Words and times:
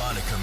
The 0.00 0.06
Monica 0.06 0.38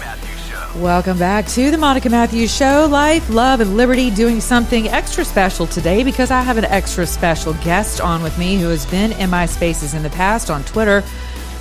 Matthews 0.00 0.46
Show. 0.46 0.80
Welcome 0.80 1.18
back 1.18 1.46
to 1.48 1.70
the 1.70 1.76
Monica 1.76 2.08
Matthews 2.08 2.56
Show. 2.56 2.88
Life, 2.90 3.28
love, 3.28 3.60
and 3.60 3.76
liberty 3.76 4.10
doing 4.10 4.40
something 4.40 4.88
extra 4.88 5.26
special 5.26 5.66
today 5.66 6.02
because 6.02 6.30
I 6.30 6.40
have 6.40 6.56
an 6.56 6.64
extra 6.64 7.06
special 7.06 7.52
guest 7.62 8.00
on 8.00 8.22
with 8.22 8.38
me 8.38 8.56
who 8.56 8.68
has 8.70 8.86
been 8.86 9.12
in 9.12 9.28
my 9.28 9.44
spaces 9.44 9.92
in 9.92 10.02
the 10.02 10.08
past 10.08 10.48
on 10.48 10.64
Twitter. 10.64 11.04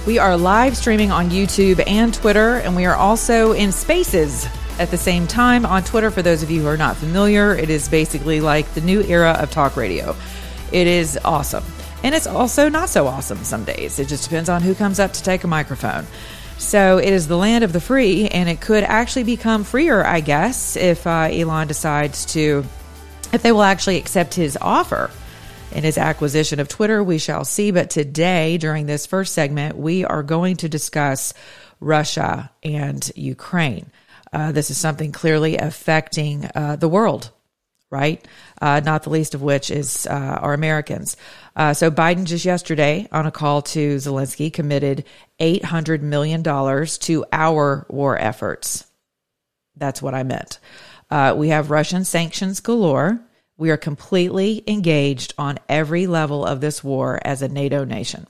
We 0.05 0.18
are 0.18 0.38
live 0.38 0.77
streaming 0.77 1.12
on 1.12 1.30
YouTube 1.30 1.84
and 1.85 2.13
Twitter, 2.13 2.59
and 2.59 2.77
we 2.77 2.85
are 2.85 2.95
also 2.95 3.52
in 3.52 3.73
spaces 3.73 4.48
at 4.80 4.90
the 4.90 4.98
same 4.98 5.27
time 5.27 5.66
on 5.66 5.84
Twitter. 5.84 6.09
For 6.09 6.21
those 6.21 6.44
of 6.44 6.49
you 6.49 6.62
who 6.62 6.68
are 6.68 6.77
not 6.77 6.96
familiar, 6.96 7.54
it 7.54 7.70
is 7.70 7.90
basically 7.90 8.40
like 8.40 8.73
the 8.73 8.82
new 8.82 9.04
era 9.04 9.32
of 9.38 9.52
talk 9.52 9.76
radio. 9.76 10.16
It 10.71 10.88
is 10.88 11.20
awesome. 11.26 11.66
And 12.04 12.16
it's 12.16 12.27
also 12.27 12.70
not 12.70 12.88
so 12.88 13.05
awesome 13.05 13.44
some 13.44 13.66
days. 13.66 13.99
It 13.99 14.07
just 14.07 14.23
depends 14.23 14.48
on 14.48 14.62
who 14.62 14.73
comes 14.73 14.98
up 14.98 15.12
to 15.12 15.21
take 15.21 15.44
a 15.44 15.48
microphone. 15.48 16.07
So 16.58 16.98
it 16.98 17.14
is 17.14 17.28
the 17.28 17.38
land 17.38 17.64
of 17.64 17.72
the 17.72 17.80
free, 17.80 18.28
and 18.28 18.50
it 18.50 18.60
could 18.60 18.84
actually 18.84 19.24
become 19.24 19.64
freer, 19.64 20.04
I 20.04 20.20
guess, 20.20 20.76
if 20.76 21.06
uh, 21.06 21.30
Elon 21.32 21.68
decides 21.68 22.26
to, 22.34 22.66
if 23.32 23.44
they 23.44 23.52
will 23.52 23.64
actually 23.64 23.98
accept 23.98 24.34
his 24.34 24.58
offer 24.60 25.12
in 25.72 25.84
his 25.84 25.98
acquisition 25.98 26.60
of 26.60 26.68
Twitter. 26.68 27.04
We 27.04 27.20
shall 27.20 27.46
see. 27.46 27.72
But 27.72 27.90
today, 27.90 28.58
during 28.58 28.86
this 28.86 29.05
first 29.05 29.34
segment, 29.34 29.77
we 29.77 30.04
are 30.04 30.24
going 30.24 30.58
to 30.58 30.70
discuss 30.70 31.34
Russia 31.80 32.52
and 32.64 33.10
Ukraine. 33.16 33.92
Uh, 34.34 34.52
this 34.52 34.71
is 34.71 34.77
something 34.77 35.12
clearly 35.12 35.58
affecting 35.58 36.49
uh, 36.54 36.76
the 36.76 36.90
world 36.90 37.32
right? 37.90 38.26
Uh, 38.62 38.82
not 38.84 39.04
the 39.04 39.10
least 39.10 39.34
of 39.34 39.41
which 39.41 39.71
is 39.71 40.05
uh, 40.07 40.40
our 40.41 40.54
Americans. 40.54 41.16
Uh, 41.55 41.74
so 41.74 41.90
Biden 41.90 42.26
just 42.26 42.46
yesterday 42.46 43.07
on 43.12 43.26
a 43.26 43.32
call 43.32 43.62
to 43.62 43.96
Zelensky 43.96 44.52
committed 44.52 45.05
$800 45.40 46.02
million 46.02 46.43
to 46.43 47.26
our 47.32 47.85
war 47.90 48.18
efforts. 48.18 48.85
That's 49.76 50.02
what 50.02 50.13
I 50.13 50.24
meant. 50.24 50.60
Uh, 51.10 51.34
we 51.38 51.49
have 51.49 51.71
Russian 51.71 52.04
sanctions 52.04 52.60
galore. 52.60 53.21
We 53.58 53.71
are 53.71 53.77
completely 53.77 54.63
engaged 54.68 55.34
on 55.38 55.60
every 55.70 56.08
level 56.08 56.46
of 56.46 56.62
this 56.62 56.84
war 56.84 57.20
as 57.24 57.41
a 57.41 57.48
NATO 57.48 57.85
nation. 57.85 58.27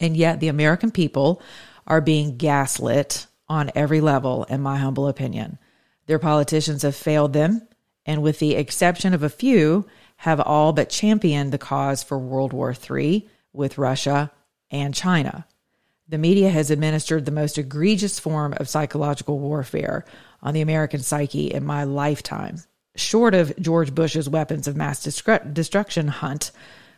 And 0.00 0.16
yet 0.16 0.40
the 0.40 0.48
American 0.48 0.90
people 0.90 1.40
are 1.86 2.00
being 2.00 2.36
gaslit 2.36 3.26
on 3.48 3.70
every 3.74 4.00
level, 4.00 4.44
in 4.44 4.60
my 4.60 4.78
humble 4.78 5.06
opinion. 5.06 5.58
Their 6.06 6.18
politicians 6.18 6.82
have 6.82 6.96
failed 6.96 7.32
them 7.32 7.68
and 8.06 8.22
with 8.22 8.38
the 8.38 8.54
exception 8.54 9.14
of 9.14 9.22
a 9.22 9.28
few, 9.28 9.86
have 10.16 10.40
all 10.40 10.72
but 10.72 10.88
championed 10.88 11.52
the 11.52 11.58
cause 11.58 12.02
for 12.02 12.18
World 12.18 12.52
War 12.52 12.74
III 12.74 13.28
with 13.52 13.78
Russia 13.78 14.30
and 14.70 14.94
China. 14.94 15.46
The 16.08 16.18
media 16.18 16.50
has 16.50 16.70
administered 16.70 17.24
the 17.24 17.30
most 17.30 17.58
egregious 17.58 18.18
form 18.18 18.54
of 18.58 18.68
psychological 18.68 19.38
warfare 19.38 20.04
on 20.42 20.54
the 20.54 20.60
American 20.60 21.00
psyche 21.00 21.46
in 21.46 21.64
my 21.64 21.84
lifetime, 21.84 22.62
short 22.96 23.34
of 23.34 23.56
George 23.58 23.94
Bush's 23.94 24.28
weapons 24.28 24.68
of 24.68 24.76
mass 24.76 25.02
destruction 25.02 26.08
hunt, 26.08 26.50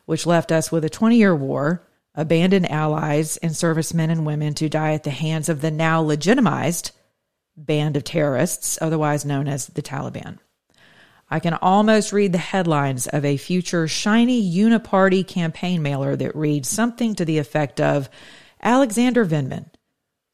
which 0.06 0.26
left 0.26 0.50
us 0.50 0.72
with 0.72 0.84
a 0.84 0.91
20 0.91 1.16
year 1.16 1.34
war, 1.34 1.87
abandoned 2.14 2.70
allies, 2.70 3.37
and 3.38 3.56
servicemen 3.56 4.10
and 4.10 4.26
women 4.26 4.54
to 4.54 4.69
die 4.69 4.93
at 4.93 5.04
the 5.04 5.10
hands 5.10 5.48
of 5.48 5.60
the 5.60 5.70
now 5.70 6.00
legitimized 6.00 6.91
band 7.56 7.97
of 7.97 8.04
terrorists, 8.04 8.78
otherwise 8.81 9.25
known 9.25 9.48
as 9.48 9.66
the 9.69 9.82
Taliban. 9.82 10.38
I 11.34 11.41
can 11.41 11.55
almost 11.55 12.12
read 12.12 12.31
the 12.31 12.39
headlines 12.39 13.09
of 13.09 13.25
a 13.25 13.37
future 13.37 13.89
shiny 13.89 14.41
uniparty 14.41 15.27
campaign 15.27 15.83
mailer 15.83 16.15
that 16.15 16.37
reads 16.37 16.69
something 16.69 17.17
to 17.17 17.25
the 17.25 17.39
effect 17.39 17.81
of 17.81 18.09
Alexander 18.62 19.27
Vindman, 19.27 19.69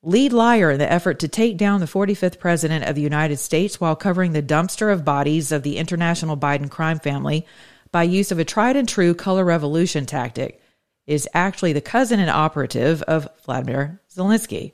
lead 0.03 0.34
liar 0.34 0.72
in 0.72 0.78
the 0.78 0.93
effort 0.93 1.19
to 1.21 1.27
take 1.27 1.56
down 1.56 1.81
the 1.81 1.87
45th 1.87 2.39
president 2.39 2.84
of 2.84 2.97
the 2.97 3.00
United 3.00 3.39
States 3.39 3.81
while 3.81 3.97
covering 3.97 4.33
the 4.33 4.43
dumpster 4.43 4.93
of 4.93 5.03
bodies 5.03 5.53
of 5.53 5.62
the 5.62 5.78
international 5.78 6.37
Biden 6.37 6.69
crime 6.69 6.99
family 6.99 7.47
by 7.91 8.03
use 8.03 8.31
of 8.31 8.39
a 8.39 8.44
tried 8.44 8.77
and 8.77 8.87
true 8.87 9.15
color 9.15 9.47
revolution 9.47 10.05
tactic, 10.05 10.60
is 11.06 11.27
actually 11.33 11.72
the 11.72 11.81
cousin 11.81 12.21
and 12.21 12.28
operative 12.28 13.00
of 13.05 13.27
Vladimir 13.47 14.03
Zelensky, 14.15 14.72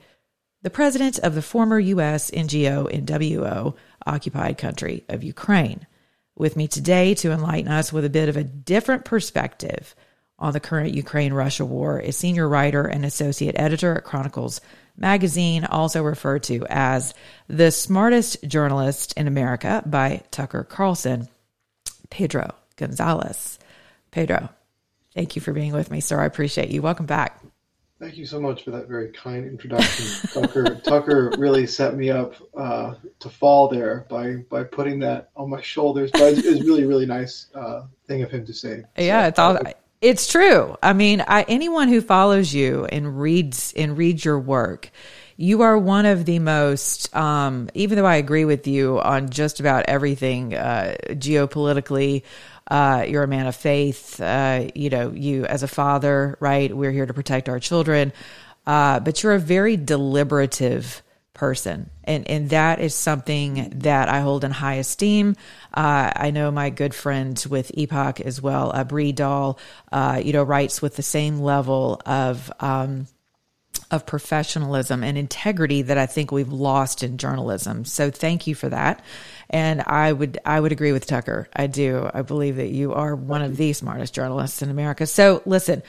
the 0.62 0.70
president 0.70 1.20
of 1.20 1.36
the 1.36 1.40
former 1.42 1.78
U.S. 1.78 2.32
NGO 2.32 2.92
NWO 2.92 3.76
occupied 4.04 4.58
country 4.58 5.04
of 5.08 5.22
Ukraine 5.22 5.86
with 6.36 6.56
me 6.56 6.68
today 6.68 7.14
to 7.14 7.32
enlighten 7.32 7.70
us 7.70 7.92
with 7.92 8.04
a 8.04 8.10
bit 8.10 8.28
of 8.28 8.36
a 8.36 8.44
different 8.44 9.04
perspective 9.04 9.94
on 10.38 10.52
the 10.52 10.60
current 10.60 10.94
Ukraine 10.94 11.32
Russia 11.32 11.64
war 11.64 11.98
is 11.98 12.16
senior 12.16 12.48
writer 12.48 12.84
and 12.86 13.04
associate 13.04 13.54
editor 13.58 13.96
at 13.96 14.04
Chronicles 14.04 14.60
Magazine, 14.96 15.64
also 15.64 16.02
referred 16.02 16.42
to 16.44 16.66
as 16.68 17.14
the 17.48 17.70
smartest 17.70 18.42
journalist 18.46 19.14
in 19.16 19.26
America 19.26 19.82
by 19.86 20.22
Tucker 20.30 20.64
Carlson, 20.64 21.28
Pedro 22.10 22.54
Gonzalez. 22.76 23.58
Pedro, 24.10 24.50
thank 25.14 25.36
you 25.36 25.42
for 25.42 25.52
being 25.52 25.72
with 25.72 25.90
me, 25.90 26.00
sir. 26.00 26.20
I 26.20 26.26
appreciate 26.26 26.70
you. 26.70 26.82
Welcome 26.82 27.06
back. 27.06 27.45
Thank 27.98 28.18
you 28.18 28.26
so 28.26 28.38
much 28.38 28.62
for 28.62 28.72
that 28.72 28.88
very 28.88 29.08
kind 29.08 29.46
introduction, 29.46 30.28
Tucker. 30.32 30.74
Tucker 30.76 31.32
really 31.38 31.66
set 31.66 31.96
me 31.96 32.10
up 32.10 32.34
uh, 32.54 32.94
to 33.20 33.30
fall 33.30 33.68
there 33.68 34.04
by 34.10 34.36
by 34.50 34.64
putting 34.64 34.98
that 35.00 35.30
on 35.34 35.48
my 35.48 35.62
shoulders. 35.62 36.10
But 36.12 36.36
it 36.36 36.44
was 36.44 36.60
really 36.60 36.84
really 36.84 37.06
nice 37.06 37.46
uh, 37.54 37.84
thing 38.06 38.22
of 38.22 38.30
him 38.30 38.44
to 38.44 38.52
say. 38.52 38.84
Yeah, 38.98 39.22
So, 39.22 39.28
it's 39.28 39.38
all. 39.38 39.58
It's 40.02 40.30
true. 40.30 40.76
I 40.82 40.92
mean, 40.92 41.24
I, 41.26 41.46
anyone 41.48 41.88
who 41.88 42.02
follows 42.02 42.52
you 42.52 42.84
and 42.84 43.18
reads 43.18 43.72
and 43.74 43.96
reads 43.96 44.26
your 44.26 44.38
work, 44.38 44.90
you 45.38 45.62
are 45.62 45.78
one 45.78 46.04
of 46.04 46.26
the 46.26 46.38
most. 46.38 47.14
Um, 47.16 47.70
even 47.72 47.96
though 47.96 48.06
I 48.06 48.16
agree 48.16 48.44
with 48.44 48.66
you 48.66 49.00
on 49.00 49.30
just 49.30 49.58
about 49.58 49.86
everything 49.88 50.54
uh, 50.54 50.96
geopolitically, 51.08 52.24
uh, 52.68 53.04
you're 53.06 53.22
a 53.22 53.28
man 53.28 53.46
of 53.46 53.56
faith. 53.56 54.20
Uh, 54.20 54.68
you 54.74 54.90
know, 54.90 55.10
you 55.10 55.44
as 55.46 55.62
a 55.62 55.68
father, 55.68 56.36
right? 56.40 56.74
We're 56.74 56.92
here 56.92 57.06
to 57.06 57.14
protect 57.14 57.48
our 57.48 57.60
children, 57.60 58.12
uh, 58.66 59.00
but 59.00 59.22
you're 59.22 59.34
a 59.34 59.38
very 59.38 59.76
deliberative 59.76 61.02
person. 61.34 61.90
And, 62.04 62.28
and 62.30 62.50
that 62.50 62.80
is 62.80 62.94
something 62.94 63.70
that 63.80 64.08
I 64.08 64.20
hold 64.20 64.42
in 64.42 64.52
high 64.52 64.76
esteem. 64.76 65.36
Uh, 65.72 66.10
I 66.16 66.30
know 66.30 66.50
my 66.50 66.70
good 66.70 66.94
friend 66.94 67.44
with 67.50 67.70
Epoch 67.74 68.20
as 68.20 68.40
well, 68.40 68.72
uh, 68.74 68.84
Bree 68.84 69.12
Dail, 69.12 69.58
uh, 69.92 70.20
you 70.24 70.32
know, 70.32 70.42
writes 70.42 70.80
with 70.80 70.96
the 70.96 71.02
same 71.02 71.40
level 71.40 72.00
of, 72.06 72.50
um, 72.60 73.06
of 73.90 74.06
professionalism 74.06 75.02
and 75.02 75.16
integrity 75.16 75.82
that 75.82 75.98
I 75.98 76.06
think 76.06 76.32
we've 76.32 76.52
lost 76.52 77.02
in 77.02 77.18
journalism. 77.18 77.84
So 77.84 78.10
thank 78.10 78.46
you 78.46 78.54
for 78.54 78.68
that. 78.68 79.04
And 79.48 79.82
I 79.82 80.12
would 80.12 80.38
I 80.44 80.58
would 80.60 80.72
agree 80.72 80.92
with 80.92 81.06
Tucker. 81.06 81.48
I 81.54 81.66
do. 81.66 82.10
I 82.12 82.22
believe 82.22 82.56
that 82.56 82.70
you 82.70 82.94
are 82.94 83.14
one 83.14 83.42
of 83.42 83.56
the 83.56 83.72
smartest 83.72 84.14
journalists 84.14 84.62
in 84.62 84.70
America. 84.70 85.06
So 85.06 85.42
listen, 85.46 85.82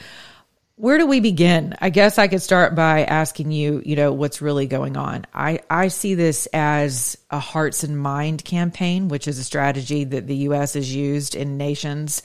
where 0.78 1.00
do 1.00 1.08
we 1.08 1.20
begin? 1.22 1.76
I 1.82 1.90
guess 1.90 2.20
I 2.20 2.28
could 2.28 2.42
start 2.44 2.76
by 2.76 3.04
asking 3.04 3.52
you, 3.52 3.82
you 3.84 3.96
know, 3.96 4.14
what's 4.14 4.44
really 4.44 4.68
going 4.68 4.96
on. 4.96 5.26
I, 5.34 5.62
I 5.72 5.88
see 5.88 6.14
this 6.14 6.48
as 6.54 7.18
a 7.32 7.40
hearts 7.40 7.84
and 7.84 8.00
mind 8.00 8.46
campaign, 8.46 9.08
which 9.08 9.28
is 9.28 9.40
a 9.40 9.44
strategy 9.44 10.04
that 10.04 10.28
the 10.28 10.36
U.S. 10.36 10.76
has 10.76 10.94
used 10.94 11.34
in 11.34 11.58
nations 11.58 12.22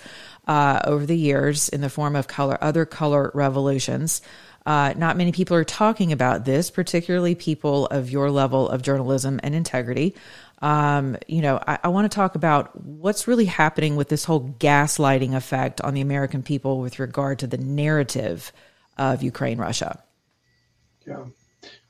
uh, 0.46 0.80
over 0.84 1.06
the 1.06 1.16
years 1.16 1.70
in 1.70 1.80
the 1.80 1.88
form 1.88 2.14
of 2.14 2.28
color, 2.28 2.58
other 2.60 2.84
color 2.84 3.30
revolutions. 3.32 4.20
Uh, 4.64 4.94
not 4.96 5.16
many 5.16 5.32
people 5.32 5.56
are 5.56 5.64
talking 5.64 6.12
about 6.12 6.44
this, 6.44 6.70
particularly 6.70 7.34
people 7.34 7.86
of 7.86 8.10
your 8.10 8.30
level 8.30 8.68
of 8.68 8.82
journalism 8.82 9.40
and 9.42 9.54
integrity. 9.54 10.14
Um, 10.60 11.16
you 11.26 11.42
know, 11.42 11.60
I, 11.66 11.80
I 11.84 11.88
want 11.88 12.10
to 12.10 12.14
talk 12.14 12.36
about 12.36 12.80
what's 12.80 13.26
really 13.26 13.46
happening 13.46 13.96
with 13.96 14.08
this 14.08 14.24
whole 14.24 14.54
gaslighting 14.60 15.34
effect 15.34 15.80
on 15.80 15.94
the 15.94 16.00
American 16.00 16.42
people 16.42 16.78
with 16.78 17.00
regard 17.00 17.40
to 17.40 17.48
the 17.48 17.58
narrative 17.58 18.52
of 18.96 19.22
Ukraine 19.22 19.58
Russia. 19.58 20.02
Yeah. 21.06 21.24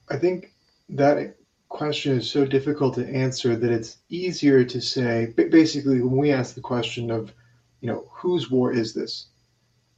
I 0.09 0.17
think 0.17 0.53
that 0.89 1.37
question 1.69 2.17
is 2.19 2.31
so 2.31 2.47
difficult 2.47 2.95
to 2.95 3.07
answer 3.09 3.57
that 3.57 3.71
it's 3.71 3.99
easier 4.09 4.65
to 4.65 4.81
say 4.81 5.33
basically 5.37 6.01
when 6.01 6.17
we 6.17 6.33
ask 6.33 6.55
the 6.55 6.61
question 6.61 7.11
of, 7.11 7.33
you 7.81 7.89
know, 7.89 8.05
whose 8.11 8.51
war 8.51 8.73
is 8.73 8.95
this? 8.95 9.27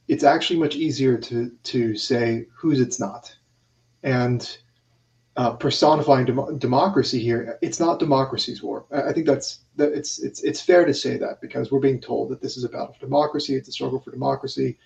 It's 0.07 0.23
actually 0.23 0.59
much 0.59 0.75
easier 0.75 1.17
to 1.17 1.51
to 1.63 1.95
say 1.95 2.47
whose 2.53 2.79
it's 2.79 2.99
not. 2.99 3.35
And 4.03 4.57
uh, 5.37 5.51
personifying 5.53 6.25
dem- 6.25 6.57
democracy 6.59 7.19
here. 7.19 7.57
It's 7.61 7.79
not 7.79 7.99
democracy's 7.99 8.63
war. 8.63 8.85
I, 8.91 9.09
I 9.09 9.13
think 9.13 9.25
that's 9.25 9.59
that 9.75 9.91
it's 9.91 10.19
it's 10.19 10.41
it's 10.43 10.61
fair 10.61 10.85
to 10.85 10.93
say 10.93 11.17
that 11.17 11.41
because 11.41 11.71
we're 11.71 11.79
being 11.79 11.99
told 11.99 12.29
that 12.29 12.41
this 12.41 12.55
is 12.55 12.63
a 12.63 12.69
battle 12.69 12.93
for 12.93 13.05
democracy. 13.05 13.55
It's 13.55 13.67
a 13.67 13.73
struggle 13.73 13.99
for 13.99 14.11
democracy. 14.11 14.77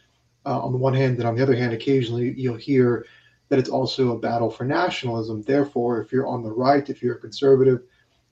Uh, 0.46 0.60
on 0.62 0.72
the 0.72 0.78
one 0.78 0.94
hand, 0.94 1.18
and 1.18 1.28
on 1.28 1.36
the 1.36 1.44
other 1.44 1.56
hand, 1.56 1.74
occasionally 1.74 2.34
you'll 2.38 2.56
hear 2.56 3.06
that 3.50 3.60
it's 3.60 3.70
also 3.70 4.16
a 4.16 4.18
battle 4.18 4.50
for 4.50 4.64
nationalism. 4.64 5.42
Therefore, 5.42 6.02
if 6.02 6.12
you're 6.12 6.28
on 6.28 6.42
the 6.42 6.52
right, 6.52 6.90
if 6.90 7.04
you're 7.04 7.16
a 7.16 7.20
conservative, 7.20 7.82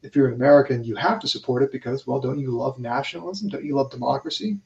if 0.03 0.15
you're 0.15 0.27
an 0.27 0.33
American, 0.33 0.83
you 0.83 0.95
have 0.95 1.19
to 1.19 1.27
support 1.27 1.63
it 1.63 1.71
because, 1.71 2.07
well, 2.07 2.19
don't 2.19 2.39
you 2.39 2.51
love 2.51 2.79
nationalism? 2.79 3.49
Don't 3.49 3.65
you 3.65 3.75
love 3.75 3.91
democracy? 3.91 4.57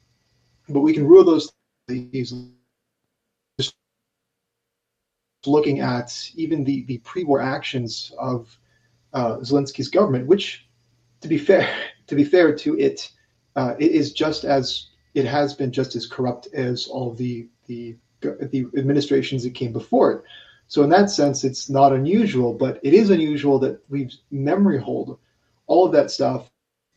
But 0.70 0.82
we 0.82 0.94
can 0.94 1.08
rule 1.08 1.24
those 1.24 1.52
easily. 1.92 2.50
Just 3.60 3.76
looking 5.46 5.80
at 5.80 6.32
even 6.36 6.64
the, 6.64 6.84
the 6.86 7.00
pre-war 7.00 7.42
actions 7.42 8.12
of 8.18 8.58
uh, 9.14 9.38
Zelensky's 9.38 9.90
government, 9.90 10.28
which, 10.28 10.68
to 11.22 11.28
be 11.28 11.38
fair, 11.38 11.70
to 12.08 12.16
be 12.16 12.24
fair 12.24 12.56
to 12.56 12.80
it, 12.80 13.12
uh, 13.56 13.76
it 13.80 13.92
is 13.92 14.14
just 14.14 14.44
as 14.44 14.88
it 15.14 15.26
has 15.26 15.54
been 15.54 15.72
just 15.72 15.96
as 15.96 16.08
corrupt 16.08 16.48
as 16.54 16.88
all 16.88 17.14
the 17.14 17.48
the 17.68 17.98
the 18.22 18.68
administrations 18.78 19.44
that 19.44 19.54
came 19.54 19.74
before 19.74 20.12
it. 20.12 20.24
So 20.68 20.84
in 20.84 20.90
that 20.92 21.10
sense, 21.10 21.44
it's 21.44 21.70
not 21.70 21.92
unusual, 21.92 22.54
but 22.54 22.80
it 22.84 22.94
is 22.94 23.10
unusual 23.10 23.60
that 23.60 23.82
we've 23.90 24.14
memory 24.30 24.80
hold 24.80 25.20
all 25.68 25.86
of 25.86 25.92
that 25.94 26.12
stuff. 26.12 26.50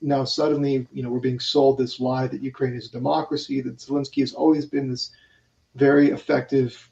Now 0.04 0.22
suddenly, 0.24 0.86
you 0.92 1.02
know, 1.02 1.08
we're 1.08 1.18
being 1.18 1.40
sold 1.40 1.78
this 1.78 1.98
lie 1.98 2.26
that 2.26 2.42
Ukraine 2.42 2.74
is 2.74 2.88
a 2.88 2.92
democracy, 2.92 3.62
that 3.62 3.78
Zelensky 3.78 4.20
has 4.20 4.34
always 4.34 4.66
been 4.66 4.90
this 4.90 5.10
very 5.76 6.10
effective, 6.10 6.90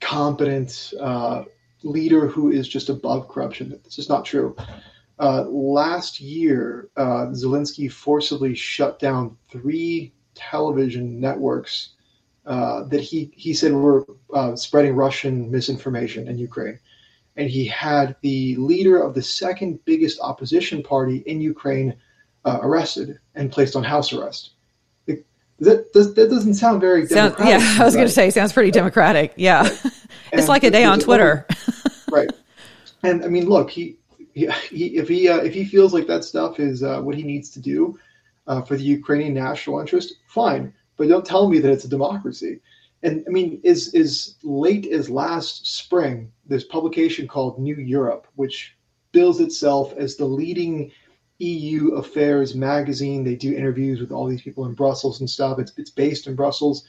competent 0.00 0.94
uh, 0.98 1.44
leader 1.82 2.26
who 2.26 2.50
is 2.50 2.66
just 2.66 2.88
above 2.88 3.28
corruption. 3.28 3.78
This 3.84 3.98
is 3.98 4.08
not 4.08 4.24
true. 4.24 4.56
Uh, 5.18 5.42
last 5.42 6.18
year, 6.18 6.88
uh, 6.96 7.26
Zelensky 7.32 7.92
forcibly 7.92 8.54
shut 8.54 8.98
down 8.98 9.36
three 9.50 10.14
television 10.34 11.20
networks 11.20 11.90
uh, 12.46 12.84
that 12.84 13.02
he 13.02 13.30
he 13.34 13.52
said 13.52 13.72
were 13.72 14.06
uh, 14.32 14.56
spreading 14.56 14.96
Russian 14.96 15.50
misinformation 15.50 16.26
in 16.26 16.38
Ukraine, 16.38 16.78
and 17.36 17.50
he 17.50 17.66
had 17.66 18.16
the 18.22 18.56
leader 18.56 19.02
of 19.02 19.14
the 19.14 19.22
second 19.22 19.84
biggest 19.84 20.18
opposition 20.20 20.82
party 20.82 21.18
in 21.26 21.42
Ukraine 21.42 21.94
uh, 22.44 22.58
arrested 22.62 23.18
and 23.34 23.50
placed 23.50 23.76
on 23.76 23.84
house 23.84 24.12
arrest. 24.12 24.50
It, 25.06 25.24
that, 25.60 25.92
that, 25.92 26.14
that 26.16 26.30
doesn't 26.30 26.54
sound 26.54 26.80
very 26.80 27.06
sound, 27.06 27.34
yeah, 27.40 27.58
I 27.80 27.84
was 27.84 27.94
going 27.94 28.06
to 28.06 28.12
say 28.12 28.30
sounds 28.30 28.52
pretty 28.52 28.70
democratic. 28.70 29.32
Yeah, 29.36 29.68
it's 30.32 30.48
like 30.48 30.64
a 30.64 30.70
day 30.70 30.84
on 30.84 31.00
Twitter. 31.00 31.46
right, 32.10 32.30
and 33.02 33.24
I 33.24 33.28
mean, 33.28 33.48
look, 33.48 33.70
he, 33.70 33.96
he, 34.34 34.50
he 34.70 34.96
if 34.96 35.08
he 35.08 35.28
uh, 35.28 35.38
if 35.38 35.54
he 35.54 35.64
feels 35.64 35.94
like 35.94 36.06
that 36.06 36.24
stuff 36.24 36.60
is 36.60 36.82
uh, 36.82 37.00
what 37.00 37.14
he 37.14 37.22
needs 37.22 37.50
to 37.50 37.60
do 37.60 37.98
uh, 38.46 38.62
for 38.62 38.76
the 38.76 38.84
Ukrainian 38.84 39.34
national 39.34 39.80
interest, 39.80 40.14
fine 40.26 40.72
but 40.96 41.08
don't 41.08 41.24
tell 41.24 41.48
me 41.48 41.58
that 41.58 41.72
it's 41.72 41.84
a 41.84 41.88
democracy. 41.88 42.60
And 43.02 43.24
I 43.26 43.30
mean, 43.30 43.60
is 43.62 43.92
is 43.94 44.36
late 44.42 44.86
as 44.86 45.10
last 45.10 45.66
spring, 45.66 46.30
this 46.46 46.64
publication 46.64 47.28
called 47.28 47.58
New 47.58 47.76
Europe, 47.76 48.26
which 48.36 48.76
bills 49.12 49.40
itself 49.40 49.92
as 49.96 50.16
the 50.16 50.24
leading 50.24 50.90
EU 51.38 51.94
affairs 51.94 52.54
magazine. 52.54 53.24
They 53.24 53.34
do 53.34 53.54
interviews 53.54 54.00
with 54.00 54.12
all 54.12 54.26
these 54.26 54.42
people 54.42 54.66
in 54.66 54.74
Brussels 54.74 55.20
and 55.20 55.28
stuff. 55.28 55.58
It's 55.58 55.72
it's 55.76 55.90
based 55.90 56.26
in 56.26 56.34
Brussels. 56.34 56.86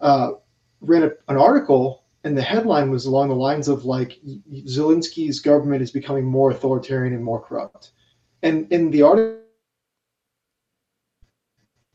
Uh, 0.00 0.32
ran 0.80 1.04
a, 1.04 1.10
an 1.28 1.36
article, 1.36 2.04
and 2.24 2.36
the 2.36 2.42
headline 2.42 2.90
was 2.90 3.06
along 3.06 3.28
the 3.28 3.34
lines 3.34 3.68
of 3.68 3.84
like 3.84 4.18
Zelensky's 4.66 5.40
government 5.40 5.82
is 5.82 5.90
becoming 5.90 6.24
more 6.24 6.50
authoritarian 6.50 7.14
and 7.14 7.24
more 7.24 7.40
corrupt. 7.40 7.92
And 8.42 8.70
in 8.72 8.90
the 8.90 9.02
article, 9.02 9.40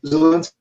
Zelensky 0.04 0.52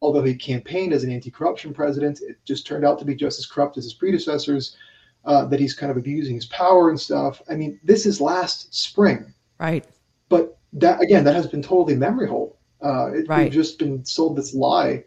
although 0.00 0.22
he 0.22 0.34
campaigned 0.34 0.94
as 0.94 1.04
an 1.04 1.12
anti-corruption 1.12 1.74
president, 1.74 2.22
it 2.22 2.38
just 2.46 2.66
turned 2.66 2.86
out 2.86 2.98
to 2.98 3.04
be 3.04 3.14
just 3.14 3.38
as 3.38 3.44
corrupt 3.44 3.76
as 3.76 3.84
his 3.84 3.94
predecessors. 3.94 4.76
Uh, 5.24 5.44
that 5.44 5.60
he's 5.60 5.74
kind 5.74 5.90
of 5.90 5.98
abusing 5.98 6.36
his 6.36 6.46
power 6.46 6.88
and 6.88 6.98
stuff. 6.98 7.42
I 7.50 7.54
mean, 7.54 7.78
this 7.84 8.06
is 8.06 8.18
last 8.20 8.72
spring, 8.74 9.34
right? 9.58 9.84
But 10.28 10.58
that 10.74 11.00
again, 11.00 11.24
that 11.24 11.34
has 11.34 11.46
been 11.46 11.62
totally 11.62 11.96
memory 11.96 12.28
hole. 12.28 12.58
Uh, 12.82 13.12
it, 13.12 13.28
right. 13.28 13.44
We've 13.44 13.52
just 13.52 13.78
been 13.78 14.04
sold 14.04 14.36
this 14.36 14.54
lie. 14.54 15.04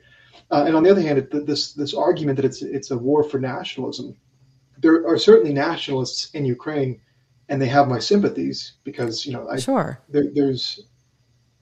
Uh, 0.49 0.65
and 0.67 0.75
on 0.75 0.83
the 0.83 0.91
other 0.91 1.01
hand, 1.01 1.17
it, 1.17 1.45
this 1.45 1.73
this 1.73 1.93
argument 1.93 2.35
that 2.37 2.45
it's 2.45 2.61
it's 2.61 2.91
a 2.91 2.97
war 2.97 3.23
for 3.23 3.39
nationalism. 3.39 4.15
There 4.79 5.07
are 5.07 5.17
certainly 5.17 5.53
nationalists 5.53 6.31
in 6.33 6.45
Ukraine, 6.45 6.99
and 7.49 7.61
they 7.61 7.67
have 7.67 7.87
my 7.87 7.99
sympathies 7.99 8.73
because 8.83 9.25
you 9.25 9.33
know 9.33 9.47
I, 9.47 9.57
sure 9.57 9.99
there, 10.09 10.25
there's 10.33 10.81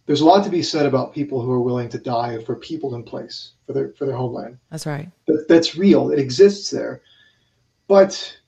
there's 0.05 0.21
a 0.21 0.25
lot 0.25 0.43
to 0.43 0.49
be 0.49 0.63
said 0.63 0.87
about 0.87 1.13
people 1.13 1.39
who 1.41 1.51
are 1.51 1.61
willing 1.61 1.89
to 1.89 1.99
die 1.99 2.43
for 2.43 2.55
people 2.55 2.95
in 2.95 3.03
place 3.03 3.51
for 3.67 3.73
their 3.73 3.93
for 3.93 4.05
their 4.05 4.15
homeland. 4.15 4.57
That's 4.71 4.87
right. 4.87 5.09
That, 5.27 5.45
that's 5.47 5.75
real. 5.75 6.09
It 6.09 6.17
exists 6.17 6.71
there. 6.71 7.01
But 7.87 8.38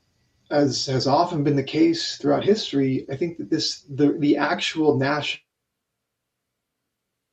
as 0.52 0.86
has 0.86 1.06
often 1.06 1.42
been 1.42 1.56
the 1.56 1.62
case 1.62 2.18
throughout 2.18 2.44
history, 2.44 3.06
I 3.10 3.16
think 3.16 3.38
that 3.38 3.50
this 3.50 3.80
the 3.88 4.12
the 4.18 4.36
actual 4.36 4.96
national 4.98 5.42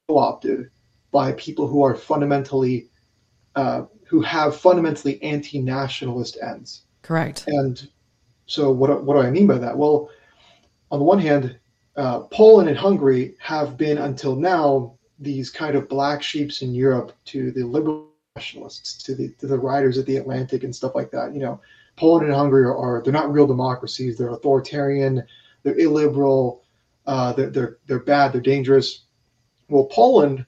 co-opted 0.07 0.71
by 1.11 1.33
people 1.33 1.67
who 1.67 1.83
are 1.83 1.95
fundamentally 1.95 2.89
uh, 3.55 3.83
who 4.07 4.21
have 4.21 4.55
fundamentally 4.55 5.21
anti-nationalist 5.21 6.37
ends. 6.41 6.83
Correct. 7.01 7.43
And 7.47 7.87
so 8.45 8.71
what 8.71 9.03
what 9.03 9.15
do 9.15 9.19
I 9.19 9.29
mean 9.29 9.47
by 9.47 9.57
that? 9.57 9.77
Well, 9.77 10.09
on 10.89 10.99
the 10.99 11.05
one 11.05 11.19
hand, 11.19 11.59
uh, 11.97 12.21
Poland 12.21 12.69
and 12.69 12.77
Hungary 12.77 13.35
have 13.39 13.77
been 13.77 13.97
until 13.97 14.35
now 14.35 14.95
these 15.19 15.49
kind 15.49 15.75
of 15.75 15.89
black 15.89 16.23
sheeps 16.23 16.61
in 16.61 16.73
Europe 16.73 17.11
to 17.25 17.51
the 17.51 17.63
liberal 17.63 18.07
nationalists, 18.37 19.03
to 19.03 19.13
the 19.13 19.33
to 19.39 19.45
the 19.45 19.59
riders 19.59 19.97
of 19.97 20.05
the 20.05 20.15
Atlantic 20.15 20.63
and 20.63 20.73
stuff 20.73 20.95
like 20.95 21.11
that. 21.11 21.33
You 21.33 21.41
know, 21.41 21.59
Poland 21.99 22.25
and 22.27 22.35
Hungary 22.35 22.63
are, 22.63 22.75
are 22.75 23.01
they're 23.03 23.13
not 23.13 23.31
real 23.31 23.45
democracies. 23.45 24.17
They're 24.17 24.29
authoritarian. 24.29 25.23
They're 25.63 25.77
illiberal. 25.77 26.63
Uh, 27.05 27.33
they're, 27.33 27.49
they're 27.49 27.77
they're 27.87 27.99
bad. 27.99 28.31
They're 28.31 28.41
dangerous. 28.41 29.05
Well, 29.67 29.85
Poland 29.85 30.45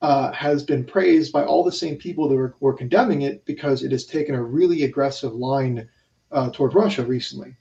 uh, 0.00 0.32
has 0.32 0.62
been 0.62 0.84
praised 0.84 1.32
by 1.32 1.44
all 1.44 1.62
the 1.62 1.72
same 1.72 1.96
people 1.96 2.28
that 2.28 2.36
were, 2.36 2.54
were 2.60 2.74
condemning 2.74 3.22
it 3.22 3.44
because 3.44 3.82
it 3.82 3.92
has 3.92 4.06
taken 4.06 4.34
a 4.34 4.42
really 4.42 4.82
aggressive 4.84 5.34
line 5.34 5.88
uh, 6.32 6.50
toward 6.50 6.74
Russia 6.74 7.04
recently. 7.04 7.54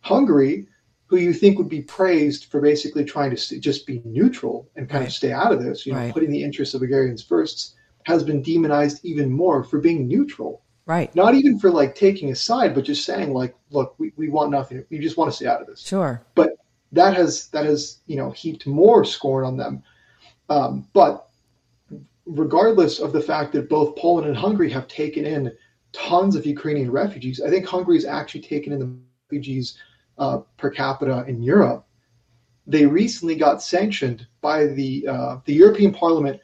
Hungary 0.00 0.66
who 1.08 1.16
you 1.16 1.32
think 1.32 1.58
would 1.58 1.70
be 1.70 1.80
praised 1.80 2.46
for 2.46 2.60
basically 2.60 3.04
trying 3.04 3.34
to 3.34 3.60
just 3.60 3.86
be 3.86 4.02
neutral 4.04 4.70
and 4.76 4.88
kind 4.88 5.00
right. 5.00 5.08
of 5.08 5.14
stay 5.14 5.32
out 5.32 5.52
of 5.52 5.62
this, 5.62 5.86
you 5.86 5.92
know, 5.92 5.98
right. 5.98 6.12
putting 6.12 6.30
the 6.30 6.42
interests 6.42 6.74
of 6.74 6.82
Hungarians 6.82 7.22
first, 7.22 7.74
has 8.04 8.22
been 8.22 8.42
demonized 8.42 9.00
even 9.04 9.32
more 9.32 9.64
for 9.64 9.80
being 9.80 10.06
neutral. 10.06 10.62
Right. 10.88 11.14
Not 11.14 11.34
even 11.34 11.58
for 11.58 11.70
like 11.70 11.94
taking 11.94 12.30
a 12.30 12.34
side, 12.34 12.74
but 12.74 12.82
just 12.82 13.04
saying 13.04 13.34
like, 13.34 13.54
look, 13.70 13.94
we, 13.98 14.10
we 14.16 14.30
want 14.30 14.50
nothing. 14.50 14.82
We 14.88 14.98
just 14.98 15.18
want 15.18 15.30
to 15.30 15.36
stay 15.36 15.46
out 15.46 15.60
of 15.60 15.66
this. 15.66 15.86
Sure. 15.86 16.22
But 16.34 16.52
that 16.92 17.14
has 17.14 17.48
that 17.48 17.66
has 17.66 17.98
you 18.06 18.16
know 18.16 18.30
heaped 18.30 18.66
more 18.66 19.04
scorn 19.04 19.44
on 19.44 19.58
them. 19.58 19.82
Um, 20.48 20.88
but 20.94 21.28
regardless 22.24 23.00
of 23.00 23.12
the 23.12 23.20
fact 23.20 23.52
that 23.52 23.68
both 23.68 23.96
Poland 23.96 24.28
and 24.28 24.36
Hungary 24.36 24.70
have 24.70 24.88
taken 24.88 25.26
in 25.26 25.52
tons 25.92 26.34
of 26.34 26.46
Ukrainian 26.46 26.90
refugees, 26.90 27.38
I 27.38 27.50
think 27.50 27.66
Hungary 27.66 27.96
has 27.96 28.06
actually 28.06 28.40
taken 28.40 28.72
in 28.72 28.78
the 28.78 28.96
refugees 29.30 29.76
uh, 30.16 30.38
per 30.56 30.70
capita 30.70 31.22
in 31.28 31.42
Europe, 31.42 31.86
they 32.66 32.86
recently 32.86 33.34
got 33.34 33.62
sanctioned 33.62 34.26
by 34.40 34.68
the 34.68 35.06
uh, 35.06 35.36
the 35.44 35.52
European 35.52 35.92
Parliament 35.92 36.40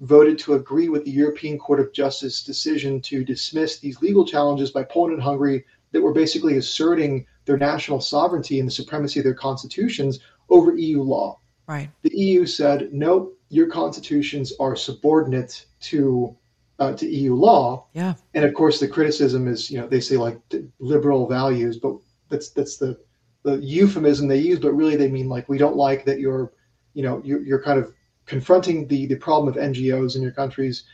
voted 0.00 0.38
to 0.38 0.54
agree 0.54 0.88
with 0.88 1.04
the 1.04 1.10
European 1.10 1.58
Court 1.58 1.80
of 1.80 1.92
Justice 1.92 2.42
decision 2.42 3.00
to 3.02 3.24
dismiss 3.24 3.78
these 3.78 4.00
legal 4.00 4.24
challenges 4.24 4.70
by 4.70 4.84
Poland 4.84 5.14
and 5.14 5.22
Hungary 5.22 5.64
that 5.92 6.00
were 6.00 6.12
basically 6.12 6.56
asserting 6.56 7.26
their 7.46 7.56
national 7.56 8.00
sovereignty 8.00 8.60
and 8.60 8.68
the 8.68 8.72
supremacy 8.72 9.20
of 9.20 9.24
their 9.24 9.34
constitutions 9.34 10.20
over 10.50 10.76
EU 10.76 11.02
law. 11.02 11.40
Right. 11.66 11.90
The 12.02 12.16
EU 12.16 12.46
said, 12.46 12.92
"No, 12.92 13.32
your 13.50 13.66
constitutions 13.66 14.52
are 14.60 14.76
subordinate 14.76 15.66
to 15.80 16.36
uh, 16.78 16.92
to 16.94 17.06
EU 17.06 17.34
law." 17.34 17.86
Yeah. 17.92 18.14
And 18.34 18.44
of 18.44 18.54
course, 18.54 18.80
the 18.80 18.88
criticism 18.88 19.48
is, 19.48 19.70
you 19.70 19.80
know, 19.80 19.86
they 19.86 20.00
say 20.00 20.16
like 20.16 20.40
liberal 20.78 21.26
values, 21.26 21.78
but 21.78 21.96
that's 22.28 22.50
that's 22.50 22.76
the 22.76 22.98
the 23.42 23.56
euphemism 23.58 24.28
they 24.28 24.38
use, 24.38 24.58
but 24.58 24.72
really 24.72 24.96
they 24.96 25.08
mean 25.08 25.28
like 25.28 25.48
we 25.48 25.58
don't 25.58 25.76
like 25.76 26.04
that 26.04 26.20
you're, 26.20 26.52
you 26.94 27.02
know, 27.02 27.20
you're, 27.24 27.42
you're 27.42 27.62
kind 27.62 27.78
of 27.78 27.94
confronting 28.28 28.86
the 28.86 29.06
the 29.06 29.16
problem 29.16 29.48
of 29.48 29.60
NGOs 29.60 30.14
in 30.14 30.22
your 30.22 30.32
countries. 30.32 30.84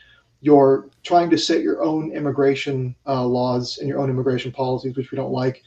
You're 0.41 0.89
trying 1.03 1.31
to 1.31 1.39
set 1.39 1.61
your 1.63 1.83
own 1.83 2.13
immigration 2.13 2.95
uh, 3.07 3.25
laws 3.25 3.79
and 3.79 3.89
your 3.89 3.99
own 3.99 4.11
immigration 4.11 4.53
policies, 4.53 4.97
which 4.97 5.11
we 5.11 5.17
don't 5.17 5.33
like. 5.33 5.63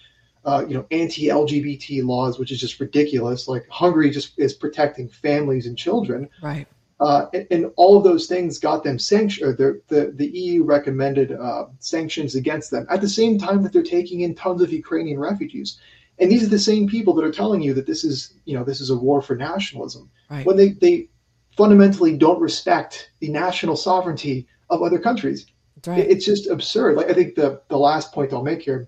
Uh, 0.45 0.63
you 0.65 0.75
know, 0.75 0.85
anti-LGBT 0.91 2.05
laws, 2.05 2.39
which 2.39 2.53
is 2.53 2.59
just 2.59 2.79
ridiculous. 2.79 3.49
Like 3.49 3.67
Hungary 3.69 4.09
just 4.09 4.39
is 4.39 4.53
protecting 4.53 5.09
families 5.09 5.65
and 5.65 5.77
children. 5.77 6.29
Right. 6.41 6.65
Uh, 7.01 7.25
and, 7.33 7.47
and, 7.51 7.71
all 7.75 7.97
of 7.97 8.03
those 8.03 8.27
things 8.27 8.57
got 8.57 8.83
them 8.83 8.97
sanctioned. 8.97 9.57
The, 9.57 9.81
the, 9.87 10.13
the 10.15 10.27
EU 10.27 10.63
recommended 10.63 11.31
uh, 11.31 11.65
sanctions 11.79 12.33
against 12.35 12.71
them 12.71 12.87
at 12.89 13.01
the 13.01 13.09
same 13.09 13.37
time 13.37 13.61
that 13.63 13.73
they're 13.73 13.83
taking 13.83 14.21
in 14.21 14.33
tons 14.33 14.61
of 14.61 14.71
Ukrainian 14.71 15.19
refugees 15.19 15.79
And 16.17 16.31
these 16.31 16.43
are 16.43 16.49
the 16.49 16.57
same 16.57 16.87
people 16.87 17.13
that 17.15 17.25
are 17.25 17.31
telling 17.31 17.61
you 17.61 17.73
that 17.75 17.85
this 17.85 18.03
is, 18.03 18.33
you 18.45 18.57
know, 18.57 18.63
this 18.63 18.81
is 18.81 18.89
a 18.89 18.97
war 18.97 19.21
for 19.21 19.35
nationalism. 19.35 20.09
Right. 20.29 20.45
When 20.45 20.57
they, 20.57 20.69
they 20.69 21.09
fundamentally 21.57 22.15
don't 22.15 22.39
respect 22.39 23.11
the 23.19 23.29
national 23.29 23.75
sovereignty 23.75 24.47
of 24.69 24.81
other 24.83 24.99
countries. 24.99 25.47
Right. 25.85 25.99
It's 25.99 26.25
just 26.25 26.47
absurd. 26.47 26.95
Like 26.97 27.09
I 27.09 27.13
think 27.13 27.35
the 27.35 27.61
the 27.69 27.77
last 27.77 28.13
point 28.13 28.33
I'll 28.33 28.43
make 28.43 28.61
here, 28.61 28.87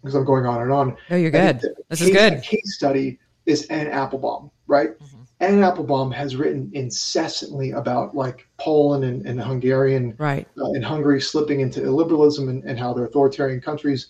because 0.00 0.14
I'm 0.14 0.24
going 0.24 0.46
on 0.46 0.62
and 0.62 0.72
on. 0.72 0.96
No, 1.10 1.16
you're 1.16 1.30
good. 1.30 1.60
This 1.88 2.00
case, 2.00 2.08
is 2.08 2.14
good. 2.14 2.42
case 2.42 2.74
study 2.74 3.18
is 3.46 3.66
Anne 3.66 3.88
Applebaum, 3.88 4.50
right? 4.66 4.98
Mhm. 4.98 5.26
Anne 5.40 5.62
Applebaum 5.64 6.10
has 6.12 6.36
written 6.36 6.70
incessantly 6.72 7.72
about 7.72 8.14
like 8.14 8.46
Poland 8.58 9.04
and, 9.04 9.26
and 9.26 9.40
Hungarian 9.40 10.14
Right. 10.18 10.46
uh, 10.56 10.70
and 10.70 10.84
Hungary 10.84 11.20
slipping 11.20 11.60
into 11.60 11.80
illiberalism 11.80 12.48
and, 12.48 12.62
and 12.64 12.78
how 12.78 12.92
they're 12.94 13.06
authoritarian 13.06 13.60
countries. 13.60 14.06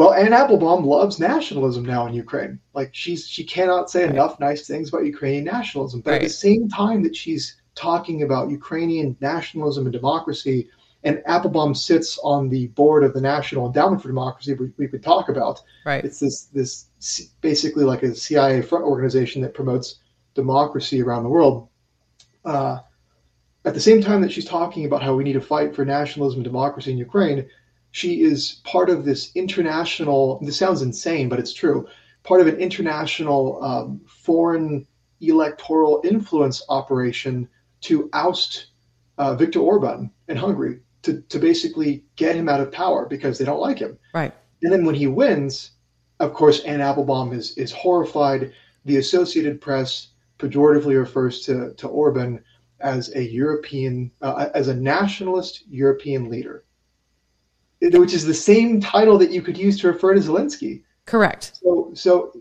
Well, 0.00 0.14
Anne 0.14 0.32
Applebaum 0.32 0.86
loves 0.86 1.20
nationalism 1.20 1.84
now 1.84 2.06
in 2.06 2.14
Ukraine. 2.14 2.58
Like 2.72 2.88
she's 2.94 3.28
she 3.28 3.44
cannot 3.44 3.90
say 3.90 4.04
Right. 4.04 4.14
enough 4.14 4.40
nice 4.40 4.66
things 4.66 4.88
about 4.88 5.04
Ukrainian 5.04 5.44
nationalism. 5.44 6.00
But 6.00 6.14
at 6.14 6.22
the 6.22 6.30
same 6.30 6.70
time 6.70 7.02
that 7.02 7.14
she's 7.14 7.60
talking 7.74 8.22
about 8.22 8.48
Ukrainian 8.48 9.14
nationalism 9.20 9.84
and 9.84 9.92
democracy, 9.92 10.70
and 11.04 11.22
Applebaum 11.26 11.74
sits 11.74 12.18
on 12.24 12.48
the 12.48 12.68
board 12.68 13.04
of 13.04 13.12
the 13.12 13.20
National 13.20 13.66
Endowment 13.66 14.00
for 14.00 14.08
Democracy, 14.08 14.54
we, 14.54 14.70
we 14.78 14.88
could 14.88 15.02
talk 15.02 15.28
about. 15.28 15.60
Right. 15.84 16.02
It's 16.02 16.18
this 16.18 16.44
this 16.44 16.86
basically 17.42 17.84
like 17.84 18.02
a 18.02 18.14
CIA 18.14 18.62
front 18.62 18.86
organization 18.86 19.42
that 19.42 19.52
promotes 19.52 19.96
democracy 20.32 21.02
around 21.02 21.24
the 21.24 21.28
world. 21.36 21.68
Uh, 22.46 22.78
at 23.66 23.74
the 23.74 23.80
same 23.80 24.00
time 24.00 24.22
that 24.22 24.32
she's 24.32 24.46
talking 24.46 24.86
about 24.86 25.02
how 25.02 25.14
we 25.14 25.24
need 25.24 25.34
to 25.34 25.42
fight 25.42 25.74
for 25.74 25.84
nationalism 25.84 26.38
and 26.38 26.44
democracy 26.44 26.90
in 26.90 26.96
Ukraine, 26.96 27.46
she 27.92 28.22
is 28.22 28.60
part 28.64 28.90
of 28.90 29.04
this 29.04 29.32
international. 29.34 30.40
This 30.42 30.56
sounds 30.56 30.82
insane, 30.82 31.28
but 31.28 31.38
it's 31.38 31.52
true. 31.52 31.86
Part 32.22 32.40
of 32.40 32.46
an 32.46 32.56
international 32.56 33.62
um, 33.62 34.00
foreign 34.06 34.86
electoral 35.20 36.00
influence 36.04 36.62
operation 36.68 37.48
to 37.82 38.08
oust 38.12 38.66
uh, 39.18 39.34
Viktor 39.34 39.60
Orban 39.60 40.10
in 40.28 40.36
Hungary 40.36 40.80
to, 41.02 41.20
to 41.22 41.38
basically 41.38 42.04
get 42.16 42.36
him 42.36 42.48
out 42.48 42.60
of 42.60 42.72
power 42.72 43.06
because 43.06 43.38
they 43.38 43.44
don't 43.44 43.60
like 43.60 43.78
him. 43.78 43.98
Right. 44.14 44.34
And 44.62 44.72
then 44.72 44.84
when 44.84 44.94
he 44.94 45.06
wins, 45.06 45.72
of 46.20 46.34
course, 46.34 46.60
Anne 46.60 46.82
Applebaum 46.82 47.32
is 47.32 47.56
is 47.56 47.72
horrified. 47.72 48.52
The 48.84 48.98
Associated 48.98 49.60
Press 49.60 50.08
pejoratively 50.38 50.98
refers 50.98 51.40
to 51.46 51.72
to 51.74 51.88
Orban 51.88 52.42
as 52.80 53.14
a 53.14 53.22
European, 53.22 54.10
uh, 54.22 54.48
as 54.54 54.68
a 54.68 54.74
nationalist 54.74 55.64
European 55.68 56.30
leader, 56.30 56.64
which 57.80 58.12
is 58.12 58.24
the 58.24 58.34
same 58.34 58.80
title 58.80 59.18
that 59.18 59.30
you 59.30 59.42
could 59.42 59.56
use 59.56 59.80
to 59.80 59.88
refer 59.88 60.14
to 60.14 60.20
Zelensky. 60.20 60.82
Correct. 61.06 61.58
So, 61.60 61.90
so 61.94 62.32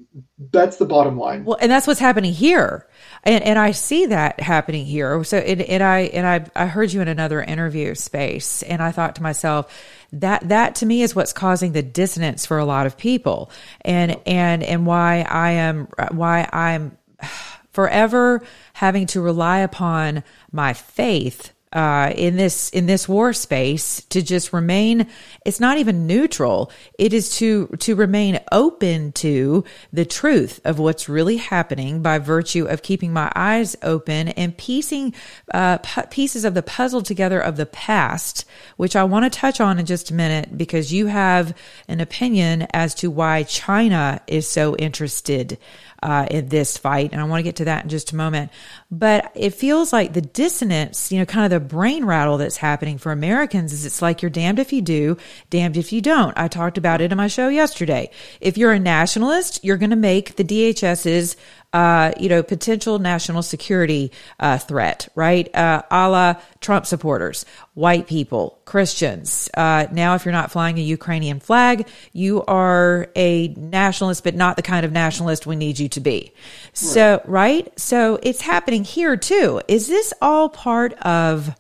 that's 0.52 0.78
the 0.78 0.86
bottom 0.86 1.18
line. 1.18 1.44
Well, 1.44 1.58
and 1.60 1.72
that's 1.72 1.88
what's 1.88 2.00
happening 2.00 2.34
here, 2.34 2.88
and 3.24 3.44
and 3.44 3.58
I 3.58 3.72
see 3.72 4.06
that 4.08 4.40
happening 4.40 4.86
here. 4.86 5.24
So, 5.24 5.38
and, 5.38 5.62
and 5.62 5.82
I 5.82 6.00
and 6.02 6.28
I 6.28 6.46
I 6.56 6.68
heard 6.68 6.94
you 6.94 7.02
in 7.02 7.08
another 7.08 7.42
interview 7.42 7.96
space, 7.96 8.62
and 8.62 8.80
I 8.84 8.92
thought 8.92 9.16
to 9.16 9.24
myself 9.24 9.76
that 10.14 10.50
that 10.50 10.76
to 10.76 10.86
me 10.86 11.02
is 11.02 11.16
what's 11.16 11.34
causing 11.34 11.72
the 11.72 11.82
dissonance 11.82 12.46
for 12.46 12.60
a 12.60 12.66
lot 12.66 12.86
of 12.86 12.96
people, 12.96 13.50
and 13.82 14.18
and 14.28 14.62
and 14.62 14.86
why 14.86 15.22
I 15.22 15.52
am 15.52 15.88
why 16.12 16.48
I'm 16.54 16.96
forever 17.72 18.44
having 18.74 19.08
to 19.08 19.22
rely 19.22 19.60
upon 19.60 20.24
my 20.52 20.74
faith 20.74 21.54
uh, 21.72 22.12
in 22.16 22.36
this 22.36 22.70
in 22.72 22.88
this 22.88 23.08
war 23.08 23.32
space 23.32 24.02
to 24.10 24.22
just 24.24 24.54
remain. 24.54 25.08
It's 25.46 25.60
not 25.60 25.78
even 25.78 26.08
neutral. 26.08 26.72
It 26.98 27.14
is 27.14 27.38
to 27.38 27.68
to 27.80 27.96
remain 27.96 28.40
open 28.52 29.12
to 29.14 29.64
the 29.94 30.06
truth 30.06 30.60
of 30.66 30.80
what's 30.80 31.08
really 31.08 31.38
happening 31.38 32.02
by 32.02 32.18
virtue 32.18 32.66
of 32.66 32.82
keeping 32.82 33.14
my 33.14 33.32
eyes 33.36 33.76
open 33.84 34.30
and 34.30 34.58
piecing 34.58 35.14
uh, 35.54 35.78
pu- 35.78 36.08
pieces 36.08 36.44
of 36.44 36.56
the 36.56 36.64
puzzle 36.64 37.04
together 37.04 37.40
of 37.40 37.56
the 37.56 37.68
past, 37.68 38.46
which 38.78 38.96
I 38.96 39.04
want 39.04 39.32
to 39.32 39.40
touch 39.40 39.62
on 39.62 39.78
in 39.78 39.86
just 39.86 40.10
a 40.10 40.16
minute 40.16 40.58
because 40.58 40.92
you 40.92 41.06
have 41.06 41.56
an 41.88 42.02
opinion 42.02 42.66
as 42.74 42.96
to 42.96 43.12
why 43.12 43.44
China 43.44 44.22
is 44.26 44.48
so 44.48 44.76
interested 44.78 45.60
uh, 46.02 46.28
in 46.30 46.50
this 46.50 46.78
fight. 46.78 47.12
And 47.12 47.22
I 47.22 47.26
want 47.26 47.40
to 47.40 47.44
get 47.44 47.58
to 47.58 47.66
that 47.66 47.84
in 47.84 47.90
just 47.90 48.12
a 48.12 48.16
moment. 48.16 48.52
But 48.92 49.32
it 49.36 49.52
feels 49.52 49.92
like 49.94 50.14
the 50.14 50.22
dissonance, 50.22 51.12
you 51.12 51.20
know, 51.20 51.26
kind 51.26 51.46
of 51.46 51.52
the 51.52 51.66
brain 51.66 52.06
rattle 52.06 52.38
that's 52.38 52.58
happening 52.58 52.98
for 52.98 53.12
Americans 53.12 53.74
is 53.74 53.86
it's 53.86 54.02
like 54.02 54.22
you're 54.22 54.30
damned 54.30 54.60
if 54.60 54.74
you 54.74 54.82
do, 54.82 55.18
damned 55.50 55.78
if 55.78 55.92
you 55.92 56.02
don't. 56.02 56.38
I 56.38 56.48
talked 56.48 56.78
about 56.78 57.02
it 57.02 57.12
in 57.12 57.18
my 57.18 57.28
show 57.28 57.50
yesterday. 57.50 58.10
If 58.42 58.58
you're 58.58 58.72
a 58.72 58.80
nationalist, 58.80 59.64
you're 59.64 59.78
going 59.78 59.90
to 59.90 59.96
make 59.96 60.36
the 60.36 60.44
DHS's 60.44 61.36
uh, 61.74 62.12
you 62.20 62.30
know, 62.30 62.42
potential 62.42 62.98
national 63.00 63.44
security 63.44 64.12
uh, 64.40 64.58
threat, 64.58 65.08
right? 65.16 65.54
Uh, 65.56 65.84
a 65.92 66.10
la 66.10 66.36
Trump 66.62 66.86
supporters, 66.86 67.46
white 67.74 68.08
people, 68.08 68.60
Christians. 68.66 69.50
Uh, 69.54 69.86
now, 69.92 70.16
if 70.16 70.26
you're 70.26 70.32
not 70.32 70.52
flying 70.52 70.78
a 70.80 70.82
Ukrainian 70.82 71.40
flag, 71.40 71.88
you 72.12 72.44
are 72.46 73.08
a 73.16 73.50
nationalist, 73.50 74.24
but 74.24 74.36
not 74.36 74.56
the 74.56 74.62
kind 74.64 74.86
of 74.86 74.92
nationalist 74.92 75.46
we 75.46 75.56
need 75.56 75.78
you 75.78 75.90
to 75.90 76.00
be. 76.00 76.34
So, 76.74 77.22
right? 77.26 77.80
So 77.80 78.20
it's 78.24 78.42
happening 78.42 78.84
here 78.84 79.16
too. 79.16 79.62
Is 79.68 79.88
this 79.88 80.14
all 80.22 80.50
part 80.50 80.94
of 80.94 81.56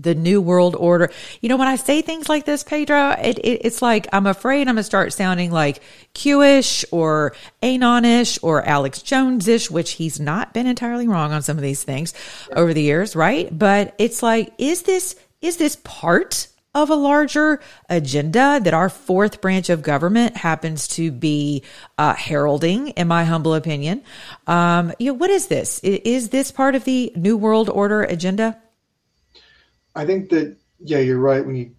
the 0.00 0.14
new 0.14 0.40
world 0.40 0.74
order. 0.76 1.10
You 1.40 1.48
know, 1.48 1.56
when 1.56 1.68
I 1.68 1.76
say 1.76 2.02
things 2.02 2.28
like 2.28 2.44
this, 2.44 2.62
Pedro, 2.62 3.10
it, 3.10 3.38
it, 3.38 3.60
it's 3.64 3.82
like 3.82 4.06
I'm 4.12 4.26
afraid 4.26 4.62
I'm 4.62 4.74
going 4.74 4.76
to 4.76 4.82
start 4.82 5.12
sounding 5.12 5.50
like 5.50 5.82
Q-ish 6.14 6.84
or 6.90 7.34
Anon-ish 7.62 8.38
or 8.42 8.64
Alex 8.64 9.02
Jones-ish, 9.02 9.70
which 9.70 9.92
he's 9.92 10.18
not 10.18 10.54
been 10.54 10.66
entirely 10.66 11.08
wrong 11.08 11.32
on 11.32 11.42
some 11.42 11.56
of 11.56 11.62
these 11.62 11.82
things 11.82 12.14
over 12.54 12.72
the 12.72 12.82
years, 12.82 13.14
right? 13.14 13.56
But 13.56 13.94
it's 13.98 14.22
like, 14.22 14.52
is 14.58 14.82
this 14.82 15.16
is 15.40 15.56
this 15.56 15.76
part 15.76 16.48
of 16.74 16.90
a 16.90 16.94
larger 16.94 17.60
agenda 17.88 18.60
that 18.62 18.74
our 18.74 18.88
fourth 18.88 19.40
branch 19.40 19.70
of 19.70 19.82
government 19.82 20.36
happens 20.36 20.86
to 20.86 21.10
be 21.10 21.64
uh, 21.98 22.14
heralding, 22.14 22.88
in 22.88 23.08
my 23.08 23.24
humble 23.24 23.54
opinion? 23.54 24.02
Um, 24.46 24.92
you 24.98 25.06
know, 25.06 25.14
what 25.14 25.30
is 25.30 25.48
this? 25.48 25.80
Is 25.80 26.28
this 26.28 26.52
part 26.52 26.74
of 26.74 26.84
the 26.84 27.12
new 27.16 27.36
world 27.36 27.68
order 27.68 28.02
agenda? 28.02 28.60
I 29.94 30.06
think 30.06 30.30
that 30.30 30.56
yeah, 30.80 30.98
you're 30.98 31.18
right 31.18 31.44
when 31.44 31.56
you 31.56 31.72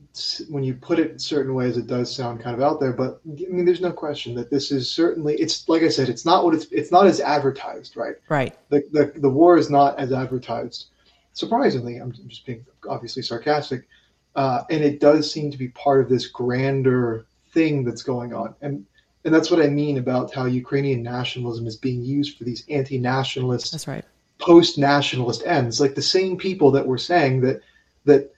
when 0.50 0.64
you 0.64 0.74
put 0.74 1.00
it 1.00 1.12
in 1.12 1.20
certain 1.20 1.54
ways, 1.54 1.78
it 1.78 1.88
does 1.88 2.14
sound 2.14 2.42
kind 2.42 2.54
of 2.56 2.62
out 2.62 2.80
there. 2.80 2.92
But 2.92 3.22
I 3.26 3.52
mean, 3.52 3.66
there's 3.66 3.82
no 3.82 3.94
question 3.94 4.36
that 4.36 4.50
this 4.50 4.72
is 4.72 4.92
certainly 4.92 5.36
it's 5.36 5.68
like 5.70 5.84
I 5.84 5.90
said, 5.90 6.10
it's 6.10 6.26
not 6.26 6.44
what 6.44 6.54
it's 6.54 6.66
it's 6.66 6.92
not 6.92 7.08
as 7.08 7.20
advertised, 7.20 7.96
right? 7.96 8.16
Right. 8.30 8.58
The 8.70 8.84
the, 8.92 9.20
the 9.20 9.30
war 9.30 9.58
is 9.58 9.70
not 9.70 9.98
as 10.00 10.12
advertised. 10.12 10.88
Surprisingly, 11.34 11.98
I'm 11.98 12.12
just 12.28 12.46
being 12.46 12.66
obviously 12.90 13.22
sarcastic, 13.22 13.88
uh, 14.36 14.64
and 14.70 14.84
it 14.84 15.00
does 15.00 15.32
seem 15.32 15.50
to 15.50 15.58
be 15.58 15.70
part 15.70 16.02
of 16.02 16.10
this 16.10 16.28
grander 16.28 17.26
thing 17.54 17.86
that's 17.86 18.04
going 18.04 18.34
on, 18.34 18.54
and 18.62 18.86
and 19.24 19.34
that's 19.34 19.50
what 19.50 19.62
I 19.62 19.68
mean 19.68 19.98
about 19.98 20.34
how 20.34 20.46
Ukrainian 20.46 21.04
nationalism 21.04 21.68
is 21.68 21.78
being 21.78 22.02
used 22.02 22.38
for 22.38 22.44
these 22.44 22.66
anti-nationalist 22.70 23.72
That's 23.72 23.88
right. 23.88 24.04
post-nationalist 24.40 25.44
ends 25.46 25.80
like 25.80 25.96
the 25.96 26.02
same 26.02 26.38
people 26.38 26.72
that 26.72 26.86
were 26.86 26.98
saying 26.98 27.42
that 27.42 27.62
that 28.06 28.32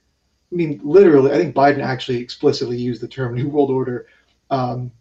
i 0.51 0.55
mean 0.55 0.79
literally 0.83 1.31
i 1.31 1.37
think 1.37 1.55
biden 1.55 1.83
actually 1.83 2.17
explicitly 2.17 2.77
used 2.77 3.01
the 3.01 3.07
term 3.07 3.33
new 3.35 3.49
world 3.49 3.71
order 3.71 4.07
um, 4.49 4.91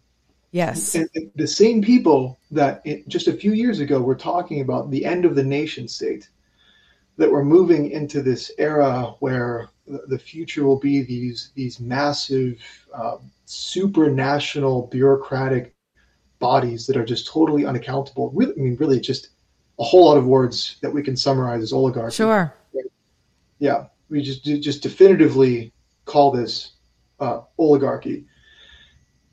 Yes. 0.51 0.93
and, 0.93 1.09
and 1.15 1.31
the 1.35 1.47
same 1.47 1.81
people 1.81 2.37
that 2.51 2.81
it, 2.85 3.07
just 3.07 3.27
a 3.27 3.33
few 3.33 3.53
years 3.53 3.79
ago 3.79 3.99
were 3.99 4.15
talking 4.15 4.61
about 4.61 4.91
the 4.91 5.03
end 5.03 5.25
of 5.25 5.33
the 5.35 5.43
nation 5.43 5.87
state 5.87 6.29
that 7.17 7.31
we're 7.31 7.43
moving 7.43 7.89
into 7.91 8.21
this 8.21 8.51
era 8.59 9.15
where 9.19 9.67
the, 9.87 10.03
the 10.07 10.17
future 10.17 10.63
will 10.63 10.79
be 10.79 11.01
these 11.01 11.51
these 11.55 11.79
massive 11.79 12.61
uh, 12.93 13.17
supranational 13.47 14.89
bureaucratic 14.91 15.75
bodies 16.39 16.85
that 16.87 16.97
are 16.97 17.05
just 17.05 17.27
totally 17.27 17.65
unaccountable 17.65 18.29
really 18.31 18.53
i 18.53 18.59
mean 18.59 18.75
really 18.75 18.99
just 18.99 19.29
a 19.79 19.83
whole 19.83 20.05
lot 20.05 20.17
of 20.17 20.25
words 20.27 20.77
that 20.81 20.91
we 20.93 21.01
can 21.01 21.15
summarize 21.17 21.63
as 21.63 21.73
oligarchy 21.73 22.15
Sure. 22.17 22.53
yeah, 23.59 23.85
we 24.13 24.21
just 24.21 24.43
just 24.43 24.83
definitively 24.83 25.73
call 26.05 26.31
this 26.31 26.73
uh, 27.19 27.41
oligarchy. 27.57 28.25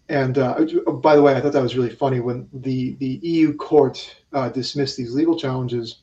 And 0.09 0.39
uh, 0.39 0.65
by 1.03 1.15
the 1.15 1.23
way, 1.23 1.35
I 1.35 1.41
thought 1.41 1.53
that 1.53 1.63
was 1.63 1.77
really 1.77 1.95
funny 1.95 2.19
when 2.19 2.49
the 2.53 2.95
the 2.95 3.21
EU 3.23 3.55
court 3.55 4.17
uh, 4.33 4.49
dismissed 4.49 4.97
these 4.97 5.15
legal 5.15 5.39
challenges. 5.39 6.03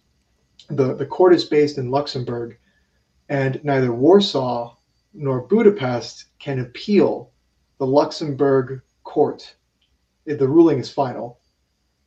the 0.69 0.93
The 0.93 1.07
court 1.07 1.33
is 1.33 1.43
based 1.43 1.79
in 1.79 1.89
Luxembourg, 1.89 2.57
and 3.29 3.59
neither 3.63 3.91
Warsaw 3.91 4.75
nor 5.11 5.41
Budapest 5.41 6.25
can 6.37 6.59
appeal 6.59 7.31
the 7.79 7.87
Luxembourg 7.87 8.83
court. 9.03 9.55
The 10.25 10.47
ruling 10.47 10.77
is 10.77 10.91
final. 10.91 11.39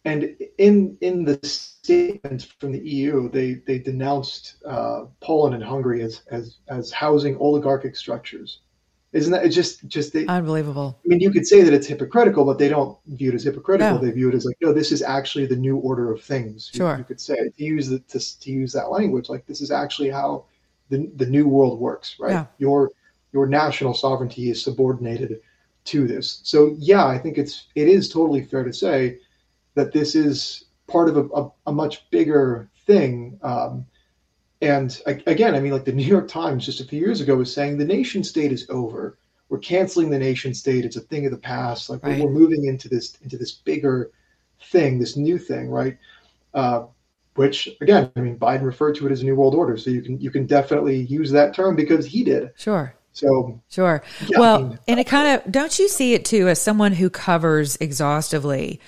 And 0.06 0.34
in 0.56 0.96
in 1.02 1.24
the 1.24 1.38
statement 1.42 2.48
from 2.58 2.72
the 2.72 2.78
EU, 2.78 3.28
they 3.30 3.54
they 3.66 3.78
denounced 3.78 4.54
uh, 4.64 5.04
Poland 5.20 5.54
and 5.54 5.62
Hungary 5.62 6.02
as 6.02 6.22
as 6.30 6.56
as 6.68 6.90
housing 6.90 7.36
oligarchic 7.38 7.94
structures. 7.96 8.60
Isn't 9.12 9.32
that 9.32 9.44
it's 9.44 9.54
just 9.54 9.86
just 9.88 10.12
they, 10.12 10.24
unbelievable? 10.26 10.98
I 11.04 11.08
mean, 11.08 11.20
you 11.20 11.30
could 11.30 11.46
say 11.46 11.62
that 11.62 11.74
it's 11.74 11.86
hypocritical, 11.86 12.44
but 12.46 12.58
they 12.58 12.68
don't 12.68 12.96
view 13.08 13.30
it 13.30 13.34
as 13.34 13.42
hypocritical. 13.44 13.96
No. 13.96 14.04
They 14.04 14.10
view 14.12 14.28
it 14.30 14.34
as 14.36 14.44
like, 14.46 14.56
no, 14.62 14.72
this 14.72 14.90
is 14.92 15.02
actually 15.02 15.46
the 15.46 15.56
new 15.56 15.76
order 15.76 16.12
of 16.12 16.22
things. 16.22 16.70
You- 16.72 16.78
Sure. 16.78 16.96
you, 16.96 17.04
could 17.04 17.20
say 17.20 17.36
to 17.36 17.64
use 17.64 17.88
the, 17.88 17.98
to, 17.98 18.40
to 18.40 18.50
use 18.50 18.72
that 18.72 18.90
language, 18.90 19.28
like 19.28 19.44
this 19.46 19.60
is 19.60 19.70
actually 19.70 20.10
how 20.10 20.44
the 20.88 21.10
the 21.16 21.26
new 21.26 21.46
world 21.46 21.78
works, 21.78 22.16
right? 22.18 22.32
Yeah. 22.32 22.46
Your 22.58 22.90
your 23.32 23.46
national 23.46 23.92
sovereignty 23.94 24.48
is 24.50 24.62
subordinated 24.62 25.40
to 25.86 26.06
this. 26.06 26.40
So 26.44 26.74
yeah, 26.78 27.04
I 27.06 27.18
think 27.18 27.36
it's 27.36 27.66
it 27.74 27.86
is 27.88 28.08
totally 28.08 28.44
fair 28.44 28.64
to 28.64 28.72
say 28.72 29.18
that 29.74 29.92
this 29.92 30.14
is 30.14 30.64
part 30.86 31.08
of 31.08 31.16
a, 31.16 31.24
a, 31.34 31.52
a 31.68 31.72
much 31.72 32.08
bigger 32.10 32.68
thing. 32.86 33.38
Um, 33.42 33.86
and 34.62 35.00
again, 35.06 35.54
I 35.54 35.60
mean, 35.60 35.72
like 35.72 35.84
the 35.84 35.92
New 35.92 36.04
York 36.04 36.28
Times 36.28 36.66
just 36.66 36.80
a 36.80 36.84
few 36.84 37.00
years 37.00 37.20
ago 37.20 37.36
was 37.36 37.52
saying 37.52 37.78
the 37.78 37.84
nation 37.84 38.22
state 38.22 38.52
is 38.52 38.66
over. 38.68 39.16
We're 39.48 39.58
canceling 39.58 40.10
the 40.10 40.18
nation 40.18 40.52
state. 40.54 40.84
It's 40.84 40.96
a 40.96 41.00
thing 41.00 41.24
of 41.24 41.32
the 41.32 41.38
past. 41.38 41.88
Like 41.90 42.02
we're- 42.02 42.16
Right. 42.16 42.24
we're 42.24 42.30
moving 42.30 42.66
into 42.66 42.88
this 42.88 43.16
into 43.22 43.36
this 43.38 43.52
bigger 43.52 44.10
thing, 44.70 44.98
this 44.98 45.16
new 45.16 45.38
thing, 45.38 45.70
right? 45.70 45.96
Uh, 46.52 46.84
which 47.36 47.68
again, 47.80 48.10
I 48.16 48.20
mean, 48.20 48.38
Biden 48.38 48.62
referred 48.62 48.96
to 48.96 49.06
it 49.06 49.12
as 49.12 49.22
a 49.22 49.24
new 49.24 49.34
world 49.36 49.54
order. 49.54 49.76
So 49.78 49.88
you 49.90 50.02
can 50.02 50.20
you 50.20 50.30
can 50.30 50.46
definitely 50.46 51.00
use 51.04 51.30
that 51.30 51.54
term 51.54 51.74
because 51.74 52.04
he 52.06 52.22
did. 52.24 52.50
Sure. 52.56 52.94
So 53.12 53.60
Sure. 53.70 54.02
Yeah, 54.28 54.36
I 54.36 54.40
well, 54.40 54.62
mean- 54.62 54.78
and 54.88 55.00
it 55.00 55.06
kind 55.06 55.40
of 55.40 55.50
don't 55.50 55.78
you 55.78 55.88
see 55.88 56.12
it 56.14 56.24
too 56.24 56.48
as 56.48 56.60
someone 56.60 56.92
who 56.92 57.08
covers 57.08 57.76
exhaustively 57.80 58.78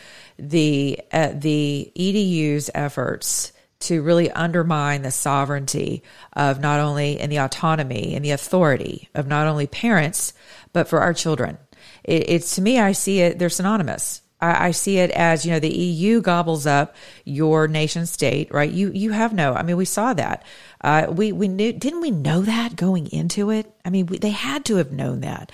the 0.43 0.99
uh, 1.13 1.33
the 1.35 1.93
EDU's 1.95 2.69
efforts 2.75 3.53
to 3.79 4.03
really 4.03 4.31
undermine 4.31 5.03
the 5.03 5.11
sovereignty 5.11 6.03
of 6.35 6.61
not 6.61 6.81
only 6.81 7.19
and 7.21 7.31
the 7.31 7.39
autonomy 7.39 8.15
and 8.15 8.25
the 8.25 8.33
authority 8.33 9.09
of 9.15 9.27
not 9.27 9.47
only 9.47 9.67
parents 9.67 10.33
but 10.73 10.89
for 10.89 11.01
our 11.01 11.15
children. 11.15 11.59
It, 12.03 12.29
it's 12.29 12.57
to 12.57 12.63
me, 12.63 12.81
I 12.81 12.93
see 12.93 13.21
it. 13.21 13.39
They're 13.39 13.49
synonymous. 13.49 14.23
I, 14.41 14.69
I 14.69 14.71
see 14.73 14.99
it 14.99 15.13
as 15.13 15.47
you 15.47 15.53
know 15.53 15.61
the 15.61 15.73
EU 15.73 16.21
gobbles 16.21 16.67
up 16.67 16.97
your 17.25 17.69
nation 17.69 18.07
state, 18.07 18.53
right? 18.53 18.71
You 18.71 18.91
you 18.93 19.13
have 19.13 19.33
no. 19.33 19.55
I 19.55 19.63
mean, 19.63 19.77
we 19.77 19.85
saw 19.85 20.13
that. 20.15 20.45
Uh, 20.83 21.07
we 21.09 21.33
we 21.33 21.49
knew 21.49 21.73
didn't 21.73 22.01
we 22.01 22.11
know 22.11 22.43
that 22.43 22.77
going 22.77 23.07
into 23.13 23.51
it? 23.51 23.73
I 23.85 23.91
mean, 23.91 24.07
we, 24.07 24.19
they 24.19 24.31
had 24.31 24.65
to 24.67 24.77
have 24.77 24.93
known 24.93 25.21
that. 25.23 25.51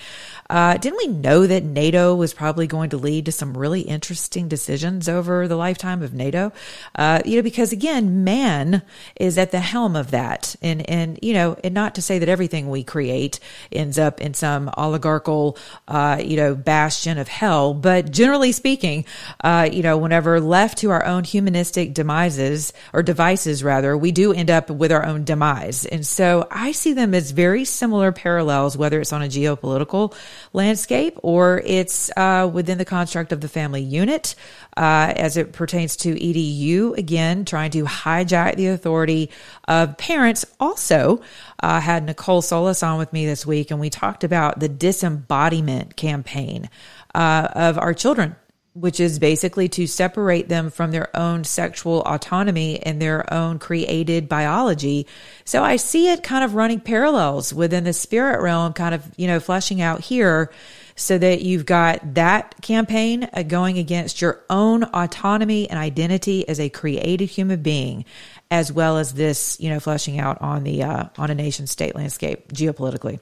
Uh, 0.49 0.77
didn't 0.77 0.97
we 0.97 1.07
know 1.07 1.47
that 1.47 1.63
NATO 1.63 2.15
was 2.15 2.33
probably 2.33 2.67
going 2.67 2.91
to 2.91 2.97
lead 2.97 3.25
to 3.25 3.31
some 3.31 3.57
really 3.57 3.81
interesting 3.81 4.47
decisions 4.47 5.09
over 5.09 5.47
the 5.47 5.55
lifetime 5.55 6.03
of 6.03 6.13
NATO? 6.13 6.51
Uh, 6.95 7.21
you 7.25 7.37
know, 7.37 7.41
because 7.41 7.71
again, 7.71 8.23
man 8.23 8.83
is 9.15 9.37
at 9.37 9.51
the 9.51 9.59
helm 9.59 9.95
of 9.95 10.11
that, 10.11 10.55
and 10.61 10.87
and 10.89 11.19
you 11.21 11.33
know, 11.33 11.57
and 11.63 11.73
not 11.73 11.95
to 11.95 12.01
say 12.01 12.19
that 12.19 12.29
everything 12.29 12.69
we 12.69 12.83
create 12.83 13.39
ends 13.71 13.97
up 13.97 14.21
in 14.21 14.33
some 14.33 14.69
oligarchical, 14.77 15.57
uh, 15.87 16.21
you 16.23 16.37
know, 16.37 16.55
bastion 16.55 17.17
of 17.17 17.27
hell, 17.27 17.73
but 17.73 18.11
generally 18.11 18.51
speaking, 18.51 19.05
uh, 19.43 19.69
you 19.71 19.83
know, 19.83 19.97
whenever 19.97 20.39
left 20.39 20.79
to 20.79 20.91
our 20.91 21.05
own 21.05 21.23
humanistic 21.23 21.93
demises 21.93 22.73
or 22.93 23.03
devices, 23.03 23.63
rather, 23.63 23.97
we 23.97 24.11
do 24.11 24.33
end 24.33 24.49
up 24.49 24.69
with 24.69 24.91
our 24.91 25.05
own 25.05 25.18
demise, 25.25 25.85
and 25.85 26.05
so 26.05 26.47
I 26.51 26.71
see 26.71 26.93
them 26.93 27.13
as 27.13 27.31
very 27.31 27.65
similar 27.65 28.11
parallels, 28.11 28.77
whether 28.77 28.99
it's 28.99 29.13
on 29.13 29.21
a 29.21 29.27
geopolitical 29.27 30.13
landscape 30.53 31.17
or 31.23 31.61
it's 31.65 32.11
uh, 32.17 32.49
within 32.51 32.77
the 32.77 32.85
construct 32.85 33.31
of 33.31 33.41
the 33.41 33.47
family 33.47 33.81
unit 33.81 34.35
uh, 34.77 35.13
as 35.15 35.37
it 35.37 35.53
pertains 35.53 35.95
to 35.97 36.15
EDU, 36.15 36.97
again, 36.97 37.45
trying 37.45 37.71
to 37.71 37.83
hijack 37.83 38.55
the 38.55 38.67
authority 38.67 39.29
of 39.67 39.97
parents. 39.97 40.45
Also, 40.59 41.21
uh, 41.61 41.79
had 41.79 42.05
Nicole 42.05 42.41
Solas 42.41 42.85
on 42.85 42.97
with 42.97 43.11
me 43.13 43.25
this 43.25 43.45
week, 43.45 43.71
and 43.71 43.79
we 43.79 43.89
talked 43.89 44.23
about 44.23 44.59
the 44.59 44.69
disembodiment 44.69 45.95
campaign 45.95 46.69
uh, 47.13 47.47
of 47.53 47.77
our 47.77 47.93
children 47.93 48.35
which 48.73 48.99
is 48.99 49.19
basically 49.19 49.67
to 49.67 49.87
separate 49.87 50.47
them 50.47 50.69
from 50.69 50.91
their 50.91 51.15
own 51.17 51.43
sexual 51.43 52.01
autonomy 52.01 52.81
and 52.81 53.01
their 53.01 53.31
own 53.33 53.59
created 53.59 54.29
biology. 54.29 55.07
So 55.43 55.63
I 55.63 55.75
see 55.75 56.11
it 56.11 56.23
kind 56.23 56.43
of 56.43 56.55
running 56.55 56.79
parallels 56.79 57.53
within 57.53 57.83
the 57.83 57.93
spirit 57.93 58.41
realm, 58.41 58.73
kind 58.73 58.93
of, 58.95 59.03
you 59.17 59.27
know, 59.27 59.39
fleshing 59.39 59.81
out 59.81 60.01
here 60.01 60.51
so 60.95 61.17
that 61.17 61.41
you've 61.41 61.65
got 61.65 62.15
that 62.15 62.55
campaign 62.61 63.27
uh, 63.33 63.43
going 63.43 63.77
against 63.77 64.21
your 64.21 64.43
own 64.49 64.83
autonomy 64.83 65.69
and 65.69 65.79
identity 65.79 66.47
as 66.47 66.59
a 66.59 66.69
created 66.69 67.29
human 67.29 67.61
being, 67.61 68.03
as 68.51 68.71
well 68.71 68.97
as 68.97 69.13
this, 69.13 69.57
you 69.59 69.69
know, 69.69 69.79
fleshing 69.79 70.19
out 70.19 70.41
on 70.41 70.63
the, 70.63 70.83
uh, 70.83 71.05
on 71.17 71.31
a 71.31 71.35
nation 71.35 71.67
state 71.67 71.95
landscape 71.95 72.51
geopolitically. 72.51 73.19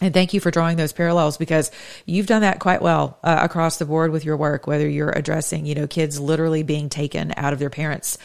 And 0.00 0.14
thank 0.14 0.32
you 0.32 0.40
for 0.40 0.50
drawing 0.50 0.76
those 0.76 0.92
parallels 0.92 1.36
because 1.36 1.70
you've 2.06 2.26
done 2.26 2.40
that 2.40 2.58
quite 2.58 2.80
well 2.80 3.18
uh, 3.22 3.40
across 3.42 3.78
the 3.78 3.84
board 3.84 4.12
with 4.12 4.24
your 4.24 4.36
work, 4.36 4.66
whether 4.66 4.88
you're 4.88 5.10
addressing, 5.10 5.66
you 5.66 5.74
know, 5.74 5.86
kids 5.86 6.18
literally 6.18 6.62
being 6.62 6.88
taken 6.88 7.34
out 7.36 7.52
of 7.52 7.58
their 7.58 7.70
parents' 7.70 8.16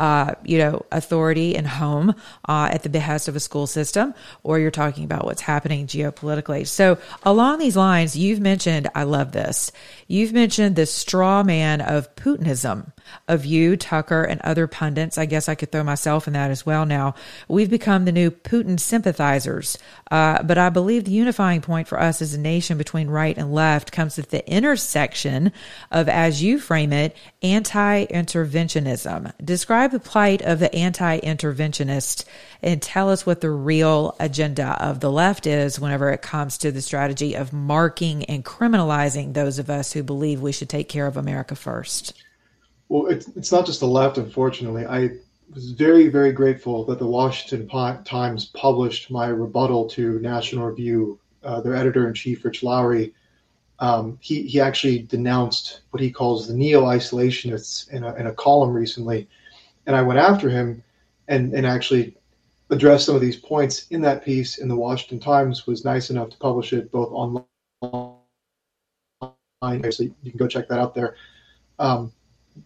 uh, 0.00 0.34
you 0.44 0.56
know, 0.56 0.86
authority 0.90 1.54
and 1.54 1.66
home 1.66 2.14
uh, 2.48 2.70
at 2.72 2.82
the 2.82 2.88
behest 2.88 3.28
of 3.28 3.36
a 3.36 3.40
school 3.40 3.66
system, 3.66 4.14
or 4.42 4.58
you're 4.58 4.70
talking 4.70 5.04
about 5.04 5.26
what's 5.26 5.42
happening 5.42 5.86
geopolitically. 5.86 6.66
So, 6.66 6.96
along 7.22 7.58
these 7.58 7.76
lines, 7.76 8.16
you've 8.16 8.40
mentioned, 8.40 8.88
I 8.94 9.02
love 9.02 9.32
this. 9.32 9.70
You've 10.08 10.32
mentioned 10.32 10.74
the 10.74 10.86
straw 10.86 11.42
man 11.42 11.82
of 11.82 12.16
Putinism 12.16 12.92
of 13.28 13.44
you, 13.44 13.76
Tucker, 13.76 14.22
and 14.22 14.40
other 14.42 14.66
pundits. 14.66 15.18
I 15.18 15.26
guess 15.26 15.48
I 15.48 15.54
could 15.54 15.72
throw 15.72 15.84
myself 15.84 16.26
in 16.26 16.32
that 16.34 16.50
as 16.50 16.66
well 16.66 16.86
now. 16.86 17.14
We've 17.48 17.70
become 17.70 18.04
the 18.04 18.12
new 18.12 18.30
Putin 18.30 18.78
sympathizers. 18.78 19.78
Uh, 20.10 20.42
but 20.42 20.58
I 20.58 20.70
believe 20.70 21.04
the 21.04 21.12
unifying 21.12 21.60
point 21.60 21.86
for 21.86 22.00
us 22.00 22.20
as 22.20 22.34
a 22.34 22.38
nation 22.38 22.78
between 22.78 23.08
right 23.08 23.36
and 23.36 23.54
left 23.54 23.92
comes 23.92 24.18
at 24.18 24.30
the 24.30 24.48
intersection 24.50 25.52
of, 25.90 26.08
as 26.08 26.42
you 26.42 26.58
frame 26.58 26.92
it, 26.92 27.16
anti 27.42 28.06
interventionism. 28.06 29.32
Describe 29.44 29.92
the 29.92 30.00
plight 30.00 30.42
of 30.42 30.58
the 30.58 30.74
anti 30.74 31.20
interventionist 31.20 32.24
and 32.62 32.82
tell 32.82 33.08
us 33.10 33.24
what 33.24 33.40
the 33.40 33.50
real 33.50 34.16
agenda 34.18 34.76
of 34.84 35.00
the 35.00 35.10
left 35.10 35.46
is 35.46 35.78
whenever 35.78 36.10
it 36.10 36.22
comes 36.22 36.58
to 36.58 36.72
the 36.72 36.82
strategy 36.82 37.34
of 37.34 37.52
marking 37.52 38.24
and 38.24 38.44
criminalizing 38.44 39.32
those 39.32 39.58
of 39.58 39.70
us 39.70 39.92
who 39.92 40.02
believe 40.02 40.40
we 40.40 40.52
should 40.52 40.68
take 40.68 40.88
care 40.88 41.06
of 41.06 41.16
America 41.16 41.54
first. 41.54 42.14
Well, 42.90 43.06
it's, 43.06 43.28
it's 43.36 43.52
not 43.52 43.66
just 43.66 43.78
the 43.78 43.86
left, 43.86 44.18
unfortunately. 44.18 44.84
I 44.84 45.10
was 45.54 45.70
very, 45.70 46.08
very 46.08 46.32
grateful 46.32 46.84
that 46.86 46.98
the 46.98 47.06
Washington 47.06 47.68
Times 48.04 48.46
published 48.46 49.12
my 49.12 49.28
rebuttal 49.28 49.88
to 49.90 50.18
National 50.18 50.66
Review. 50.66 51.20
Uh, 51.44 51.60
their 51.60 51.76
editor 51.76 52.08
in 52.08 52.14
chief, 52.14 52.44
Rich 52.44 52.64
Lowry, 52.64 53.14
um, 53.78 54.18
he, 54.20 54.42
he 54.42 54.60
actually 54.60 55.02
denounced 55.02 55.82
what 55.90 56.02
he 56.02 56.10
calls 56.10 56.48
the 56.48 56.54
neo 56.54 56.82
isolationists 56.82 57.88
in 57.90 58.02
a, 58.02 58.12
in 58.16 58.26
a 58.26 58.34
column 58.34 58.72
recently. 58.72 59.28
And 59.86 59.94
I 59.94 60.02
went 60.02 60.18
after 60.18 60.50
him 60.50 60.82
and, 61.28 61.54
and 61.54 61.64
actually 61.64 62.16
addressed 62.70 63.06
some 63.06 63.14
of 63.14 63.20
these 63.20 63.36
points 63.36 63.86
in 63.90 64.00
that 64.02 64.24
piece. 64.24 64.58
And 64.58 64.68
the 64.68 64.74
Washington 64.74 65.20
Times 65.20 65.64
was 65.64 65.84
nice 65.84 66.10
enough 66.10 66.30
to 66.30 66.36
publish 66.38 66.72
it 66.72 66.90
both 66.90 67.12
online. 67.12 68.24
So 69.92 70.02
you 70.02 70.14
can 70.24 70.38
go 70.38 70.48
check 70.48 70.66
that 70.68 70.80
out 70.80 70.96
there. 70.96 71.14
Um, 71.78 72.12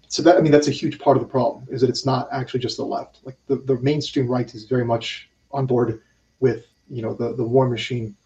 so 0.09 0.23
that 0.23 0.37
I 0.37 0.40
mean 0.40 0.53
that's 0.53 0.68
a 0.68 0.73
huge 0.73 0.99
part 0.99 1.16
of 1.16 1.23
the 1.23 1.29
problem 1.29 1.66
is 1.70 1.81
that 1.81 1.90
it's 1.90 2.07
not 2.07 2.29
actually 2.33 2.61
just 2.61 2.77
the 2.77 2.85
left. 2.85 3.20
Like 3.25 3.37
the, 3.47 3.57
the 3.57 3.77
mainstream 3.81 4.27
right 4.29 4.53
is 4.55 4.64
very 4.64 4.85
much 4.85 5.29
on 5.51 5.66
board 5.66 6.01
with 6.40 6.66
you 6.88 7.03
know 7.03 7.14
the 7.14 7.35
the 7.35 7.44
war 7.44 7.68
machine. 7.68 8.16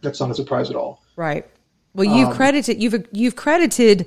That's 0.00 0.20
not 0.20 0.30
a 0.30 0.34
surprise 0.34 0.68
at 0.70 0.76
all. 0.76 1.02
Right. 1.16 1.46
Well, 1.94 2.06
you've 2.06 2.30
Um, 2.30 2.34
credited 2.36 2.82
you've 2.82 3.06
you've 3.12 3.36
credited 3.36 4.06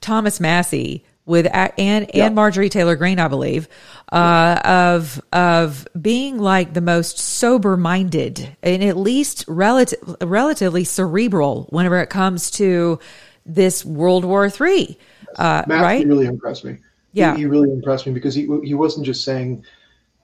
Thomas 0.00 0.40
Massie 0.40 1.04
with 1.26 1.44
a- 1.46 1.78
and 1.78 2.10
Yeah. 2.14 2.26
and 2.26 2.34
Marjorie 2.34 2.70
Taylor 2.70 2.96
Greene, 2.96 3.18
I 3.20 3.28
believe, 3.28 3.68
uh, 4.10 4.60
of 4.64 5.20
of 5.32 5.86
being 6.00 6.38
like 6.38 6.72
the 6.74 6.80
most 6.80 7.18
sober 7.18 7.76
minded 7.76 8.56
and 8.62 8.82
at 8.82 8.96
least 8.96 9.44
relative 9.46 9.98
relatively 10.22 10.84
cerebral 10.84 11.66
whenever 11.70 12.00
it 12.00 12.08
comes 12.10 12.50
to 12.52 12.98
this 13.44 13.84
World 13.84 14.24
War 14.24 14.48
Three. 14.50 14.98
Uh, 15.36 15.62
Matthew 15.66 15.82
right? 15.84 16.06
really 16.06 16.26
impressed 16.26 16.64
me. 16.64 16.72
He- 17.12 17.20
Yeah. 17.20 17.36
he, 17.36 17.46
really 17.46 17.70
impressed 17.70 18.06
me 18.06 18.12
because 18.12 18.34
he 18.34 18.42
he 18.64 18.74
wasn't 18.74 19.06
just 19.06 19.24
saying 19.24 19.64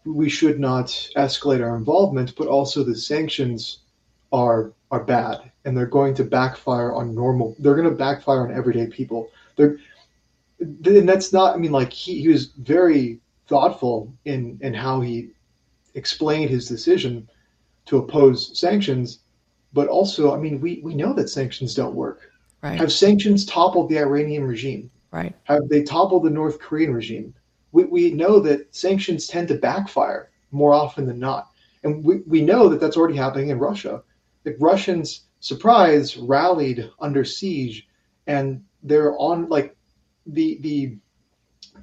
we 0.05 0.29
should 0.29 0.61
not 0.61 0.87
escalate 1.17 1.63
our 1.63 1.77
involvement, 1.77 2.35
but 2.37 2.47
also 2.47 2.83
the 2.85 2.95
sanctions 2.95 3.79
are 4.33 4.73
are 4.91 5.05
bad 5.05 5.51
and 5.65 5.77
they're 5.77 5.87
going 5.87 6.15
to 6.15 6.25
backfire 6.25 6.93
on 6.93 7.15
normal. 7.15 7.57
They're 7.59 7.75
going 7.75 7.89
to 7.89 7.95
backfire 7.95 8.43
on 8.43 8.53
everyday 8.53 8.87
people. 8.87 9.31
They're 9.57 9.79
and 10.61 11.09
that's 11.09 11.33
not. 11.33 11.55
I 11.55 11.59
mean, 11.59 11.73
like 11.73 11.93
he, 11.93 12.21
he 12.21 12.29
was 12.29 12.47
very 12.47 13.21
thoughtful 13.49 14.13
in 14.25 14.59
in 14.61 14.75
how 14.75 15.01
he 15.01 15.31
explained 15.95 16.51
his 16.51 16.69
decision 16.69 17.29
to 17.87 17.99
oppose 17.99 18.59
sanctions, 18.59 19.21
but 19.73 19.89
also, 19.89 20.35
I 20.35 20.39
mean, 20.39 20.61
we 20.61 20.81
we 20.83 20.95
know 20.95 21.13
that 21.15 21.29
sanctions 21.29 21.75
don't 21.75 21.95
work. 21.95 22.31
Right. 22.63 22.79
Have 22.79 22.93
sanctions 22.93 23.45
toppled 23.45 23.91
the 23.91 23.99
Iranian 23.99 24.45
regime? 24.45 24.91
Right. 25.15 25.33
Have 25.45 25.69
they 25.69 25.85
toppled 25.85 26.25
the 26.25 26.31
North 26.31 26.59
Korean 26.59 26.93
regime? 26.93 27.33
We, 27.71 27.85
we 27.85 28.11
know 28.11 28.41
that 28.41 28.75
sanctions 28.75 29.29
tend 29.29 29.47
to 29.47 29.55
backfire 29.55 30.31
more 30.51 30.75
often 30.75 31.07
than 31.07 31.21
not. 31.21 31.51
And 31.85 32.05
we, 32.05 32.23
we 32.27 32.41
know 32.41 32.69
that 32.69 32.81
that's 32.81 32.97
already 32.97 33.17
happening 33.17 33.51
in 33.51 33.61
Russia. 33.61 34.03
The 34.43 34.57
Russians 34.59 35.27
surprise 35.39 36.17
rallied 36.17 36.91
under 36.99 37.25
siege, 37.25 37.87
and 38.27 38.65
they're 38.83 39.17
on 39.17 39.49
like 39.49 39.77
the 40.27 40.59
the 40.63 40.97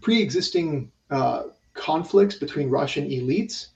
pre-existing 0.01 0.91
uh, 1.09 1.43
conflicts 1.73 2.35
between 2.35 2.69
Russian 2.69 3.09
elites. 3.09 3.67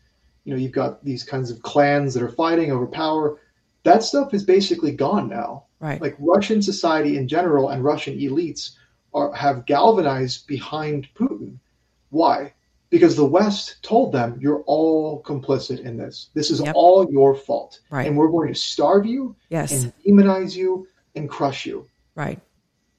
You 0.43 0.53
know, 0.53 0.59
you've 0.59 0.73
got 0.73 1.03
these 1.05 1.23
kinds 1.23 1.49
of 1.49 1.61
clans 1.61 2.13
that 2.13 2.23
are 2.23 2.29
fighting 2.29 2.73
over 2.73 2.87
power. 2.87 3.39
That 3.83 4.03
stuff 4.03 4.33
is 4.33 4.43
basically 4.43 4.91
gone 4.91 5.29
now. 5.29 5.63
Right. 5.79 6.01
Like 6.01 6.17
Russian 6.19 6.61
society 6.61 7.17
in 7.17 7.27
general 7.27 7.69
and 7.69 7.85
Russian 7.85 8.19
elites 8.19 8.71
are 9.15 9.33
have 9.33 9.65
galvanized 9.65 10.45
behind 10.45 11.07
Putin. 11.15 11.57
Why? 12.09 12.53
Because 12.89 13.15
the 13.15 13.25
West 13.25 13.81
told 13.81 14.11
them 14.11 14.37
you're 14.39 14.61
all 14.67 15.23
complicit 15.23 15.79
in 15.79 15.97
this. 15.97 16.29
This 16.33 16.51
is 16.51 16.59
Yep. 16.61 16.75
all 16.75 17.09
your 17.11 17.33
fault. 17.33 17.79
Right. 17.89 18.07
And 18.07 18.15
we're 18.17 18.29
going 18.29 18.49
to 18.53 18.59
starve 18.59 19.05
you 19.05 19.35
Yes. 19.49 19.71
and 19.71 19.93
demonize 20.05 20.55
you 20.55 20.87
and 21.15 21.29
crush 21.29 21.65
you. 21.65 21.87
right. 22.15 22.39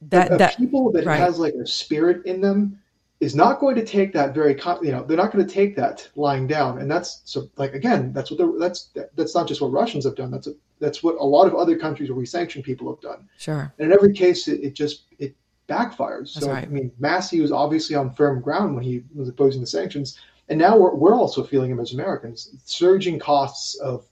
a 0.02 0.04
That 0.10 0.38
that 0.38 0.56
people 0.58 0.90
that 0.92 1.06
right. 1.06 1.18
has 1.18 1.38
like 1.38 1.54
a 1.54 1.66
spirit 1.66 2.26
in 2.26 2.40
them 2.40 2.78
is 3.20 3.34
not 3.34 3.60
going 3.60 3.76
to 3.76 3.84
take 3.84 4.12
that 4.12 4.34
very 4.34 4.54
you 4.82 4.92
know 4.92 5.02
they're 5.04 5.16
not 5.16 5.32
going 5.32 5.46
to 5.46 5.54
take 5.60 5.74
that 5.76 6.06
lying 6.16 6.46
down 6.46 6.78
and 6.80 6.90
that's 6.90 7.22
so 7.24 7.48
like 7.56 7.72
again 7.72 8.12
that's 8.12 8.30
what 8.30 8.38
the 8.38 8.46
that's 8.58 8.90
that's 9.14 9.34
not 9.34 9.48
just 9.48 9.62
what 9.62 9.72
russians 9.72 10.04
have 10.04 10.14
done 10.14 10.30
that's 10.30 10.48
a, 10.48 10.54
that's 10.80 11.02
what 11.02 11.16
a 11.18 11.24
lot 11.24 11.46
of 11.46 11.54
other 11.54 11.78
countries 11.78 12.10
where 12.10 12.18
we 12.18 12.26
sanction 12.26 12.62
people 12.62 12.86
have 12.92 13.00
done 13.00 13.26
sure. 13.38 13.72
and 13.78 13.86
in 13.88 13.92
every 13.92 14.12
case 14.12 14.48
it, 14.48 14.60
it 14.62 14.74
just 14.74 15.04
it 15.18 15.34
backfires 15.68 16.34
That's 16.34 16.46
so 16.46 16.50
right. 16.50 16.64
i 16.64 16.68
mean 16.68 16.92
massie 16.98 17.40
was 17.40 17.52
obviously 17.52 17.96
on 17.96 18.14
firm 18.14 18.40
ground 18.40 18.74
when 18.74 18.84
he 18.84 19.02
was 19.14 19.28
opposing 19.28 19.60
the 19.60 19.66
sanctions 19.66 20.18
and 20.48 20.58
now 20.58 20.76
we're, 20.76 20.94
we're 20.94 21.14
also 21.14 21.42
feeling 21.42 21.70
him 21.70 21.80
as 21.80 21.92
americans 21.92 22.54
surging 22.64 23.18
costs 23.18 23.74
of 23.76 24.06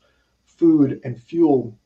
food 0.46 1.00
and 1.04 1.20
fuel 1.20 1.76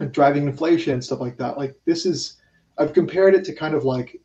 and 0.00 0.12
driving 0.12 0.46
inflation 0.46 0.94
and 0.94 1.04
stuff 1.04 1.20
like 1.20 1.36
that 1.36 1.56
like 1.56 1.76
this 1.84 2.04
is 2.04 2.36
i've 2.78 2.92
compared 2.92 3.34
it 3.34 3.44
to 3.44 3.54
kind 3.54 3.74
of 3.74 3.84
like 3.84 4.20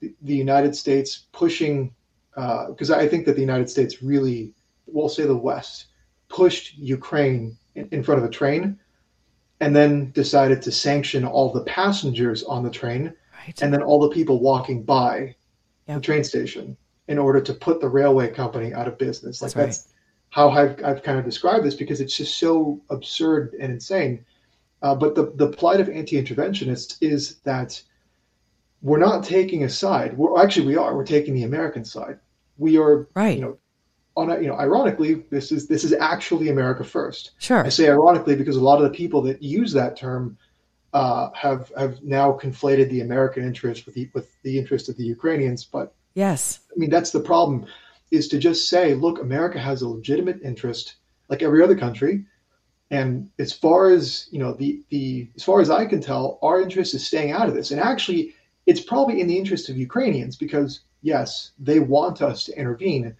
the, 0.00 0.14
the 0.22 0.34
united 0.34 0.74
states 0.74 1.26
pushing 1.32 1.94
uh, 2.36 2.68
because 2.68 2.90
i 2.90 3.06
think 3.06 3.26
that 3.26 3.34
the 3.34 3.40
united 3.40 3.68
states 3.68 4.02
really 4.02 4.52
we'll 4.86 5.08
say 5.08 5.24
the 5.24 5.36
west 5.36 5.86
pushed 6.28 6.76
ukraine 6.78 7.56
in, 7.74 7.88
in 7.92 8.02
front 8.02 8.22
of 8.22 8.26
a 8.26 8.32
train 8.32 8.78
and 9.60 9.74
then 9.74 10.10
decided 10.10 10.60
to 10.62 10.72
sanction 10.72 11.24
all 11.24 11.52
the 11.52 11.62
passengers 11.64 12.42
on 12.44 12.62
the 12.62 12.70
train 12.70 13.14
Right. 13.46 13.62
and 13.62 13.72
then 13.72 13.82
all 13.82 14.00
the 14.00 14.08
people 14.10 14.40
walking 14.40 14.82
by 14.82 15.34
Yep. 15.88 15.96
the 15.98 16.00
train 16.02 16.24
station 16.24 16.76
in 17.06 17.16
order 17.18 17.40
to 17.40 17.54
put 17.54 17.80
the 17.80 17.88
railway 17.88 18.28
company 18.28 18.74
out 18.74 18.88
of 18.88 18.98
business. 18.98 19.40
Like 19.40 19.52
That's 19.52 19.78
that's, 19.84 19.94
how 20.30 20.50
I've, 20.50 20.82
I've 20.84 21.02
kind 21.04 21.18
of 21.18 21.24
described 21.24 21.64
this 21.64 21.74
because 21.76 22.00
it's 22.00 22.16
just 22.16 22.38
so 22.38 22.80
absurd 22.90 23.54
and 23.60 23.72
insane. 23.72 24.24
Uh, 24.82 24.94
but 24.96 25.14
the, 25.14 25.32
the 25.36 25.46
plight 25.48 25.78
of 25.80 25.88
anti-interventionists 25.88 26.96
is 27.00 27.36
that 27.44 27.80
we're 28.82 28.98
not 28.98 29.22
taking 29.24 29.62
a 29.64 29.68
side. 29.68 30.16
We're 30.18 30.42
actually 30.42 30.66
we 30.66 30.76
are. 30.76 30.96
We're 30.96 31.04
taking 31.06 31.34
the 31.34 31.44
American 31.44 31.84
side. 31.84 32.18
We 32.58 32.76
are, 32.78 33.06
Right. 33.14 33.36
you 33.36 33.42
know, 33.44 33.58
on 34.16 34.30
a, 34.30 34.40
you 34.40 34.48
know, 34.48 34.56
ironically, 34.58 35.24
this 35.30 35.52
is 35.52 35.68
this 35.68 35.84
is 35.84 35.92
actually 35.92 36.48
America 36.48 36.82
first. 36.84 37.32
sure. 37.38 37.64
I 37.64 37.68
say 37.68 37.88
ironically 37.88 38.34
because 38.34 38.56
a 38.56 38.60
lot 38.60 38.78
of 38.82 38.90
the 38.90 38.96
people 38.96 39.22
that 39.22 39.42
use 39.42 39.72
that 39.74 39.96
term 39.96 40.36
uh, 40.96 41.30
have 41.34 41.70
have 41.76 42.02
now 42.02 42.32
conflated 42.32 42.88
the 42.88 43.02
American 43.02 43.44
interest 43.44 43.84
with 43.84 43.94
the 43.94 44.08
with 44.14 44.28
the 44.42 44.58
interest 44.58 44.88
of 44.88 44.96
the 44.96 45.04
Ukrainians. 45.04 45.62
But 45.62 45.94
Yes. 46.14 46.60
I 46.74 46.78
mean, 46.78 46.88
that's 46.88 47.10
the 47.10 47.20
problem: 47.20 47.66
is 48.10 48.28
to 48.28 48.38
just 48.38 48.70
say, 48.70 48.94
look, 48.94 49.20
America 49.20 49.58
has 49.58 49.82
a 49.82 49.88
legitimate 49.88 50.40
interest, 50.42 50.96
like 51.28 51.42
every 51.42 51.62
other 51.62 51.76
country, 51.76 52.24
and 52.90 53.28
as 53.38 53.52
far 53.52 53.90
as 53.90 54.26
you 54.30 54.38
know, 54.38 54.54
the 54.54 54.82
the 54.88 55.28
as 55.36 55.44
far 55.44 55.60
as 55.60 55.68
I 55.68 55.84
can 55.84 56.00
tell, 56.00 56.38
our 56.40 56.62
interest 56.62 56.94
is 56.94 57.06
staying 57.06 57.32
out 57.32 57.48
of 57.50 57.54
this. 57.54 57.72
And 57.72 57.80
actually, 57.80 58.34
it's 58.64 58.80
probably 58.80 59.20
in 59.20 59.26
the 59.26 59.38
interest 59.38 59.68
of 59.68 59.76
Ukrainians 59.76 60.36
because 60.36 60.80
yes, 61.02 61.50
they 61.58 61.78
want 61.78 62.22
us 62.22 62.44
to 62.46 62.58
intervene. 62.58 63.14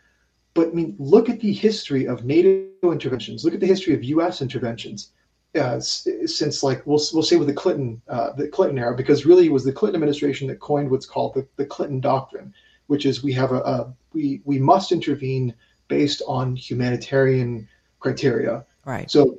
But 0.55 0.69
I 0.69 0.71
mean, 0.71 0.97
look 0.99 1.29
at 1.29 1.41
the 1.41 1.53
history 1.53 2.09
of 2.09 2.25
NATO 2.25 2.91
interventions. 2.91 3.45
Look 3.45 3.53
at 3.53 3.61
the 3.61 3.75
history 3.75 3.93
of 3.93 4.03
U.S. 4.17 4.41
interventions 4.41 5.11
uh, 5.57 5.81
since, 5.81 6.63
like, 6.63 6.87
we'll 6.87 7.01
we'll 7.13 7.23
say 7.23 7.37
with 7.37 7.49
the 7.49 7.55
Clinton 7.55 8.01
uh, 8.09 8.33
the 8.33 8.49
Clinton 8.49 8.79
era, 8.79 8.95
because 8.97 9.27
really 9.27 9.47
it 9.47 9.53
was 9.53 9.65
the 9.65 9.73
Clinton 9.73 10.01
administration 10.01 10.47
that 10.49 10.61
coined 10.61 10.91
what's 10.91 11.07
called 11.07 11.35
the, 11.35 11.47
the 11.57 11.67
Clinton 11.67 12.01
doctrine, 12.01 12.53
which 12.87 13.07
is 13.07 13.23
we 13.23 13.33
have 13.33 13.53
a, 13.53 13.61
a 13.61 13.95
we 14.13 14.41
we 14.45 14.59
must 14.59 14.93
intervene 14.93 15.55
based 15.89 16.23
on 16.27 16.57
humanitarian 16.57 17.69
criteria. 18.01 18.65
Right. 18.85 19.11
So, 19.11 19.39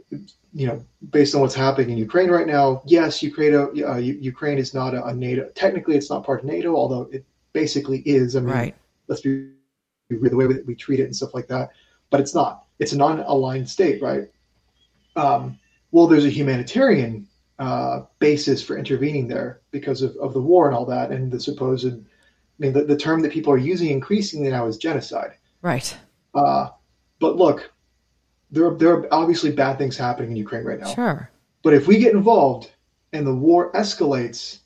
you 0.54 0.68
know, 0.68 0.84
based 1.12 1.36
on 1.36 1.42
what's 1.42 1.56
happening 1.56 1.92
in 1.92 1.98
Ukraine 1.98 2.30
right 2.30 2.48
now, 2.48 2.82
yes, 2.86 3.24
Ukraine 3.24 3.56
uh, 3.56 3.98
Ukraine 3.98 4.58
is 4.58 4.74
not 4.74 4.94
a, 4.94 5.06
a 5.06 5.14
NATO. 5.14 5.50
Technically, 5.56 5.96
it's 5.96 6.10
not 6.10 6.26
part 6.26 6.42
of 6.42 6.46
NATO, 6.46 6.76
although 6.76 7.10
it 7.12 7.24
basically 7.54 8.00
is. 8.00 8.36
I 8.36 8.40
mean, 8.42 8.50
Right. 8.50 8.76
let's 9.08 9.22
be 9.22 9.52
the 10.10 10.36
way 10.36 10.48
we, 10.48 10.62
we 10.62 10.76
treat 10.76 11.00
it 11.00 11.04
and 11.04 11.16
stuff 11.16 11.34
like 11.34 11.48
that. 11.48 11.70
But 12.10 12.20
it's 12.20 12.36
not. 12.36 12.66
It's 12.80 12.94
a 12.94 12.98
non-aligned 12.98 13.70
state, 13.70 14.02
right? 14.02 14.30
Um, 15.16 15.58
well, 15.92 16.08
there's 16.08 16.26
a 16.26 16.30
humanitarian 16.30 17.28
uh, 17.60 18.02
basis 18.20 18.64
for 18.64 18.78
intervening 18.78 19.28
there 19.28 19.62
because 19.72 20.02
of, 20.02 20.16
of 20.18 20.34
the 20.34 20.42
war 20.42 20.68
and 20.68 20.76
all 20.76 20.86
that, 20.86 21.12
and 21.12 21.32
the 21.32 21.40
supposed. 21.40 21.88
I 21.88 22.00
mean, 22.60 22.74
the, 22.74 22.84
the 22.84 22.98
term 22.98 23.22
that 23.22 23.32
people 23.32 23.54
are 23.54 23.58
using 23.58 23.90
increasingly 23.90 24.50
now 24.50 24.66
is 24.68 24.78
genocide. 24.78 25.32
Right. 25.62 25.96
Uh, 26.34 26.70
but 27.20 27.36
look, 27.36 27.72
there 28.52 28.68
are, 28.68 28.76
there 28.76 28.94
are 28.94 29.08
obviously 29.12 29.52
bad 29.52 29.78
things 29.78 29.98
happening 29.98 30.32
in 30.32 30.38
Ukraine 30.38 30.64
right 30.64 30.80
now. 30.80 30.94
Sure. 30.94 31.30
But 31.64 31.74
if 31.74 31.88
we 31.88 31.98
get 32.00 32.14
involved 32.14 32.72
and 33.14 33.26
the 33.26 33.34
war 33.36 33.72
escalates 33.74 34.60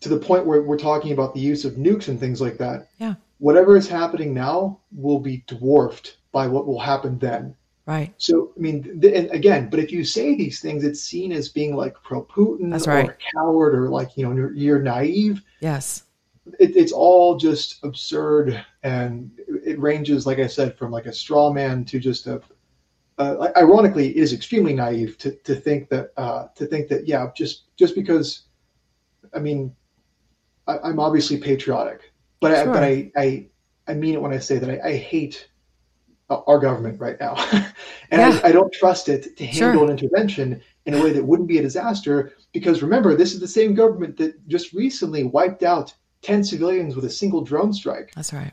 to 0.00 0.08
the 0.08 0.18
point 0.18 0.46
where 0.46 0.62
we're 0.62 0.78
talking 0.78 1.12
about 1.12 1.34
the 1.34 1.40
use 1.40 1.64
of 1.64 1.74
nukes 1.74 2.08
and 2.08 2.18
things 2.18 2.40
like 2.40 2.58
that, 2.58 2.88
Yeah. 2.98 3.14
whatever 3.38 3.76
is 3.76 3.88
happening 3.88 4.34
now 4.34 4.80
will 4.92 5.20
be 5.20 5.44
dwarfed 5.46 6.16
by 6.32 6.46
what 6.46 6.66
will 6.66 6.80
happen 6.80 7.18
then. 7.18 7.54
Right. 7.84 8.14
So, 8.18 8.52
I 8.56 8.60
mean, 8.60 9.00
th- 9.00 9.14
and 9.14 9.30
again, 9.32 9.68
but 9.68 9.80
if 9.80 9.90
you 9.90 10.04
say 10.04 10.36
these 10.36 10.60
things, 10.60 10.84
it's 10.84 11.00
seen 11.00 11.32
as 11.32 11.48
being 11.48 11.74
like 11.74 11.94
pro 12.04 12.24
Putin 12.24 12.70
That's 12.70 12.86
or 12.86 12.90
right. 12.90 13.10
a 13.10 13.16
coward 13.34 13.74
or 13.74 13.88
like, 13.88 14.16
you 14.16 14.24
know, 14.24 14.34
you're, 14.34 14.54
you're 14.54 14.78
naive. 14.78 15.42
Yes. 15.60 16.04
It, 16.60 16.76
it's 16.76 16.92
all 16.92 17.36
just 17.36 17.82
absurd. 17.84 18.64
And 18.84 19.32
it 19.66 19.80
ranges, 19.80 20.26
like 20.26 20.38
I 20.38 20.46
said, 20.46 20.78
from 20.78 20.92
like 20.92 21.06
a 21.06 21.12
straw 21.12 21.52
man 21.52 21.84
to 21.86 21.98
just 21.98 22.28
a, 22.28 22.40
uh, 23.18 23.48
ironically, 23.56 24.10
it 24.10 24.16
is 24.16 24.32
extremely 24.32 24.74
naive 24.74 25.18
to, 25.18 25.32
to 25.32 25.54
think 25.56 25.88
that, 25.88 26.12
uh, 26.16 26.46
to 26.54 26.66
think 26.66 26.88
that, 26.88 27.08
yeah, 27.08 27.30
just, 27.34 27.64
just 27.76 27.96
because, 27.96 28.42
I 29.34 29.40
mean, 29.40 29.74
I, 30.68 30.78
I'm 30.78 31.00
obviously 31.00 31.36
patriotic, 31.36 32.12
but 32.38 32.54
I, 32.54 32.64
but 32.64 32.84
I, 32.84 33.10
I, 33.16 33.46
I 33.88 33.94
mean 33.94 34.14
it 34.14 34.22
when 34.22 34.32
I 34.32 34.38
say 34.38 34.58
that 34.58 34.70
I, 34.70 34.90
I 34.90 34.96
hate 34.96 35.48
Uh, 36.30 36.40
our 36.46 36.58
government 36.58 36.98
right 37.00 37.18
now, 37.20 37.34
and 38.10 38.22
Yeah. 38.22 38.40
I, 38.44 38.48
I 38.48 38.52
don't 38.52 38.72
trust 38.72 39.08
it 39.08 39.36
to 39.36 39.46
Sure. 39.52 39.68
handle 39.68 39.84
an 39.84 39.90
intervention 39.90 40.62
in 40.86 40.94
a 40.94 41.02
way 41.02 41.12
that 41.12 41.22
wouldn't 41.24 41.48
be 41.48 41.58
a 41.58 41.62
disaster. 41.62 42.32
Because 42.52 42.80
remember, 42.80 43.14
this 43.16 43.34
is 43.34 43.40
the 43.40 43.48
same 43.48 43.74
government 43.74 44.16
that 44.18 44.46
just 44.48 44.72
recently 44.72 45.24
wiped 45.24 45.62
out 45.62 45.92
ten 46.22 46.44
civilians 46.44 46.94
with 46.94 47.04
a 47.06 47.10
single 47.10 47.42
drone 47.42 47.72
strike. 47.72 48.12
That's 48.14 48.32
right. 48.32 48.52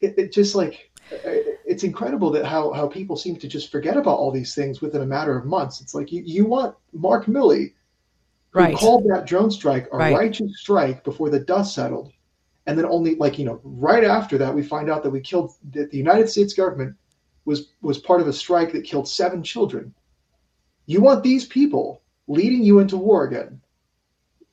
It, 0.00 0.14
it 0.16 0.32
just 0.32 0.54
like 0.54 0.90
uh, 1.12 1.18
it's 1.66 1.82
incredible 1.82 2.30
that 2.30 2.46
how 2.46 2.72
how 2.72 2.86
people 2.86 3.16
seem 3.16 3.36
to 3.36 3.48
just 3.48 3.70
forget 3.72 3.96
about 3.96 4.18
all 4.18 4.30
these 4.30 4.54
things 4.54 4.80
within 4.80 5.02
a 5.02 5.06
matter 5.06 5.36
of 5.36 5.44
months. 5.44 5.80
It's 5.80 5.94
like 5.94 6.12
you 6.12 6.22
you 6.24 6.44
want 6.46 6.74
Mark 6.92 7.26
Milley 7.26 7.74
who 8.52 8.60
Right. 8.60 8.76
called 8.76 9.04
that 9.10 9.26
drone 9.26 9.50
strike 9.50 9.88
a 9.92 9.96
Right. 9.96 10.14
righteous 10.14 10.52
strike 10.60 11.02
before 11.04 11.30
the 11.30 11.40
dust 11.40 11.74
settled. 11.74 12.12
And 12.66 12.78
then 12.78 12.86
only 12.86 13.16
like, 13.16 13.38
you 13.38 13.44
know, 13.44 13.60
right 13.64 14.04
after 14.04 14.38
that 14.38 14.54
we 14.54 14.62
find 14.62 14.88
out 14.88 15.02
that 15.02 15.10
we 15.10 15.20
killed 15.20 15.52
that 15.72 15.90
the 15.90 15.98
United 15.98 16.28
States 16.28 16.54
government 16.54 16.96
was 17.44 17.68
was 17.80 17.98
part 17.98 18.20
of 18.20 18.28
a 18.28 18.32
strike 18.32 18.72
that 18.72 18.84
killed 18.84 19.08
seven 19.08 19.42
children. 19.42 19.94
You 20.86 21.00
want 21.00 21.22
these 21.22 21.46
people 21.46 22.02
leading 22.28 22.62
you 22.62 22.78
into 22.78 22.96
war 22.96 23.24
again. 23.24 23.60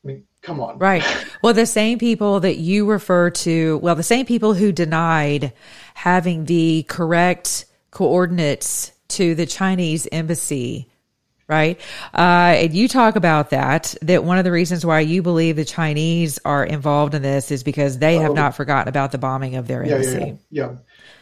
I 0.04 0.08
mean, 0.08 0.24
come 0.42 0.60
on. 0.60 0.78
Right. 0.78 1.04
Well, 1.42 1.54
the 1.54 1.66
same 1.66 2.00
people 2.00 2.40
that 2.40 2.58
you 2.58 2.86
refer 2.86 3.30
to, 3.30 3.78
well, 3.80 3.96
the 3.96 4.04
same 4.04 4.26
people 4.26 4.54
who 4.54 4.72
denied 4.72 5.54
having 5.94 6.46
the 6.46 6.84
correct 6.88 7.66
coordinates 7.92 8.92
to 9.10 9.36
the 9.36 9.46
Chinese 9.46 10.08
embassy, 10.12 10.90
right? 11.50 11.82
Uh, 12.14 12.54
and 12.56 12.74
you 12.74 12.88
talk 12.88 13.16
about 13.18 13.50
that, 13.50 13.96
that 14.04 14.24
one 14.24 14.38
of 14.38 14.44
the 14.46 14.52
reasons 14.52 14.86
why 14.86 15.00
you 15.02 15.22
believe 15.22 15.56
the 15.58 15.66
Chinese 15.66 16.40
are 16.46 16.64
involved 16.64 17.16
in 17.16 17.22
this 17.24 17.52
is 17.52 17.64
because 17.64 17.98
they 17.98 18.18
have 18.18 18.32
Oh. 18.32 18.36
not 18.36 18.56
forgotten 18.56 18.88
about 18.88 19.12
the 19.12 19.18
bombing 19.18 19.56
of 19.56 19.68
their 19.68 19.84
Yeah, 19.86 19.96
embassy. 19.96 20.20
yeah, 20.20 20.26
yeah, 20.26 20.36
yeah. 20.72 20.76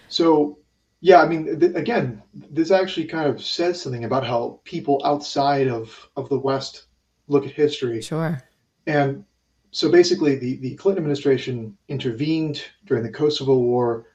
So, 0.10 0.60
yeah, 1.02 1.22
I 1.22 1.28
mean, 1.28 1.60
th- 1.60 1.76
again, 1.76 2.22
this 2.34 2.70
actually 2.72 3.06
kind 3.06 3.28
of 3.30 3.42
says 3.42 3.82
something 3.82 4.04
about 4.04 4.26
how 4.26 4.60
people 4.66 5.02
outside 5.06 5.68
of, 5.68 6.10
of 6.18 6.28
the 6.30 6.38
West 6.40 6.86
look 7.28 7.46
at 7.46 7.52
history. 7.52 8.02
Sure. 8.02 8.42
And 8.86 9.24
so 9.72 9.92
basically, 9.92 10.36
the, 10.36 10.58
the 10.58 10.76
Clinton 10.76 11.04
administration 11.04 11.78
intervened 11.88 12.63
during 12.86 13.04
the 13.04 13.12
Kosovo 13.12 13.58
War. 13.58 14.08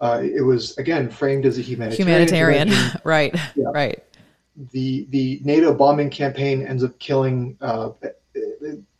Uh, 0.00 0.20
it 0.22 0.42
was, 0.42 0.76
again, 0.78 1.08
framed 1.08 1.46
as 1.46 1.58
a 1.58 1.62
humanitarian. 1.62 2.68
Humanitarian. 2.68 3.00
right. 3.04 3.34
Yeah. 3.54 3.68
Right. 3.72 4.02
The 4.72 5.06
the 5.10 5.40
NATO 5.44 5.74
bombing 5.74 6.10
campaign 6.10 6.66
ends 6.66 6.82
up 6.84 6.98
killing. 6.98 7.56
Uh, 7.60 7.90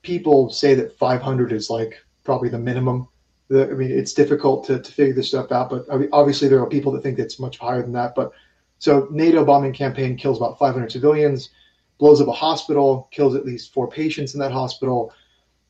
people 0.02 0.50
say 0.50 0.74
that 0.74 0.96
500 0.96 1.52
is 1.52 1.70
like 1.70 2.00
probably 2.24 2.48
the 2.48 2.58
minimum. 2.58 3.08
The, 3.48 3.70
I 3.70 3.74
mean, 3.74 3.90
it's 3.90 4.12
difficult 4.12 4.66
to, 4.66 4.80
to 4.80 4.92
figure 4.92 5.14
this 5.14 5.28
stuff 5.28 5.52
out, 5.52 5.70
but 5.70 5.86
obviously 6.12 6.48
there 6.48 6.60
are 6.60 6.68
people 6.68 6.92
that 6.92 7.02
think 7.02 7.18
it's 7.18 7.38
much 7.38 7.58
higher 7.58 7.82
than 7.82 7.92
that. 7.92 8.14
But 8.14 8.32
so 8.78 9.08
NATO 9.10 9.44
bombing 9.44 9.72
campaign 9.72 10.16
kills 10.16 10.38
about 10.38 10.58
500 10.58 10.92
civilians, 10.92 11.50
blows 11.98 12.20
up 12.20 12.28
a 12.28 12.32
hospital, 12.32 13.08
kills 13.10 13.34
at 13.34 13.46
least 13.46 13.72
four 13.72 13.88
patients 13.88 14.34
in 14.34 14.40
that 14.40 14.52
hospital. 14.52 15.12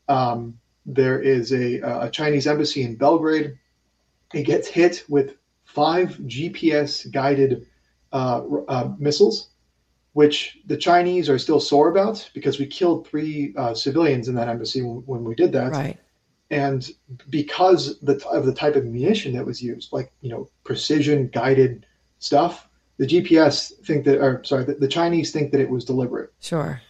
Um, 0.08 0.58
there 0.84 1.20
is 1.20 1.52
a, 1.52 1.80
a 1.80 2.10
Chinese 2.10 2.46
embassy 2.46 2.82
in 2.82 2.96
Belgrade. 2.96 3.58
It 4.34 4.44
gets 4.44 4.68
hit 4.68 5.04
with 5.08 5.36
five 5.64 6.10
GPS 6.26 7.10
guided 7.10 7.66
uh, 8.12 8.42
uh, 8.68 8.92
missiles, 8.98 9.50
which 10.16 10.56
the 10.64 10.78
Chinese 10.78 11.28
are 11.28 11.38
still 11.38 11.60
sore 11.60 11.90
about 11.90 12.30
because 12.32 12.58
we 12.58 12.64
killed 12.64 13.06
three 13.06 13.52
uh, 13.58 13.74
civilians 13.74 14.28
in 14.28 14.34
that 14.34 14.48
embassy 14.48 14.80
when, 14.80 15.02
when, 15.04 15.24
we 15.24 15.34
did 15.34 15.52
that. 15.52 15.72
Right. 15.72 15.98
And 16.50 16.88
because 17.28 18.00
the, 18.00 18.26
of 18.28 18.46
the 18.46 18.54
type 18.54 18.76
of 18.76 18.86
munition 18.86 19.34
that 19.34 19.44
was 19.44 19.60
used, 19.62 19.92
like 19.92 20.10
you 20.22 20.30
know 20.30 20.48
precision 20.64 21.28
guided 21.34 21.84
stuff, 22.18 22.66
the 22.96 23.06
GPS 23.06 23.74
think 23.84 24.06
that, 24.06 24.18
or 24.18 24.42
sorry, 24.42 24.64
the, 24.64 24.76
the 24.76 24.88
Chinese 24.88 25.32
think 25.32 25.52
that 25.52 25.60
it 25.60 25.68
was 25.68 25.84
deliberate. 25.84 26.32
Sure. 26.40 26.80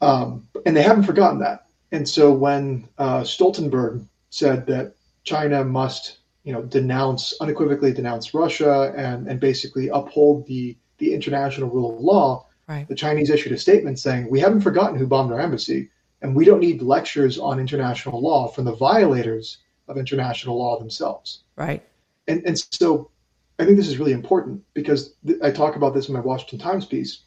Um, 0.00 0.46
and 0.64 0.76
they 0.76 0.82
haven't 0.82 1.02
forgotten 1.02 1.40
that. 1.40 1.66
And 1.90 2.08
so 2.08 2.32
when 2.32 2.88
uh, 2.96 3.22
Stoltenberg 3.22 4.06
said 4.30 4.66
that 4.66 4.94
China 5.24 5.64
must, 5.64 6.18
you 6.44 6.52
know, 6.52 6.62
denounce 6.62 7.34
unequivocally 7.40 7.92
denounce 7.92 8.34
Russia 8.34 8.94
and 8.96 9.26
and 9.26 9.40
basically 9.40 9.88
uphold 9.88 10.46
the 10.46 10.76
the 10.98 11.12
international 11.12 11.68
rule 11.68 11.96
of 11.96 12.00
law, 12.00 12.46
right. 12.72 12.88
the 12.88 12.94
Chinese 12.94 13.30
issued 13.30 13.52
a 13.52 13.58
statement 13.58 13.98
saying 13.98 14.28
we 14.30 14.40
haven't 14.40 14.60
forgotten 14.60 14.98
who 14.98 15.06
bombed 15.06 15.32
our 15.32 15.40
embassy, 15.40 15.90
and 16.20 16.34
we 16.34 16.44
don't 16.44 16.60
need 16.60 16.82
lectures 16.82 17.38
on 17.38 17.58
international 17.58 18.20
law 18.20 18.48
from 18.48 18.64
the 18.64 18.76
violators 18.76 19.58
of 19.88 19.96
international 19.96 20.58
law 20.58 20.78
themselves. 20.78 21.44
Right. 21.56 21.82
And 22.28 22.42
and 22.46 22.58
so 22.58 23.10
I 23.58 23.64
think 23.64 23.76
this 23.76 23.88
is 23.88 23.98
really 23.98 24.12
important 24.12 24.62
because 24.74 25.14
th- 25.26 25.42
I 25.42 25.50
talk 25.50 25.76
about 25.76 25.94
this 25.94 26.08
in 26.08 26.14
my 26.14 26.20
Washington 26.20 26.58
Times 26.58 26.86
piece. 26.86 27.24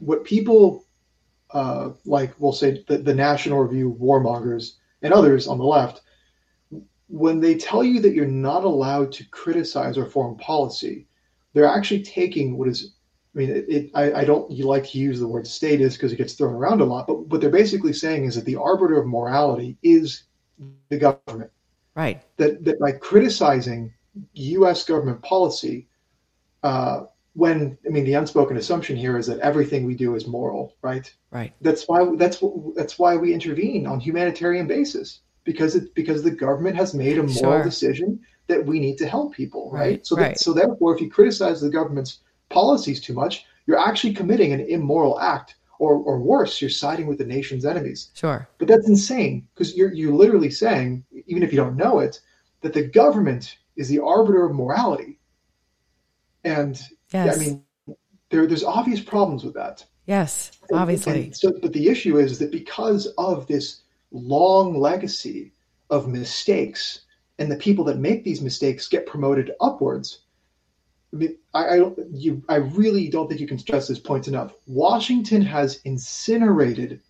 What 0.00 0.24
people 0.24 0.84
uh, 1.54 1.90
like, 2.04 2.34
we'll 2.38 2.52
say 2.52 2.84
the, 2.88 2.98
the 2.98 3.14
National 3.14 3.62
Review 3.62 3.96
warmongers 4.00 4.74
and 5.02 5.12
others 5.12 5.46
on 5.46 5.58
the 5.58 5.64
left, 5.64 6.02
when 7.08 7.40
they 7.40 7.54
tell 7.54 7.84
you 7.84 8.00
that 8.00 8.12
you're 8.12 8.26
not 8.26 8.64
allowed 8.64 9.12
to 9.12 9.28
criticize 9.30 9.96
our 9.96 10.06
foreign 10.06 10.36
policy, 10.36 11.06
they're 11.52 11.66
actually 11.66 12.02
taking 12.02 12.58
what 12.58 12.68
is, 12.68 12.94
I 13.34 13.38
mean, 13.38 13.50
it, 13.50 13.64
it 13.68 13.90
I, 13.94 14.20
I, 14.20 14.24
don't 14.24 14.50
you 14.50 14.66
like 14.66 14.86
to 14.90 14.98
use 14.98 15.18
the 15.18 15.26
word 15.26 15.46
status 15.46 15.94
because 15.94 16.12
it 16.12 16.16
gets 16.16 16.34
thrown 16.34 16.54
around 16.54 16.80
a 16.80 16.84
lot, 16.84 17.06
but 17.06 17.26
what 17.26 17.40
they're 17.40 17.50
basically 17.50 17.92
saying 17.92 18.24
is 18.24 18.36
that 18.36 18.44
the 18.44 18.56
arbiter 18.56 19.00
of 19.00 19.06
morality 19.06 19.76
is 19.82 20.24
the 20.88 20.98
government. 20.98 21.50
Right. 21.96 22.22
That, 22.36 22.64
that 22.64 22.78
by 22.78 22.92
criticizing 22.92 23.92
U.S. 24.34 24.84
government 24.84 25.22
policy, 25.22 25.88
uh, 26.62 27.04
when 27.34 27.76
I 27.84 27.88
mean 27.88 28.04
the 28.04 28.14
unspoken 28.14 28.56
assumption 28.56 28.96
here 28.96 29.18
is 29.18 29.26
that 29.26 29.40
everything 29.40 29.84
we 29.84 29.96
do 29.96 30.14
is 30.14 30.26
moral, 30.26 30.76
right? 30.82 31.12
Right. 31.32 31.52
That's 31.60 31.84
why 31.88 32.08
that's 32.16 32.42
that's 32.76 32.98
why 32.98 33.16
we 33.16 33.34
intervene 33.34 33.86
on 33.86 33.98
humanitarian 33.98 34.68
basis 34.68 35.20
because 35.42 35.74
it 35.74 35.92
because 35.94 36.22
the 36.22 36.30
government 36.30 36.76
has 36.76 36.94
made 36.94 37.18
a 37.18 37.22
moral 37.22 37.32
Sure. 37.32 37.64
decision 37.64 38.20
that 38.46 38.64
we 38.64 38.78
need 38.78 38.98
to 38.98 39.08
help 39.08 39.34
people, 39.34 39.70
right? 39.72 39.80
Right, 39.80 40.06
So 40.06 40.16
right. 40.16 40.28
that, 40.28 40.40
so 40.40 40.52
therefore, 40.52 40.94
if 40.94 41.00
you 41.00 41.10
criticize 41.10 41.60
the 41.60 41.70
government's 41.70 42.20
policies 42.54 43.00
too 43.00 43.14
much, 43.22 43.44
you're 43.66 43.78
actually 43.88 44.14
committing 44.14 44.52
an 44.52 44.60
immoral 44.60 45.18
act, 45.20 45.56
or 45.78 45.94
or 46.08 46.14
worse, 46.20 46.60
you're 46.60 46.70
siding 46.84 47.06
with 47.08 47.18
the 47.18 47.24
nation's 47.36 47.64
enemies. 47.72 48.10
Sure. 48.14 48.48
But 48.58 48.68
that's 48.68 48.88
insane 48.88 49.34
because 49.52 49.76
you're 49.76 49.92
you're 49.92 50.14
literally 50.22 50.50
saying, 50.50 51.04
even 51.26 51.42
if 51.42 51.52
you 51.52 51.58
don't 51.62 51.76
know 51.76 51.98
it, 52.06 52.20
that 52.62 52.72
the 52.72 52.86
government 53.02 53.44
is 53.76 53.88
the 53.88 54.00
arbiter 54.00 54.44
of 54.46 54.54
morality. 54.54 55.18
And 56.44 56.80
yeah, 57.12 57.26
Yes. 57.26 57.36
I 57.36 57.38
mean, 57.40 57.64
there 58.30 58.46
there's 58.46 58.64
obvious 58.64 59.00
problems 59.00 59.44
with 59.44 59.54
that. 59.54 59.84
yes. 60.06 60.52
Obviously. 60.72 61.24
and 61.24 61.36
so, 61.36 61.52
but 61.62 61.72
the 61.72 61.88
issue 61.88 62.18
is 62.18 62.38
that 62.38 62.50
because 62.50 63.06
of 63.18 63.46
this 63.46 63.82
long 64.12 64.78
legacy 64.78 65.52
of 65.90 66.08
mistakes, 66.08 67.00
and 67.38 67.50
the 67.50 67.56
people 67.66 67.84
that 67.84 67.98
make 67.98 68.22
these 68.24 68.40
mistakes 68.40 68.88
get 68.88 69.06
promoted 69.06 69.52
upwards. 69.60 70.20
I 71.54 71.68
I, 71.68 71.76
don't, 71.78 71.98
you, 72.12 72.42
I 72.48 72.56
really 72.56 73.08
don't 73.08 73.28
think 73.28 73.40
you 73.40 73.46
can 73.46 73.58
stress 73.58 73.88
this 73.88 73.98
point 73.98 74.28
enough. 74.28 74.52
Washington 74.66 75.42
has 75.42 75.80
incinerated 75.84 77.00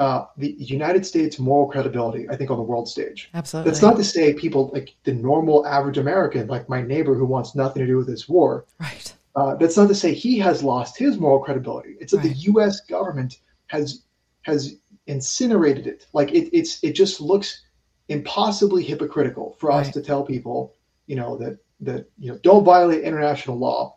uh, 0.00 0.26
the 0.36 0.52
United 0.52 1.04
States' 1.04 1.38
moral 1.38 1.70
credibility. 1.70 2.28
I 2.28 2.36
think 2.36 2.50
on 2.50 2.56
the 2.56 2.62
world 2.62 2.88
stage. 2.88 3.30
Absolutely. 3.34 3.70
That's 3.70 3.82
not 3.82 3.96
to 3.96 4.04
say 4.04 4.32
people 4.32 4.70
like 4.72 4.94
the 5.04 5.12
normal 5.12 5.66
average 5.66 5.98
American, 5.98 6.46
like 6.46 6.68
my 6.68 6.82
neighbor 6.82 7.14
who 7.14 7.26
wants 7.26 7.54
nothing 7.54 7.82
to 7.82 7.86
do 7.86 7.96
with 7.96 8.06
this 8.06 8.28
war. 8.28 8.64
right. 8.80 9.14
Uh, 9.34 9.54
that's 9.54 9.78
not 9.78 9.88
to 9.88 9.94
say 9.94 10.12
he 10.12 10.38
has 10.38 10.62
lost 10.62 10.98
his 10.98 11.18
moral 11.18 11.38
credibility. 11.38 11.96
It's 12.00 12.12
that 12.12 12.22
the 12.22 12.34
U.S. 12.52 12.80
government 12.80 13.38
has 13.68 14.02
has 14.42 14.76
incinerated 15.06 15.86
it. 15.86 16.06
Like 16.12 16.32
it, 16.32 16.54
it's 16.54 16.82
it 16.84 16.92
just 16.92 17.20
looks 17.20 17.62
impossibly 18.08 18.82
hypocritical 18.82 19.56
for 19.58 19.70
us 19.70 19.90
to 19.90 20.02
tell 20.02 20.22
people, 20.22 20.74
you 21.06 21.16
know, 21.16 21.36
that 21.38 21.58
that 21.82 22.06
you 22.18 22.32
know 22.32 22.38
don't 22.42 22.64
violate 22.64 23.02
international 23.02 23.58
law 23.58 23.96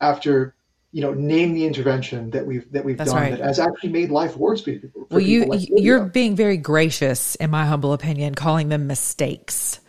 after 0.00 0.54
you 0.92 1.02
know 1.02 1.12
name 1.12 1.54
the 1.54 1.66
intervention 1.66 2.30
that 2.30 2.46
we've 2.46 2.70
that 2.72 2.84
we've 2.84 2.96
That's 2.96 3.10
done 3.10 3.22
right. 3.22 3.30
that 3.32 3.40
has 3.40 3.58
actually 3.58 3.90
made 3.90 4.10
life 4.10 4.36
worse 4.36 4.62
for 4.62 4.72
people. 4.72 5.06
For 5.08 5.16
Well, 5.16 5.20
you 5.20 5.40
people 5.40 5.56
like 5.56 5.68
you're 5.70 6.04
being 6.06 6.34
very 6.36 6.56
gracious, 6.56 7.34
in 7.36 7.50
my 7.50 7.66
humble 7.66 7.92
opinion, 7.92 8.34
calling 8.34 8.68
them 8.68 8.86
mistakes. 8.86 9.80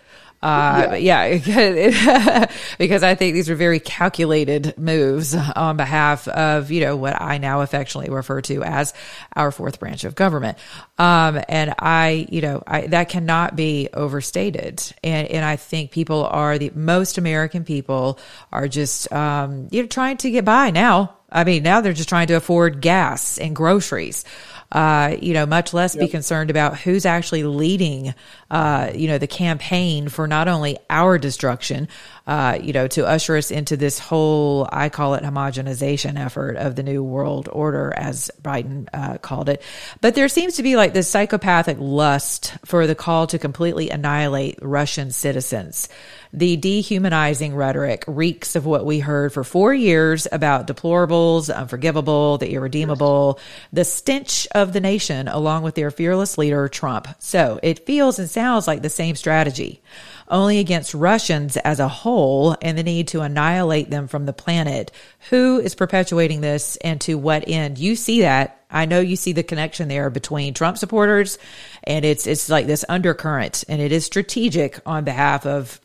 Uh, 0.41 0.95
yeah, 0.97 2.47
because 2.77 3.03
I 3.03 3.15
think 3.15 3.33
these 3.33 3.49
are 3.49 3.55
very 3.55 3.81
calculated 3.81 4.77
moves 4.77 5.35
on 5.35 5.75
behalf 5.75 6.29
of 6.29 6.71
you 6.71 6.79
know 6.79 6.95
what 6.95 7.21
I 7.21 7.39
now 7.39 7.59
affectionately 7.59 8.09
refer 8.09 8.39
to 8.43 8.63
as 8.63 8.93
our 9.35 9.51
fourth 9.51 9.81
branch 9.81 10.05
of 10.05 10.15
government. 10.15 10.57
Um, 10.97 11.41
and 11.49 11.75
I, 11.77 12.25
you 12.29 12.39
know, 12.39 12.63
I, 12.65 12.87
that 12.87 13.09
cannot 13.09 13.57
be 13.57 13.89
overstated. 13.93 14.81
And 15.03 15.27
and 15.27 15.43
I 15.43 15.57
think 15.57 15.91
people 15.91 16.23
are 16.25 16.57
the 16.57 16.71
most 16.73 17.17
American 17.17 17.65
people 17.65 18.17
are 18.49 18.69
just 18.69 19.11
um, 19.11 19.67
you 19.71 19.81
know 19.81 19.87
trying 19.87 20.17
to 20.17 20.31
get 20.31 20.45
by 20.45 20.71
now. 20.71 21.17
I 21.31 21.43
mean, 21.43 21.63
now 21.63 21.81
they're 21.81 21.93
just 21.93 22.09
trying 22.09 22.27
to 22.27 22.35
afford 22.35 22.81
gas 22.81 23.37
and 23.37 23.55
groceries 23.55 24.23
uh, 24.71 25.15
you 25.19 25.33
know, 25.33 25.45
much 25.45 25.73
less 25.73 25.95
be 25.95 26.07
concerned 26.07 26.49
about 26.49 26.77
who's 26.77 27.05
actually 27.05 27.43
leading, 27.43 28.13
uh, 28.51 28.91
you 28.93 29.07
know, 29.07 29.17
the 29.17 29.27
campaign 29.27 30.09
for 30.09 30.27
not 30.27 30.47
only 30.47 30.77
our 30.89 31.17
destruction, 31.17 31.87
uh, 32.29 32.59
you 32.61 32.73
know, 32.73 32.87
to 32.87 33.07
usher 33.07 33.35
us 33.35 33.49
into 33.49 33.75
this 33.75 33.97
whole, 33.97 34.69
I 34.71 34.89
call 34.89 35.15
it 35.15 35.23
homogenization 35.23 36.15
effort 36.15 36.57
of 36.57 36.75
the 36.75 36.83
new 36.83 37.03
world 37.03 37.49
order, 37.51 37.91
as 37.97 38.29
Biden 38.39 38.87
uh, 38.93 39.17
called 39.17 39.49
it. 39.49 39.63
But 39.99 40.13
there 40.13 40.29
seems 40.29 40.57
to 40.57 40.63
be 40.63 40.75
like 40.75 40.93
this 40.93 41.09
psychopathic 41.09 41.77
lust 41.79 42.55
for 42.65 42.85
the 42.85 42.93
call 42.93 43.25
to 43.25 43.39
completely 43.39 43.89
annihilate 43.89 44.59
Russian 44.61 45.09
citizens. 45.09 45.89
The 46.31 46.55
dehumanizing 46.55 47.55
rhetoric 47.55 48.03
reeks 48.05 48.55
of 48.55 48.67
what 48.67 48.85
we 48.85 48.99
heard 48.99 49.33
for 49.33 49.43
four 49.43 49.73
years 49.73 50.27
about 50.31 50.67
deplorables, 50.67 51.51
unforgivable, 51.51 52.37
the 52.37 52.51
irredeemable, 52.51 53.39
the 53.73 53.83
stench 53.83 54.47
of 54.53 54.71
the 54.73 54.81
nation, 54.81 55.27
along 55.27 55.63
with 55.63 55.73
their 55.73 55.89
fearless 55.89 56.37
leader, 56.37 56.67
Trump. 56.67 57.07
So 57.17 57.59
it 57.63 57.87
feels 57.87 58.19
and 58.19 58.29
sounds 58.29 58.67
like 58.67 58.83
the 58.83 58.89
same 58.91 59.15
strategy, 59.15 59.81
only 60.29 60.59
against 60.59 60.93
Russians 60.93 61.57
as 61.57 61.79
a 61.79 61.87
whole 61.87 62.55
and 62.61 62.77
the 62.77 62.83
need 62.83 63.09
to 63.09 63.21
annihilate 63.21 63.89
them 63.89 64.07
from 64.07 64.25
the 64.25 64.33
planet. 64.33 64.91
Who 65.29 65.59
is 65.59 65.75
perpetuating 65.75 66.41
this 66.41 66.75
and 66.77 67.01
to 67.01 67.17
what 67.17 67.47
end? 67.47 67.77
You 67.77 67.95
see 67.95 68.21
that. 68.21 68.63
I 68.71 68.85
know 68.85 68.99
you 68.99 69.15
see 69.15 69.33
the 69.33 69.43
connection 69.43 69.87
there 69.87 70.09
between 70.09 70.53
Trump 70.53 70.77
supporters 70.77 71.39
and 71.83 72.05
it's, 72.05 72.27
it's 72.27 72.49
like 72.49 72.67
this 72.67 72.85
undercurrent 72.87 73.63
and 73.67 73.81
it 73.81 73.91
is 73.91 74.05
strategic 74.05 74.79
on 74.85 75.03
behalf 75.03 75.45
of 75.45 75.81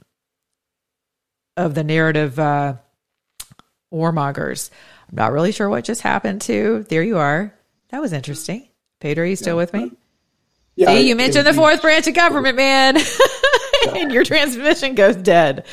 of 1.56 1.74
the 1.74 1.84
narrative 1.84 2.38
uh, 2.38 2.74
warmongers. 3.92 4.70
I'm 5.08 5.16
not 5.16 5.32
really 5.32 5.52
sure 5.52 5.68
what 5.68 5.84
just 5.84 6.00
happened 6.00 6.40
to. 6.42 6.84
There 6.88 7.02
you 7.02 7.18
are. 7.18 7.54
That 7.90 8.00
was 8.00 8.12
interesting. 8.12 8.68
Peter, 9.00 9.22
are 9.22 9.26
you 9.26 9.36
still 9.36 9.56
with 9.56 9.72
me? 9.72 9.92
Yeah, 10.76 10.88
See, 10.88 11.08
you 11.08 11.14
mentioned 11.14 11.46
the 11.46 11.52
fourth 11.52 11.82
branch 11.82 12.08
of 12.08 12.14
government, 12.14 12.56
man. 12.56 12.96
and 13.94 14.12
your 14.12 14.24
transmission 14.24 14.94
goes 14.94 15.16
dead. 15.16 15.66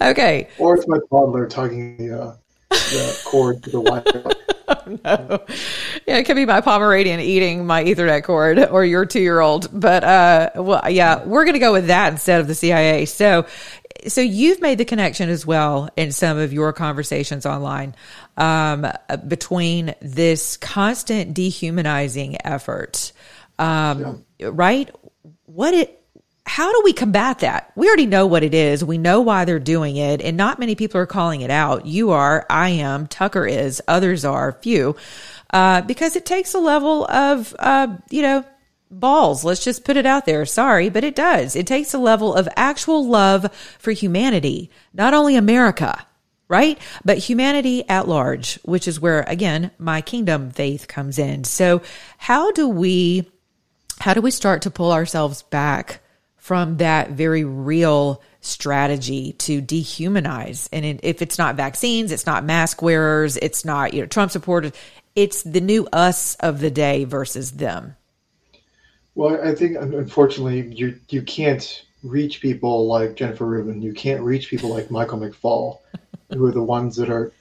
Okay. 0.00 0.48
Or 0.58 0.76
it's 0.76 0.86
my 0.88 0.98
toddler 1.10 1.46
tugging 1.48 1.96
the, 1.96 2.20
uh, 2.20 2.36
the 2.70 3.20
cord 3.24 3.62
to 3.64 3.70
the 3.70 3.82
Wi-Fi. 3.82 4.32
no. 5.04 5.44
Yeah, 6.06 6.16
it 6.16 6.24
could 6.24 6.36
be 6.36 6.46
my 6.46 6.60
Pomeranian 6.60 7.20
eating 7.20 7.66
my 7.66 7.84
Ethernet 7.84 8.24
cord 8.24 8.58
or 8.58 8.84
your 8.84 9.04
two 9.04 9.20
year 9.20 9.40
old. 9.40 9.68
But 9.72 10.04
uh 10.04 10.50
well 10.56 10.88
yeah, 10.88 11.24
we're 11.24 11.44
gonna 11.44 11.58
go 11.58 11.72
with 11.72 11.88
that 11.88 12.12
instead 12.12 12.40
of 12.40 12.46
the 12.46 12.54
CIA. 12.54 13.04
So 13.04 13.46
so 14.08 14.20
you've 14.20 14.60
made 14.60 14.78
the 14.78 14.84
connection 14.84 15.28
as 15.28 15.46
well 15.46 15.88
in 15.96 16.12
some 16.12 16.38
of 16.38 16.52
your 16.52 16.72
conversations 16.72 17.46
online 17.46 17.94
um, 18.36 18.86
between 19.28 19.94
this 20.00 20.56
constant 20.56 21.34
dehumanizing 21.34 22.44
effort, 22.44 23.12
um, 23.58 24.24
yeah. 24.38 24.50
right? 24.52 24.90
What 25.46 25.74
it 25.74 26.01
how 26.44 26.72
do 26.72 26.82
we 26.84 26.92
combat 26.92 27.38
that? 27.38 27.72
We 27.76 27.86
already 27.86 28.06
know 28.06 28.26
what 28.26 28.42
it 28.42 28.52
is. 28.52 28.84
We 28.84 28.98
know 28.98 29.20
why 29.20 29.44
they're 29.44 29.58
doing 29.58 29.96
it, 29.96 30.20
and 30.20 30.36
not 30.36 30.58
many 30.58 30.74
people 30.74 31.00
are 31.00 31.06
calling 31.06 31.40
it 31.40 31.50
out. 31.50 31.86
You 31.86 32.10
are, 32.10 32.44
I 32.50 32.70
am, 32.70 33.06
Tucker 33.06 33.46
is, 33.46 33.80
others 33.86 34.24
are, 34.24 34.52
few, 34.60 34.96
uh, 35.50 35.82
because 35.82 36.16
it 36.16 36.26
takes 36.26 36.54
a 36.54 36.58
level 36.58 37.06
of, 37.06 37.54
uh, 37.58 37.96
you 38.10 38.22
know, 38.22 38.44
balls. 38.90 39.44
Let's 39.44 39.64
just 39.64 39.84
put 39.84 39.96
it 39.96 40.04
out 40.04 40.26
there. 40.26 40.44
Sorry, 40.44 40.88
but 40.88 41.04
it 41.04 41.14
does. 41.14 41.56
It 41.56 41.66
takes 41.66 41.94
a 41.94 41.98
level 41.98 42.34
of 42.34 42.48
actual 42.56 43.06
love 43.06 43.50
for 43.78 43.92
humanity, 43.92 44.70
not 44.92 45.14
only 45.14 45.36
America, 45.36 46.06
right? 46.48 46.78
But 47.04 47.18
humanity 47.18 47.88
at 47.88 48.08
large, 48.08 48.58
which 48.64 48.86
is 48.88 49.00
where, 49.00 49.22
again, 49.22 49.70
my 49.78 50.02
kingdom 50.02 50.50
faith 50.50 50.88
comes 50.88 51.18
in. 51.18 51.44
So 51.44 51.82
how 52.18 52.50
do 52.50 52.68
we, 52.68 53.30
how 54.00 54.12
do 54.12 54.20
we 54.20 54.30
start 54.30 54.62
to 54.62 54.70
pull 54.70 54.92
ourselves 54.92 55.42
back 55.44 56.01
from 56.42 56.78
that 56.78 57.10
very 57.10 57.44
real 57.44 58.20
strategy 58.40 59.32
to 59.34 59.62
dehumanize. 59.62 60.68
And 60.72 60.98
if 61.04 61.22
it's 61.22 61.38
not 61.38 61.54
vaccines, 61.54 62.10
it's 62.10 62.26
not 62.26 62.44
mask 62.44 62.82
wearers, 62.82 63.36
it's 63.36 63.64
not, 63.64 63.94
you 63.94 64.00
know, 64.00 64.08
Trump 64.08 64.32
supporters, 64.32 64.72
it's 65.14 65.44
the 65.44 65.60
new 65.60 65.86
us 65.92 66.34
of 66.40 66.58
the 66.58 66.68
day 66.68 67.04
versus 67.04 67.52
them. 67.52 67.94
Well, 69.14 69.40
I 69.40 69.54
think 69.54 69.76
unfortunately 69.76 70.74
you 70.74 70.98
you 71.10 71.22
can't 71.22 71.84
reach 72.02 72.40
people 72.40 72.88
like 72.88 73.14
Jennifer 73.14 73.46
Rubin. 73.46 73.80
You 73.80 73.92
can't 73.92 74.22
reach 74.22 74.48
people 74.48 74.70
like 74.70 74.90
Michael 74.90 75.20
McFaul, 75.20 75.78
who 76.32 76.44
are 76.44 76.50
the 76.50 76.60
ones 76.60 76.96
that 76.96 77.08
are 77.08 77.32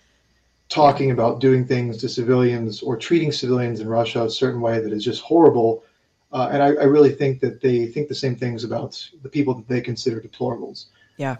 talking 0.69 1.09
about 1.09 1.39
doing 1.39 1.65
things 1.65 1.97
to 1.97 2.07
civilians 2.07 2.83
or 2.83 2.97
treating 2.97 3.31
civilians 3.31 3.79
in 3.79 3.87
Russia 3.87 4.25
a 4.25 4.29
certain 4.29 4.61
way 4.61 4.79
that 4.79 4.93
is 4.93 5.03
just 5.03 5.23
horrible 5.23 5.83
uh, 6.31 6.49
and 6.51 6.63
I, 6.63 6.67
I, 6.67 6.83
really 6.83 7.11
think 7.11 7.41
that 7.41 7.61
they 7.61 7.87
think 7.87 8.07
the 8.07 8.15
same 8.15 8.35
things 8.35 8.63
about 8.63 9.01
the 9.21 9.29
people 9.29 9.53
that 9.55 9.67
they 9.67 9.81
consider 9.81 10.21
deplorables. 10.21 10.85
Yeah. 11.17 11.37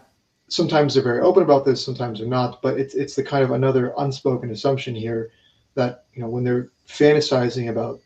Sometimes 0.49 0.93
they're 0.93 1.03
very 1.03 1.21
open 1.21 1.43
about 1.43 1.63
this, 1.63 1.83
sometimes 1.83 2.19
they're 2.19 2.27
not. 2.27 2.61
But 2.61 2.77
it's 2.77 2.93
it's 2.93 3.15
the 3.15 3.23
kind 3.23 3.43
of 3.43 3.51
another 3.51 3.93
unspoken 3.97 4.51
assumption 4.51 4.93
here 4.93 5.31
that 5.75 6.05
you 6.13 6.21
know 6.21 6.27
when 6.27 6.43
they're 6.43 6.71
fantasizing 6.87 7.69
about 7.69 8.01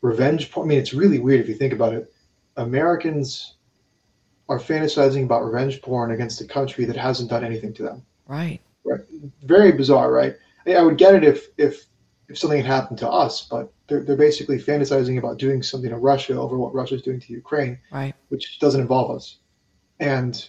revenge. 0.00 0.50
Porn. 0.50 0.66
I 0.66 0.68
mean, 0.68 0.78
it's 0.78 0.94
really 0.94 1.18
weird 1.18 1.40
if 1.40 1.48
you 1.48 1.54
think 1.54 1.72
about 1.72 1.92
it. 1.92 2.12
Americans 2.56 3.54
are 4.48 4.58
fantasizing 4.58 5.24
about 5.24 5.44
revenge 5.44 5.82
porn 5.82 6.12
against 6.12 6.40
a 6.40 6.46
country 6.46 6.84
that 6.84 6.96
hasn't 6.96 7.30
done 7.30 7.44
anything 7.44 7.74
to 7.74 7.82
them. 7.82 8.02
Right. 8.26 8.60
Right. 8.84 9.00
Very 9.42 9.72
bizarre, 9.72 10.12
right? 10.12 10.36
I 10.66 10.82
would 10.82 10.98
get 10.98 11.14
it 11.14 11.24
if 11.24 11.48
if 11.56 11.86
if 12.28 12.38
something 12.38 12.62
had 12.62 12.66
happened 12.66 12.98
to 13.00 13.08
us, 13.08 13.42
but 13.42 13.72
they're, 13.88 14.02
they're 14.02 14.16
basically 14.16 14.58
fantasizing 14.58 15.18
about 15.18 15.38
doing 15.38 15.62
something 15.62 15.90
to 15.90 15.96
Russia 15.96 16.38
over 16.38 16.58
what 16.58 16.74
Russia's 16.74 17.02
doing 17.02 17.20
to 17.20 17.32
Ukraine, 17.32 17.78
right? 17.90 18.14
Which 18.28 18.58
doesn't 18.58 18.80
involve 18.80 19.14
us. 19.14 19.38
And 19.98 20.48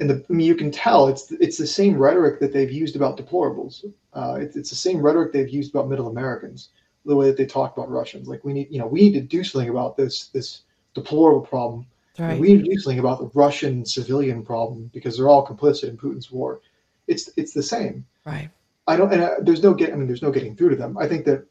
and 0.00 0.08
the 0.10 0.24
I 0.28 0.32
mean, 0.32 0.46
you 0.46 0.54
can 0.54 0.70
tell 0.70 1.08
it's 1.08 1.32
it's 1.32 1.58
the 1.58 1.66
same 1.66 1.98
rhetoric 1.98 2.40
that 2.40 2.52
they've 2.52 2.70
used 2.70 2.96
about 2.96 3.18
deplorables. 3.18 3.84
Uh, 4.12 4.38
it's, 4.40 4.56
it's 4.56 4.70
the 4.70 4.76
same 4.76 4.98
rhetoric 5.00 5.32
they've 5.32 5.48
used 5.48 5.74
about 5.74 5.88
Middle 5.88 6.08
Americans. 6.08 6.70
The 7.04 7.16
way 7.16 7.26
that 7.26 7.36
they 7.36 7.46
talk 7.46 7.76
about 7.76 7.90
Russians, 7.90 8.28
like 8.28 8.44
we 8.44 8.52
need, 8.52 8.68
you 8.70 8.78
know, 8.78 8.86
we 8.86 9.00
need 9.00 9.14
to 9.14 9.20
do 9.20 9.42
something 9.42 9.70
about 9.70 9.96
this 9.96 10.28
this 10.28 10.62
deplorable 10.94 11.40
problem. 11.40 11.86
Right. 12.18 12.38
We 12.38 12.54
need 12.54 12.64
to 12.64 12.70
do 12.70 12.78
something 12.80 12.98
about 12.98 13.20
the 13.20 13.30
Russian 13.32 13.84
civilian 13.84 14.44
problem 14.44 14.90
because 14.92 15.16
they're 15.16 15.28
all 15.28 15.46
complicit 15.46 15.88
in 15.88 15.96
Putin's 15.96 16.30
war. 16.30 16.60
It's 17.06 17.30
it's 17.36 17.52
the 17.52 17.62
same. 17.62 18.04
Right. 18.26 18.50
I 18.88 18.96
don't, 18.96 19.12
and 19.12 19.22
uh, 19.22 19.34
there's 19.40 19.62
no 19.62 19.74
get. 19.74 19.92
I 19.92 19.96
mean, 19.96 20.06
there's 20.06 20.22
no 20.22 20.30
getting 20.30 20.56
through 20.56 20.70
to 20.70 20.76
them. 20.76 20.96
I 20.98 21.06
think 21.06 21.26
that, 21.26 21.46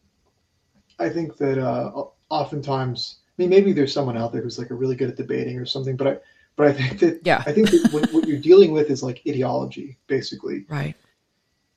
I 0.99 1.09
think 1.09 1.37
that 1.37 1.57
uh, 1.57 2.05
oftentimes, 2.29 3.17
I 3.27 3.41
mean, 3.41 3.49
maybe 3.49 3.73
there's 3.73 3.93
someone 3.93 4.17
out 4.17 4.31
there 4.33 4.41
who's 4.41 4.59
like 4.59 4.71
a 4.71 4.75
really 4.75 4.95
good 4.95 5.09
at 5.09 5.17
debating 5.17 5.57
or 5.57 5.65
something, 5.65 5.95
but 5.95 6.07
I, 6.07 6.17
but 6.55 6.67
I 6.67 6.73
think 6.73 6.99
that, 6.99 7.21
yeah, 7.23 7.43
I 7.45 7.51
think 7.51 7.69
that 7.69 7.89
what, 7.91 8.11
what 8.11 8.27
you're 8.27 8.39
dealing 8.39 8.71
with 8.71 8.89
is 8.89 9.03
like 9.03 9.21
ideology, 9.27 9.97
basically. 10.07 10.65
Right. 10.67 10.95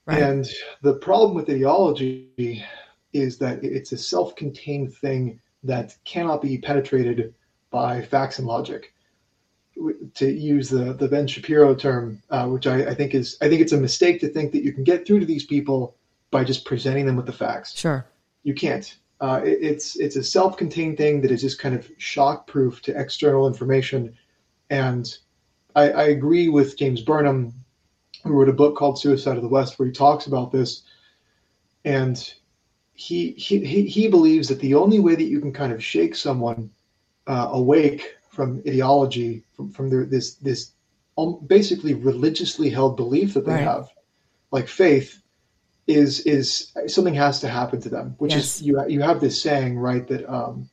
Right. 0.06 0.22
And 0.22 0.48
the 0.82 0.94
problem 0.94 1.34
with 1.34 1.50
ideology 1.50 2.64
is 3.12 3.38
that 3.38 3.62
it's 3.62 3.92
a 3.92 3.98
self-contained 3.98 4.94
thing 4.94 5.40
that 5.62 5.96
cannot 6.04 6.40
be 6.40 6.58
penetrated 6.58 7.34
by 7.70 8.02
facts 8.02 8.38
and 8.38 8.48
logic 8.48 8.92
to 10.14 10.30
use 10.30 10.68
the 10.68 10.92
the 10.94 11.08
Ben 11.08 11.26
Shapiro 11.26 11.74
term, 11.74 12.22
uh, 12.30 12.46
which 12.46 12.66
I, 12.66 12.88
I, 12.88 12.94
think 12.94 13.14
is 13.14 13.36
I 13.40 13.48
think 13.48 13.60
it's 13.60 13.72
a 13.72 13.80
mistake 13.80 14.20
to 14.20 14.28
think 14.28 14.52
that 14.52 14.62
you 14.62 14.72
can 14.72 14.84
get 14.84 15.06
through 15.06 15.20
to 15.20 15.26
these 15.26 15.46
people 15.46 15.96
by 16.30 16.44
just 16.44 16.64
presenting 16.64 17.06
them 17.06 17.16
with 17.16 17.26
the 17.26 17.32
facts. 17.32 17.76
Sure, 17.76 18.06
you 18.42 18.54
can't. 18.54 18.96
Uh, 19.20 19.40
it, 19.44 19.58
it's 19.60 19.96
it's 19.96 20.16
a 20.16 20.24
self-contained 20.24 20.96
thing 20.96 21.20
that 21.20 21.30
is 21.30 21.42
just 21.42 21.58
kind 21.58 21.74
of 21.74 21.90
shock-proof 21.98 22.80
to 22.82 22.98
external 22.98 23.46
information, 23.46 24.16
and 24.70 25.18
I, 25.76 25.90
I 25.90 26.02
agree 26.04 26.48
with 26.48 26.78
James 26.78 27.02
Burnham, 27.02 27.52
who 28.24 28.32
wrote 28.32 28.48
a 28.48 28.54
book 28.54 28.76
called 28.76 28.98
Suicide 28.98 29.36
of 29.36 29.42
the 29.42 29.48
West, 29.48 29.78
where 29.78 29.86
he 29.86 29.92
talks 29.92 30.26
about 30.26 30.52
this, 30.52 30.82
and 31.84 32.32
he 32.94 33.32
he 33.32 33.84
he 33.86 34.08
believes 34.08 34.48
that 34.48 34.60
the 34.60 34.74
only 34.74 35.00
way 35.00 35.14
that 35.14 35.24
you 35.24 35.40
can 35.40 35.52
kind 35.52 35.72
of 35.72 35.84
shake 35.84 36.14
someone 36.14 36.70
uh, 37.26 37.48
awake 37.52 38.16
from 38.30 38.62
ideology, 38.66 39.44
from, 39.54 39.70
from 39.70 39.90
their, 39.90 40.04
this 40.06 40.34
this 40.34 40.72
um, 41.18 41.40
basically 41.46 41.94
religiously 41.94 42.70
held 42.70 42.96
belief 42.96 43.34
that 43.34 43.44
they 43.44 43.52
right. 43.52 43.62
have, 43.62 43.88
like 44.50 44.68
faith, 44.68 45.20
is 45.90 46.20
is 46.20 46.72
something 46.86 47.14
has 47.14 47.40
to 47.40 47.48
happen 47.48 47.80
to 47.82 47.88
them. 47.88 48.14
Which 48.18 48.32
yes. 48.32 48.56
is 48.56 48.62
you 48.62 48.82
you 48.88 49.00
have 49.00 49.20
this 49.20 49.40
saying 49.40 49.78
right 49.78 50.06
that 50.08 50.28
um, 50.32 50.68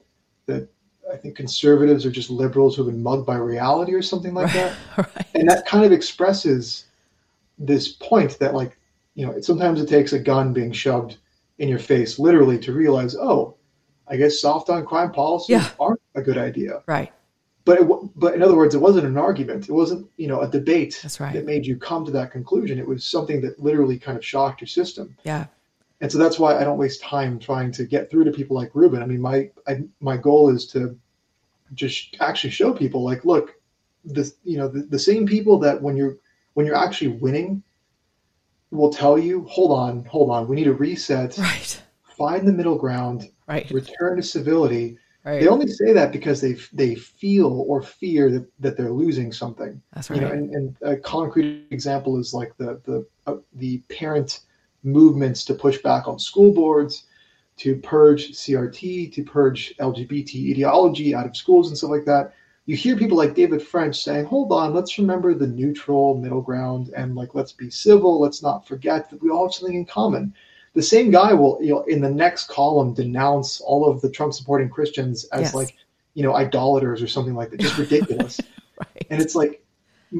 that 0.46 0.70
I 1.12 1.18
think 1.18 1.36
conservatives 1.36 2.06
are 2.06 2.12
just 2.12 2.30
liberals 2.30 2.76
who've 2.76 2.88
been 2.88 3.04
mugged 3.04 3.26
by 3.26 3.38
reality 3.38 3.94
or 3.94 4.02
something 4.02 4.34
like 4.34 4.54
right. 4.54 4.74
that, 4.96 4.98
right. 5.16 5.26
and 5.36 5.50
that 5.50 5.66
kind 5.66 5.86
of 5.86 5.92
expresses 5.92 6.86
this 7.58 7.88
point 7.88 8.38
that 8.40 8.54
like 8.54 8.78
you 9.16 9.26
know 9.26 9.40
sometimes 9.42 9.82
it 9.82 9.90
takes 9.90 10.14
a 10.14 10.20
gun 10.20 10.54
being 10.54 10.72
shoved 10.72 11.18
in 11.58 11.68
your 11.68 11.80
face 11.80 12.20
literally 12.20 12.60
to 12.60 12.72
realize 12.72 13.16
oh 13.16 13.56
I 14.08 14.16
guess 14.16 14.40
soft 14.40 14.70
on 14.70 14.86
crime 14.86 15.12
policies 15.12 15.50
yeah. 15.50 15.70
aren't 15.80 16.02
a 16.16 16.22
good 16.22 16.38
idea. 16.38 16.84
Right 16.86 17.12
but 17.68 17.82
it, 17.82 17.88
but 18.16 18.34
in 18.34 18.42
other 18.42 18.56
words, 18.56 18.74
it 18.74 18.78
wasn't 18.80 19.06
an 19.06 19.18
argument. 19.18 19.68
It 19.68 19.74
wasn't 19.74 20.10
you 20.16 20.28
know 20.28 20.40
a 20.40 20.48
debate 20.48 21.06
right. 21.20 21.34
that 21.34 21.46
made 21.46 21.66
you 21.66 21.76
come 21.76 22.06
to 22.06 22.12
that 22.12 22.32
conclusion. 22.32 22.80
It 22.80 22.88
was 22.88 23.04
something 23.04 23.42
that 23.42 23.60
literally 23.60 24.00
kind 24.00 24.18
of 24.18 24.26
shocked 24.26 24.62
your 24.62 24.70
system. 24.70 25.16
Yeah. 25.26 25.48
And 26.00 26.10
so 26.10 26.18
that's 26.18 26.40
why 26.40 26.58
I 26.58 26.64
don't 26.64 26.78
waste 26.78 27.02
time 27.02 27.40
trying 27.40 27.74
to 27.74 27.84
get 27.84 28.10
through 28.10 28.24
to 28.24 28.32
people 28.32 28.56
like 28.56 28.74
Rubin. 28.74 29.04
I 29.04 29.06
mean, 29.06 29.20
my 29.20 29.50
I, 29.68 29.84
my 30.00 30.16
goal 30.16 30.50
is 30.50 30.66
to 30.68 30.98
just 31.74 32.16
actually 32.22 32.52
show 32.52 32.72
people 32.72 33.04
like, 33.04 33.26
look, 33.26 33.56
the 34.06 34.32
you 34.46 34.58
know 34.58 34.70
the, 34.70 34.84
the 34.84 35.00
same 35.00 35.28
people 35.28 35.60
that 35.60 35.82
when 35.82 35.98
you're 35.98 36.16
when 36.54 36.66
you're 36.66 36.82
actually 36.82 37.10
winning 37.10 37.62
will 38.72 38.94
tell 38.94 39.20
you, 39.20 39.44
hold 39.44 39.72
on, 39.72 40.06
hold 40.06 40.30
on, 40.30 40.48
we 40.48 40.56
need 40.56 40.68
a 40.68 40.74
reset. 40.74 41.38
Right. 41.38 41.82
Find 42.18 42.48
the 42.48 42.54
middle 42.54 42.78
ground. 42.78 43.30
Right. 43.46 43.70
Return 43.72 44.16
to 44.16 44.24
civility 44.24 44.98
Right. 45.28 45.42
They 45.42 45.50
only 45.50 45.68
say 45.68 45.92
that 45.92 46.14
because 46.14 46.40
they 46.40 46.54
they 46.72 46.96
feel 46.96 47.66
or 47.68 47.82
fear 47.82 48.32
that, 48.32 48.48
that 48.62 48.78
they're 48.78 48.94
losing 48.94 49.34
something. 49.34 49.82
That's 49.94 50.10
right. 50.10 50.22
You 50.22 50.26
know, 50.26 50.32
and, 50.32 50.56
and 50.56 50.78
a 50.84 50.96
concrete 50.96 51.68
example 51.70 52.18
is 52.18 52.34
like 52.34 52.56
the 52.56 52.80
the 52.86 53.06
uh, 53.26 53.36
the 53.56 53.80
parent 53.90 54.40
movements 54.84 55.44
to 55.44 55.54
push 55.54 55.80
back 55.80 56.08
on 56.08 56.18
school 56.18 56.54
boards, 56.54 57.08
to 57.58 57.76
purge 57.76 58.32
CRT, 58.38 59.12
to 59.16 59.24
purge 59.26 59.76
LGBT 59.82 60.52
ideology 60.52 61.14
out 61.14 61.26
of 61.26 61.36
schools 61.36 61.68
and 61.68 61.78
stuff 61.78 61.90
like 61.90 62.06
that. 62.06 62.34
You 62.66 62.78
hear 62.78 62.96
people 62.96 63.18
like 63.18 63.36
David 63.36 63.62
French 63.62 64.02
saying, 64.02 64.28
"Hold 64.28 64.54
on, 64.54 64.74
let's 64.74 64.98
remember 64.98 65.34
the 65.34 65.48
neutral 65.48 66.16
middle 66.16 66.42
ground 66.42 66.94
and 66.96 67.16
like 67.16 67.36
let's 67.36 67.52
be 67.52 67.70
civil. 67.70 68.22
Let's 68.22 68.42
not 68.42 68.66
forget 68.66 69.10
that 69.10 69.22
we 69.22 69.30
all 69.30 69.48
have 69.48 69.54
something 69.54 69.76
in 69.76 69.86
common." 69.86 70.34
The 70.74 70.82
same 70.82 71.12
guy 71.12 71.34
will 71.34 71.58
you 71.62 71.74
know 71.74 71.84
in 71.84 72.02
the 72.02 72.10
next 72.10 72.48
column 72.48 72.94
denounce 72.94 73.62
all 73.62 73.90
of 73.90 74.02
the 74.02 74.10
Trump 74.10 74.34
supporting 74.34 74.70
Christians 74.70 75.26
as 75.26 75.42
yes. 75.42 75.56
like 75.56 75.76
you 76.14 76.24
know 76.24 76.36
idolaters 76.36 77.02
or 77.02 77.08
something 77.08 77.36
like 77.36 77.52
that, 77.52 77.60
just 77.60 77.78
ridiculous. 77.86 78.40
right. 78.80 79.08
And 79.10 79.22
it's 79.22 79.36
like, 79.36 79.64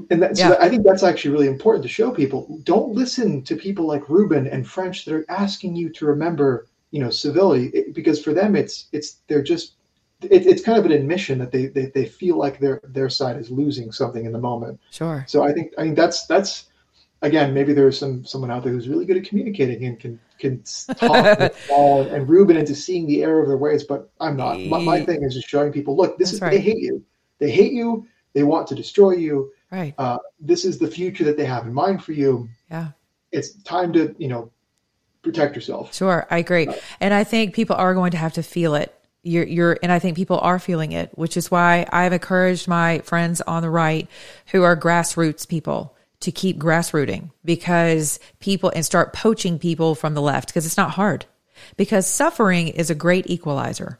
and 0.10 0.22
that, 0.22 0.38
so 0.38 0.58
I 0.60 0.70
think 0.70 0.84
that's 0.84 1.04
actually 1.04 1.32
really 1.32 1.48
important 1.48 1.84
to 1.84 1.90
show 1.90 2.12
people. 2.12 2.60
Don't 2.64 2.94
listen 2.94 3.42
to 3.44 3.56
people 3.56 3.86
like 3.86 4.10
Rubin 4.10 4.48
and 4.48 4.68
French 4.68 5.06
that 5.06 5.14
are 5.14 5.26
asking 5.30 5.76
you 5.76 5.90
to 5.90 6.06
remember 6.06 6.68
you 6.92 7.02
know 7.02 7.10
civility 7.10 7.68
it, 7.78 7.94
because 7.94 8.24
for 8.24 8.34
them 8.34 8.56
it's 8.56 8.88
it's 8.94 9.20
they're 9.28 9.44
just 9.44 9.74
it, 10.22 10.48
it's 10.48 10.64
kind 10.64 10.78
of 10.78 10.86
an 10.86 10.92
admission 10.92 11.38
that 11.40 11.52
they, 11.52 11.68
they 11.68 11.88
they 11.88 12.06
feel 12.06 12.38
like 12.38 12.60
their 12.60 12.82
their 12.84 13.10
side 13.10 13.38
is 13.38 13.52
losing 13.52 13.92
something 13.92 14.26
in 14.26 14.32
the 14.32 14.40
moment. 14.40 14.80
Sure. 14.92 15.24
So 15.28 15.44
I 15.44 15.54
think 15.54 15.74
I 15.78 15.84
think 15.84 15.96
that's 15.96 16.26
that's 16.26 16.66
again 17.22 17.54
maybe 17.54 17.74
there's 17.74 17.98
some 17.98 18.24
someone 18.24 18.52
out 18.52 18.64
there 18.64 18.72
who's 18.72 18.88
really 18.88 19.06
good 19.06 19.18
at 19.18 19.24
communicating 19.24 19.86
and 19.86 20.00
can 20.00 20.20
can 20.38 20.64
talk 21.00 21.40
with 21.40 21.66
Paul 21.70 22.04
and 22.04 22.28
Rubin 22.28 22.58
into 22.58 22.76
seeing 22.76 23.08
the 23.08 23.24
error 23.24 23.42
of 23.42 23.48
their 23.48 23.58
ways, 23.58 23.84
but 23.84 24.10
I'm 24.20 24.38
not. 24.38 24.60
My, 24.60 24.80
my 24.80 25.06
thing 25.06 25.24
is 25.24 25.34
just 25.34 25.48
showing 25.48 25.72
people, 25.72 25.96
look, 25.96 26.18
this 26.18 26.30
That's 26.30 26.36
is 26.36 26.42
right. 26.42 26.52
they 26.52 26.60
hate 26.60 26.78
you. 26.78 27.04
They 27.40 27.52
hate 27.52 27.74
you. 27.74 28.08
They 28.34 28.44
want 28.44 28.68
to 28.68 28.76
destroy 28.76 29.14
you. 29.14 29.52
Right. 29.72 29.94
Uh, 29.98 30.20
this 30.40 30.66
is 30.66 30.78
the 30.78 30.90
future 30.90 31.24
that 31.24 31.38
they 31.38 31.46
have 31.46 31.66
in 31.66 31.74
mind 31.74 32.04
for 32.04 32.14
you. 32.14 32.50
Yeah. 32.70 32.90
It's 33.32 33.54
time 33.64 33.92
to, 33.94 34.16
you 34.18 34.28
know, 34.28 34.52
protect 35.22 35.56
yourself. 35.56 35.94
Sure, 35.94 36.26
I 36.32 36.38
agree, 36.38 36.68
and 37.02 37.14
I 37.14 37.26
think 37.26 37.54
people 37.54 37.76
are 37.76 37.94
going 37.94 38.12
to 38.12 38.18
have 38.18 38.34
to 38.34 38.44
feel 38.44 38.76
it. 38.76 38.94
You're, 39.24 39.44
you're, 39.44 39.78
and 39.84 39.92
I 39.92 40.00
think 40.00 40.16
people 40.16 40.40
are 40.40 40.58
feeling 40.58 40.94
it, 40.94 41.12
which 41.18 41.36
is 41.36 41.52
why 41.52 41.86
I've 41.92 42.14
encouraged 42.14 42.70
my 42.70 43.00
friends 43.00 43.42
on 43.42 43.62
the 43.62 43.70
right 43.70 44.08
who 44.52 44.64
are 44.64 44.78
grassroots 44.78 45.46
people 45.46 45.97
to 46.20 46.32
keep 46.32 46.58
grassrooting 46.58 47.32
because 47.46 48.20
people 48.40 48.72
and 48.76 48.86
start 48.86 49.14
poaching 49.14 49.60
people 49.60 49.96
from 49.96 50.14
the 50.14 50.22
left 50.22 50.48
because 50.48 50.66
it's 50.66 50.78
not 50.78 50.92
hard 50.92 51.26
because 51.76 52.08
suffering 52.08 52.70
is 52.70 52.90
a 52.90 52.96
great 52.96 53.30
equalizer. 53.30 54.00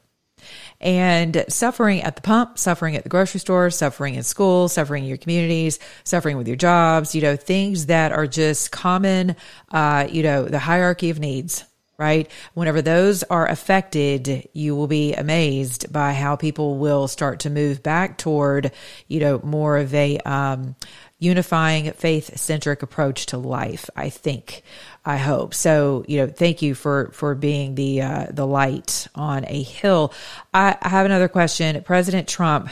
And 0.80 1.44
suffering 1.50 2.02
at 2.04 2.16
the 2.16 2.22
pump, 2.22 2.60
suffering 2.60 2.96
at 2.96 3.04
the 3.04 3.10
grocery 3.10 3.40
store, 3.40 3.70
suffering 3.72 4.14
in 4.14 4.24
school, 4.24 4.70
suffering 4.70 5.04
in 5.04 5.10
your 5.10 5.18
communities, 5.18 5.80
suffering 6.04 6.38
with 6.38 6.48
your 6.48 6.56
jobs, 6.56 7.16
you 7.16 7.22
know, 7.22 7.36
things 7.36 7.88
that 7.88 8.12
are 8.12 8.28
just 8.28 8.72
common, 8.72 9.36
uh, 9.72 10.08
you 10.10 10.22
know, 10.22 10.46
the 10.46 10.60
hierarchy 10.60 11.10
of 11.10 11.20
needs, 11.20 11.66
right? 11.98 12.30
Whenever 12.54 12.84
those 12.84 13.24
are 13.24 13.48
affected, 13.48 14.48
you 14.54 14.76
will 14.76 14.88
be 14.88 15.16
amazed 15.16 15.92
by 15.92 16.14
how 16.14 16.36
people 16.36 16.78
will 16.78 17.08
start 17.08 17.40
to 17.42 17.50
move 17.50 17.82
back 17.82 18.20
toward, 18.20 18.72
you 19.08 19.20
know, 19.20 19.42
more 19.44 19.78
of 19.78 19.94
a, 19.96 20.20
um, 20.20 20.76
unifying 21.20 21.92
faith 21.94 22.38
centric 22.38 22.84
approach 22.84 23.28
to 23.28 23.38
life, 23.38 23.90
I 23.96 24.10
think. 24.10 24.64
I 25.04 25.18
hope. 25.18 25.54
So, 25.54 26.04
you 26.08 26.18
know, 26.18 26.28
thank 26.28 26.62
you 26.62 26.76
for 26.76 27.10
for 27.14 27.34
being 27.34 27.76
the 27.76 28.02
uh, 28.02 28.28
the 28.30 28.46
light 28.46 29.08
on 29.16 29.46
a 29.48 29.64
hill. 29.64 30.14
I, 30.54 30.78
I 30.82 30.90
have 30.90 31.06
another 31.06 31.28
question. 31.28 31.82
President 31.84 32.28
Trump 32.28 32.70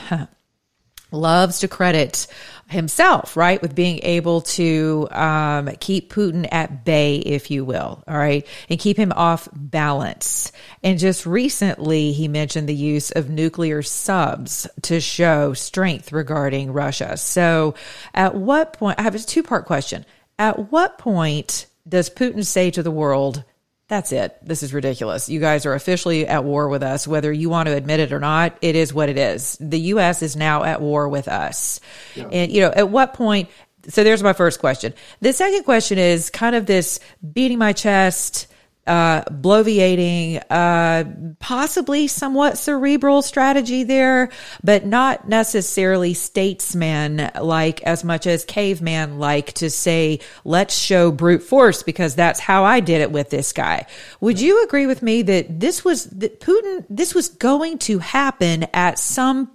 loves 1.12 1.60
to 1.60 1.68
credit 1.68 2.28
himself, 2.68 3.38
right, 3.38 3.62
with 3.62 3.76
being 3.76 4.00
able 4.04 4.42
to 4.42 5.08
um, 5.12 5.70
keep 5.80 6.12
Putin 6.12 6.48
at 6.52 6.84
bay, 6.84 7.18
if 7.18 7.52
you 7.52 7.64
will, 7.64 8.04
all 8.08 8.18
right, 8.18 8.46
and 8.70 8.80
keep 8.80 8.98
him 8.98 9.12
off 9.16 9.48
balance. 9.54 10.52
And 10.84 10.98
just 10.98 11.26
recently, 11.26 12.12
he 12.12 12.28
mentioned 12.28 12.68
the 12.68 12.76
use 12.76 13.12
of 13.12 13.30
nuclear 13.30 13.82
subs 13.82 14.68
to 14.84 15.00
show 15.00 15.54
strength 15.54 16.12
regarding 16.12 16.74
Russia. 16.74 17.18
So, 17.18 17.76
at 18.14 18.36
what 18.36 18.74
point? 18.74 19.00
I 19.00 19.04
have 19.04 19.16
a 19.16 19.20
two 19.20 19.44
part 19.44 19.66
question. 19.66 20.06
At 20.40 20.72
what 20.72 20.98
point 20.98 21.68
does 21.88 22.10
Putin 22.10 22.46
say 22.46 22.72
to 22.72 22.84
the 22.84 22.92
world, 22.92 23.44
that's 23.88 24.12
it. 24.12 24.38
This 24.42 24.64
is 24.64 24.74
ridiculous. 24.74 25.30
You 25.30 25.40
guys 25.40 25.66
are 25.66 25.74
officially 25.74 26.26
at 26.26 26.44
war 26.44 26.70
with 26.70 26.82
us, 26.82 27.08
whether 27.08 27.32
you 27.32 27.50
want 27.50 27.68
to 27.68 27.76
admit 27.76 28.00
it 28.00 28.12
or 28.12 28.20
not. 28.20 28.58
It 28.62 28.76
is 28.76 28.94
what 28.94 29.10
it 29.10 29.18
is. 29.18 29.58
The 29.60 29.80
U.S. 29.80 30.24
is 30.24 30.36
now 30.36 30.64
at 30.64 30.82
war 30.82 31.08
with 31.08 31.28
us. 31.28 31.80
Yeah. 32.16 32.28
And, 32.32 32.52
you 32.52 32.62
know, 32.62 32.72
at 32.72 32.90
what 32.90 33.14
point? 33.14 33.50
So 33.88 34.04
there's 34.04 34.24
my 34.24 34.34
first 34.34 34.60
question. 34.60 34.96
The 35.22 35.34
second 35.34 35.64
question 35.64 36.00
is 36.00 36.32
kind 36.32 36.56
of 36.56 36.66
this 36.66 37.00
beating 37.34 37.60
my 37.60 37.74
chest, 37.74 38.48
uh, 38.88 39.24
bloviating, 39.24 40.44
uh, 40.50 41.04
possibly 41.40 42.08
somewhat 42.08 42.58
cerebral 42.58 43.22
strategy 43.22 43.84
there, 43.84 44.30
but 44.64 44.86
not 44.86 45.28
necessarily 45.28 46.14
statesman 46.14 47.32
like 47.42 47.82
as 47.84 48.04
much 48.04 48.28
as 48.28 48.46
caveman 48.46 49.18
like 49.20 49.54
to 49.54 49.70
say, 49.70 50.20
let's 50.44 50.76
show 50.78 51.12
brute 51.12 51.44
force 51.44 51.84
because 51.84 52.16
that's 52.16 52.40
how 52.40 52.64
I 52.64 52.80
did 52.80 53.02
it 53.02 53.12
with 53.12 53.30
this 53.30 53.54
guy. 53.54 53.88
Would 54.22 54.40
you 54.40 54.64
agree 54.64 54.86
with 54.86 55.02
me 55.02 55.22
that 55.24 55.60
this 55.60 55.84
was, 55.84 56.06
that 56.06 56.40
Putin, 56.40 56.86
this 56.90 57.16
was 57.16 57.30
going 57.30 57.80
to 57.80 58.00
happen 58.00 58.68
at 58.74 59.00
some 59.00 59.48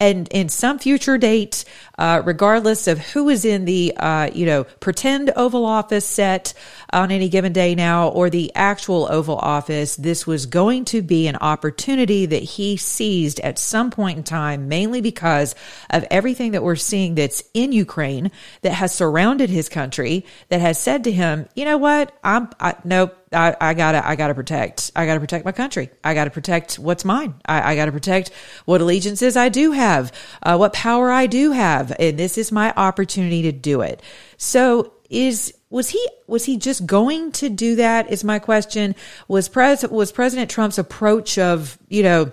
and 0.00 0.28
in 0.28 0.48
some 0.48 0.78
future 0.78 1.18
date, 1.18 1.64
uh, 2.00 2.22
regardless 2.24 2.88
of 2.88 2.98
who 2.98 3.28
is 3.28 3.44
in 3.44 3.66
the, 3.66 3.92
uh, 3.98 4.30
you 4.32 4.46
know, 4.46 4.64
pretend 4.64 5.30
Oval 5.36 5.66
Office 5.66 6.06
set 6.06 6.54
on 6.94 7.10
any 7.10 7.28
given 7.28 7.52
day 7.52 7.74
now 7.74 8.08
or 8.08 8.30
the 8.30 8.50
actual 8.54 9.06
Oval 9.12 9.36
Office, 9.36 9.96
this 9.96 10.26
was 10.26 10.46
going 10.46 10.86
to 10.86 11.02
be 11.02 11.28
an 11.28 11.36
opportunity 11.36 12.24
that 12.24 12.42
he 12.42 12.78
seized 12.78 13.38
at 13.40 13.58
some 13.58 13.90
point 13.90 14.16
in 14.16 14.24
time, 14.24 14.66
mainly 14.66 15.02
because 15.02 15.54
of 15.90 16.06
everything 16.10 16.52
that 16.52 16.62
we're 16.62 16.74
seeing 16.74 17.16
that's 17.16 17.42
in 17.52 17.70
Ukraine 17.70 18.30
that 18.62 18.72
has 18.72 18.94
surrounded 18.94 19.50
his 19.50 19.68
country, 19.68 20.24
that 20.48 20.62
has 20.62 20.80
said 20.80 21.04
to 21.04 21.12
him, 21.12 21.46
you 21.54 21.66
know 21.66 21.76
what, 21.76 22.18
I'm, 22.24 22.48
I, 22.58 22.76
nope, 22.82 23.14
I, 23.32 23.56
I, 23.60 23.74
gotta, 23.74 24.06
I 24.06 24.16
gotta 24.16 24.34
protect, 24.34 24.90
I 24.96 25.06
gotta 25.06 25.20
protect 25.20 25.44
my 25.44 25.52
country. 25.52 25.90
I 26.02 26.14
gotta 26.14 26.30
protect 26.30 26.78
what's 26.80 27.04
mine. 27.04 27.34
I, 27.44 27.72
I 27.72 27.76
gotta 27.76 27.92
protect 27.92 28.30
what 28.64 28.80
allegiances 28.80 29.36
I 29.36 29.50
do 29.50 29.70
have, 29.70 30.12
uh, 30.42 30.56
what 30.56 30.72
power 30.72 31.10
I 31.10 31.26
do 31.26 31.52
have. 31.52 31.89
And 31.98 32.18
this 32.18 32.38
is 32.38 32.52
my 32.52 32.72
opportunity 32.76 33.42
to 33.42 33.52
do 33.52 33.80
it. 33.80 34.02
So 34.36 34.92
is, 35.08 35.54
was 35.70 35.88
he, 35.90 36.06
was 36.26 36.44
he 36.44 36.56
just 36.56 36.86
going 36.86 37.32
to 37.32 37.48
do 37.48 37.76
that 37.76 38.10
is 38.10 38.24
my 38.24 38.38
question. 38.38 38.94
Was 39.28 39.48
pres, 39.48 39.86
was 39.88 40.12
President 40.12 40.50
Trump's 40.50 40.78
approach 40.78 41.38
of, 41.38 41.78
you 41.88 42.02
know, 42.02 42.32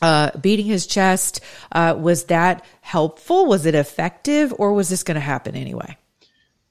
uh, 0.00 0.36
beating 0.38 0.66
his 0.66 0.86
chest, 0.86 1.40
uh, 1.72 1.94
was 1.98 2.24
that 2.24 2.64
helpful? 2.80 3.46
Was 3.46 3.66
it 3.66 3.74
effective 3.74 4.54
or 4.58 4.72
was 4.72 4.88
this 4.88 5.02
going 5.02 5.16
to 5.16 5.20
happen 5.20 5.56
anyway? 5.56 5.96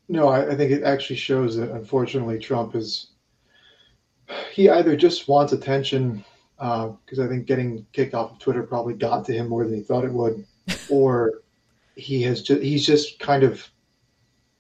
No, 0.10 0.30
I, 0.30 0.52
I 0.52 0.56
think 0.56 0.72
it 0.72 0.84
actually 0.84 1.18
shows 1.18 1.58
that 1.58 1.72
unfortunately 1.72 2.40
Trump 2.40 2.76
is 2.76 3.08
he 4.52 4.70
either 4.70 4.96
just 4.96 5.28
wants 5.28 5.54
attention 5.54 6.24
because 6.58 7.20
uh, 7.20 7.24
I 7.24 7.28
think 7.28 7.46
getting 7.46 7.86
kicked 7.94 8.14
off 8.14 8.32
of 8.32 8.40
Twitter 8.40 8.64
probably 8.64 8.94
got 8.94 9.26
to 9.26 9.34
him 9.34 9.48
more 9.48 9.64
than 9.64 9.76
he 9.76 9.82
thought 9.82 10.06
it 10.06 10.12
would, 10.12 10.46
or 10.90 11.42
he 11.98 12.22
has 12.24 12.42
just 12.42 12.62
he's 12.62 12.86
just 12.86 13.20
kind 13.20 13.44
of 13.44 13.68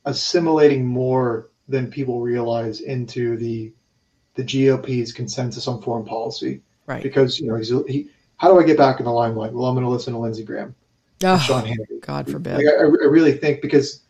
assimilating 0.05 0.85
more 0.85 1.49
than 1.67 1.91
people 1.91 2.21
realize 2.21 2.81
into 2.81 3.37
the 3.37 3.71
the 4.35 4.43
GOP's 4.43 5.11
consensus 5.11 5.67
on 5.67 5.81
foreign 5.81 6.05
policy. 6.05 6.61
Right. 6.85 7.03
Because 7.03 7.39
you 7.39 7.47
know 7.47 7.55
he's 7.55 7.69
he. 7.87 8.09
How 8.37 8.51
do 8.51 8.59
I 8.59 8.63
get 8.63 8.77
back 8.77 8.99
in 8.99 9.05
the 9.05 9.11
limelight? 9.11 9.53
Well, 9.53 9.65
I'm 9.65 9.73
going 9.73 9.85
to 9.85 9.89
listen 9.89 10.13
to 10.13 10.19
Lindsey 10.19 10.43
Graham, 10.43 10.75
oh, 11.23 11.39
Sean 11.39 11.65
Hannity. 11.65 11.99
God 12.01 12.29
forbid. 12.29 12.57
Like, 12.57 12.67
I, 12.67 12.81
I 12.81 12.83
really 12.83 13.33
think 13.33 13.63
because, 13.63 14.03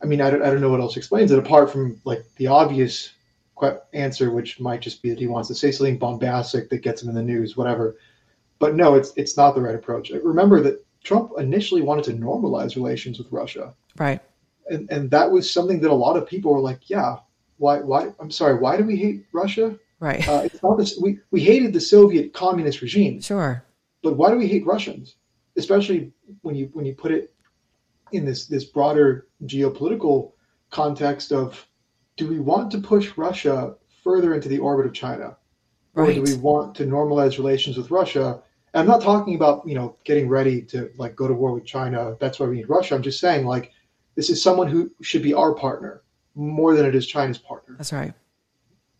I 0.00 0.06
mean, 0.06 0.20
I 0.20 0.30
don't, 0.30 0.42
I 0.42 0.50
don't 0.50 0.60
know 0.60 0.70
what 0.70 0.80
else 0.80 0.96
explains 0.96 1.32
it 1.32 1.40
apart 1.40 1.70
from 1.70 2.00
like 2.04 2.24
the 2.36 2.46
obvious 2.46 3.14
answer, 3.92 4.30
which 4.30 4.60
might 4.60 4.80
just 4.80 5.02
be 5.02 5.10
that 5.10 5.18
he 5.18 5.26
wants 5.26 5.48
to 5.48 5.56
say 5.56 5.72
something 5.72 5.98
bombastic 5.98 6.70
that 6.70 6.78
gets 6.78 7.02
him 7.02 7.08
in 7.08 7.16
the 7.16 7.22
news, 7.22 7.56
whatever. 7.56 7.96
But 8.60 8.76
no, 8.76 8.94
it's 8.94 9.12
it's 9.16 9.36
not 9.36 9.56
the 9.56 9.60
right 9.60 9.74
approach. 9.74 10.10
Remember 10.10 10.60
that 10.62 10.84
Trump 11.08 11.32
initially 11.38 11.80
wanted 11.80 12.04
to 12.04 12.12
normalize 12.12 12.76
relations 12.76 13.18
with 13.18 13.32
Russia, 13.32 13.74
right? 13.96 14.20
And 14.68 14.90
and 14.90 15.10
that 15.10 15.30
was 15.30 15.50
something 15.50 15.80
that 15.80 15.90
a 15.90 15.94
lot 16.06 16.18
of 16.18 16.28
people 16.28 16.52
were 16.52 16.60
like, 16.60 16.90
yeah, 16.90 17.16
why 17.56 17.78
why? 17.78 18.12
I'm 18.20 18.30
sorry, 18.30 18.58
why 18.58 18.76
do 18.76 18.84
we 18.84 18.96
hate 18.96 19.24
Russia? 19.32 19.78
Right. 20.00 20.28
Uh, 20.28 20.42
it's 20.44 20.62
not 20.62 20.76
this. 20.76 20.98
We 21.00 21.18
we 21.30 21.40
hated 21.40 21.72
the 21.72 21.80
Soviet 21.80 22.34
communist 22.34 22.82
regime. 22.82 23.22
Sure. 23.22 23.64
But 24.02 24.18
why 24.18 24.30
do 24.30 24.36
we 24.36 24.46
hate 24.46 24.66
Russians? 24.66 25.16
Especially 25.56 26.12
when 26.42 26.54
you 26.54 26.68
when 26.74 26.84
you 26.84 26.94
put 26.94 27.10
it 27.10 27.32
in 28.12 28.26
this 28.26 28.46
this 28.46 28.64
broader 28.64 29.28
geopolitical 29.44 30.32
context 30.68 31.32
of 31.32 31.66
do 32.18 32.28
we 32.28 32.38
want 32.38 32.70
to 32.72 32.78
push 32.78 33.16
Russia 33.16 33.76
further 34.04 34.34
into 34.34 34.50
the 34.50 34.58
orbit 34.58 34.84
of 34.84 34.92
China? 34.92 35.38
Right. 35.94 36.10
Or 36.10 36.12
do 36.12 36.22
we 36.22 36.34
want 36.34 36.74
to 36.74 36.84
normalize 36.84 37.38
relations 37.38 37.78
with 37.78 37.90
Russia? 37.90 38.42
I'm 38.74 38.86
not 38.86 39.02
talking 39.02 39.34
about, 39.34 39.66
you 39.66 39.74
know, 39.74 39.96
getting 40.04 40.28
ready 40.28 40.62
to 40.62 40.90
like 40.96 41.16
go 41.16 41.26
to 41.26 41.34
war 41.34 41.52
with 41.52 41.64
China. 41.64 42.16
That's 42.20 42.38
why 42.38 42.46
we 42.46 42.56
need 42.56 42.68
Russia. 42.68 42.94
I'm 42.94 43.02
just 43.02 43.20
saying 43.20 43.46
like 43.46 43.72
this 44.14 44.30
is 44.30 44.42
someone 44.42 44.68
who 44.68 44.90
should 45.00 45.22
be 45.22 45.34
our 45.34 45.54
partner 45.54 46.02
more 46.34 46.74
than 46.74 46.86
it 46.86 46.94
is 46.94 47.06
China's 47.06 47.38
partner. 47.38 47.74
That's 47.76 47.92
right. 47.92 48.12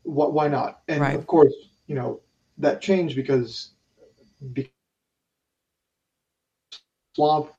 Why, 0.03 0.27
why 0.27 0.49
not? 0.49 0.83
And 0.89 1.01
right. 1.01 1.15
of 1.15 1.27
course, 1.27 1.53
you 1.87 1.95
know, 1.95 2.21
that 2.59 2.81
changed 2.81 3.15
because, 3.15 3.71
because 4.53 4.73
swamp 7.15 7.53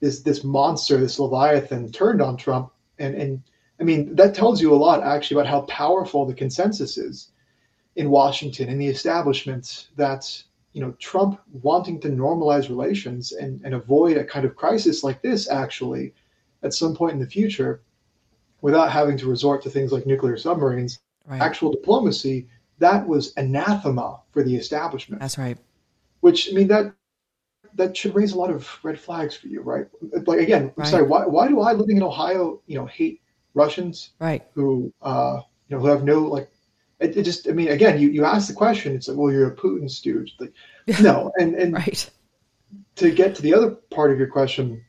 this 0.00 0.20
this 0.20 0.44
monster, 0.44 0.98
this 0.98 1.18
leviathan 1.18 1.90
turned 1.90 2.22
on 2.22 2.36
Trump 2.36 2.72
and 2.98 3.14
and 3.14 3.42
I 3.80 3.84
mean, 3.84 4.14
that 4.16 4.34
tells 4.34 4.62
you 4.62 4.72
a 4.72 4.76
lot 4.76 5.02
actually 5.02 5.40
about 5.40 5.50
how 5.50 5.60
powerful 5.62 6.24
the 6.24 6.32
consensus 6.32 6.96
is 6.96 7.32
in 7.96 8.10
Washington 8.10 8.68
in 8.68 8.78
the 8.78 8.86
establishment 8.86 9.88
that 9.96 10.42
you 10.76 10.82
know 10.82 10.92
Trump 10.98 11.40
wanting 11.62 11.98
to 12.02 12.08
normalize 12.08 12.68
relations 12.68 13.32
and, 13.32 13.62
and 13.64 13.74
avoid 13.74 14.18
a 14.18 14.24
kind 14.24 14.44
of 14.44 14.54
crisis 14.54 15.02
like 15.02 15.22
this 15.22 15.48
actually 15.50 16.12
at 16.62 16.74
some 16.74 16.94
point 16.94 17.14
in 17.14 17.18
the 17.18 17.26
future 17.26 17.80
without 18.60 18.92
having 18.92 19.16
to 19.16 19.26
resort 19.26 19.62
to 19.62 19.70
things 19.70 19.90
like 19.90 20.04
nuclear 20.04 20.36
submarines, 20.36 20.98
right. 21.24 21.40
actual 21.40 21.72
diplomacy, 21.72 22.46
that 22.78 23.08
was 23.08 23.32
anathema 23.38 24.20
for 24.32 24.42
the 24.42 24.54
establishment. 24.54 25.18
That's 25.18 25.38
right. 25.38 25.56
Which 26.20 26.50
I 26.50 26.52
mean 26.52 26.68
that 26.68 26.92
that 27.76 27.96
should 27.96 28.14
raise 28.14 28.32
a 28.32 28.38
lot 28.38 28.50
of 28.50 28.68
red 28.82 29.00
flags 29.00 29.34
for 29.34 29.46
you, 29.46 29.62
right? 29.62 29.86
Like 30.26 30.40
again, 30.40 30.74
I'm 30.76 30.84
sorry, 30.84 31.04
why 31.04 31.24
why 31.24 31.48
do 31.48 31.60
I 31.60 31.72
living 31.72 31.96
in 31.96 32.02
Ohio, 32.02 32.60
you 32.66 32.76
know, 32.76 32.84
hate 32.84 33.22
Russians, 33.54 34.10
right? 34.18 34.44
Who 34.52 34.92
uh, 35.00 35.40
you 35.68 35.76
know 35.76 35.80
who 35.82 35.88
have 35.88 36.04
no 36.04 36.20
like. 36.20 36.50
It, 36.98 37.16
it, 37.16 37.22
just, 37.24 37.48
I 37.48 37.52
mean, 37.52 37.68
again, 37.68 38.00
you, 38.00 38.08
you 38.08 38.24
ask 38.24 38.48
the 38.48 38.54
question, 38.54 38.94
it's 38.94 39.08
like, 39.08 39.18
well, 39.18 39.32
you're 39.32 39.48
a 39.48 39.54
Putin 39.54 39.90
stooge. 39.90 40.34
Like, 40.40 40.52
no, 41.00 41.30
and 41.38 41.54
and 41.54 41.72
right. 41.74 42.10
To 42.96 43.10
get 43.10 43.34
to 43.34 43.42
the 43.42 43.54
other 43.54 43.70
part 43.90 44.10
of 44.10 44.18
your 44.18 44.28
question, 44.28 44.82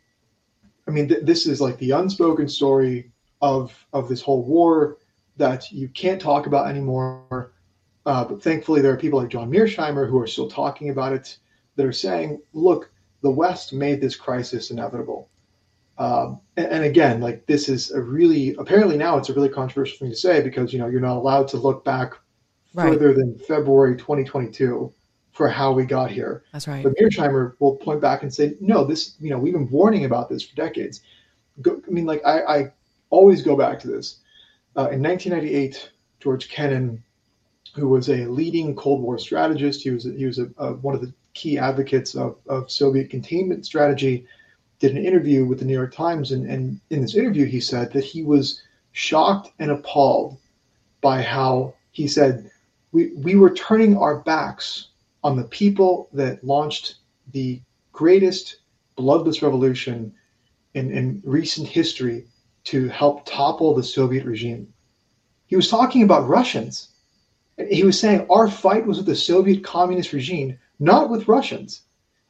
I 0.88 0.92
mean, 0.92 1.10
th- 1.10 1.26
this 1.26 1.46
is 1.46 1.60
like 1.60 1.78
the 1.78 1.92
unspoken 1.92 2.48
story 2.48 3.12
of 3.42 3.74
of 3.94 4.08
this 4.08 4.22
whole 4.22 4.44
war 4.44 4.98
that 5.36 5.72
you 5.72 5.90
can't 5.90 6.22
talk 6.22 6.48
about 6.48 6.68
anymore. 6.68 7.52
Uh, 8.06 8.24
but 8.24 8.42
thankfully, 8.42 8.82
there 8.82 8.94
are 8.94 8.98
people 8.98 9.20
like 9.20 9.30
John 9.30 9.52
Mearsheimer 9.52 10.10
who 10.10 10.20
are 10.20 10.28
still 10.28 10.50
talking 10.50 10.90
about 10.90 11.12
it 11.14 11.38
that 11.76 11.86
are 11.86 11.92
saying, 11.92 12.42
look, 12.54 12.90
the 13.22 13.30
West 13.30 13.74
made 13.74 14.00
this 14.00 14.16
crisis 14.16 14.72
inevitable. 14.72 15.30
Um, 16.00 16.42
and, 16.58 16.68
and, 16.68 16.84
again, 16.84 17.22
like 17.22 17.46
this 17.48 17.68
is 17.70 17.92
a 17.92 18.00
really 18.00 18.56
apparently 18.60 18.98
now 18.98 19.18
it's 19.18 19.30
a 19.30 19.34
really 19.34 19.50
controversial 19.50 19.98
thing 19.98 20.12
to 20.12 20.16
say 20.16 20.42
because 20.42 20.72
you 20.72 20.78
know 20.78 20.88
you're 20.88 21.02
not 21.02 21.18
allowed 21.18 21.48
to 21.50 21.58
look 21.58 21.84
back 21.84 22.14
right. 22.76 22.88
further 22.88 23.14
than 23.14 23.38
February 23.40 23.98
2022 23.98 24.94
for 25.32 25.50
how 25.50 25.72
we 25.72 25.86
got 25.86 26.12
here. 26.12 26.44
That's 26.54 26.68
right. 26.68 26.84
But 26.84 26.94
Mearsheimer 26.98 27.54
will 27.60 27.76
point 27.76 28.02
back 28.02 28.24
and 28.24 28.34
say, 28.34 28.56
no, 28.60 28.84
this 28.84 29.16
you 29.20 29.32
know 29.32 29.40
we've 29.40 29.54
been 29.54 29.70
warning 29.70 30.06
about 30.06 30.30
this 30.30 30.44
for 30.44 30.56
decades. 30.56 31.02
Go, 31.62 31.82
I 31.88 31.90
mean, 31.90 32.06
like 32.06 32.22
I, 32.26 32.42
I 32.42 32.72
always 33.10 33.42
go 33.42 33.56
back 33.56 33.80
to 33.80 33.88
this. 33.88 34.20
Uh, 34.76 34.90
in 34.90 35.02
1998, 35.02 35.92
George 36.20 36.50
Kennan, 36.50 37.04
who 37.74 37.88
was 37.88 38.10
a 38.10 38.26
leading 38.26 38.76
Cold 38.76 39.02
War 39.02 39.18
strategist, 39.18 39.82
he 39.82 39.90
was 39.90 40.04
he 40.04 40.26
was 40.26 40.38
a, 40.38 40.50
a, 40.58 40.74
one 40.74 40.94
of 40.94 41.02
the 41.02 41.14
key 41.34 41.58
advocates 41.58 42.16
of, 42.16 42.38
of 42.48 42.70
Soviet 42.72 43.10
containment 43.10 43.66
strategy, 43.66 44.26
did 44.80 44.92
an 44.92 45.04
interview 45.04 45.46
with 45.46 45.60
the 45.60 45.66
New 45.66 45.74
York 45.74 45.94
Times, 45.94 46.32
and, 46.32 46.46
and 46.50 46.80
in 46.90 47.02
this 47.02 47.16
interview 47.16 47.46
he 47.46 47.60
said 47.60 47.92
that 47.94 48.04
he 48.04 48.24
was 48.24 48.62
shocked 48.92 49.52
and 49.60 49.72
appalled 49.72 50.38
by 51.02 51.22
how 51.22 51.74
he 51.92 52.08
said 52.08 52.50
we 52.92 53.12
we 53.16 53.36
were 53.36 53.54
turning 53.54 53.98
our 53.98 54.20
backs 54.20 54.90
on 55.24 55.36
the 55.36 55.44
people 55.46 56.10
that 56.14 56.44
launched 56.44 56.96
the 57.34 57.62
greatest 57.92 58.58
bloodless 58.96 59.42
revolution 59.42 60.14
in, 60.74 60.92
in 60.92 61.22
recent 61.24 61.68
history 61.68 62.26
to 62.64 62.88
help 62.90 63.26
topple 63.26 63.74
the 63.74 63.84
Soviet 63.84 64.26
regime. 64.26 64.72
He 65.48 65.56
was 65.56 65.70
talking 65.70 66.04
about 66.04 66.28
Russians. 66.28 66.90
He 67.70 67.84
was 67.84 68.00
saying 68.00 68.28
our 68.30 68.50
fight 68.50 68.86
was 68.86 68.98
with 68.98 69.06
the 69.06 69.16
Soviet 69.16 69.64
communist 69.64 70.14
regime, 70.14 70.60
not 70.80 71.10
with 71.10 71.28
Russians. 71.28 71.84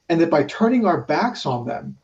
And 0.10 0.22
that 0.22 0.30
by 0.30 0.44
turning 0.44 0.86
our 0.86 1.02
backs 1.02 1.46
on 1.46 1.66
them, 1.66 1.98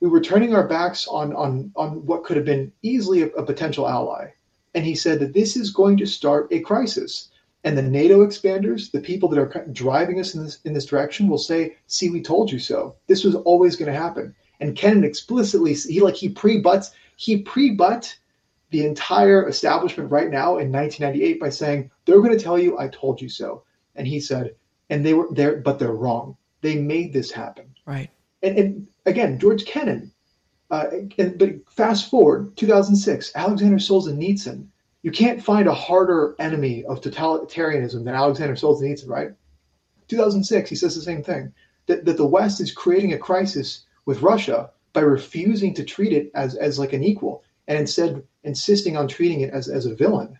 we 0.00 0.08
were 0.08 0.20
turning 0.20 0.54
our 0.54 0.66
backs 0.66 1.06
on, 1.08 1.34
on, 1.34 1.72
on 1.76 2.06
what 2.06 2.24
could 2.24 2.36
have 2.36 2.46
been 2.46 2.72
easily 2.82 3.22
a, 3.22 3.26
a 3.28 3.44
potential 3.44 3.88
ally. 3.88 4.28
And 4.74 4.84
he 4.84 4.94
said 4.94 5.18
that 5.20 5.34
this 5.34 5.56
is 5.56 5.70
going 5.70 5.96
to 5.98 6.06
start 6.06 6.48
a 6.52 6.60
crisis. 6.60 7.30
And 7.64 7.76
the 7.76 7.82
NATO 7.82 8.24
expanders, 8.24 8.90
the 8.90 9.00
people 9.00 9.28
that 9.30 9.38
are 9.38 9.66
driving 9.72 10.20
us 10.20 10.34
in 10.34 10.44
this 10.44 10.60
in 10.64 10.72
this 10.72 10.86
direction, 10.86 11.28
will 11.28 11.38
say, 11.38 11.74
"See, 11.88 12.08
we 12.08 12.22
told 12.22 12.52
you 12.52 12.60
so. 12.60 12.94
This 13.08 13.24
was 13.24 13.34
always 13.34 13.74
going 13.74 13.92
to 13.92 13.98
happen." 13.98 14.32
And 14.60 14.76
Kennan 14.76 15.02
explicitly, 15.02 15.74
he 15.74 16.00
like 16.00 16.14
he 16.14 16.28
pre-butts 16.28 16.92
he 17.18 17.42
pre-butt 17.42 18.16
the 18.70 18.86
entire 18.86 19.48
establishment 19.48 20.10
right 20.10 20.30
now 20.30 20.58
in 20.58 20.70
1998 20.70 21.40
by 21.40 21.48
saying 21.48 21.90
they're 22.04 22.20
going 22.20 22.36
to 22.36 22.42
tell 22.42 22.58
you 22.58 22.78
I 22.78 22.88
told 22.88 23.20
you 23.20 23.28
so. 23.28 23.64
And 23.96 24.06
he 24.06 24.20
said, 24.20 24.54
and 24.88 25.04
they 25.04 25.14
were 25.14 25.28
there, 25.32 25.56
but 25.56 25.78
they're 25.78 25.92
wrong. 25.92 26.36
They 26.60 26.76
made 26.76 27.12
this 27.12 27.32
happen. 27.32 27.74
Right. 27.86 28.10
And, 28.42 28.58
and 28.58 28.88
again, 29.06 29.38
George 29.38 29.64
Kennan. 29.64 30.12
Uh, 30.70 30.86
and, 31.18 31.38
but 31.38 31.50
fast 31.70 32.10
forward, 32.10 32.56
2006, 32.56 33.32
Alexander 33.34 33.78
Solzhenitsyn. 33.78 34.66
You 35.02 35.10
can't 35.10 35.42
find 35.42 35.68
a 35.68 35.74
harder 35.74 36.34
enemy 36.38 36.84
of 36.84 37.00
totalitarianism 37.00 38.04
than 38.04 38.14
Alexander 38.14 38.54
Solzhenitsyn, 38.54 39.08
right? 39.08 39.30
2006, 40.08 40.68
he 40.68 40.76
says 40.76 40.94
the 40.94 41.00
same 41.00 41.22
thing 41.22 41.52
that, 41.86 42.04
that 42.04 42.16
the 42.16 42.26
West 42.26 42.60
is 42.60 42.72
creating 42.72 43.12
a 43.12 43.18
crisis 43.18 43.84
with 44.06 44.22
Russia 44.22 44.70
by 44.92 45.00
refusing 45.00 45.74
to 45.74 45.84
treat 45.84 46.12
it 46.12 46.30
as, 46.34 46.54
as 46.56 46.78
like 46.78 46.92
an 46.92 47.04
equal 47.04 47.44
and 47.68 47.78
instead 47.78 48.22
insisting 48.44 48.96
on 48.96 49.06
treating 49.06 49.42
it 49.42 49.50
as, 49.50 49.68
as 49.68 49.86
a 49.86 49.94
villain. 49.94 50.38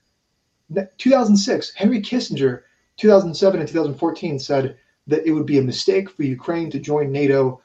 2006, 0.99 1.74
Henry 1.74 2.01
Kissinger, 2.01 2.62
2007 2.96 3.61
and 3.61 3.68
2014 3.68 4.38
said 4.38 4.76
that 5.07 5.26
it 5.26 5.32
would 5.32 5.46
be 5.46 5.59
a 5.59 5.62
mistake 5.62 6.11
for 6.11 6.22
Ukraine 6.24 6.70
to 6.70 6.78
join 6.78 7.12
NATO 7.12 7.61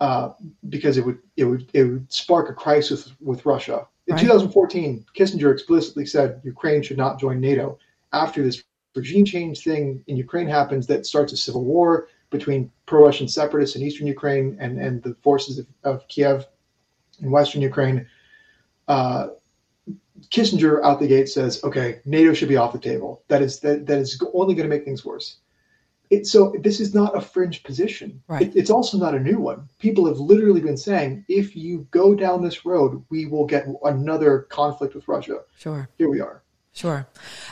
uh, 0.00 0.30
because 0.68 0.98
it 0.98 1.04
would 1.04 1.18
it 1.36 1.44
would 1.44 1.70
it 1.72 1.84
would 1.84 2.12
spark 2.12 2.50
a 2.50 2.52
crisis 2.52 3.06
with, 3.06 3.20
with 3.20 3.46
Russia. 3.46 3.86
In 4.06 4.14
right. 4.14 4.22
2014, 4.22 5.04
Kissinger 5.16 5.52
explicitly 5.52 6.06
said 6.06 6.40
Ukraine 6.44 6.82
should 6.82 6.98
not 6.98 7.18
join 7.18 7.40
NATO. 7.40 7.78
After 8.12 8.42
this 8.42 8.62
regime 8.94 9.24
change 9.24 9.64
thing 9.64 10.02
in 10.06 10.16
Ukraine 10.16 10.46
happens, 10.46 10.86
that 10.86 11.06
starts 11.06 11.32
a 11.32 11.36
civil 11.36 11.64
war 11.64 12.08
between 12.30 12.70
pro-Russian 12.86 13.28
separatists 13.28 13.76
in 13.76 13.82
eastern 13.82 14.06
Ukraine 14.06 14.56
and, 14.60 14.80
and 14.80 15.02
the 15.02 15.14
forces 15.22 15.58
of, 15.58 15.66
of 15.84 16.08
Kiev 16.08 16.46
in 17.20 17.30
western 17.30 17.62
Ukraine. 17.62 18.06
Uh, 18.88 19.28
Kissinger 20.30 20.82
out 20.82 21.00
the 21.00 21.06
gate 21.06 21.28
says, 21.28 21.62
"Okay, 21.62 22.00
NATO 22.04 22.32
should 22.32 22.48
be 22.48 22.56
off 22.56 22.72
the 22.72 22.78
table. 22.78 23.22
That 23.28 23.42
is 23.42 23.60
that 23.60 23.86
that 23.86 23.98
is 23.98 24.22
only 24.32 24.54
going 24.54 24.68
to 24.68 24.74
make 24.74 24.84
things 24.84 25.04
worse." 25.04 25.36
It, 26.10 26.26
so 26.26 26.54
this 26.60 26.80
is 26.80 26.94
not 26.94 27.16
a 27.16 27.20
fringe 27.20 27.62
position. 27.62 28.22
Right. 28.28 28.42
It, 28.42 28.56
it's 28.56 28.70
also 28.70 28.96
not 28.98 29.14
a 29.14 29.20
new 29.20 29.38
one. 29.38 29.68
People 29.78 30.06
have 30.06 30.18
literally 30.18 30.60
been 30.60 30.76
saying, 30.76 31.24
if 31.28 31.56
you 31.56 31.86
go 31.90 32.14
down 32.14 32.42
this 32.42 32.64
road, 32.64 33.04
we 33.10 33.26
will 33.26 33.46
get 33.46 33.66
another 33.84 34.40
conflict 34.50 34.94
with 34.94 35.08
Russia. 35.08 35.40
Sure. 35.58 35.88
Here 35.98 36.08
we 36.08 36.20
are. 36.20 36.42
Sure. 36.72 37.06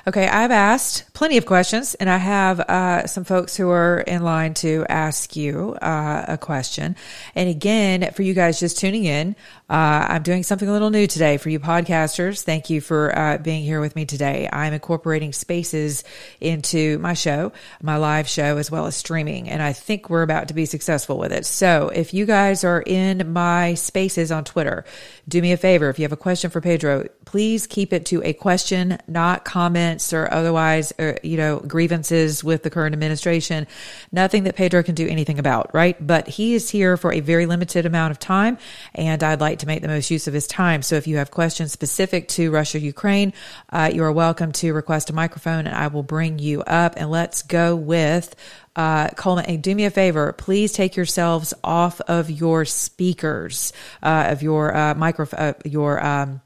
Okay. 0.07 0.29
I've 0.29 0.51
asked 0.51 1.15
plenty 1.15 1.39
of 1.39 1.47
questions, 1.47 1.95
and 1.95 2.11
I 2.11 2.19
have 2.19 2.61
uh, 2.61 3.07
some 3.07 3.25
folks 3.25 3.57
who 3.57 3.71
are 3.71 4.01
in 4.01 4.23
line 4.23 4.53
to 4.55 4.85
ask 4.91 5.35
you 5.35 5.79
uh, 5.81 6.27
a 6.29 6.37
question. 6.37 6.95
And 7.35 7.49
again, 7.49 8.13
for 8.13 8.23
you 8.23 8.35
guys 8.35 8.61
just 8.61 8.79
tuning 8.79 9.05
in, 9.05 9.35
uh, 9.75 10.07
I'm 10.09 10.23
doing 10.23 10.45
something 10.45 10.69
a 10.69 10.73
little 10.73 10.91
new 10.91 11.09
today 11.09 11.37
for 11.37 11.51
you 11.51 11.59
podcasters. 11.59 12.43
Thank 12.43 12.71
you 12.71 12.81
for 12.81 13.19
uh, 13.19 13.39
being 13.39 13.65
here 13.65 13.81
with 13.81 13.97
me 13.97 14.05
today. 14.05 14.49
I'm 14.53 14.73
incorporating 14.73 15.33
spaces 15.33 16.05
into 16.41 16.97
my 17.01 17.15
show, 17.15 17.51
my 17.83 17.97
live 17.97 18.29
show, 18.29 18.57
as 18.59 18.71
well 18.71 18.87
as 18.87 18.95
streaming, 18.95 19.49
and 19.49 19.61
I 19.61 19.73
think 19.73 20.09
we're 20.09 20.23
about 20.23 20.47
to 20.47 20.55
be 20.55 20.65
successful 20.65 21.19
with 21.19 21.33
it. 21.33 21.45
So 21.45 21.89
if 21.89 22.15
you 22.15 22.25
guys 22.25 22.63
are 22.63 22.85
in 22.87 23.33
my 23.33 23.75
spaces 23.75 24.31
on 24.31 24.45
Twitter, 24.45 24.85
do 25.27 25.43
me 25.43 25.51
a 25.51 25.57
favor. 25.57 25.89
If 25.89 25.99
you 25.99 26.05
have 26.05 26.13
a 26.13 26.17
question 26.17 26.51
for 26.53 26.61
Pedro, 26.61 27.09
please 27.25 27.67
keep 27.67 27.93
it 27.93 28.07
to 28.07 28.23
a 28.23 28.33
question 28.33 28.99
not 29.09 29.45
comments 29.45 30.13
or 30.13 30.33
otherwise, 30.33 30.93
or, 31.01 31.15
uh, 31.15 31.19
you 31.25 31.37
know, 31.37 31.59
grievances 31.59 32.45
with 32.45 32.63
the 32.63 32.71
current 32.71 32.93
administration. 32.93 33.67
Nothing 34.13 34.45
that 34.45 34.55
Pedro 34.55 34.85
can 34.85 34.95
do 34.95 35.09
anything 35.09 35.41
about, 35.41 35.75
right? 35.75 35.97
But 36.07 36.29
he 36.29 36.55
is 36.55 36.71
here 36.71 36.97
for 36.97 37.13
a 37.13 37.19
very 37.19 37.47
limited 37.47 37.87
amount 37.87 38.13
of 38.13 38.21
time, 38.21 38.57
and 38.95 39.21
I'd 39.25 39.41
like 39.41 39.64
to 39.65 39.69
make 39.69 39.83
the 39.83 39.89
most 39.89 40.11
use 40.11 40.29
of 40.29 40.35
his 40.35 40.47
time. 40.47 40.83
So 40.83 40.97
if 40.97 41.07
you 41.07 41.17
have 41.17 41.31
questions 41.31 41.73
specific 41.73 42.29
to 42.29 42.51
Russia, 42.51 42.79
Ukraine, 42.79 43.33
uh, 43.71 43.91
you 43.93 44.05
are 44.05 44.13
welcome 44.13 44.53
to 44.53 44.73
request 44.73 45.11
a 45.11 45.13
microphone, 45.13 45.67
and 45.67 45.75
I 45.75 45.89
will 45.89 46.03
bring 46.03 46.39
you 46.39 46.63
up. 46.63 46.95
And 46.97 47.11
let's 47.11 47.43
go 47.43 47.75
with 47.75 48.37
uh, 48.77 49.09
Coleman, 49.11 49.47
and 49.47 49.63
do 49.63 49.75
me 49.75 49.85
a 49.85 49.91
favor, 49.91 50.33
please 50.33 50.73
take 50.73 50.97
yourselves 50.97 51.55
off 51.63 52.01
of 52.03 52.31
your 52.31 52.65
speakers, 52.65 53.73
uh, 54.03 54.27
of 54.31 54.43
your 54.43 54.77
uh, 54.77 54.95
microphone, 54.95 55.41
uh, 55.41 55.53
your 55.65 56.05
um, 56.05 56.41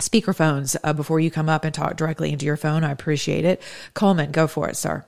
speakerphones 0.00 0.76
uh, 0.82 0.92
before 0.92 1.20
you 1.20 1.30
come 1.30 1.48
up 1.48 1.64
and 1.64 1.74
talk 1.74 1.96
directly 1.96 2.32
into 2.32 2.46
your 2.46 2.56
phone. 2.56 2.84
I 2.84 2.90
appreciate 2.90 3.44
it. 3.44 3.62
Coleman, 3.92 4.32
go 4.32 4.46
for 4.46 4.68
it, 4.68 4.76
sir. 4.76 5.04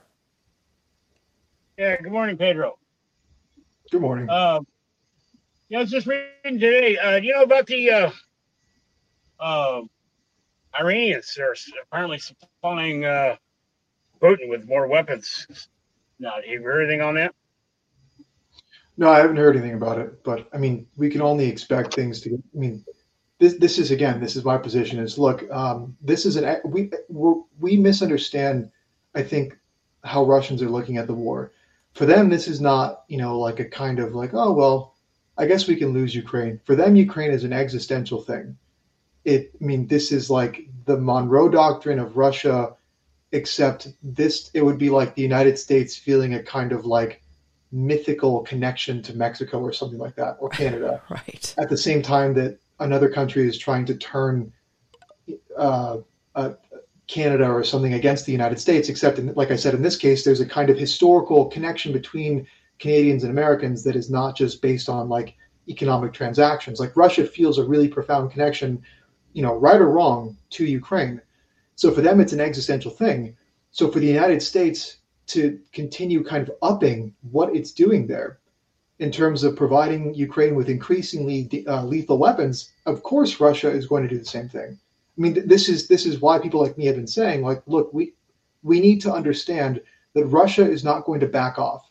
Yeah, 1.77 1.99
good 2.01 2.11
morning, 2.11 2.37
Pedro. 2.37 2.77
Good 3.91 4.01
morning. 4.01 4.27
Yeah, 5.69 5.79
I 5.79 5.81
was 5.81 5.91
just 5.91 6.07
reading 6.07 6.59
today. 6.59 6.97
Uh, 6.97 7.17
you 7.17 7.33
know 7.33 7.43
about 7.43 7.65
the 7.65 7.91
uh, 7.91 8.11
uh, 9.37 9.81
Iranians? 10.79 11.33
They're 11.35 11.55
apparently 11.83 12.19
supplying 12.19 13.03
uh, 13.03 13.35
Putin 14.21 14.49
with 14.49 14.65
more 14.65 14.87
weapons. 14.87 15.45
Now, 16.19 16.35
you 16.45 16.61
heard 16.61 16.83
anything 16.83 17.01
on 17.01 17.15
that? 17.15 17.35
No, 18.97 19.09
I 19.09 19.19
haven't 19.19 19.35
heard 19.35 19.57
anything 19.57 19.75
about 19.75 19.99
it. 19.99 20.23
But 20.23 20.47
I 20.53 20.57
mean, 20.57 20.87
we 20.95 21.09
can 21.09 21.21
only 21.21 21.47
expect 21.47 21.93
things 21.93 22.21
to. 22.21 22.35
I 22.35 22.57
mean, 22.57 22.85
this 23.37 23.55
this 23.55 23.77
is 23.77 23.91
again 23.91 24.19
this 24.19 24.35
is 24.35 24.45
my 24.45 24.57
position 24.57 24.99
is 24.99 25.19
look 25.19 25.49
um, 25.51 25.95
this 26.01 26.25
is 26.25 26.37
an 26.37 26.61
we 26.65 26.89
we 27.59 27.77
misunderstand 27.77 28.71
I 29.13 29.21
think 29.21 29.55
how 30.03 30.23
Russians 30.25 30.63
are 30.63 30.69
looking 30.69 30.97
at 30.97 31.07
the 31.07 31.13
war. 31.13 31.51
For 31.93 32.05
them, 32.05 32.29
this 32.29 32.47
is 32.47 32.61
not 32.61 33.03
you 33.09 33.17
know 33.17 33.37
like 33.37 33.59
a 33.59 33.65
kind 33.65 33.99
of 33.99 34.15
like 34.15 34.33
oh 34.33 34.53
well, 34.53 34.95
I 35.37 35.45
guess 35.45 35.67
we 35.67 35.75
can 35.75 35.93
lose 35.93 36.15
Ukraine. 36.15 36.59
For 36.65 36.75
them, 36.75 36.95
Ukraine 36.95 37.31
is 37.31 37.43
an 37.43 37.53
existential 37.53 38.21
thing. 38.21 38.57
It 39.25 39.51
I 39.61 39.65
mean 39.65 39.87
this 39.87 40.11
is 40.11 40.29
like 40.29 40.67
the 40.85 40.97
Monroe 40.97 41.49
Doctrine 41.49 41.99
of 41.99 42.17
Russia, 42.17 42.75
except 43.31 43.89
this 44.01 44.49
it 44.53 44.63
would 44.63 44.77
be 44.77 44.89
like 44.89 45.15
the 45.15 45.21
United 45.21 45.59
States 45.59 45.95
feeling 45.95 46.33
a 46.33 46.43
kind 46.43 46.71
of 46.71 46.85
like 46.85 47.21
mythical 47.71 48.41
connection 48.41 49.01
to 49.03 49.15
Mexico 49.15 49.59
or 49.59 49.73
something 49.73 49.99
like 49.99 50.15
that 50.15 50.37
or 50.39 50.49
Canada. 50.49 51.01
right. 51.09 51.53
At 51.57 51.69
the 51.69 51.77
same 51.77 52.01
time 52.01 52.33
that 52.35 52.57
another 52.79 53.09
country 53.09 53.47
is 53.47 53.57
trying 53.57 53.85
to 53.85 53.95
turn 53.95 54.53
uh, 55.57 55.97
uh, 56.35 56.53
Canada 57.07 57.49
or 57.49 57.63
something 57.63 57.93
against 57.93 58.25
the 58.25 58.31
United 58.31 58.59
States, 58.59 58.89
except 58.89 59.17
in, 59.17 59.33
like 59.33 59.51
I 59.51 59.55
said, 59.55 59.73
in 59.73 59.81
this 59.81 59.97
case, 59.97 60.23
there's 60.23 60.41
a 60.41 60.45
kind 60.45 60.69
of 60.69 60.77
historical 60.77 61.45
connection 61.45 61.91
between 61.91 62.47
Canadians 62.79 63.23
and 63.23 63.31
Americans 63.31 63.83
that 63.83 63.95
is 63.95 64.09
not 64.09 64.35
just 64.35 64.61
based 64.61 64.89
on 64.89 65.09
like 65.09 65.35
economic 65.67 66.13
transactions. 66.13 66.79
Like 66.79 66.95
Russia 66.95 67.25
feels 67.25 67.57
a 67.57 67.65
really 67.65 67.87
profound 67.87 68.31
connection, 68.31 68.81
you 69.33 69.41
know, 69.41 69.55
right 69.55 69.81
or 69.81 69.89
wrong, 69.89 70.37
to 70.51 70.65
Ukraine. 70.65 71.21
So 71.75 71.91
for 71.91 72.01
them, 72.01 72.19
it's 72.19 72.33
an 72.33 72.39
existential 72.39 72.91
thing. 72.91 73.35
So 73.71 73.91
for 73.91 73.99
the 73.99 74.07
United 74.07 74.41
States 74.41 74.97
to 75.27 75.59
continue 75.73 76.23
kind 76.23 76.47
of 76.47 76.55
upping 76.61 77.13
what 77.31 77.55
it's 77.55 77.71
doing 77.71 78.07
there 78.07 78.39
in 78.99 79.11
terms 79.11 79.43
of 79.43 79.55
providing 79.55 80.13
Ukraine 80.15 80.55
with 80.55 80.69
increasingly 80.69 81.65
uh, 81.67 81.83
lethal 81.83 82.17
weapons, 82.17 82.71
of 82.85 83.03
course 83.03 83.39
Russia 83.39 83.69
is 83.69 83.85
going 83.87 84.03
to 84.03 84.09
do 84.09 84.17
the 84.17 84.25
same 84.25 84.49
thing. 84.49 84.79
I 85.17 85.21
mean, 85.21 85.47
this 85.47 85.67
is 85.67 85.87
this 85.87 86.05
is 86.05 86.21
why 86.21 86.39
people 86.39 86.61
like 86.61 86.77
me 86.77 86.85
have 86.85 86.95
been 86.95 87.07
saying, 87.07 87.43
like, 87.43 87.61
look, 87.65 87.93
we 87.93 88.13
we 88.63 88.79
need 88.79 89.01
to 89.01 89.13
understand 89.13 89.81
that 90.13 90.25
Russia 90.25 90.67
is 90.67 90.83
not 90.83 91.05
going 91.05 91.19
to 91.19 91.27
back 91.27 91.59
off. 91.59 91.86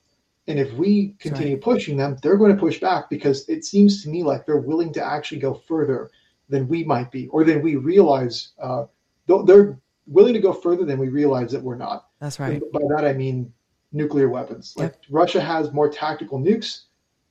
And 0.48 0.58
if 0.58 0.72
we 0.74 1.14
continue 1.18 1.54
right. 1.54 1.62
pushing 1.62 1.96
them, 1.96 2.16
they're 2.22 2.36
going 2.36 2.54
to 2.54 2.60
push 2.60 2.78
back 2.78 3.10
because 3.10 3.48
it 3.48 3.64
seems 3.64 4.02
to 4.02 4.08
me 4.08 4.22
like 4.22 4.46
they're 4.46 4.58
willing 4.58 4.92
to 4.92 5.04
actually 5.04 5.40
go 5.40 5.54
further 5.54 6.10
than 6.48 6.68
we 6.68 6.84
might 6.84 7.10
be, 7.10 7.26
or 7.28 7.42
than 7.42 7.62
we 7.62 7.76
realize. 7.76 8.52
Uh, 8.60 8.84
they're 9.26 9.76
willing 10.06 10.34
to 10.34 10.40
go 10.40 10.52
further 10.52 10.84
than 10.84 10.98
we 10.98 11.08
realize 11.08 11.50
that 11.52 11.62
we're 11.62 11.76
not. 11.76 12.08
That's 12.20 12.38
right. 12.38 12.62
And 12.62 12.72
by 12.72 12.80
that 12.96 13.04
I 13.04 13.12
mean 13.12 13.52
nuclear 13.92 14.28
weapons. 14.28 14.74
Like 14.76 14.92
yep. 14.92 15.04
Russia 15.10 15.40
has 15.40 15.72
more 15.72 15.88
tactical 15.88 16.38
nukes 16.38 16.84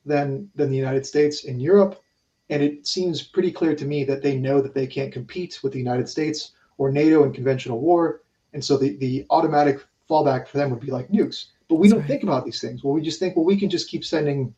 than 0.06 0.50
than 0.56 0.70
the 0.70 0.78
United 0.78 1.06
States 1.06 1.46
in 1.46 1.60
Europe, 1.60 2.02
and 2.50 2.62
it 2.62 2.86
seems 2.86 3.24
pretty 3.24 3.52
clear 3.52 3.76
to 3.76 3.86
me 3.86 4.04
that 4.04 4.22
they 4.22 4.38
know 4.38 4.62
that 4.62 4.74
they 4.74 4.88
can't 4.88 5.12
compete 5.12 5.60
with 5.64 5.74
the 5.74 5.80
United 5.80 6.10
States 6.10 6.52
or 6.78 6.92
NATO 6.92 7.24
in 7.24 7.32
conventional 7.34 7.80
war, 7.80 8.22
and 8.54 8.64
so 8.64 8.78
the 8.78 8.98
the 8.98 9.26
automatic 9.30 9.84
fallback 10.10 10.48
for 10.48 10.58
them 10.58 10.70
would 10.70 10.80
be 10.80 10.92
like 10.92 11.10
nukes. 11.10 11.48
But 11.68 11.76
we 11.76 11.88
That's 11.88 11.94
don't 11.94 12.02
right. 12.02 12.08
think 12.08 12.24
about 12.24 12.46
these 12.46 12.62
things. 12.62 12.84
Well, 12.84 12.94
we 12.94 13.02
just 13.02 13.20
think, 13.20 13.36
well, 13.36 13.46
we 13.46 13.60
can 13.60 13.70
just 13.70 13.90
keep 13.90 14.06
sending 14.06 14.54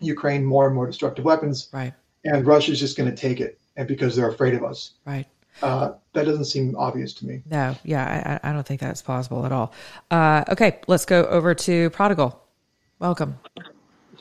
Ukraine 0.00 0.44
more 0.44 0.66
and 0.66 0.74
more 0.74 0.86
destructive 0.86 1.24
weapons, 1.24 1.68
right? 1.72 1.94
And 2.24 2.46
Russia's 2.46 2.80
just 2.80 2.96
going 2.96 3.10
to 3.10 3.16
take 3.16 3.40
it, 3.40 3.58
and 3.76 3.86
because 3.86 4.16
they're 4.16 4.28
afraid 4.28 4.54
of 4.54 4.64
us, 4.64 4.92
right? 5.04 5.26
Uh, 5.62 5.92
that 6.14 6.24
doesn't 6.24 6.46
seem 6.46 6.74
obvious 6.76 7.12
to 7.14 7.26
me. 7.26 7.42
No, 7.48 7.76
yeah, 7.84 8.40
I, 8.42 8.50
I 8.50 8.52
don't 8.52 8.66
think 8.66 8.80
that's 8.80 9.02
possible 9.02 9.46
at 9.46 9.52
all. 9.52 9.72
Uh, 10.10 10.44
okay, 10.48 10.80
let's 10.88 11.04
go 11.04 11.24
over 11.26 11.54
to 11.54 11.90
Prodigal. 11.90 12.40
Welcome. 12.98 13.38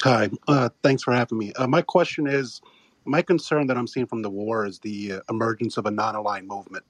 Hi, 0.03 0.29
uh, 0.47 0.69
thanks 0.83 1.03
for 1.03 1.13
having 1.13 1.37
me. 1.37 1.53
Uh, 1.53 1.67
my 1.67 1.81
question 1.81 2.27
is 2.27 2.61
my 3.05 3.21
concern 3.21 3.67
that 3.67 3.77
I'm 3.77 3.87
seeing 3.87 4.05
from 4.05 4.21
the 4.21 4.29
war 4.29 4.65
is 4.65 4.79
the 4.79 5.13
uh, 5.13 5.19
emergence 5.29 5.77
of 5.77 5.85
a 5.85 5.91
non 5.91 6.15
aligned 6.15 6.47
movement 6.47 6.83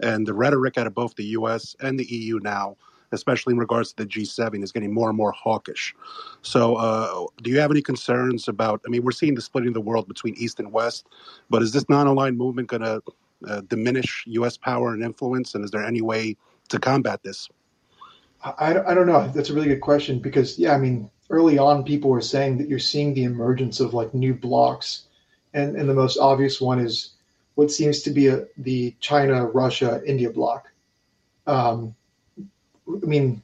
and 0.00 0.26
the 0.26 0.34
rhetoric 0.34 0.78
out 0.78 0.86
of 0.86 0.94
both 0.94 1.14
the 1.16 1.24
US 1.24 1.76
and 1.80 1.98
the 1.98 2.04
EU 2.04 2.38
now 2.42 2.76
especially 3.12 3.52
in 3.52 3.58
regards 3.58 3.92
to 3.92 4.04
the 4.04 4.08
G7, 4.08 4.62
is 4.62 4.72
getting 4.72 4.92
more 4.92 5.08
and 5.08 5.16
more 5.16 5.32
hawkish. 5.32 5.94
So, 6.42 6.76
uh, 6.76 7.26
do 7.42 7.50
you 7.50 7.58
have 7.60 7.70
any 7.70 7.82
concerns 7.82 8.48
about? 8.48 8.80
I 8.86 8.90
mean, 8.90 9.02
we're 9.02 9.12
seeing 9.12 9.34
the 9.34 9.42
splitting 9.42 9.68
of 9.68 9.74
the 9.74 9.80
world 9.80 10.08
between 10.08 10.34
East 10.36 10.60
and 10.60 10.72
West, 10.72 11.06
but 11.48 11.62
is 11.62 11.72
this 11.72 11.88
non-aligned 11.88 12.38
movement 12.38 12.68
going 12.68 12.82
to 12.82 13.02
uh, 13.46 13.60
diminish 13.62 14.24
U.S. 14.26 14.56
power 14.56 14.92
and 14.94 15.02
influence? 15.02 15.54
And 15.54 15.64
is 15.64 15.70
there 15.70 15.84
any 15.84 16.00
way 16.00 16.36
to 16.68 16.78
combat 16.78 17.22
this? 17.22 17.48
I, 18.42 18.78
I 18.86 18.94
don't 18.94 19.06
know. 19.06 19.28
That's 19.28 19.50
a 19.50 19.54
really 19.54 19.68
good 19.68 19.82
question 19.82 20.18
because, 20.18 20.58
yeah, 20.58 20.74
I 20.74 20.78
mean, 20.78 21.10
early 21.28 21.58
on, 21.58 21.84
people 21.84 22.10
were 22.10 22.22
saying 22.22 22.58
that 22.58 22.68
you're 22.68 22.78
seeing 22.78 23.12
the 23.12 23.24
emergence 23.24 23.80
of 23.80 23.92
like 23.92 24.14
new 24.14 24.34
blocks, 24.34 25.04
and 25.52 25.76
and 25.76 25.88
the 25.88 25.94
most 25.94 26.18
obvious 26.18 26.60
one 26.60 26.78
is 26.78 27.14
what 27.54 27.70
seems 27.70 28.02
to 28.02 28.10
be 28.10 28.28
a, 28.28 28.46
the 28.56 28.94
China, 29.00 29.46
Russia, 29.46 30.00
India 30.06 30.30
block. 30.30 30.70
Um, 31.46 31.94
I 33.02 33.06
mean, 33.06 33.42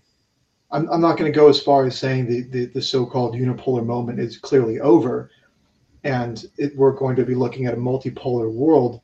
I'm, 0.71 0.89
I'm 0.91 1.01
not 1.01 1.17
going 1.17 1.31
to 1.31 1.37
go 1.37 1.49
as 1.49 1.61
far 1.61 1.87
as 1.87 1.99
saying 1.99 2.27
the, 2.27 2.43
the, 2.43 2.67
the 2.67 2.83
so-called 2.83 3.35
unipolar 3.35 3.85
moment 3.85 4.19
is 4.19 4.37
clearly 4.37 4.81
over, 4.81 5.31
and 6.05 6.45
it, 6.59 6.77
we're 6.77 6.93
going 6.93 7.17
to 7.17 7.25
be 7.25 7.35
looking 7.35 7.67
at 7.67 7.75
a 7.75 7.79
multipolar 7.79 8.51
world. 8.53 9.01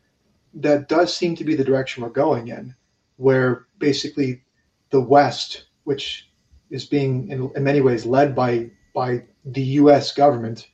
That 0.55 0.89
does 0.89 1.15
seem 1.15 1.35
to 1.37 1.45
be 1.45 1.55
the 1.55 1.65
direction 1.65 2.03
we're 2.03 2.11
going 2.11 2.49
in, 2.49 2.75
where 3.17 3.67
basically 3.79 4.43
the 4.91 5.01
West, 5.01 5.65
which 5.85 6.31
is 6.71 6.85
being 6.85 7.29
in, 7.31 7.51
in 7.55 7.65
many 7.65 7.81
ways 7.81 8.05
led 8.05 8.35
by 8.35 8.71
by 8.95 9.23
the 9.47 9.63
U.S. 9.81 10.13
government 10.13 10.69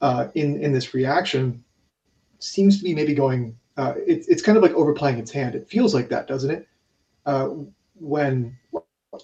uh, 0.00 0.28
in 0.34 0.60
in 0.60 0.72
this 0.72 0.94
reaction, 0.94 1.62
seems 2.38 2.78
to 2.78 2.84
be 2.84 2.94
maybe 2.94 3.14
going. 3.14 3.56
Uh, 3.76 3.94
it, 4.06 4.24
it's 4.28 4.42
kind 4.42 4.56
of 4.56 4.62
like 4.62 4.72
overplaying 4.72 5.18
its 5.18 5.30
hand. 5.30 5.54
It 5.54 5.68
feels 5.68 5.94
like 5.94 6.08
that, 6.08 6.26
doesn't 6.26 6.50
it? 6.50 6.68
Uh, 7.26 7.50
when 7.94 8.56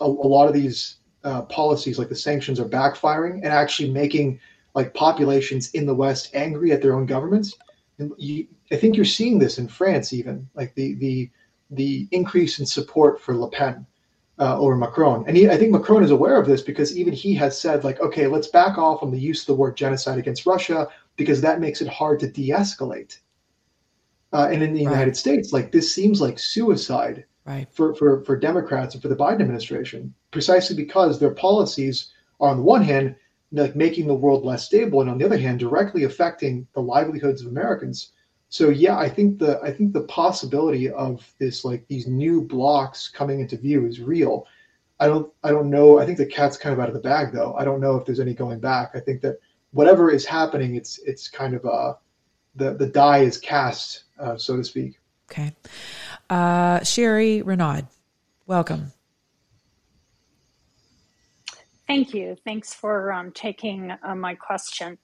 a, 0.01 0.05
a 0.05 0.29
lot 0.29 0.49
of 0.49 0.55
these 0.55 0.97
uh, 1.25 1.43
policies, 1.43 1.99
like 1.99 2.09
the 2.09 2.17
sanctions, 2.17 2.59
are 2.61 2.69
backfiring 2.69 3.37
and 3.37 3.47
actually 3.47 3.91
making 3.91 4.41
like 4.75 4.95
populations 4.95 5.71
in 5.73 5.87
the 5.87 5.95
West 5.95 6.31
angry 6.35 6.73
at 6.73 6.81
their 6.81 6.95
own 6.95 7.07
governments. 7.07 7.57
And 7.99 8.13
you, 8.17 8.47
I 8.73 8.77
think 8.77 8.97
you're 8.97 9.05
seeing 9.05 9.39
this 9.39 9.59
in 9.59 9.69
France, 9.69 10.13
even 10.13 10.49
like 10.55 10.75
the 10.75 10.95
the 10.95 11.31
the 11.71 12.09
increase 12.11 12.59
in 12.59 12.67
support 12.67 13.21
for 13.21 13.37
Le 13.37 13.51
Pen 13.51 13.87
uh, 14.41 14.59
over 14.59 14.75
Macron. 14.75 15.25
And 15.29 15.37
he, 15.37 15.49
I 15.49 15.57
think 15.57 15.71
Macron 15.71 16.03
is 16.03 16.11
aware 16.11 16.41
of 16.41 16.47
this 16.47 16.63
because 16.63 16.97
even 16.97 17.13
he 17.13 17.35
has 17.35 17.61
said 17.61 17.85
like, 17.85 18.01
okay, 18.01 18.27
let's 18.27 18.49
back 18.49 18.79
off 18.79 19.03
on 19.03 19.11
the 19.11 19.19
use 19.19 19.43
of 19.43 19.47
the 19.49 19.55
word 19.55 19.77
genocide 19.77 20.19
against 20.19 20.47
Russia 20.47 20.89
because 21.17 21.41
that 21.43 21.61
makes 21.61 21.83
it 21.83 21.89
hard 21.89 22.19
to 22.21 22.31
de-escalate. 22.31 23.19
Uh, 24.33 24.49
and 24.51 24.63
in 24.63 24.73
the 24.73 24.87
right. 24.87 24.93
United 24.93 25.17
States, 25.17 25.53
like 25.53 25.71
this 25.71 25.93
seems 25.93 26.21
like 26.21 26.39
suicide 26.39 27.25
right. 27.51 27.69
for, 27.73 27.95
for, 27.95 28.25
for 28.25 28.37
Democrats 28.37 28.95
and 28.95 29.03
for 29.03 29.09
the 29.09 29.17
Biden 29.17 29.41
administration, 29.41 30.15
precisely 30.31 30.77
because 30.77 31.19
their 31.19 31.35
policies 31.35 32.13
are, 32.41 32.51
on 32.51 32.59
the 32.59 32.63
one 32.63 32.83
hand, 32.83 33.17
like 33.53 33.75
making 33.75 34.07
the 34.07 34.15
world 34.15 34.45
less 34.45 34.65
stable, 34.65 35.01
and 35.01 35.11
on 35.11 35.19
the 35.19 35.25
other 35.25 35.39
hand, 35.39 35.59
directly 35.59 36.05
affecting 36.05 36.67
the 36.75 36.81
livelihoods 36.81 37.43
of 37.43 37.49
Americans. 37.49 38.13
So 38.49 38.69
yeah, 38.69 38.97
I 38.97 39.09
think 39.09 39.39
the 39.39 39.61
I 39.61 39.73
think 39.73 39.93
the 39.93 40.03
possibility 40.03 40.91
of 40.91 41.27
this 41.39 41.65
like 41.65 41.87
these 41.89 42.07
new 42.07 42.43
blocks 42.43 43.09
coming 43.09 43.41
into 43.41 43.57
view 43.57 43.87
is 43.87 44.01
real. 44.01 44.47
I 44.99 45.07
don't 45.07 45.33
I 45.43 45.51
don't 45.51 45.71
know. 45.71 45.99
I 45.99 46.07
think 46.07 46.19
the 46.19 46.27
cat's 46.27 46.57
kind 46.57 46.73
of 46.73 46.81
out 46.81 46.89
of 46.89 46.95
the 46.95 47.01
bag 47.01 47.33
though. 47.33 47.55
I 47.55 47.65
don't 47.65 47.81
know 47.81 47.97
if 47.97 48.05
there's 48.05 48.21
any 48.21 48.35
going 48.35 48.61
back. 48.61 48.93
I 48.95 49.01
think 49.01 49.21
that 49.23 49.39
whatever 49.73 50.11
is 50.11 50.25
happening, 50.25 50.77
it's 50.77 50.99
it's 51.01 51.29
kind 51.29 51.55
of 51.55 51.65
uh 51.65 51.95
the 52.55 52.75
the 52.75 52.87
die 52.87 53.19
is 53.19 53.39
cast, 53.39 54.05
uh, 54.19 54.37
so 54.37 54.57
to 54.57 54.65
speak. 54.65 55.01
Okay. 55.31 55.53
Uh, 56.31 56.85
Sherry 56.85 57.43
Renaud, 57.43 57.89
welcome. 58.47 58.93
Thank 61.89 62.15
you. 62.15 62.37
Thanks 62.45 62.73
for 62.73 63.13
um, 63.13 63.33
taking 63.33 63.91
uh, 63.91 64.15
my 64.15 64.37
question. 64.37 64.97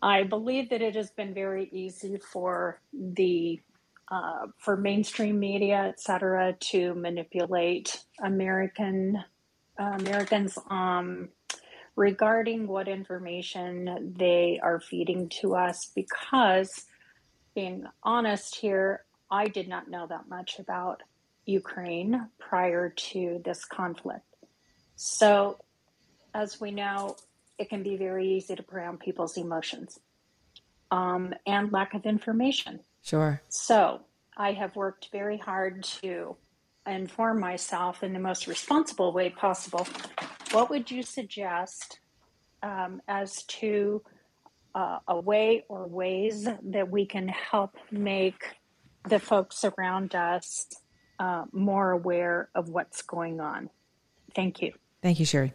I 0.00 0.22
believe 0.22 0.70
that 0.70 0.80
it 0.80 0.96
has 0.96 1.10
been 1.10 1.34
very 1.34 1.68
easy 1.72 2.16
for 2.16 2.80
the 2.94 3.60
uh, 4.10 4.46
for 4.56 4.78
mainstream 4.78 5.38
media, 5.38 5.84
et 5.88 6.00
cetera, 6.00 6.54
to 6.58 6.94
manipulate 6.94 8.02
American 8.22 9.22
uh, 9.78 9.98
Americans 10.00 10.58
um, 10.70 11.28
regarding 11.96 12.66
what 12.66 12.88
information 12.88 14.14
they 14.16 14.58
are 14.62 14.80
feeding 14.80 15.28
to 15.28 15.54
us. 15.54 15.90
Because, 15.94 16.86
being 17.54 17.84
honest 18.02 18.56
here, 18.56 19.04
I 19.30 19.48
did 19.48 19.68
not 19.68 19.88
know 19.88 20.06
that 20.06 20.28
much 20.28 20.58
about 20.58 21.02
Ukraine 21.46 22.28
prior 22.38 22.90
to 22.90 23.40
this 23.44 23.64
conflict. 23.64 24.24
So, 24.96 25.58
as 26.34 26.60
we 26.60 26.70
know, 26.70 27.16
it 27.58 27.68
can 27.68 27.82
be 27.82 27.96
very 27.96 28.36
easy 28.36 28.56
to 28.56 28.62
prey 28.62 28.86
on 28.86 28.98
people's 28.98 29.36
emotions 29.36 29.98
um, 30.90 31.34
and 31.46 31.72
lack 31.72 31.94
of 31.94 32.06
information. 32.06 32.80
Sure. 33.02 33.40
So, 33.48 34.02
I 34.36 34.52
have 34.52 34.76
worked 34.76 35.08
very 35.12 35.38
hard 35.38 35.84
to 36.02 36.36
inform 36.86 37.40
myself 37.40 38.02
in 38.02 38.12
the 38.12 38.18
most 38.18 38.46
responsible 38.46 39.12
way 39.12 39.30
possible. 39.30 39.86
What 40.52 40.70
would 40.70 40.90
you 40.90 41.02
suggest 41.02 42.00
um, 42.62 43.00
as 43.06 43.42
to 43.44 44.02
uh, 44.74 44.98
a 45.08 45.20
way 45.20 45.64
or 45.68 45.86
ways 45.86 46.48
that 46.62 46.90
we 46.90 47.06
can 47.06 47.28
help 47.28 47.76
make 47.90 48.42
the 49.08 49.18
folks 49.18 49.64
around 49.64 50.14
us 50.14 50.66
uh, 51.18 51.44
more 51.52 51.90
aware 51.90 52.48
of 52.54 52.68
what's 52.68 53.02
going 53.02 53.40
on. 53.40 53.70
Thank 54.34 54.62
you. 54.62 54.72
Thank 55.02 55.18
you, 55.18 55.26
Sherry. 55.26 55.52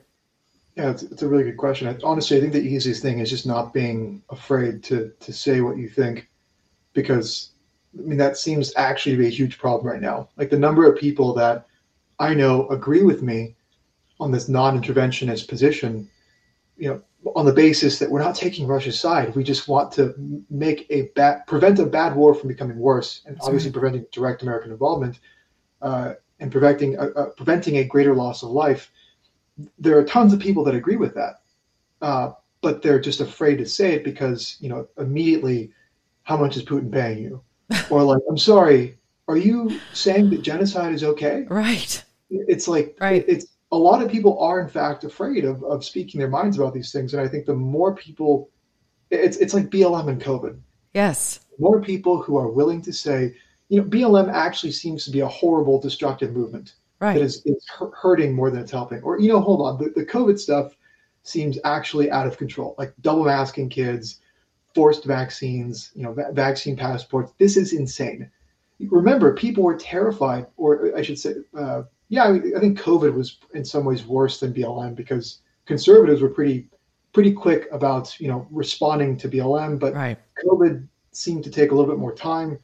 Yeah, 0.75 0.91
it's, 0.91 1.03
it's 1.03 1.21
a 1.21 1.27
really 1.27 1.43
good 1.43 1.57
question. 1.57 1.87
I, 1.87 1.97
honestly, 2.03 2.37
I 2.37 2.41
think 2.41 2.53
the 2.53 2.59
easiest 2.61 3.01
thing 3.01 3.19
is 3.19 3.29
just 3.29 3.45
not 3.45 3.73
being 3.73 4.21
afraid 4.29 4.83
to 4.85 5.11
to 5.19 5.31
say 5.33 5.61
what 5.61 5.77
you 5.77 5.87
think, 5.87 6.29
because 6.93 7.51
I 7.97 8.01
mean 8.01 8.17
that 8.17 8.37
seems 8.37 8.73
actually 8.75 9.13
to 9.13 9.19
be 9.19 9.27
a 9.27 9.29
huge 9.29 9.57
problem 9.57 9.87
right 9.87 10.01
now. 10.01 10.29
Like 10.37 10.49
the 10.49 10.59
number 10.59 10.85
of 10.85 10.99
people 10.99 11.33
that 11.35 11.67
I 12.19 12.33
know 12.33 12.67
agree 12.67 13.03
with 13.03 13.21
me 13.21 13.55
on 14.19 14.31
this 14.31 14.49
non-interventionist 14.49 15.47
position, 15.47 16.09
you 16.77 16.89
know, 16.89 17.01
on 17.35 17.45
the 17.45 17.53
basis 17.53 17.99
that 17.99 18.09
we're 18.09 18.23
not 18.23 18.33
taking 18.33 18.65
Russia's 18.65 18.97
side. 18.97 19.35
We 19.35 19.43
just 19.43 19.67
want 19.67 19.91
to 19.93 20.15
make 20.49 20.87
a 20.89 21.09
bad, 21.15 21.45
prevent 21.47 21.79
a 21.79 21.85
bad 21.85 22.15
war 22.15 22.33
from 22.33 22.47
becoming 22.47 22.79
worse, 22.79 23.21
and 23.25 23.35
That's 23.35 23.45
obviously 23.45 23.69
right. 23.71 23.79
preventing 23.79 24.05
direct 24.11 24.41
American 24.41 24.71
involvement 24.71 25.19
uh, 25.81 26.13
and 26.39 26.49
preventing 26.49 26.97
uh, 26.97 27.09
uh, 27.15 27.25
preventing 27.31 27.77
a 27.77 27.83
greater 27.83 28.15
loss 28.15 28.41
of 28.41 28.49
life. 28.49 28.89
There 29.77 29.97
are 29.97 30.05
tons 30.05 30.33
of 30.33 30.39
people 30.39 30.63
that 30.63 30.75
agree 30.75 30.95
with 30.95 31.13
that, 31.15 31.41
uh, 32.01 32.31
but 32.61 32.81
they're 32.81 33.01
just 33.01 33.19
afraid 33.19 33.57
to 33.57 33.65
say 33.65 33.93
it 33.93 34.05
because 34.05 34.57
you 34.61 34.69
know 34.69 34.87
immediately, 34.97 35.71
how 36.23 36.37
much 36.37 36.55
is 36.55 36.63
Putin 36.63 36.91
paying 36.91 37.21
you? 37.21 37.41
or 37.89 38.03
like, 38.03 38.21
I'm 38.29 38.37
sorry, 38.37 38.97
are 39.27 39.37
you 39.37 39.79
saying 39.91 40.29
that 40.29 40.41
genocide 40.41 40.93
is 40.93 41.03
okay? 41.03 41.45
Right. 41.49 42.01
It's 42.29 42.67
like 42.69 42.95
right. 43.01 43.25
It's 43.27 43.47
a 43.71 43.77
lot 43.77 44.01
of 44.01 44.11
people 44.11 44.39
are 44.39 44.61
in 44.61 44.69
fact 44.69 45.03
afraid 45.03 45.45
of 45.45 45.63
of 45.63 45.83
speaking 45.83 46.19
their 46.19 46.29
minds 46.29 46.57
about 46.57 46.73
these 46.73 46.91
things, 46.91 47.13
and 47.13 47.21
I 47.21 47.27
think 47.27 47.45
the 47.45 47.55
more 47.55 47.95
people, 47.95 48.49
it's 49.09 49.37
it's 49.37 49.53
like 49.53 49.69
BLM 49.69 50.09
and 50.09 50.21
COVID. 50.21 50.59
Yes. 50.93 51.41
More 51.59 51.81
people 51.81 52.21
who 52.21 52.37
are 52.37 52.49
willing 52.49 52.81
to 52.83 52.93
say, 52.93 53.35
you 53.69 53.81
know, 53.81 53.87
BLM 53.87 54.31
actually 54.31 54.71
seems 54.71 55.03
to 55.05 55.11
be 55.11 55.21
a 55.21 55.27
horrible, 55.27 55.79
destructive 55.79 56.33
movement 56.33 56.75
right. 56.99 57.15
that 57.15 57.21
is 57.21 57.41
it's 57.45 57.67
hurting 57.69 58.33
more 58.33 58.49
than 58.49 58.61
it's 58.61 58.71
helping. 58.71 59.01
Or 59.01 59.19
you 59.19 59.29
know, 59.29 59.39
hold 59.39 59.61
on, 59.61 59.83
the, 59.83 59.89
the 59.89 60.05
COVID 60.05 60.39
stuff 60.39 60.75
seems 61.23 61.57
actually 61.63 62.11
out 62.11 62.27
of 62.27 62.37
control, 62.37 62.75
like 62.77 62.93
double 63.01 63.25
masking 63.25 63.69
kids, 63.69 64.21
forced 64.73 65.05
vaccines, 65.05 65.91
you 65.95 66.03
know, 66.03 66.13
va- 66.13 66.31
vaccine 66.33 66.75
passports. 66.75 67.33
This 67.39 67.57
is 67.57 67.73
insane. 67.73 68.29
Remember, 68.79 69.33
people 69.33 69.63
were 69.63 69.77
terrified, 69.77 70.47
or 70.57 70.95
I 70.95 71.01
should 71.01 71.17
say, 71.17 71.35
uh, 71.57 71.83
yeah, 72.09 72.25
I, 72.25 72.59
think 72.59 72.79
COVID 72.79 73.13
was 73.13 73.39
in 73.53 73.65
some 73.65 73.85
ways 73.85 74.05
worse 74.05 74.39
than 74.39 74.53
BLM 74.53 74.95
because 74.95 75.39
conservatives 75.65 76.21
were 76.21 76.29
pretty 76.29 76.69
pretty 77.13 77.31
quick 77.31 77.67
about 77.71 78.19
you 78.19 78.27
know 78.27 78.47
responding 78.51 79.17
to 79.17 79.29
BLM, 79.29 79.79
but 79.79 79.93
right. 79.93 80.17
COVID 80.45 80.87
seemed 81.11 81.43
to 81.45 81.49
take 81.49 81.71
a 81.71 81.75
little 81.75 81.89
bit 81.89 81.99
more 81.99 82.13
time. 82.13 82.59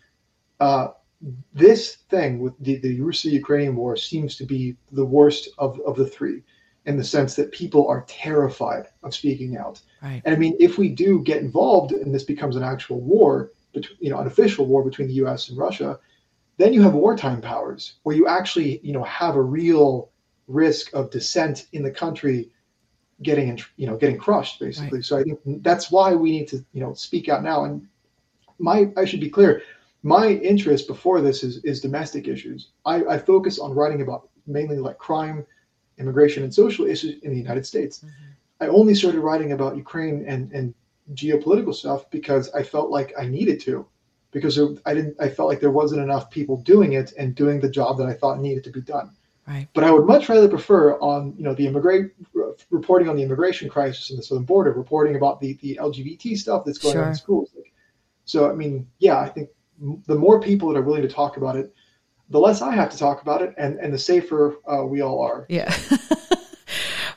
Uh, 0.59 0.89
this 1.53 1.97
thing 2.09 2.39
with 2.39 2.53
the, 2.59 2.77
the 2.77 2.99
Russia-Ukrainian 2.99 3.75
war 3.75 3.95
seems 3.95 4.35
to 4.35 4.45
be 4.45 4.75
the 4.91 5.05
worst 5.05 5.49
of, 5.57 5.79
of 5.81 5.95
the 5.95 6.05
three 6.05 6.43
in 6.85 6.97
the 6.97 7.03
sense 7.03 7.35
that 7.35 7.51
people 7.51 7.87
are 7.87 8.03
terrified 8.07 8.87
of 9.03 9.13
speaking 9.13 9.55
out. 9.55 9.79
Right. 10.01 10.21
And 10.25 10.33
I 10.33 10.37
mean, 10.37 10.55
if 10.59 10.79
we 10.79 10.89
do 10.89 11.21
get 11.21 11.37
involved 11.37 11.91
and 11.91 12.13
this 12.13 12.23
becomes 12.23 12.55
an 12.55 12.63
actual 12.63 12.99
war, 13.01 13.51
between, 13.73 13.97
you 14.01 14.09
know, 14.09 14.19
an 14.19 14.27
official 14.27 14.65
war 14.65 14.83
between 14.83 15.07
the 15.07 15.13
U.S. 15.15 15.49
and 15.49 15.57
Russia, 15.57 15.99
then 16.61 16.73
you 16.73 16.81
have 16.81 16.93
wartime 16.93 17.41
powers 17.41 17.95
where 18.03 18.15
you 18.15 18.27
actually, 18.27 18.79
you 18.83 18.93
know, 18.93 19.03
have 19.03 19.35
a 19.35 19.41
real 19.41 20.11
risk 20.47 20.93
of 20.93 21.09
dissent 21.09 21.67
in 21.71 21.81
the 21.83 21.91
country 21.91 22.51
getting, 23.23 23.59
you 23.77 23.87
know, 23.87 23.97
getting 23.97 24.17
crushed 24.17 24.59
basically. 24.59 24.99
Right. 24.99 25.05
So 25.05 25.17
I 25.17 25.23
think 25.23 25.63
that's 25.63 25.91
why 25.91 26.13
we 26.13 26.31
need 26.31 26.47
to, 26.49 26.63
you 26.73 26.81
know, 26.81 26.93
speak 26.93 27.29
out 27.29 27.43
now. 27.43 27.65
And 27.65 27.87
my, 28.59 28.91
I 28.97 29.05
should 29.05 29.19
be 29.19 29.29
clear, 29.29 29.63
my 30.03 30.29
interest 30.29 30.87
before 30.87 31.21
this 31.21 31.43
is, 31.43 31.63
is 31.63 31.79
domestic 31.81 32.27
issues. 32.27 32.69
I, 32.85 33.03
I 33.05 33.17
focus 33.17 33.59
on 33.59 33.73
writing 33.73 34.01
about 34.01 34.29
mainly 34.47 34.77
like 34.77 34.97
crime, 34.97 35.45
immigration, 35.99 36.43
and 36.43 36.53
social 36.53 36.85
issues 36.85 37.21
in 37.23 37.31
the 37.31 37.37
United 37.37 37.65
States. 37.65 37.99
Mm-hmm. 37.99 38.63
I 38.63 38.67
only 38.67 38.95
started 38.95 39.21
writing 39.21 39.51
about 39.51 39.77
Ukraine 39.77 40.25
and, 40.27 40.51
and 40.51 40.73
geopolitical 41.13 41.73
stuff 41.73 42.09
because 42.11 42.51
I 42.51 42.63
felt 42.63 42.89
like 42.89 43.13
I 43.17 43.25
needed 43.25 43.59
to, 43.61 43.85
because 44.31 44.59
I 44.85 44.93
didn't. 44.93 45.15
I 45.19 45.29
felt 45.29 45.49
like 45.49 45.59
there 45.59 45.71
wasn't 45.71 46.01
enough 46.01 46.29
people 46.29 46.57
doing 46.57 46.93
it 46.93 47.13
and 47.17 47.35
doing 47.35 47.59
the 47.59 47.69
job 47.69 47.97
that 47.97 48.07
I 48.07 48.13
thought 48.13 48.39
needed 48.39 48.63
to 48.65 48.71
be 48.71 48.81
done. 48.81 49.11
Right. 49.47 49.67
But 49.73 49.83
I 49.83 49.91
would 49.91 50.05
much 50.05 50.29
rather 50.29 50.47
prefer 50.47 50.97
on 50.99 51.33
you 51.37 51.43
know 51.43 51.53
the 51.53 51.67
immigrate 51.67 52.11
reporting 52.69 53.09
on 53.09 53.15
the 53.15 53.23
immigration 53.23 53.69
crisis 53.69 54.09
in 54.09 54.17
the 54.17 54.23
southern 54.23 54.45
border, 54.45 54.71
reporting 54.71 55.15
about 55.15 55.39
the 55.39 55.57
the 55.61 55.77
LGBT 55.81 56.37
stuff 56.37 56.63
that's 56.65 56.77
going 56.77 56.93
sure. 56.93 57.03
on 57.03 57.09
in 57.09 57.15
schools. 57.15 57.51
So 58.25 58.49
I 58.49 58.53
mean, 58.53 58.87
yeah, 58.99 59.19
I 59.19 59.27
think 59.29 59.49
the 60.07 60.15
more 60.15 60.39
people 60.39 60.69
that 60.69 60.77
are 60.77 60.83
willing 60.83 61.01
to 61.01 61.09
talk 61.09 61.37
about 61.37 61.55
it, 61.55 61.73
the 62.29 62.39
less 62.39 62.61
I 62.61 62.73
have 62.73 62.89
to 62.91 62.97
talk 62.97 63.21
about 63.21 63.41
it, 63.41 63.53
and 63.57 63.77
and 63.79 63.93
the 63.93 63.97
safer 63.97 64.55
uh, 64.67 64.85
we 64.85 65.01
all 65.01 65.19
are. 65.21 65.45
Yeah. 65.49 65.75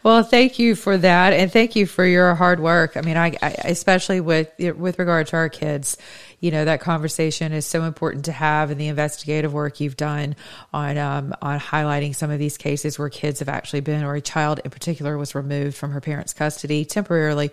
well, 0.05 0.23
thank 0.23 0.59
you 0.59 0.77
for 0.77 0.97
that, 0.99 1.33
and 1.33 1.51
thank 1.51 1.75
you 1.75 1.87
for 1.87 2.05
your 2.05 2.35
hard 2.35 2.61
work. 2.61 2.97
I 2.97 3.01
mean, 3.01 3.17
I, 3.17 3.37
I, 3.43 3.51
especially 3.65 4.21
with 4.21 4.51
with 4.59 4.99
regard 4.99 5.27
to 5.29 5.37
our 5.37 5.49
kids, 5.49 5.97
you 6.39 6.51
know, 6.51 6.67
that 6.67 6.81
conversation 6.81 7.53
is 7.53 7.65
so 7.65 7.83
important 7.83 8.27
to 8.27 8.33
have, 8.33 8.71
and 8.71 8.79
the 8.79 8.89
investigative 8.89 9.53
work 9.53 9.81
you've 9.81 9.97
done 9.97 10.37
on 10.73 10.99
um, 10.99 11.35
on 11.41 11.59
highlighting 11.59 12.15
some 12.15 12.31
of 12.31 12.39
these 12.39 12.59
cases 12.59 12.99
where 12.99 13.09
kids 13.09 13.41
have 13.41 13.49
actually 13.49 13.81
been, 13.81 14.05
or 14.05 14.15
a 14.15 14.21
child 14.21 14.61
in 14.63 14.71
particular 14.71 15.17
was 15.17 15.35
removed 15.35 15.75
from 15.75 15.91
her 15.91 16.01
parents' 16.01 16.35
custody 16.35 16.85
temporarily. 16.85 17.51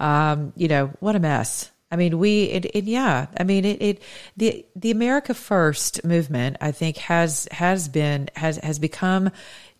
Um, 0.00 0.54
you 0.56 0.68
know, 0.68 0.90
what 1.00 1.14
a 1.14 1.20
mess. 1.20 1.70
I 1.92 1.96
mean, 1.96 2.20
we, 2.20 2.44
it, 2.44 2.66
it, 2.66 2.84
yeah, 2.84 3.26
I 3.36 3.42
mean, 3.42 3.64
it, 3.64 3.82
it, 3.82 4.02
the, 4.36 4.64
the 4.76 4.92
America 4.92 5.34
First 5.34 6.04
movement, 6.04 6.56
I 6.60 6.70
think 6.70 6.98
has, 6.98 7.48
has 7.50 7.88
been, 7.88 8.30
has, 8.36 8.58
has 8.58 8.78
become, 8.78 9.32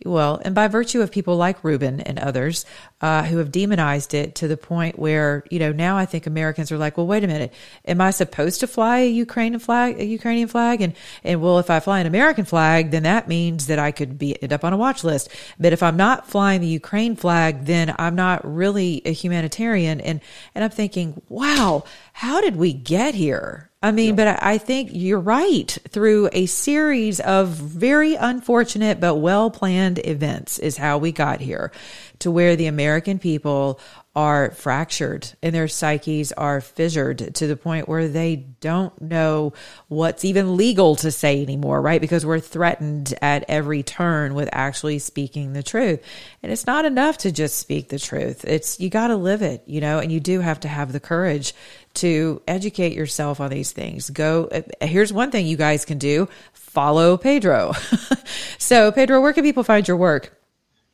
well, 0.05 0.41
and 0.45 0.55
by 0.55 0.67
virtue 0.69 1.03
of 1.03 1.11
people 1.11 1.37
like 1.37 1.63
Rubin 1.63 2.01
and 2.01 2.19
others, 2.19 2.65
uh, 3.03 3.23
who 3.25 3.37
have 3.37 3.53
demonized 3.53 4.15
it 4.15 4.35
to 4.37 4.49
the 4.49 4.57
point 4.57 4.99
where, 4.99 5.45
you 5.51 5.59
know, 5.59 5.73
now 5.73 5.97
I 5.97 6.07
think 6.07 6.27
Americans 6.27 6.73
are 6.73 6.79
like, 6.79 6.97
well, 6.97 7.07
wait 7.07 7.23
a 7.23 7.27
minute. 7.27 7.53
Am 7.85 8.01
I 8.01 8.11
supposed 8.11 8.61
to 8.61 8.67
fly 8.67 8.99
a 8.99 9.11
Ukrainian 9.11 9.61
flag, 9.61 10.01
a 10.01 10.05
Ukrainian 10.05 10.49
flag? 10.49 10.81
And, 10.81 10.95
and 11.23 11.43
well, 11.43 11.59
if 11.59 11.69
I 11.69 11.81
fly 11.81 12.01
an 12.01 12.07
American 12.07 12.47
flag, 12.47 12.91
then 12.91 13.03
that 13.03 13.29
means 13.29 13.67
that 13.67 13.79
I 13.79 13.91
could 13.93 14.19
be 14.19 14.43
end 14.43 14.53
up 14.53 14.65
on 14.65 14.73
a 14.73 14.77
watch 14.79 15.05
list. 15.05 15.29
But 15.59 15.73
if 15.73 15.83
I'm 15.83 15.97
not 15.97 16.29
flying 16.29 16.61
the 16.61 16.67
Ukraine 16.67 17.15
flag, 17.15 17.67
then 17.67 17.95
I'm 17.99 18.15
not 18.15 18.41
really 18.45 19.03
a 19.05 19.13
humanitarian. 19.13 20.01
And, 20.01 20.21
and 20.55 20.65
I'm 20.65 20.71
thinking, 20.71 21.21
wow, 21.29 21.85
how 22.15 22.41
did 22.41 22.57
we 22.57 22.73
get 22.73 23.15
here? 23.15 23.70
I 23.83 23.93
mean, 23.93 24.11
yeah. 24.11 24.35
but 24.35 24.43
I 24.43 24.59
think 24.59 24.91
you're 24.93 25.21
right. 25.21 25.77
Through 25.89 26.29
a 26.33 26.47
series 26.47 27.19
of 27.21 27.49
very 27.49 28.15
unfortunate 28.15 29.01
but 29.01 29.17
well 29.17 29.51
planned 29.51 29.99
events 30.05 30.59
is 30.59 30.77
how 30.77 30.99
we 30.99 31.13
got 31.13 31.41
here 31.41 31.73
to 32.19 32.31
where 32.31 32.57
the 32.57 32.67
American 32.67 33.19
people 33.19 33.81
are 34.17 34.51
fractured 34.51 35.33
and 35.41 35.55
their 35.55 35.69
psyches 35.69 36.33
are 36.33 36.61
fissured 36.61 37.33
to 37.37 37.47
the 37.47 37.57
point 37.57 37.89
where 37.89 38.09
they 38.09 38.35
don't 38.35 39.01
know 39.01 39.53
what's 39.87 40.25
even 40.25 40.57
legal 40.57 40.97
to 40.97 41.13
say 41.13 41.41
anymore, 41.41 41.81
right? 41.81 42.01
Because 42.01 42.27
we're 42.27 42.41
threatened 42.41 43.15
at 43.23 43.45
every 43.47 43.85
turn 43.85 44.35
with 44.35 44.49
actually 44.51 44.99
speaking 44.99 45.53
the 45.53 45.63
truth. 45.63 46.03
And 46.43 46.51
it's 46.51 46.67
not 46.67 46.85
enough 46.85 47.19
to 47.19 47.31
just 47.31 47.59
speak 47.59 47.89
the 47.89 48.01
truth. 48.01 48.45
It's, 48.45 48.81
you 48.81 48.91
got 48.91 49.09
to 49.09 49.17
live 49.17 49.43
it, 49.43 49.63
you 49.67 49.81
know, 49.81 50.01
and 50.01 50.11
you 50.11 50.19
do 50.19 50.41
have 50.41 50.59
to 50.61 50.69
have 50.69 50.93
the 50.93 51.01
courage 51.01 51.55
to 51.95 52.43
educate 52.49 52.95
yourself 52.95 53.41
on 53.41 53.51
these 53.51 53.71
things. 53.71 54.11
Go, 54.11 54.49
here's 54.81 55.13
one 55.13 55.31
thing 55.31 55.47
you 55.47 55.57
guys 55.57 55.85
can 55.85 55.99
do 55.99 56.29
follow 56.53 57.17
Pedro. 57.17 57.73
so, 58.59 58.91
Pedro, 58.91 59.21
where 59.21 59.33
can 59.33 59.45
people 59.45 59.63
find 59.63 59.87
your 59.87 59.97
work? 59.97 60.37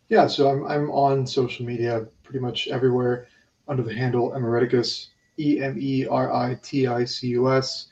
Yeah, 0.08 0.26
so 0.26 0.48
I'm, 0.48 0.66
I'm 0.66 0.90
on 0.90 1.26
social 1.26 1.66
media 1.66 2.06
pretty 2.26 2.40
much 2.40 2.68
everywhere 2.68 3.28
under 3.68 3.82
the 3.82 3.94
handle 3.94 4.34
Emeriticus, 4.34 5.08
E 5.38 5.60
M 5.62 5.76
E 5.78 6.06
R 6.06 6.32
I 6.32 6.58
T 6.62 6.86
I 6.86 7.04
C 7.04 7.26
U 7.28 7.52
S. 7.52 7.88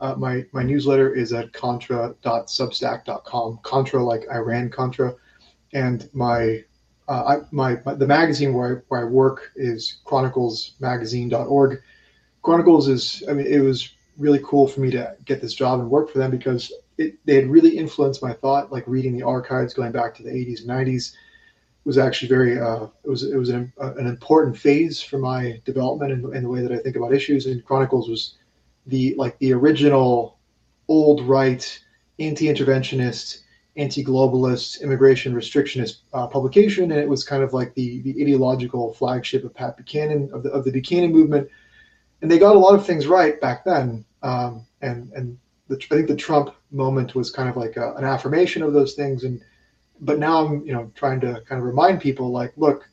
Uh, 0.00 0.14
my, 0.14 0.44
my 0.52 0.62
newsletter 0.62 1.14
is 1.14 1.32
at 1.32 1.52
contra.substack.com, 1.54 3.60
Contra 3.62 4.04
like 4.04 4.26
Iran 4.30 4.68
Contra. 4.68 5.14
And 5.72 6.06
my, 6.12 6.62
uh, 7.08 7.24
I, 7.24 7.38
my, 7.50 7.80
my, 7.86 7.94
the 7.94 8.06
magazine 8.06 8.52
where 8.52 8.76
I, 8.76 8.80
where 8.88 9.00
I 9.00 9.04
work 9.04 9.52
is 9.56 10.00
chroniclesmagazine.org. 10.04 11.82
Chronicles 12.42 12.88
is, 12.88 13.22
I 13.28 13.32
mean, 13.32 13.46
it 13.46 13.60
was 13.60 13.94
really 14.18 14.40
cool 14.44 14.68
for 14.68 14.80
me 14.80 14.90
to 14.90 15.16
get 15.24 15.40
this 15.40 15.54
job 15.54 15.80
and 15.80 15.90
work 15.90 16.10
for 16.10 16.18
them 16.18 16.30
because 16.30 16.70
it, 16.98 17.14
they 17.24 17.36
had 17.36 17.46
really 17.46 17.78
influenced 17.78 18.22
my 18.22 18.34
thought, 18.34 18.70
like 18.70 18.86
reading 18.86 19.16
the 19.16 19.24
archives 19.24 19.72
going 19.72 19.92
back 19.92 20.14
to 20.16 20.22
the 20.22 20.30
80s 20.30 20.60
and 20.60 20.68
90s 20.68 21.14
was 21.86 21.98
actually 21.98 22.28
very 22.28 22.58
uh, 22.58 22.88
it 23.04 23.08
was 23.08 23.22
it 23.22 23.36
was 23.36 23.48
an, 23.48 23.72
uh, 23.80 23.94
an 23.94 24.08
important 24.08 24.58
phase 24.58 25.00
for 25.00 25.18
my 25.18 25.60
development 25.64 26.12
and, 26.12 26.24
and, 26.34 26.44
the 26.44 26.48
way 26.48 26.60
that 26.60 26.72
I 26.72 26.78
think 26.78 26.96
about 26.96 27.14
issues. 27.14 27.46
And 27.46 27.64
Chronicles 27.64 28.08
was 28.08 28.34
the 28.86 29.14
like 29.16 29.38
the 29.38 29.52
original 29.52 30.38
old 30.88 31.22
right 31.22 31.80
anti-interventionist, 32.18 33.42
anti-globalist, 33.76 34.82
immigration 34.82 35.32
restrictionist 35.32 35.98
uh, 36.12 36.26
publication, 36.26 36.90
and 36.90 37.00
it 37.00 37.08
was 37.08 37.22
kind 37.22 37.44
of 37.44 37.52
like 37.52 37.72
the 37.74 38.00
the 38.02 38.20
ideological 38.20 38.92
flagship 38.94 39.44
of 39.44 39.54
Pat 39.54 39.76
Buchanan 39.76 40.28
of 40.32 40.42
the 40.42 40.50
of 40.50 40.64
the 40.64 40.72
Buchanan 40.72 41.12
movement. 41.12 41.48
And 42.20 42.28
they 42.28 42.38
got 42.38 42.56
a 42.56 42.58
lot 42.58 42.74
of 42.74 42.84
things 42.84 43.06
right 43.06 43.40
back 43.40 43.64
then. 43.64 44.04
Um, 44.24 44.66
and 44.82 45.12
and 45.12 45.38
the, 45.68 45.76
I 45.76 45.94
think 45.94 46.08
the 46.08 46.16
Trump 46.16 46.52
moment 46.72 47.14
was 47.14 47.30
kind 47.30 47.48
of 47.48 47.56
like 47.56 47.76
a, 47.76 47.94
an 47.94 48.04
affirmation 48.04 48.62
of 48.62 48.72
those 48.72 48.94
things 48.94 49.22
and 49.22 49.40
but 50.00 50.18
now 50.18 50.46
I'm, 50.46 50.64
you 50.66 50.72
know, 50.72 50.90
trying 50.94 51.20
to 51.20 51.42
kind 51.48 51.60
of 51.60 51.66
remind 51.66 52.00
people, 52.00 52.30
like, 52.30 52.52
look, 52.56 52.88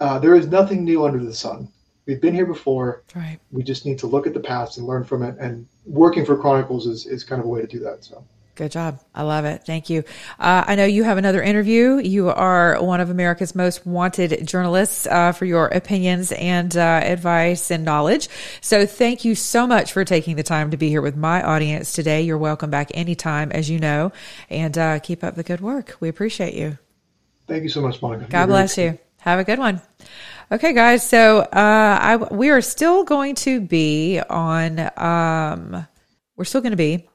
uh, 0.00 0.18
there 0.18 0.34
is 0.34 0.46
nothing 0.46 0.84
new 0.84 1.04
under 1.04 1.22
the 1.22 1.34
sun. 1.34 1.68
We've 2.06 2.20
been 2.20 2.34
here 2.34 2.46
before. 2.46 3.04
Right. 3.14 3.38
We 3.50 3.62
just 3.62 3.86
need 3.86 3.98
to 4.00 4.06
look 4.06 4.26
at 4.26 4.34
the 4.34 4.40
past 4.40 4.78
and 4.78 4.86
learn 4.86 5.04
from 5.04 5.22
it. 5.22 5.36
And 5.38 5.66
working 5.86 6.24
for 6.24 6.36
Chronicles 6.36 6.86
is, 6.86 7.06
is 7.06 7.24
kind 7.24 7.40
of 7.40 7.46
a 7.46 7.48
way 7.48 7.60
to 7.60 7.66
do 7.66 7.78
that. 7.80 8.04
So. 8.04 8.24
Good 8.60 8.72
job. 8.72 9.00
I 9.14 9.22
love 9.22 9.46
it. 9.46 9.62
Thank 9.64 9.88
you. 9.88 10.04
Uh, 10.38 10.62
I 10.66 10.74
know 10.74 10.84
you 10.84 11.02
have 11.02 11.16
another 11.16 11.40
interview. 11.40 11.96
You 11.96 12.28
are 12.28 12.76
one 12.82 13.00
of 13.00 13.08
America's 13.08 13.54
most 13.54 13.86
wanted 13.86 14.46
journalists 14.46 15.06
uh, 15.06 15.32
for 15.32 15.46
your 15.46 15.68
opinions 15.68 16.30
and 16.30 16.76
uh, 16.76 17.00
advice 17.02 17.70
and 17.70 17.86
knowledge. 17.86 18.28
So 18.60 18.84
thank 18.84 19.24
you 19.24 19.34
so 19.34 19.66
much 19.66 19.94
for 19.94 20.04
taking 20.04 20.36
the 20.36 20.42
time 20.42 20.72
to 20.72 20.76
be 20.76 20.90
here 20.90 21.00
with 21.00 21.16
my 21.16 21.42
audience 21.42 21.94
today. 21.94 22.20
You're 22.20 22.36
welcome 22.36 22.68
back 22.68 22.90
anytime, 22.92 23.50
as 23.50 23.70
you 23.70 23.78
know, 23.78 24.12
and 24.50 24.76
uh, 24.76 24.98
keep 24.98 25.24
up 25.24 25.36
the 25.36 25.42
good 25.42 25.62
work. 25.62 25.96
We 26.00 26.10
appreciate 26.10 26.52
you. 26.52 26.76
Thank 27.48 27.62
you 27.62 27.70
so 27.70 27.80
much, 27.80 28.02
Monica. 28.02 28.26
God 28.26 28.40
You're 28.40 28.46
bless 28.48 28.76
you. 28.76 28.98
Have 29.20 29.38
a 29.38 29.44
good 29.44 29.58
one. 29.58 29.80
Okay, 30.52 30.74
guys. 30.74 31.08
So 31.08 31.38
uh, 31.38 31.48
I 31.50 32.16
we 32.16 32.50
are 32.50 32.60
still 32.60 33.04
going 33.04 33.36
to 33.36 33.58
be 33.62 34.20
on. 34.20 34.90
Um, 34.98 35.86
we're 36.36 36.44
still 36.44 36.60
going 36.60 36.72
to 36.72 36.76
be. 36.76 37.08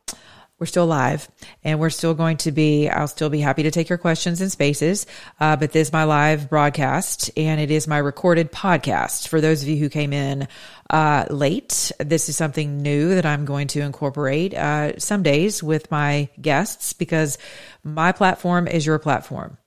We're 0.65 0.69
still 0.69 0.87
live, 0.87 1.29
and 1.63 1.79
we're 1.79 1.91
still 1.91 2.15
going 2.15 2.37
to 2.37 2.51
be. 2.51 2.89
I'll 2.89 3.07
still 3.07 3.29
be 3.29 3.39
happy 3.39 3.61
to 3.61 3.69
take 3.69 3.87
your 3.87 3.99
questions 3.99 4.41
in 4.41 4.49
spaces. 4.49 5.05
Uh, 5.39 5.55
but 5.55 5.71
this 5.71 5.89
is 5.89 5.93
my 5.93 6.05
live 6.05 6.49
broadcast, 6.49 7.29
and 7.37 7.61
it 7.61 7.69
is 7.69 7.87
my 7.87 7.99
recorded 7.99 8.51
podcast. 8.51 9.27
For 9.27 9.39
those 9.39 9.61
of 9.61 9.69
you 9.69 9.77
who 9.77 9.89
came 9.89 10.11
in 10.11 10.47
uh, 10.89 11.25
late, 11.29 11.91
this 11.99 12.29
is 12.29 12.35
something 12.35 12.81
new 12.81 13.13
that 13.13 13.27
I'm 13.27 13.45
going 13.45 13.67
to 13.67 13.81
incorporate 13.81 14.55
uh, 14.55 14.97
some 14.97 15.21
days 15.21 15.61
with 15.61 15.91
my 15.91 16.29
guests 16.41 16.93
because 16.93 17.37
my 17.83 18.11
platform 18.11 18.67
is 18.67 18.87
your 18.87 18.97
platform. 18.97 19.59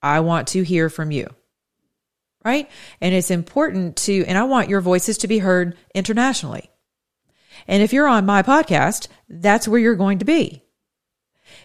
I 0.00 0.20
want 0.20 0.48
to 0.48 0.62
hear 0.62 0.88
from 0.88 1.10
you 1.10 1.28
right? 2.42 2.70
And 3.02 3.14
it's 3.14 3.30
important 3.30 3.96
to, 3.96 4.24
and 4.24 4.38
I 4.38 4.44
want 4.44 4.70
your 4.70 4.80
voices 4.80 5.18
to 5.18 5.28
be 5.28 5.40
heard 5.40 5.76
internationally. 5.94 6.70
And 7.66 7.82
if 7.82 7.92
you're 7.92 8.08
on 8.08 8.26
my 8.26 8.42
podcast, 8.42 9.08
that's 9.30 9.68
where 9.68 9.80
you're 9.80 9.94
going 9.94 10.18
to 10.18 10.24
be. 10.24 10.62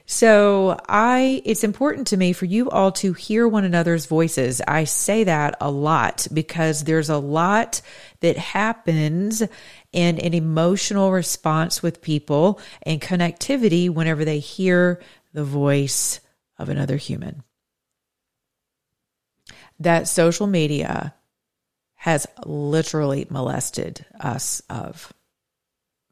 So 0.05 0.79
I, 0.87 1.41
it's 1.45 1.63
important 1.63 2.07
to 2.07 2.17
me 2.17 2.31
for 2.31 2.45
you 2.45 2.69
all 2.69 2.91
to 2.93 3.13
hear 3.13 3.47
one 3.47 3.65
another's 3.65 4.05
voices. 4.05 4.61
I 4.67 4.83
say 4.83 5.23
that 5.25 5.57
a 5.59 5.69
lot 5.69 6.27
because 6.31 6.83
there's 6.83 7.09
a 7.09 7.17
lot 7.17 7.81
that 8.21 8.37
happens 8.37 9.41
in 9.91 10.19
an 10.19 10.33
emotional 10.33 11.11
response 11.11 11.81
with 11.83 12.01
people 12.01 12.59
and 12.83 13.01
connectivity 13.01 13.89
whenever 13.89 14.25
they 14.25 14.39
hear 14.39 15.01
the 15.33 15.43
voice 15.43 16.19
of 16.57 16.69
another 16.69 16.97
human 16.97 17.43
that 19.79 20.07
social 20.07 20.47
media 20.47 21.13
has 21.95 22.27
literally 22.45 23.25
molested 23.29 24.05
us 24.19 24.61
of. 24.69 25.11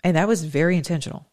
And 0.04 0.18
that 0.18 0.28
was 0.28 0.44
very 0.44 0.76
intentional. 0.76 1.26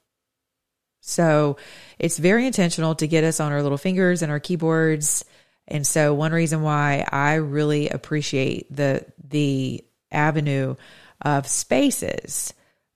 So 1.01 1.57
it's 1.99 2.19
very 2.19 2.47
intentional 2.47 2.95
to 2.97 3.07
get 3.07 3.25
us 3.25 3.41
on 3.41 3.53
our 3.53 3.63
little 3.63 3.79
fingers 3.79 4.23
and 4.23 4.31
our 4.31 4.41
keyboards. 4.41 5.25
And 5.67 5.87
so 5.87 6.15
one 6.15 6.33
reason 6.33 6.63
why 6.63 7.07
I 7.11 7.35
really 7.35 7.89
appreciate 7.89 8.75
the 8.75 9.05
the 9.29 9.85
avenue 10.11 10.75
of 11.23 11.47
spaces 11.47 12.53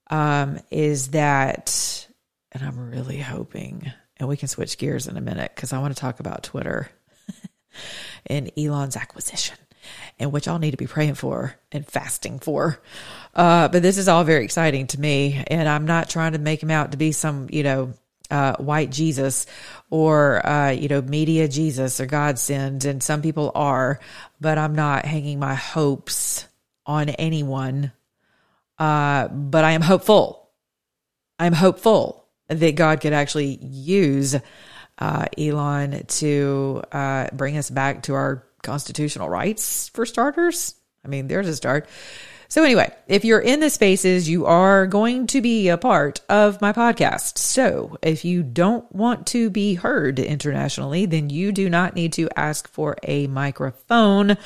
um, 0.09 0.59
is 0.69 1.09
that, 1.09 2.07
and 2.51 2.63
I'm 2.63 2.89
really 2.89 3.19
hoping, 3.19 3.91
and 4.17 4.29
we 4.29 4.37
can 4.37 4.47
switch 4.47 4.77
gears 4.77 5.07
in 5.07 5.17
a 5.17 5.21
minute 5.21 5.51
because 5.55 5.73
I 5.73 5.79
want 5.79 5.95
to 5.95 5.99
talk 5.99 6.19
about 6.19 6.43
Twitter 6.43 6.89
and 8.27 8.51
Elon's 8.57 8.97
acquisition, 8.97 9.57
and 10.19 10.31
which 10.31 10.47
I'll 10.47 10.59
need 10.59 10.71
to 10.71 10.77
be 10.77 10.87
praying 10.87 11.15
for 11.15 11.55
and 11.71 11.87
fasting 11.87 12.39
for. 12.39 12.81
Uh, 13.35 13.67
but 13.67 13.81
this 13.81 13.97
is 13.97 14.07
all 14.07 14.23
very 14.23 14.43
exciting 14.45 14.87
to 14.87 14.99
me, 14.99 15.43
and 15.47 15.67
I'm 15.67 15.85
not 15.85 16.09
trying 16.09 16.33
to 16.33 16.39
make 16.39 16.63
him 16.63 16.71
out 16.71 16.91
to 16.91 16.97
be 16.97 17.11
some, 17.11 17.47
you 17.51 17.63
know, 17.63 17.93
uh, 18.31 18.55
white 18.57 18.91
Jesus 18.91 19.45
or, 19.89 20.45
uh, 20.45 20.69
you 20.71 20.87
know, 20.87 21.01
media 21.01 21.47
Jesus 21.47 21.99
or 21.99 22.05
godsend. 22.05 22.85
and 22.85 23.03
some 23.03 23.21
people 23.21 23.51
are, 23.53 23.99
but 24.39 24.57
I'm 24.57 24.75
not 24.75 25.05
hanging 25.05 25.39
my 25.39 25.53
hopes 25.53 26.47
on 26.85 27.09
anyone. 27.09 27.91
Uh, 28.77 29.27
but 29.27 29.63
I 29.63 29.71
am 29.71 29.81
hopeful. 29.81 30.49
I'm 31.39 31.53
hopeful 31.53 32.25
that 32.47 32.75
God 32.75 33.01
could 33.01 33.13
actually 33.13 33.57
use 33.61 34.35
uh, 34.97 35.25
Elon 35.37 36.05
to 36.05 36.83
uh, 36.91 37.27
bring 37.33 37.57
us 37.57 37.69
back 37.69 38.03
to 38.03 38.13
our 38.13 38.43
constitutional 38.63 39.29
rights 39.29 39.89
for 39.89 40.05
starters. 40.05 40.75
I 41.03 41.07
mean, 41.07 41.27
there's 41.27 41.47
a 41.47 41.55
start. 41.55 41.87
So, 42.55 42.63
anyway, 42.63 42.89
if 43.09 43.25
you're 43.25 43.41
in 43.41 43.59
the 43.59 43.69
spaces, 43.69 44.29
you 44.29 44.45
are 44.45 44.87
going 44.87 45.27
to 45.27 45.41
be 45.41 45.67
a 45.67 45.77
part 45.77 46.21
of 46.29 46.61
my 46.61 46.71
podcast. 46.71 47.37
So, 47.37 47.97
if 48.01 48.23
you 48.23 48.43
don't 48.43 48.89
want 48.95 49.27
to 49.27 49.49
be 49.49 49.73
heard 49.73 50.19
internationally, 50.19 51.05
then 51.05 51.29
you 51.29 51.51
do 51.51 51.69
not 51.69 51.95
need 51.95 52.13
to 52.13 52.29
ask 52.39 52.69
for 52.69 52.95
a 53.03 53.27
microphone. 53.27 54.37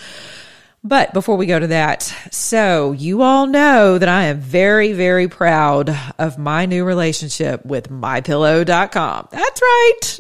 But 0.82 1.14
before 1.14 1.36
we 1.36 1.46
go 1.46 1.60
to 1.60 1.68
that, 1.68 2.04
so 2.32 2.94
you 2.94 3.22
all 3.22 3.48
know 3.48 3.98
that 3.98 4.08
I 4.08 4.26
am 4.26 4.40
very, 4.40 4.94
very 4.94 5.28
proud 5.28 5.94
of 6.18 6.38
my 6.38 6.66
new 6.66 6.86
relationship 6.86 7.66
with 7.66 7.90
mypillow.com. 7.90 9.28
That's 9.30 9.62
right. 9.62 10.20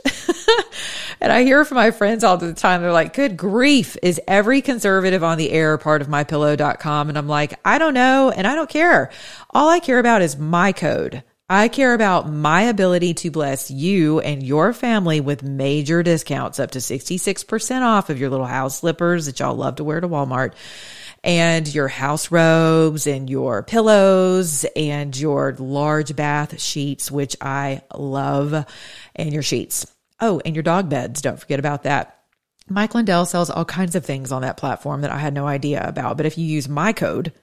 and 1.21 1.31
I 1.31 1.43
hear 1.43 1.63
from 1.63 1.75
my 1.75 1.91
friends 1.91 2.25
all 2.25 2.35
the 2.35 2.53
time. 2.53 2.81
They're 2.81 2.91
like, 2.91 3.13
good 3.13 3.37
grief. 3.37 3.95
Is 4.03 4.19
every 4.27 4.61
conservative 4.61 5.23
on 5.23 5.37
the 5.37 5.51
air 5.51 5.77
part 5.77 6.01
of 6.01 6.09
mypillow.com? 6.09 7.07
And 7.07 7.17
I'm 7.17 7.29
like, 7.29 7.57
I 7.63 7.77
don't 7.77 7.93
know. 7.93 8.29
And 8.29 8.45
I 8.45 8.53
don't 8.53 8.69
care. 8.69 9.11
All 9.51 9.69
I 9.69 9.79
care 9.79 9.99
about 9.99 10.21
is 10.21 10.37
my 10.37 10.73
code. 10.73 11.23
I 11.51 11.67
care 11.67 11.95
about 11.95 12.29
my 12.29 12.61
ability 12.61 13.15
to 13.15 13.31
bless 13.31 13.71
you 13.71 14.19
and 14.19 14.43
your 14.43 14.71
family 14.71 15.19
with 15.19 15.41
major 15.41 16.03
discounts 16.03 16.59
up 16.59 16.69
to 16.71 16.79
66% 16.79 17.81
off 17.81 18.11
of 18.11 18.19
your 18.19 18.29
little 18.29 18.45
house 18.45 18.77
slippers 18.77 19.25
that 19.25 19.39
y'all 19.39 19.55
love 19.55 19.77
to 19.77 19.83
wear 19.83 19.99
to 19.99 20.07
Walmart 20.07 20.53
and 21.23 21.73
your 21.73 21.87
house 21.87 22.29
robes 22.29 23.07
and 23.07 23.31
your 23.31 23.63
pillows 23.63 24.63
and 24.75 25.17
your 25.17 25.55
large 25.57 26.15
bath 26.15 26.61
sheets, 26.61 27.09
which 27.11 27.35
I 27.41 27.81
love, 27.95 28.65
and 29.15 29.33
your 29.33 29.43
sheets. 29.43 29.87
Oh, 30.19 30.39
and 30.45 30.55
your 30.55 30.63
dog 30.63 30.87
beds. 30.87 31.19
Don't 31.19 31.39
forget 31.39 31.57
about 31.57 31.81
that. 31.83 32.18
Mike 32.69 32.95
Lindell 32.95 33.25
sells 33.25 33.49
all 33.49 33.65
kinds 33.65 33.95
of 33.95 34.05
things 34.05 34.31
on 34.31 34.43
that 34.43 34.57
platform 34.57 35.01
that 35.01 35.11
I 35.11 35.17
had 35.17 35.33
no 35.33 35.47
idea 35.47 35.83
about. 35.85 36.17
But 36.17 36.25
if 36.25 36.37
you 36.37 36.45
use 36.45 36.69
my 36.69 36.93
code, 36.93 37.33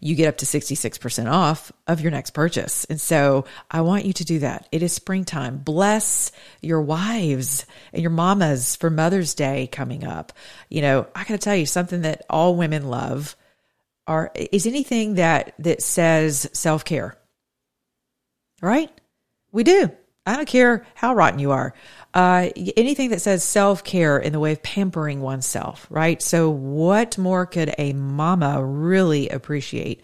you 0.00 0.14
get 0.14 0.28
up 0.28 0.38
to 0.38 0.46
66% 0.46 1.30
off 1.30 1.72
of 1.86 2.00
your 2.00 2.10
next 2.10 2.30
purchase. 2.30 2.84
And 2.84 3.00
so 3.00 3.44
I 3.70 3.80
want 3.80 4.04
you 4.04 4.12
to 4.14 4.24
do 4.24 4.38
that. 4.40 4.68
It 4.70 4.82
is 4.82 4.92
springtime. 4.92 5.58
Bless 5.58 6.32
your 6.60 6.80
wives 6.80 7.66
and 7.92 8.02
your 8.02 8.10
mamas 8.10 8.76
for 8.76 8.90
Mother's 8.90 9.34
Day 9.34 9.68
coming 9.70 10.04
up. 10.04 10.32
You 10.68 10.82
know, 10.82 11.06
I 11.14 11.20
got 11.20 11.34
to 11.34 11.38
tell 11.38 11.56
you 11.56 11.66
something 11.66 12.02
that 12.02 12.24
all 12.30 12.56
women 12.56 12.88
love 12.88 13.36
are 14.06 14.30
is 14.34 14.66
anything 14.66 15.14
that 15.14 15.54
that 15.58 15.82
says 15.82 16.48
self-care. 16.52 17.16
Right? 18.62 18.90
We 19.52 19.64
do. 19.64 19.90
I 20.26 20.36
don't 20.36 20.48
care 20.48 20.84
how 20.94 21.14
rotten 21.14 21.38
you 21.38 21.52
are 21.52 21.74
uh, 22.16 22.50
anything 22.78 23.10
that 23.10 23.20
says 23.20 23.44
self 23.44 23.84
care 23.84 24.18
in 24.18 24.32
the 24.32 24.40
way 24.40 24.52
of 24.52 24.62
pampering 24.62 25.20
oneself, 25.20 25.86
right? 25.90 26.22
So, 26.22 26.48
what 26.48 27.18
more 27.18 27.44
could 27.44 27.74
a 27.76 27.92
mama 27.92 28.64
really 28.64 29.28
appreciate? 29.28 30.00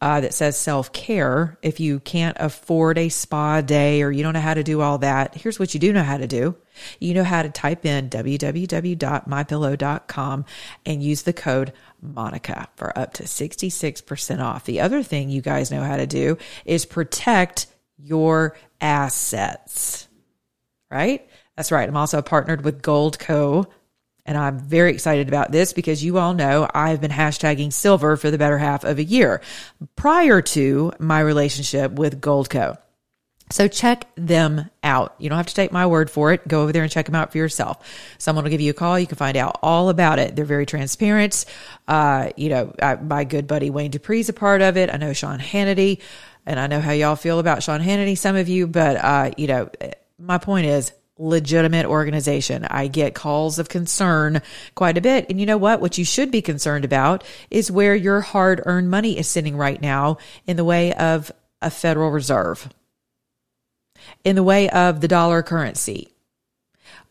Uh, 0.00 0.20
that 0.20 0.34
says 0.34 0.58
self 0.58 0.92
care. 0.92 1.56
If 1.62 1.78
you 1.80 2.00
can't 2.00 2.36
afford 2.40 2.98
a 2.98 3.10
spa 3.10 3.60
day 3.60 4.02
or 4.02 4.10
you 4.10 4.22
don't 4.22 4.32
know 4.32 4.40
how 4.40 4.54
to 4.54 4.62
do 4.62 4.80
all 4.80 4.96
that, 4.98 5.34
here's 5.34 5.58
what 5.58 5.74
you 5.74 5.80
do 5.80 5.92
know 5.92 6.02
how 6.02 6.16
to 6.16 6.26
do. 6.26 6.56
You 6.98 7.12
know 7.14 7.24
how 7.24 7.42
to 7.42 7.50
type 7.50 7.84
in 7.86 8.10
www.mypillow.com 8.10 10.44
and 10.86 11.02
use 11.02 11.22
the 11.22 11.32
code 11.32 11.72
Monica 12.02 12.68
for 12.76 12.98
up 12.98 13.14
to 13.14 13.22
66% 13.22 14.40
off. 14.40 14.64
The 14.64 14.80
other 14.80 15.02
thing 15.02 15.30
you 15.30 15.40
guys 15.42 15.70
know 15.70 15.82
how 15.82 15.96
to 15.96 16.06
do 16.06 16.38
is 16.64 16.86
protect 16.86 17.66
your 17.96 18.56
assets, 18.84 20.06
right? 20.90 21.26
That's 21.56 21.72
right. 21.72 21.88
I'm 21.88 21.96
also 21.96 22.22
partnered 22.22 22.64
with 22.64 22.82
Goldco. 22.82 23.66
And 24.26 24.38
I'm 24.38 24.58
very 24.58 24.90
excited 24.90 25.28
about 25.28 25.52
this 25.52 25.74
because 25.74 26.02
you 26.02 26.18
all 26.18 26.32
know 26.32 26.66
I've 26.72 27.00
been 27.00 27.10
hashtagging 27.10 27.72
silver 27.72 28.16
for 28.16 28.30
the 28.30 28.38
better 28.38 28.56
half 28.56 28.84
of 28.84 28.98
a 28.98 29.04
year 29.04 29.42
prior 29.96 30.40
to 30.40 30.92
my 30.98 31.20
relationship 31.20 31.92
with 31.92 32.22
Goldco. 32.22 32.78
So 33.50 33.68
check 33.68 34.08
them 34.16 34.70
out. 34.82 35.14
You 35.18 35.28
don't 35.28 35.36
have 35.36 35.48
to 35.48 35.54
take 35.54 35.70
my 35.70 35.86
word 35.86 36.10
for 36.10 36.32
it. 36.32 36.48
Go 36.48 36.62
over 36.62 36.72
there 36.72 36.82
and 36.82 36.90
check 36.90 37.04
them 37.04 37.14
out 37.14 37.32
for 37.32 37.38
yourself. 37.38 37.86
Someone 38.16 38.44
will 38.44 38.50
give 38.50 38.62
you 38.62 38.70
a 38.70 38.74
call. 38.74 38.98
You 38.98 39.06
can 39.06 39.18
find 39.18 39.36
out 39.36 39.58
all 39.62 39.90
about 39.90 40.18
it. 40.18 40.34
They're 40.34 40.46
very 40.46 40.64
transparent. 40.64 41.44
Uh, 41.86 42.30
you 42.36 42.48
know, 42.48 42.74
I, 42.80 42.94
my 42.96 43.24
good 43.24 43.46
buddy 43.46 43.68
Wayne 43.68 43.90
Dupree's 43.90 44.30
a 44.30 44.32
part 44.32 44.62
of 44.62 44.78
it. 44.78 44.92
I 44.92 44.96
know 44.96 45.12
Sean 45.12 45.38
Hannity, 45.38 46.00
and 46.46 46.60
I 46.60 46.66
know 46.66 46.80
how 46.80 46.92
y'all 46.92 47.16
feel 47.16 47.38
about 47.38 47.62
Sean 47.62 47.80
Hannity, 47.80 48.16
some 48.16 48.36
of 48.36 48.48
you, 48.48 48.66
but, 48.66 48.96
uh, 48.96 49.30
you 49.36 49.46
know, 49.46 49.70
my 50.18 50.38
point 50.38 50.66
is 50.66 50.92
legitimate 51.18 51.86
organization. 51.86 52.64
I 52.64 52.88
get 52.88 53.14
calls 53.14 53.58
of 53.58 53.68
concern 53.68 54.42
quite 54.74 54.98
a 54.98 55.00
bit. 55.00 55.26
And 55.30 55.38
you 55.38 55.46
know 55.46 55.56
what? 55.56 55.80
What 55.80 55.96
you 55.96 56.04
should 56.04 56.30
be 56.30 56.42
concerned 56.42 56.84
about 56.84 57.24
is 57.50 57.70
where 57.70 57.94
your 57.94 58.20
hard 58.20 58.60
earned 58.66 58.90
money 58.90 59.16
is 59.16 59.28
sitting 59.28 59.56
right 59.56 59.80
now 59.80 60.18
in 60.46 60.56
the 60.56 60.64
way 60.64 60.92
of 60.94 61.30
a 61.62 61.70
Federal 61.70 62.10
Reserve, 62.10 62.68
in 64.24 64.36
the 64.36 64.42
way 64.42 64.68
of 64.68 65.00
the 65.00 65.08
dollar 65.08 65.42
currency. 65.42 66.10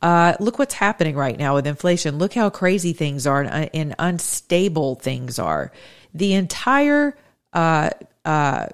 Uh, 0.02 0.36
look 0.42 0.60
what's 0.60 0.74
happening 0.74 1.16
right 1.16 1.40
now 1.40 1.56
with 1.56 1.66
inflation. 1.66 2.18
Look 2.18 2.34
how 2.34 2.50
crazy 2.50 2.92
things 2.92 3.26
are 3.26 3.42
and, 3.42 3.70
and 3.74 3.96
unstable 3.98 4.96
things 4.96 5.40
are. 5.40 5.72
The 6.14 6.34
entire 6.34 7.18
uh, 7.54 7.92
uh, 8.26 8.68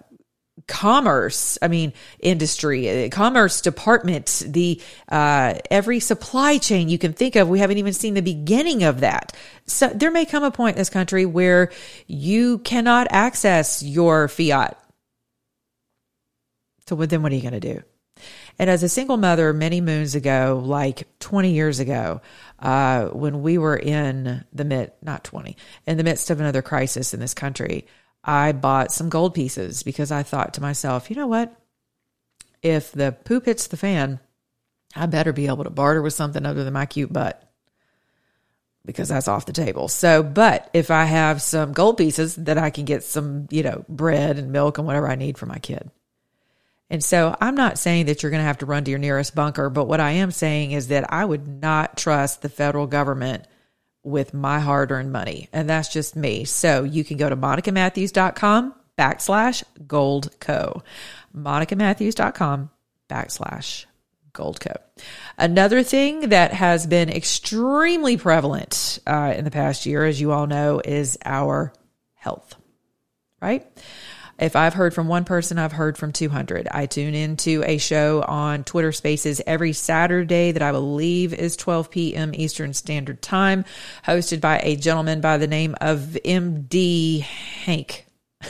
commerce 0.70 1.58
i 1.62 1.68
mean 1.68 1.92
industry 2.20 3.06
uh, 3.06 3.10
commerce 3.10 3.60
department 3.60 4.44
the 4.48 4.82
uh, 5.10 5.56
every 5.70 6.00
supply 6.00 6.58
chain 6.58 6.88
you 6.88 6.98
can 6.98 7.12
think 7.12 7.36
of 7.36 7.50
we 7.50 7.60
haven't 7.60 7.80
even 7.80 7.94
seen 7.94 8.14
the 8.14 8.22
beginning 8.22 8.84
of 8.84 9.02
that. 9.02 9.36
So 9.66 9.88
there 9.88 10.12
may 10.12 10.26
come 10.26 10.44
a 10.44 10.52
point 10.52 10.76
in 10.76 10.80
this 10.80 10.90
country 10.90 11.26
where 11.26 11.72
you 12.08 12.60
cannot 12.60 13.08
access 13.12 13.84
your 13.84 14.28
fiat. 14.28 14.78
So 16.88 16.96
then 16.96 17.22
what 17.22 17.32
are 17.32 17.36
you 17.36 17.42
going 17.42 17.60
to 17.60 17.60
do? 17.60 17.84
And 18.58 18.70
as 18.70 18.84
a 18.84 18.90
single 18.90 19.16
mother 19.16 19.54
many 19.54 19.80
moons 19.80 20.16
ago 20.16 20.62
like 20.66 21.08
20 21.20 21.52
years 21.52 21.80
ago 21.80 22.22
uh, 22.60 23.06
when 23.06 23.42
we 23.42 23.58
were 23.58 23.78
in 23.78 24.44
the 24.52 24.66
mid 24.66 24.92
not 25.02 25.24
20 25.24 25.56
in 25.88 25.98
the 25.98 26.04
midst 26.04 26.30
of 26.30 26.42
another 26.42 26.62
crisis 26.62 27.14
in 27.14 27.22
this 27.22 27.34
country 27.34 27.88
I 28.24 28.52
bought 28.52 28.92
some 28.92 29.10
gold 29.10 29.34
pieces 29.34 29.84
because 29.84 30.12
I 30.12 30.24
thought 30.24 30.54
to 30.56 30.62
myself, 30.62 31.10
you 31.10 31.16
know 31.16 31.28
what? 31.28 31.56
If 32.62 32.92
the 32.92 33.12
poop 33.12 33.46
hits 33.46 33.68
the 33.68 33.78
fan, 33.78 34.20
I 34.96 35.06
better 35.06 35.32
be 35.32 35.48
able 35.48 35.64
to 35.64 35.70
barter 35.70 36.02
with 36.02 36.14
something 36.14 36.46
other 36.46 36.64
than 36.64 36.74
my 36.74 36.86
cute 36.86 37.14
butt 37.14 37.50
because 38.86 39.10
that's 39.10 39.28
off 39.28 39.46
the 39.46 39.54
table. 39.54 39.88
So, 39.88 40.24
but 40.24 40.70
if 40.74 40.90
I 40.92 41.06
have 41.06 41.42
some 41.42 41.74
gold 41.74 41.98
pieces, 41.98 42.36
that 42.36 42.58
I 42.58 42.70
can 42.70 42.86
get 42.86 43.04
some, 43.04 43.48
you 43.52 43.64
know, 43.64 43.86
bread 43.88 44.38
and 44.38 44.52
milk 44.52 44.78
and 44.78 44.88
whatever 44.88 45.08
I 45.08 45.16
need 45.16 45.38
for 45.38 45.46
my 45.46 45.60
kid. 45.60 45.90
And 46.90 47.04
so 47.04 47.36
I'm 47.40 47.56
not 47.56 47.78
saying 47.78 48.08
that 48.08 48.24
you're 48.24 48.32
going 48.32 48.42
to 48.42 48.48
have 48.48 48.58
to 48.60 48.66
run 48.66 48.84
to 48.84 48.90
your 48.90 49.00
nearest 49.00 49.36
bunker, 49.36 49.70
but 49.70 49.88
what 49.88 50.00
I 50.00 50.12
am 50.12 50.32
saying 50.32 50.72
is 50.72 50.88
that 50.88 51.14
I 51.14 51.24
would 51.24 51.48
not 51.48 51.98
trust 51.98 52.42
the 52.42 52.50
federal 52.50 52.88
government 52.88 53.46
with 54.04 54.34
my 54.34 54.60
hard 54.60 54.92
earned 54.92 55.12
money. 55.12 55.50
And 55.52 55.70
that's 55.70 55.90
just 55.90 56.16
me. 56.16 56.46
So 56.46 56.84
you 56.84 57.04
can 57.04 57.18
go 57.18 57.30
to 57.30 57.36
monicamatthews.com 57.36 58.74
backslash 58.98 59.64
goldco. 59.86 60.82
monicamatthews.com 61.36 62.70
backslash 63.10 63.86
goldco. 64.34 64.76
Another 65.38 65.84
thing 65.84 66.30
that 66.30 66.54
has 66.54 66.86
been 66.88 67.10
extremely 67.10 68.18
prevalent 68.18 69.00
uh, 69.08 69.34
in 69.36 69.46
the 69.46 69.52
past 69.52 69.86
year, 69.86 70.06
as 70.06 70.20
you 70.20 70.32
all 70.32 70.48
know, 70.48 70.82
is 70.84 71.18
our 71.26 71.74
health, 72.14 72.56
right? 73.42 73.66
If 74.40 74.56
I've 74.56 74.74
heard 74.74 74.94
from 74.94 75.08
one 75.08 75.26
person, 75.26 75.60
I've 75.60 75.74
heard 75.74 75.98
from 75.98 76.14
200. 76.14 76.68
I 76.72 76.86
tune 76.86 77.14
into 77.14 77.64
a 77.66 77.78
show 77.78 78.22
on 78.22 78.64
Twitter 78.64 78.92
Spaces 78.92 79.42
every 79.46 79.74
Saturday 79.74 80.52
that 80.52 80.62
I 80.62 80.72
believe 80.72 81.34
is 81.34 81.58
12 81.58 81.92
p.m. 81.92 82.32
Eastern 82.34 82.74
Standard 82.74 83.22
Time, 83.22 83.66
hosted 84.06 84.40
by 84.40 84.60
a 84.64 84.76
gentleman 84.76 85.20
by 85.20 85.38
the 85.38 85.48
name 85.48 85.76
of 85.82 86.18
MD 86.24 87.22
Hank. 87.22 88.06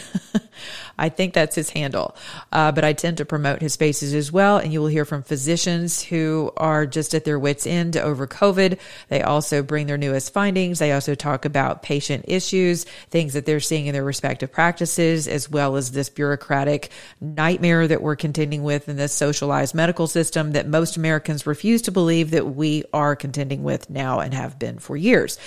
I 0.99 1.09
think 1.09 1.33
that's 1.33 1.55
his 1.55 1.69
handle. 1.69 2.15
Uh, 2.51 2.71
but 2.71 2.83
I 2.83 2.93
tend 2.93 3.17
to 3.17 3.25
promote 3.25 3.61
his 3.61 3.73
spaces 3.73 4.13
as 4.13 4.31
well. 4.31 4.57
And 4.57 4.73
you 4.73 4.81
will 4.81 4.87
hear 4.87 5.05
from 5.05 5.23
physicians 5.23 6.03
who 6.03 6.51
are 6.57 6.85
just 6.85 7.13
at 7.13 7.25
their 7.25 7.39
wits' 7.39 7.65
end 7.65 7.97
over 7.97 8.27
COVID. 8.27 8.79
They 9.07 9.21
also 9.21 9.63
bring 9.63 9.87
their 9.87 9.97
newest 9.97 10.33
findings. 10.33 10.79
They 10.79 10.91
also 10.91 11.15
talk 11.15 11.45
about 11.45 11.83
patient 11.83 12.25
issues, 12.27 12.83
things 13.09 13.33
that 13.33 13.45
they're 13.45 13.59
seeing 13.59 13.87
in 13.87 13.93
their 13.93 14.03
respective 14.03 14.51
practices, 14.51 15.27
as 15.27 15.49
well 15.49 15.75
as 15.75 15.91
this 15.91 16.09
bureaucratic 16.09 16.91
nightmare 17.21 17.87
that 17.87 18.01
we're 18.01 18.15
contending 18.15 18.63
with 18.63 18.89
in 18.89 18.97
this 18.97 19.13
socialized 19.13 19.73
medical 19.73 20.07
system 20.07 20.51
that 20.51 20.67
most 20.67 20.97
Americans 20.97 21.47
refuse 21.47 21.81
to 21.83 21.91
believe 21.91 22.31
that 22.31 22.55
we 22.55 22.83
are 22.93 23.15
contending 23.15 23.63
with 23.63 23.89
now 23.89 24.19
and 24.19 24.33
have 24.33 24.59
been 24.59 24.79
for 24.79 24.97
years. 24.97 25.37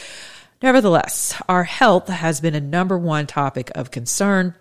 Nevertheless, 0.62 1.34
our 1.48 1.64
health 1.64 2.08
has 2.08 2.40
been 2.40 2.54
a 2.54 2.60
number 2.60 2.96
one 2.96 3.26
topic 3.26 3.72
of 3.74 3.90
concern. 3.90 4.54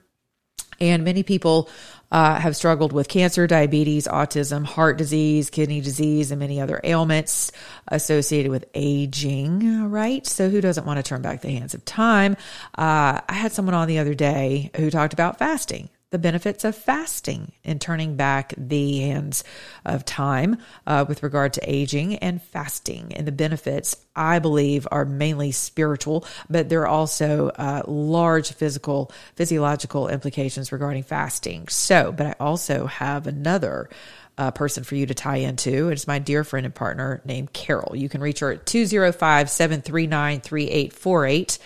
And 0.81 1.05
many 1.05 1.23
people 1.23 1.69
uh, 2.11 2.39
have 2.39 2.55
struggled 2.57 2.91
with 2.91 3.07
cancer, 3.07 3.47
diabetes, 3.47 4.07
autism, 4.07 4.65
heart 4.65 4.97
disease, 4.97 5.49
kidney 5.49 5.79
disease, 5.79 6.31
and 6.31 6.39
many 6.39 6.59
other 6.59 6.81
ailments 6.83 7.51
associated 7.87 8.51
with 8.51 8.65
aging, 8.73 9.89
right? 9.89 10.27
So, 10.27 10.49
who 10.49 10.59
doesn't 10.59 10.85
want 10.85 10.97
to 10.97 11.03
turn 11.03 11.21
back 11.21 11.41
the 11.41 11.51
hands 11.51 11.73
of 11.73 11.85
time? 11.85 12.35
Uh, 12.77 13.21
I 13.29 13.33
had 13.33 13.53
someone 13.53 13.75
on 13.75 13.87
the 13.87 13.99
other 13.99 14.13
day 14.13 14.71
who 14.75 14.89
talked 14.89 15.13
about 15.13 15.39
fasting 15.39 15.89
the 16.11 16.19
benefits 16.19 16.65
of 16.65 16.75
fasting 16.75 17.53
and 17.63 17.79
turning 17.79 18.15
back 18.15 18.53
the 18.57 18.99
hands 18.99 19.43
of 19.85 20.05
time 20.05 20.57
uh, 20.85 21.05
with 21.07 21.23
regard 21.23 21.53
to 21.53 21.61
aging 21.63 22.17
and 22.17 22.41
fasting. 22.41 23.13
And 23.15 23.25
the 23.25 23.31
benefits, 23.31 23.95
I 24.15 24.39
believe, 24.39 24.85
are 24.91 25.05
mainly 25.05 25.51
spiritual, 25.53 26.25
but 26.49 26.67
there 26.67 26.81
are 26.81 26.87
also 26.87 27.49
uh, 27.49 27.83
large 27.87 28.51
physical, 28.51 29.11
physiological 29.35 30.09
implications 30.09 30.71
regarding 30.71 31.03
fasting. 31.03 31.69
So, 31.69 32.11
but 32.11 32.27
I 32.27 32.35
also 32.39 32.85
have 32.85 33.25
another. 33.25 33.89
Uh, 34.37 34.49
person 34.49 34.83
for 34.83 34.95
you 34.95 35.05
to 35.05 35.13
tie 35.13 35.35
into. 35.35 35.89
It's 35.89 36.07
my 36.07 36.17
dear 36.17 36.43
friend 36.43 36.65
and 36.65 36.73
partner 36.73 37.21
named 37.25 37.53
Carol. 37.53 37.95
You 37.95 38.09
can 38.09 38.21
reach 38.21 38.39
her 38.39 38.53
at 38.53 38.65
205 38.65 39.49
739 39.49 40.39
3848. 40.39 41.59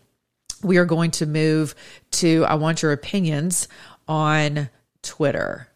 we 0.62 0.76
are 0.76 0.84
going 0.84 1.10
to 1.10 1.26
move 1.26 1.74
to 2.12 2.44
I 2.44 2.54
want 2.54 2.82
your 2.82 2.92
opinions 2.92 3.66
on 4.06 4.70
Twitter 5.02 5.67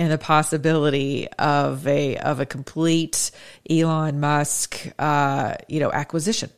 and 0.00 0.10
the 0.10 0.16
possibility 0.16 1.28
of 1.38 1.86
a 1.86 2.16
of 2.16 2.40
a 2.40 2.46
complete 2.46 3.30
Elon 3.68 4.18
Musk, 4.18 4.86
uh, 4.98 5.56
you 5.68 5.78
know, 5.78 5.92
acquisition. 5.92 6.50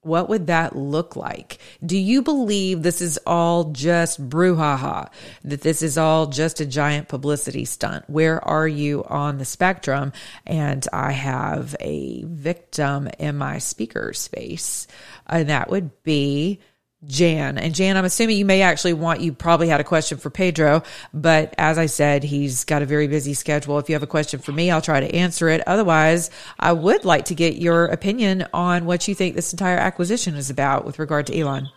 What 0.00 0.30
would 0.30 0.46
that 0.46 0.74
look 0.74 1.14
like? 1.14 1.58
Do 1.84 1.98
you 1.98 2.22
believe 2.22 2.82
this 2.82 3.02
is 3.02 3.18
all 3.26 3.72
just 3.72 4.26
brouhaha? 4.30 5.10
That 5.44 5.60
this 5.60 5.82
is 5.82 5.98
all 5.98 6.28
just 6.28 6.60
a 6.60 6.66
giant 6.66 7.08
publicity 7.08 7.66
stunt? 7.66 8.08
Where 8.08 8.42
are 8.42 8.66
you 8.66 9.04
on 9.04 9.36
the 9.36 9.44
spectrum? 9.44 10.14
And 10.46 10.86
I 10.90 11.12
have 11.12 11.76
a 11.80 12.22
victim 12.24 13.10
in 13.18 13.36
my 13.36 13.58
speaker 13.58 14.14
space, 14.14 14.86
and 15.26 15.50
that 15.50 15.68
would 15.68 16.02
be 16.04 16.60
Jan. 17.06 17.58
And 17.58 17.74
Jan, 17.74 17.96
I'm 17.96 18.04
assuming 18.04 18.38
you 18.38 18.44
may 18.44 18.62
actually 18.62 18.92
want, 18.92 19.20
you 19.20 19.32
probably 19.32 19.68
had 19.68 19.80
a 19.80 19.84
question 19.84 20.18
for 20.18 20.30
Pedro, 20.30 20.82
but 21.14 21.54
as 21.56 21.78
I 21.78 21.86
said, 21.86 22.24
he's 22.24 22.64
got 22.64 22.82
a 22.82 22.86
very 22.86 23.06
busy 23.06 23.34
schedule. 23.34 23.78
If 23.78 23.88
you 23.88 23.94
have 23.94 24.02
a 24.02 24.08
question 24.08 24.40
for 24.40 24.52
me, 24.52 24.70
I'll 24.70 24.82
try 24.82 24.98
to 25.00 25.14
answer 25.14 25.48
it. 25.48 25.62
Otherwise, 25.66 26.30
I 26.58 26.72
would 26.72 27.04
like 27.04 27.26
to 27.26 27.34
get 27.34 27.56
your 27.56 27.86
opinion 27.86 28.46
on 28.52 28.84
what 28.84 29.06
you 29.06 29.14
think 29.14 29.36
this 29.36 29.52
entire 29.52 29.78
acquisition 29.78 30.34
is 30.34 30.50
about 30.50 30.84
with 30.84 30.98
regard 30.98 31.26
to 31.28 31.38
Elon. 31.38 31.68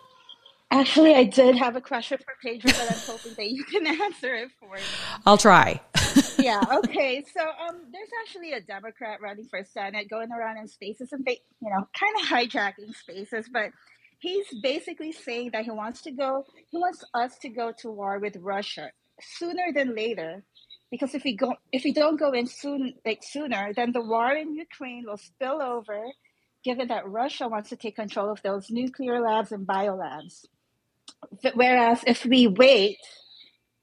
Actually, 0.71 1.13
I 1.13 1.25
did 1.25 1.57
have 1.57 1.75
a 1.75 1.81
question 1.81 2.17
for 2.17 2.33
Pedro, 2.41 2.71
but 2.71 2.91
I'm 2.91 2.97
hoping 2.97 3.33
that 3.33 3.51
you 3.51 3.63
can 3.65 3.85
answer 4.01 4.33
it 4.33 4.49
for 4.57 4.73
me. 4.73 4.81
I'll 5.25 5.37
try. 5.37 5.81
yeah. 6.39 6.63
Okay. 6.71 7.25
So, 7.33 7.41
um, 7.41 7.81
there's 7.91 8.09
actually 8.23 8.53
a 8.53 8.61
Democrat 8.61 9.19
running 9.21 9.45
for 9.45 9.65
Senate, 9.65 10.09
going 10.09 10.31
around 10.31 10.57
in 10.57 10.69
spaces 10.69 11.11
and, 11.11 11.25
they, 11.25 11.41
you 11.61 11.69
know, 11.69 11.85
kind 11.93 12.15
of 12.21 12.25
hijacking 12.25 12.95
spaces, 12.95 13.49
but 13.51 13.71
he's 14.21 14.47
basically 14.61 15.11
saying 15.11 15.49
that 15.51 15.65
he 15.65 15.71
wants 15.71 16.01
to 16.03 16.11
go 16.11 16.45
he 16.69 16.77
wants 16.77 17.03
us 17.13 17.37
to 17.39 17.49
go 17.49 17.73
to 17.79 17.91
war 17.91 18.19
with 18.19 18.37
russia 18.37 18.91
sooner 19.21 19.71
than 19.73 19.95
later. 19.95 20.43
Because 20.89 21.13
if 21.15 21.23
we 21.23 21.35
go 21.35 21.55
if 21.71 21.83
we 21.83 21.93
don't 21.93 22.19
go 22.19 22.31
in 22.31 22.47
soon 22.47 22.93
like 23.05 23.23
sooner 23.23 23.73
then 23.73 23.93
the 23.93 24.01
war 24.01 24.31
in 24.31 24.53
ukraine 24.53 25.05
will 25.07 25.17
spill 25.17 25.61
over 25.61 26.01
given 26.65 26.89
that 26.89 27.07
russia 27.07 27.47
wants 27.47 27.69
to 27.69 27.77
take 27.77 27.95
control 27.95 28.29
of 28.29 28.41
those 28.41 28.69
nuclear 28.69 29.21
labs 29.21 29.53
and 29.53 29.65
biolabs 29.65 30.45
whereas 31.53 32.03
if 32.05 32.25
we 32.25 32.47
wait 32.47 32.97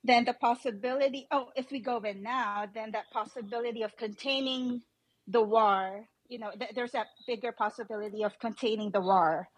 then 0.04 0.26
the 0.26 0.34
possibility 0.34 1.26
oh 1.30 1.46
if 1.56 1.70
we 1.70 1.80
go 1.80 1.96
in 2.00 2.22
now 2.22 2.66
then 2.74 2.90
that 2.92 3.10
possibility 3.10 3.82
of 3.82 3.96
containing 3.96 4.82
the 5.28 5.42
war 5.42 6.04
you 6.28 6.38
know 6.38 6.50
th- 6.58 6.72
there's 6.74 6.92
that 6.92 7.06
bigger 7.26 7.52
possibility 7.52 8.22
of 8.22 8.38
containing 8.38 8.90
the 8.90 9.00
war 9.00 9.48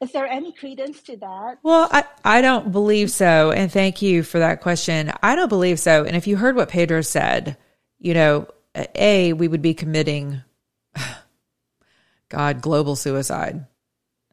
Is 0.00 0.12
there 0.12 0.26
any 0.26 0.52
credence 0.52 1.00
to 1.02 1.16
that? 1.16 1.58
Well, 1.62 1.88
I, 1.90 2.04
I 2.22 2.40
don't 2.42 2.70
believe 2.70 3.10
so. 3.10 3.50
And 3.50 3.72
thank 3.72 4.02
you 4.02 4.22
for 4.22 4.38
that 4.38 4.60
question. 4.60 5.10
I 5.22 5.34
don't 5.34 5.48
believe 5.48 5.80
so. 5.80 6.04
And 6.04 6.14
if 6.14 6.26
you 6.26 6.36
heard 6.36 6.54
what 6.54 6.68
Pedro 6.68 7.00
said, 7.00 7.56
you 7.98 8.12
know, 8.12 8.46
A, 8.94 9.32
we 9.32 9.48
would 9.48 9.62
be 9.62 9.72
committing, 9.72 10.42
God, 12.28 12.60
global 12.60 12.94
suicide. 12.94 13.66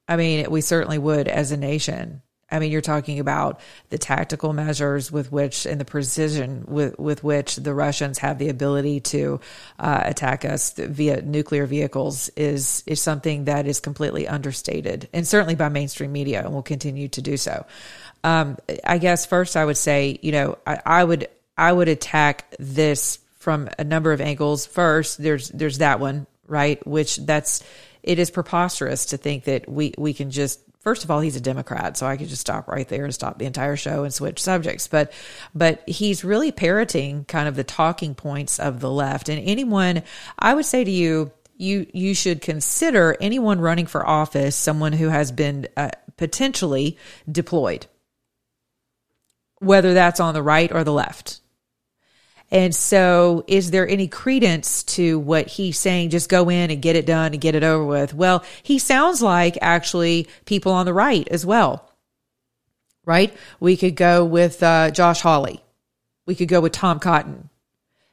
I 0.05 0.17
mean, 0.17 0.51
we 0.51 0.59
certainly 0.59 0.97
would 0.97 1.29
as 1.29 1.51
a 1.51 1.57
nation. 1.57 2.21
I 2.51 2.59
mean, 2.59 2.71
you're 2.71 2.81
talking 2.81 3.19
about 3.19 3.59
the 3.89 3.97
tactical 3.97 4.53
measures 4.53 5.11
with 5.11 5.31
which 5.31 5.65
and 5.65 5.81
the 5.81 5.85
precision 5.85 6.65
with, 6.67 6.99
with 6.99 7.23
which 7.23 7.55
the 7.55 7.73
Russians 7.73 8.19
have 8.19 8.37
the 8.37 8.49
ability 8.49 8.99
to 8.99 9.39
uh, 9.79 10.01
attack 10.03 10.45
us 10.45 10.73
via 10.73 11.21
nuclear 11.21 11.65
vehicles 11.65 12.29
is 12.35 12.83
is 12.85 13.01
something 13.01 13.45
that 13.45 13.65
is 13.65 13.79
completely 13.79 14.27
understated, 14.27 15.09
and 15.13 15.27
certainly 15.27 15.55
by 15.55 15.69
mainstream 15.69 16.11
media, 16.11 16.43
and 16.43 16.53
will 16.53 16.61
continue 16.61 17.07
to 17.07 17.21
do 17.21 17.37
so. 17.37 17.65
Um, 18.23 18.57
I 18.85 18.99
guess 18.99 19.25
first, 19.25 19.57
I 19.57 19.65
would 19.65 19.77
say, 19.77 20.19
you 20.21 20.31
know, 20.31 20.57
I, 20.65 20.79
I 20.85 21.03
would 21.03 21.27
I 21.57 21.71
would 21.71 21.89
attack 21.89 22.55
this 22.59 23.19
from 23.39 23.69
a 23.77 23.83
number 23.83 24.11
of 24.11 24.21
angles. 24.21 24.65
First, 24.65 25.21
there's 25.21 25.49
there's 25.49 25.79
that 25.79 25.99
one, 25.99 26.27
right? 26.47 26.85
Which 26.87 27.17
that's 27.17 27.63
it 28.01 28.19
is 28.19 28.31
preposterous 28.31 29.07
to 29.07 29.17
think 29.17 29.45
that 29.45 29.67
we 29.69 29.93
we 29.97 30.13
can 30.13 30.31
just 30.31 30.59
first 30.83 31.03
of 31.03 31.09
all, 31.09 31.21
he's 31.21 31.35
a 31.35 31.41
Democrat, 31.41 31.97
so 31.97 32.05
I 32.05 32.17
could 32.17 32.27
just 32.27 32.41
stop 32.41 32.67
right 32.67 32.87
there 32.87 33.05
and 33.05 33.13
stop 33.13 33.39
the 33.39 33.45
entire 33.45 33.75
show 33.75 34.03
and 34.03 34.13
switch 34.13 34.41
subjects. 34.41 34.87
But 34.87 35.11
but 35.55 35.87
he's 35.87 36.23
really 36.23 36.51
parroting 36.51 37.25
kind 37.25 37.47
of 37.47 37.55
the 37.55 37.63
talking 37.63 38.13
points 38.13 38.59
of 38.59 38.79
the 38.79 38.91
left. 38.91 39.29
And 39.29 39.41
anyone, 39.47 40.03
I 40.37 40.53
would 40.53 40.65
say 40.65 40.83
to 40.83 40.91
you, 40.91 41.31
you 41.57 41.87
you 41.93 42.13
should 42.13 42.41
consider 42.41 43.17
anyone 43.19 43.59
running 43.59 43.87
for 43.87 44.05
office 44.05 44.55
someone 44.55 44.93
who 44.93 45.09
has 45.09 45.31
been 45.31 45.67
uh, 45.77 45.89
potentially 46.17 46.97
deployed, 47.31 47.87
whether 49.59 49.93
that's 49.93 50.19
on 50.19 50.33
the 50.33 50.43
right 50.43 50.71
or 50.71 50.83
the 50.83 50.93
left. 50.93 51.39
And 52.53 52.75
so, 52.75 53.43
is 53.47 53.71
there 53.71 53.87
any 53.87 54.07
credence 54.07 54.83
to 54.83 55.17
what 55.17 55.47
he's 55.47 55.79
saying? 55.79 56.11
Just 56.11 56.29
go 56.29 56.49
in 56.49 56.69
and 56.69 56.83
get 56.83 56.95
it 56.95 57.07
done 57.07 57.33
and 57.33 57.41
get 57.41 57.55
it 57.55 57.63
over 57.63 57.83
with. 57.83 58.13
Well, 58.13 58.43
he 58.61 58.77
sounds 58.77 59.23
like 59.23 59.57
actually 59.59 60.27
people 60.45 60.71
on 60.71 60.85
the 60.85 60.93
right 60.93 61.27
as 61.29 61.43
well, 61.47 61.89
right? 63.05 63.33
We 63.59 63.75
could 63.75 63.95
go 63.95 64.23
with 64.23 64.61
uh, 64.61 64.91
Josh 64.91 65.21
Hawley. 65.21 65.63
We 66.27 66.35
could 66.35 66.47
go 66.47 66.61
with 66.61 66.73
Tom 66.73 66.99
Cotton, 66.99 67.49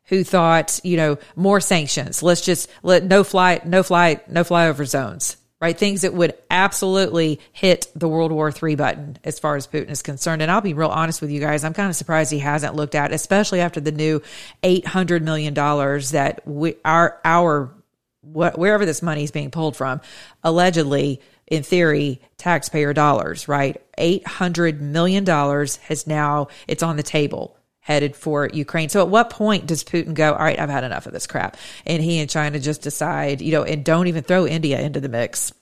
who 0.04 0.24
thought, 0.24 0.80
you 0.82 0.96
know, 0.96 1.18
more 1.36 1.60
sanctions. 1.60 2.22
Let's 2.22 2.40
just 2.40 2.70
let 2.82 3.04
no 3.04 3.22
fly, 3.22 3.60
no 3.66 3.82
fly, 3.82 4.22
no 4.26 4.42
flyover 4.42 4.86
zones 4.86 5.36
right? 5.60 5.78
Things 5.78 6.02
that 6.02 6.14
would 6.14 6.34
absolutely 6.50 7.38
hit 7.52 7.86
the 7.94 8.08
World 8.08 8.32
War 8.32 8.50
III 8.50 8.76
button 8.76 9.18
as 9.24 9.38
far 9.38 9.56
as 9.56 9.66
Putin 9.66 9.90
is 9.90 10.02
concerned. 10.02 10.40
And 10.40 10.50
I'll 10.50 10.62
be 10.62 10.74
real 10.74 10.88
honest 10.88 11.20
with 11.20 11.30
you 11.30 11.40
guys. 11.40 11.64
I'm 11.64 11.74
kind 11.74 11.90
of 11.90 11.96
surprised 11.96 12.32
he 12.32 12.38
hasn't 12.38 12.74
looked 12.74 12.94
at, 12.94 13.12
especially 13.12 13.60
after 13.60 13.80
the 13.80 13.92
new 13.92 14.22
$800 14.62 15.22
million 15.22 15.52
that 15.54 16.40
we, 16.46 16.76
our, 16.84 17.20
our, 17.24 17.74
what, 18.22 18.58
wherever 18.58 18.86
this 18.86 19.02
money 19.02 19.24
is 19.24 19.30
being 19.30 19.50
pulled 19.50 19.76
from, 19.76 20.00
allegedly, 20.42 21.20
in 21.46 21.62
theory, 21.62 22.20
taxpayer 22.38 22.92
dollars, 22.92 23.48
right? 23.48 23.82
$800 23.98 24.80
million 24.80 25.26
has 25.26 26.06
now, 26.06 26.48
it's 26.68 26.82
on 26.82 26.96
the 26.96 27.02
table 27.02 27.56
headed 27.90 28.14
for 28.14 28.48
Ukraine. 28.52 28.88
So 28.88 29.00
at 29.00 29.08
what 29.08 29.30
point 29.30 29.66
does 29.66 29.82
Putin 29.82 30.14
go, 30.14 30.32
all 30.32 30.38
right, 30.38 30.58
I've 30.60 30.70
had 30.70 30.84
enough 30.84 31.06
of 31.06 31.12
this 31.12 31.26
crap? 31.26 31.56
And 31.84 32.00
he 32.00 32.20
and 32.20 32.30
China 32.30 32.60
just 32.60 32.82
decide, 32.82 33.40
you 33.40 33.50
know, 33.50 33.64
and 33.64 33.84
don't 33.84 34.06
even 34.06 34.22
throw 34.22 34.46
India 34.46 34.80
into 34.80 35.00
the 35.00 35.08
mix. 35.08 35.52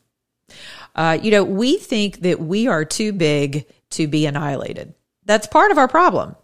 Uh, 0.94 1.18
you 1.22 1.30
know, 1.30 1.42
we 1.42 1.78
think 1.78 2.20
that 2.20 2.38
we 2.38 2.66
are 2.66 2.84
too 2.84 3.14
big 3.14 3.64
to 3.90 4.06
be 4.06 4.26
annihilated. 4.26 4.92
That's 5.24 5.46
part 5.46 5.70
of 5.70 5.78
our 5.78 5.88
problem. 5.88 6.36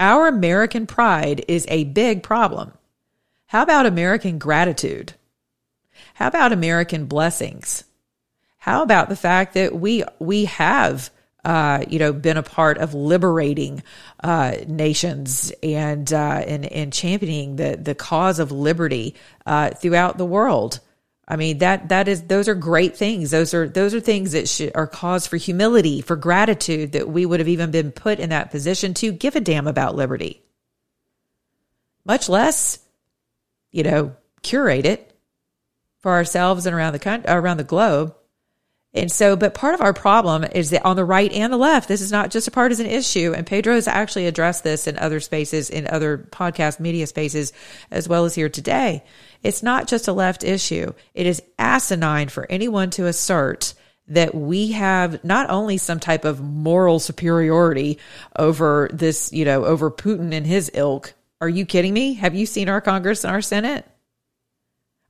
Our 0.00 0.26
American 0.26 0.88
pride 0.88 1.44
is 1.46 1.64
a 1.68 1.84
big 1.84 2.24
problem. 2.24 2.72
How 3.46 3.62
about 3.62 3.86
American 3.86 4.38
gratitude? 4.38 5.12
How 6.14 6.26
about 6.26 6.52
American 6.52 7.06
blessings? 7.06 7.84
How 8.58 8.82
about 8.82 9.08
the 9.08 9.16
fact 9.16 9.54
that 9.54 9.76
we 9.76 10.02
we 10.18 10.46
have 10.46 11.10
uh, 11.46 11.84
you 11.88 12.00
know, 12.00 12.12
been 12.12 12.36
a 12.36 12.42
part 12.42 12.76
of 12.78 12.92
liberating 12.92 13.80
uh, 14.24 14.56
nations 14.66 15.52
and, 15.62 16.12
uh, 16.12 16.42
and 16.44 16.66
and 16.66 16.92
championing 16.92 17.54
the 17.54 17.76
the 17.76 17.94
cause 17.94 18.40
of 18.40 18.50
liberty 18.50 19.14
uh, 19.46 19.70
throughout 19.70 20.18
the 20.18 20.26
world. 20.26 20.80
I 21.28 21.36
mean 21.36 21.58
that 21.58 21.90
that 21.90 22.08
is 22.08 22.22
those 22.22 22.48
are 22.48 22.56
great 22.56 22.96
things. 22.96 23.30
Those 23.30 23.54
are 23.54 23.68
those 23.68 23.94
are 23.94 24.00
things 24.00 24.32
that 24.32 24.48
should, 24.48 24.72
are 24.74 24.88
cause 24.88 25.28
for 25.28 25.36
humility, 25.36 26.00
for 26.00 26.16
gratitude 26.16 26.92
that 26.92 27.08
we 27.08 27.24
would 27.24 27.38
have 27.38 27.48
even 27.48 27.70
been 27.70 27.92
put 27.92 28.18
in 28.18 28.30
that 28.30 28.50
position 28.50 28.92
to 28.94 29.12
give 29.12 29.36
a 29.36 29.40
damn 29.40 29.68
about 29.68 29.94
liberty. 29.94 30.42
Much 32.04 32.28
less, 32.28 32.80
you 33.70 33.84
know, 33.84 34.16
curate 34.42 34.84
it 34.84 35.16
for 36.00 36.10
ourselves 36.10 36.66
and 36.66 36.74
around 36.74 36.92
the 36.92 37.22
around 37.32 37.58
the 37.58 37.64
globe. 37.64 38.15
And 38.96 39.12
so, 39.12 39.36
but 39.36 39.52
part 39.54 39.74
of 39.74 39.82
our 39.82 39.92
problem 39.92 40.44
is 40.44 40.70
that 40.70 40.84
on 40.86 40.96
the 40.96 41.04
right 41.04 41.30
and 41.30 41.52
the 41.52 41.58
left, 41.58 41.86
this 41.86 42.00
is 42.00 42.10
not 42.10 42.30
just 42.30 42.48
a 42.48 42.50
partisan 42.50 42.86
issue. 42.86 43.34
And 43.36 43.46
Pedro 43.46 43.74
has 43.74 43.86
actually 43.86 44.26
addressed 44.26 44.64
this 44.64 44.86
in 44.86 44.96
other 44.96 45.20
spaces, 45.20 45.68
in 45.68 45.86
other 45.86 46.16
podcast 46.16 46.80
media 46.80 47.06
spaces, 47.06 47.52
as 47.90 48.08
well 48.08 48.24
as 48.24 48.34
here 48.34 48.48
today. 48.48 49.04
It's 49.42 49.62
not 49.62 49.86
just 49.86 50.08
a 50.08 50.12
left 50.12 50.42
issue. 50.42 50.94
It 51.14 51.26
is 51.26 51.42
asinine 51.58 52.28
for 52.28 52.46
anyone 52.50 52.88
to 52.90 53.06
assert 53.06 53.74
that 54.08 54.34
we 54.34 54.72
have 54.72 55.22
not 55.24 55.50
only 55.50 55.76
some 55.76 56.00
type 56.00 56.24
of 56.24 56.40
moral 56.40 56.98
superiority 56.98 57.98
over 58.38 58.88
this, 58.92 59.32
you 59.32 59.44
know, 59.44 59.64
over 59.64 59.90
Putin 59.90 60.32
and 60.32 60.46
his 60.46 60.70
ilk. 60.72 61.12
Are 61.40 61.48
you 61.48 61.66
kidding 61.66 61.92
me? 61.92 62.14
Have 62.14 62.34
you 62.34 62.46
seen 62.46 62.68
our 62.68 62.80
Congress 62.80 63.24
and 63.24 63.32
our 63.32 63.42
Senate? 63.42 63.84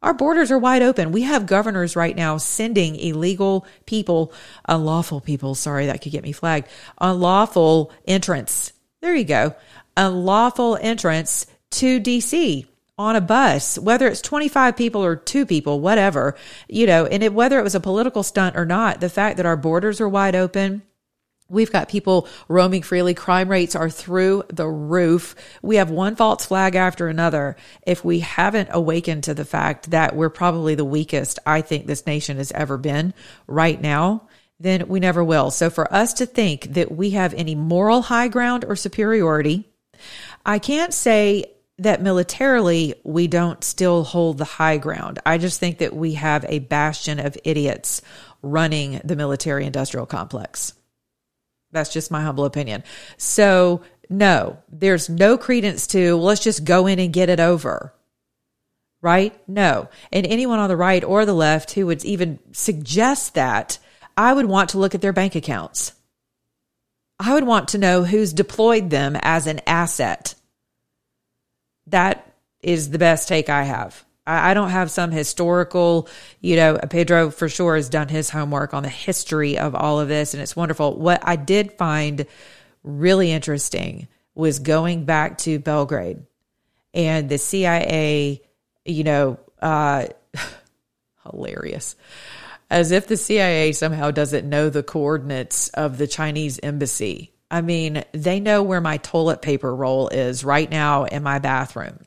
Our 0.06 0.14
borders 0.14 0.52
are 0.52 0.58
wide 0.58 0.82
open. 0.82 1.10
We 1.10 1.22
have 1.22 1.46
governors 1.46 1.96
right 1.96 2.14
now 2.14 2.36
sending 2.36 2.94
illegal 2.94 3.66
people, 3.86 4.32
unlawful 4.68 5.20
people, 5.20 5.56
sorry, 5.56 5.86
that 5.86 6.00
could 6.00 6.12
get 6.12 6.22
me 6.22 6.30
flagged, 6.30 6.68
unlawful 7.00 7.90
entrance. 8.06 8.72
There 9.00 9.16
you 9.16 9.24
go. 9.24 9.56
Unlawful 9.96 10.78
entrance 10.80 11.46
to 11.72 12.00
DC 12.00 12.66
on 12.96 13.16
a 13.16 13.20
bus, 13.20 13.80
whether 13.80 14.06
it's 14.06 14.20
25 14.20 14.76
people 14.76 15.04
or 15.04 15.16
two 15.16 15.44
people, 15.44 15.80
whatever, 15.80 16.36
you 16.68 16.86
know, 16.86 17.06
and 17.06 17.24
it, 17.24 17.34
whether 17.34 17.58
it 17.58 17.64
was 17.64 17.74
a 17.74 17.80
political 17.80 18.22
stunt 18.22 18.56
or 18.56 18.64
not, 18.64 19.00
the 19.00 19.10
fact 19.10 19.38
that 19.38 19.46
our 19.46 19.56
borders 19.56 20.00
are 20.00 20.08
wide 20.08 20.36
open, 20.36 20.82
We've 21.48 21.70
got 21.70 21.88
people 21.88 22.28
roaming 22.48 22.82
freely. 22.82 23.14
Crime 23.14 23.48
rates 23.48 23.76
are 23.76 23.88
through 23.88 24.44
the 24.48 24.66
roof. 24.66 25.36
We 25.62 25.76
have 25.76 25.90
one 25.90 26.16
false 26.16 26.44
flag 26.44 26.74
after 26.74 27.06
another. 27.08 27.56
If 27.86 28.04
we 28.04 28.18
haven't 28.20 28.70
awakened 28.72 29.24
to 29.24 29.34
the 29.34 29.44
fact 29.44 29.90
that 29.90 30.16
we're 30.16 30.28
probably 30.28 30.74
the 30.74 30.84
weakest 30.84 31.38
I 31.46 31.60
think 31.60 31.86
this 31.86 32.06
nation 32.06 32.38
has 32.38 32.50
ever 32.52 32.76
been 32.76 33.14
right 33.46 33.80
now, 33.80 34.28
then 34.58 34.88
we 34.88 34.98
never 34.98 35.22
will. 35.22 35.50
So 35.50 35.70
for 35.70 35.92
us 35.92 36.14
to 36.14 36.26
think 36.26 36.74
that 36.74 36.90
we 36.90 37.10
have 37.10 37.32
any 37.34 37.54
moral 37.54 38.02
high 38.02 38.28
ground 38.28 38.64
or 38.64 38.74
superiority, 38.74 39.68
I 40.44 40.58
can't 40.58 40.94
say 40.94 41.44
that 41.78 42.02
militarily 42.02 42.94
we 43.04 43.26
don't 43.28 43.62
still 43.62 44.02
hold 44.02 44.38
the 44.38 44.44
high 44.44 44.78
ground. 44.78 45.18
I 45.26 45.38
just 45.38 45.60
think 45.60 45.78
that 45.78 45.94
we 45.94 46.14
have 46.14 46.44
a 46.48 46.60
bastion 46.60 47.20
of 47.20 47.36
idiots 47.44 48.00
running 48.42 49.00
the 49.04 49.16
military 49.16 49.66
industrial 49.66 50.06
complex. 50.06 50.72
That's 51.72 51.92
just 51.92 52.10
my 52.10 52.22
humble 52.22 52.44
opinion. 52.44 52.84
So, 53.16 53.82
no, 54.08 54.58
there's 54.70 55.08
no 55.08 55.36
credence 55.36 55.86
to 55.88 56.16
let's 56.16 56.42
just 56.42 56.64
go 56.64 56.86
in 56.86 56.98
and 56.98 57.12
get 57.12 57.28
it 57.28 57.40
over. 57.40 57.92
Right? 59.02 59.38
No. 59.48 59.88
And 60.12 60.26
anyone 60.26 60.58
on 60.58 60.68
the 60.68 60.76
right 60.76 61.04
or 61.04 61.26
the 61.26 61.34
left 61.34 61.72
who 61.72 61.86
would 61.86 62.04
even 62.04 62.38
suggest 62.52 63.34
that, 63.34 63.78
I 64.16 64.32
would 64.32 64.46
want 64.46 64.70
to 64.70 64.78
look 64.78 64.94
at 64.94 65.00
their 65.02 65.12
bank 65.12 65.34
accounts. 65.34 65.92
I 67.18 67.34
would 67.34 67.44
want 67.44 67.68
to 67.68 67.78
know 67.78 68.04
who's 68.04 68.32
deployed 68.32 68.90
them 68.90 69.16
as 69.20 69.46
an 69.46 69.60
asset. 69.66 70.34
That 71.86 72.32
is 72.60 72.90
the 72.90 72.98
best 72.98 73.28
take 73.28 73.48
I 73.48 73.64
have. 73.64 74.05
I, 74.26 74.54
don't 74.54 74.70
have 74.70 74.90
some 74.90 75.12
historical, 75.12 76.08
you 76.40 76.56
know, 76.56 76.78
Pedro 76.78 77.30
for 77.30 77.48
sure 77.48 77.76
has 77.76 77.88
done 77.88 78.08
his 78.08 78.28
homework 78.28 78.74
on 78.74 78.82
the 78.82 78.88
history 78.88 79.58
of 79.58 79.74
all 79.74 80.00
of 80.00 80.08
this, 80.08 80.34
and 80.34 80.42
it's 80.42 80.56
wonderful. 80.56 80.98
What 80.98 81.20
I 81.22 81.36
did 81.36 81.72
find 81.72 82.26
really 82.82 83.30
interesting 83.30 84.08
was 84.34 84.58
going 84.58 85.04
back 85.04 85.38
to 85.38 85.58
Belgrade 85.58 86.24
and 86.92 87.28
the 87.28 87.38
CIA, 87.38 88.42
you 88.84 89.04
know, 89.04 89.38
uh, 89.60 90.06
hilarious. 91.30 91.94
As 92.68 92.90
if 92.90 93.06
the 93.06 93.16
CIA 93.16 93.72
somehow 93.72 94.10
doesn't 94.10 94.48
know 94.48 94.70
the 94.70 94.82
coordinates 94.82 95.68
of 95.68 95.98
the 95.98 96.08
Chinese 96.08 96.58
embassy. 96.62 97.32
I 97.48 97.60
mean, 97.60 98.02
they 98.12 98.40
know 98.40 98.62
where 98.62 98.80
my 98.80 98.96
toilet 98.96 99.40
paper 99.40 99.72
roll 99.72 100.08
is 100.08 100.42
right 100.42 100.68
now 100.68 101.04
in 101.04 101.22
my 101.22 101.38
bathroom. 101.38 102.05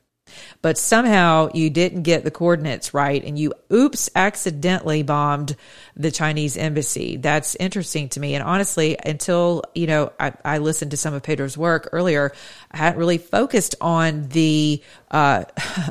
But 0.62 0.78
somehow 0.78 1.48
you 1.54 1.70
didn't 1.70 2.02
get 2.02 2.24
the 2.24 2.30
coordinates 2.30 2.92
right 2.94 3.22
and 3.24 3.38
you 3.38 3.52
oops 3.72 4.10
accidentally 4.14 5.02
bombed 5.02 5.56
the 5.96 6.10
Chinese 6.10 6.56
embassy. 6.56 7.16
That's 7.16 7.54
interesting 7.56 8.08
to 8.10 8.20
me. 8.20 8.34
And 8.34 8.44
honestly, 8.44 8.96
until, 9.04 9.62
you 9.74 9.86
know, 9.86 10.12
I, 10.18 10.32
I 10.44 10.58
listened 10.58 10.92
to 10.92 10.96
some 10.96 11.14
of 11.14 11.22
Pedro's 11.22 11.56
work 11.56 11.88
earlier, 11.92 12.32
I 12.70 12.76
hadn't 12.78 12.98
really 12.98 13.18
focused 13.18 13.74
on 13.80 14.28
the, 14.28 14.82
uh, 15.10 15.44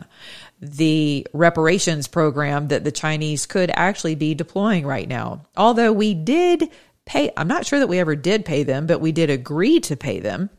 the 0.61 1.25
reparations 1.33 2.07
program 2.07 2.67
that 2.69 2.83
the 2.83 2.91
Chinese 2.91 3.45
could 3.45 3.71
actually 3.73 4.15
be 4.15 4.35
deploying 4.35 4.85
right 4.85 5.07
now. 5.07 5.45
Although 5.55 5.93
we 5.93 6.13
did 6.13 6.69
pay, 7.05 7.31
I'm 7.37 7.47
not 7.47 7.65
sure 7.65 7.79
that 7.79 7.87
we 7.87 7.99
ever 7.99 8.15
did 8.15 8.45
pay 8.45 8.63
them, 8.63 8.85
but 8.85 9.01
we 9.01 9.11
did 9.11 9.29
agree 9.29 9.79
to 9.81 9.95
pay 9.95 10.19
them 10.19 10.49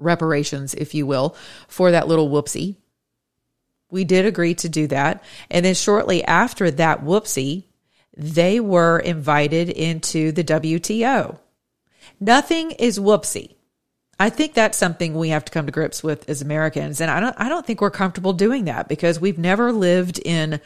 reparations, 0.00 0.74
if 0.74 0.94
you 0.94 1.06
will, 1.06 1.36
for 1.66 1.90
that 1.90 2.08
little 2.08 2.28
whoopsie. 2.28 2.76
We 3.90 4.04
did 4.04 4.26
agree 4.26 4.54
to 4.56 4.68
do 4.68 4.86
that. 4.88 5.22
And 5.50 5.64
then 5.64 5.74
shortly 5.74 6.24
after 6.24 6.70
that 6.70 7.02
whoopsie, 7.02 7.64
they 8.16 8.60
were 8.60 8.98
invited 8.98 9.70
into 9.70 10.32
the 10.32 10.44
WTO. 10.44 11.38
Nothing 12.20 12.72
is 12.72 12.98
whoopsie. 12.98 13.54
I 14.20 14.30
think 14.30 14.54
that's 14.54 14.76
something 14.76 15.14
we 15.14 15.28
have 15.28 15.44
to 15.44 15.52
come 15.52 15.66
to 15.66 15.72
grips 15.72 16.02
with 16.02 16.28
as 16.28 16.42
Americans. 16.42 17.00
And 17.00 17.10
I 17.10 17.20
don't 17.20 17.36
I 17.38 17.48
don't 17.48 17.64
think 17.64 17.80
we're 17.80 17.90
comfortable 17.90 18.32
doing 18.32 18.64
that 18.64 18.88
because 18.88 19.20
we've 19.20 19.38
never 19.38 19.72
lived 19.72 20.18
in 20.24 20.60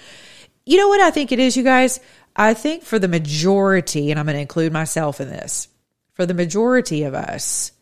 you 0.64 0.78
know 0.78 0.88
what 0.88 1.00
I 1.00 1.10
think 1.10 1.32
it 1.32 1.38
is, 1.38 1.56
you 1.56 1.62
guys? 1.62 2.00
I 2.36 2.54
think 2.54 2.84
for 2.84 2.98
the 2.98 3.08
majority, 3.08 4.10
and 4.10 4.18
I'm 4.18 4.26
going 4.26 4.36
to 4.36 4.40
include 4.40 4.72
myself 4.72 5.20
in 5.20 5.28
this, 5.28 5.68
for 6.14 6.24
the 6.24 6.34
majority 6.34 7.02
of 7.02 7.14
us, 7.14 7.72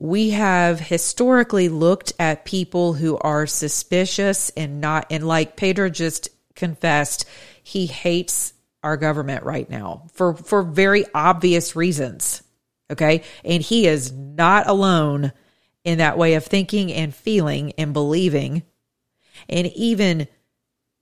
we 0.00 0.30
have 0.30 0.80
historically 0.80 1.68
looked 1.68 2.14
at 2.18 2.46
people 2.46 2.94
who 2.94 3.18
are 3.18 3.46
suspicious 3.46 4.48
and 4.56 4.80
not, 4.80 5.06
and 5.10 5.28
like 5.28 5.56
Pedro 5.56 5.90
just 5.90 6.30
confessed, 6.54 7.26
he 7.62 7.84
hates 7.84 8.54
our 8.82 8.96
government 8.96 9.44
right 9.44 9.68
now 9.68 10.06
for, 10.14 10.34
for 10.34 10.62
very 10.62 11.04
obvious 11.14 11.76
reasons. 11.76 12.42
Okay. 12.90 13.22
And 13.44 13.62
he 13.62 13.86
is 13.86 14.10
not 14.10 14.66
alone 14.66 15.32
in 15.84 15.98
that 15.98 16.16
way 16.16 16.32
of 16.34 16.46
thinking 16.46 16.90
and 16.90 17.14
feeling 17.14 17.74
and 17.76 17.92
believing. 17.92 18.62
And 19.50 19.66
even 19.66 20.28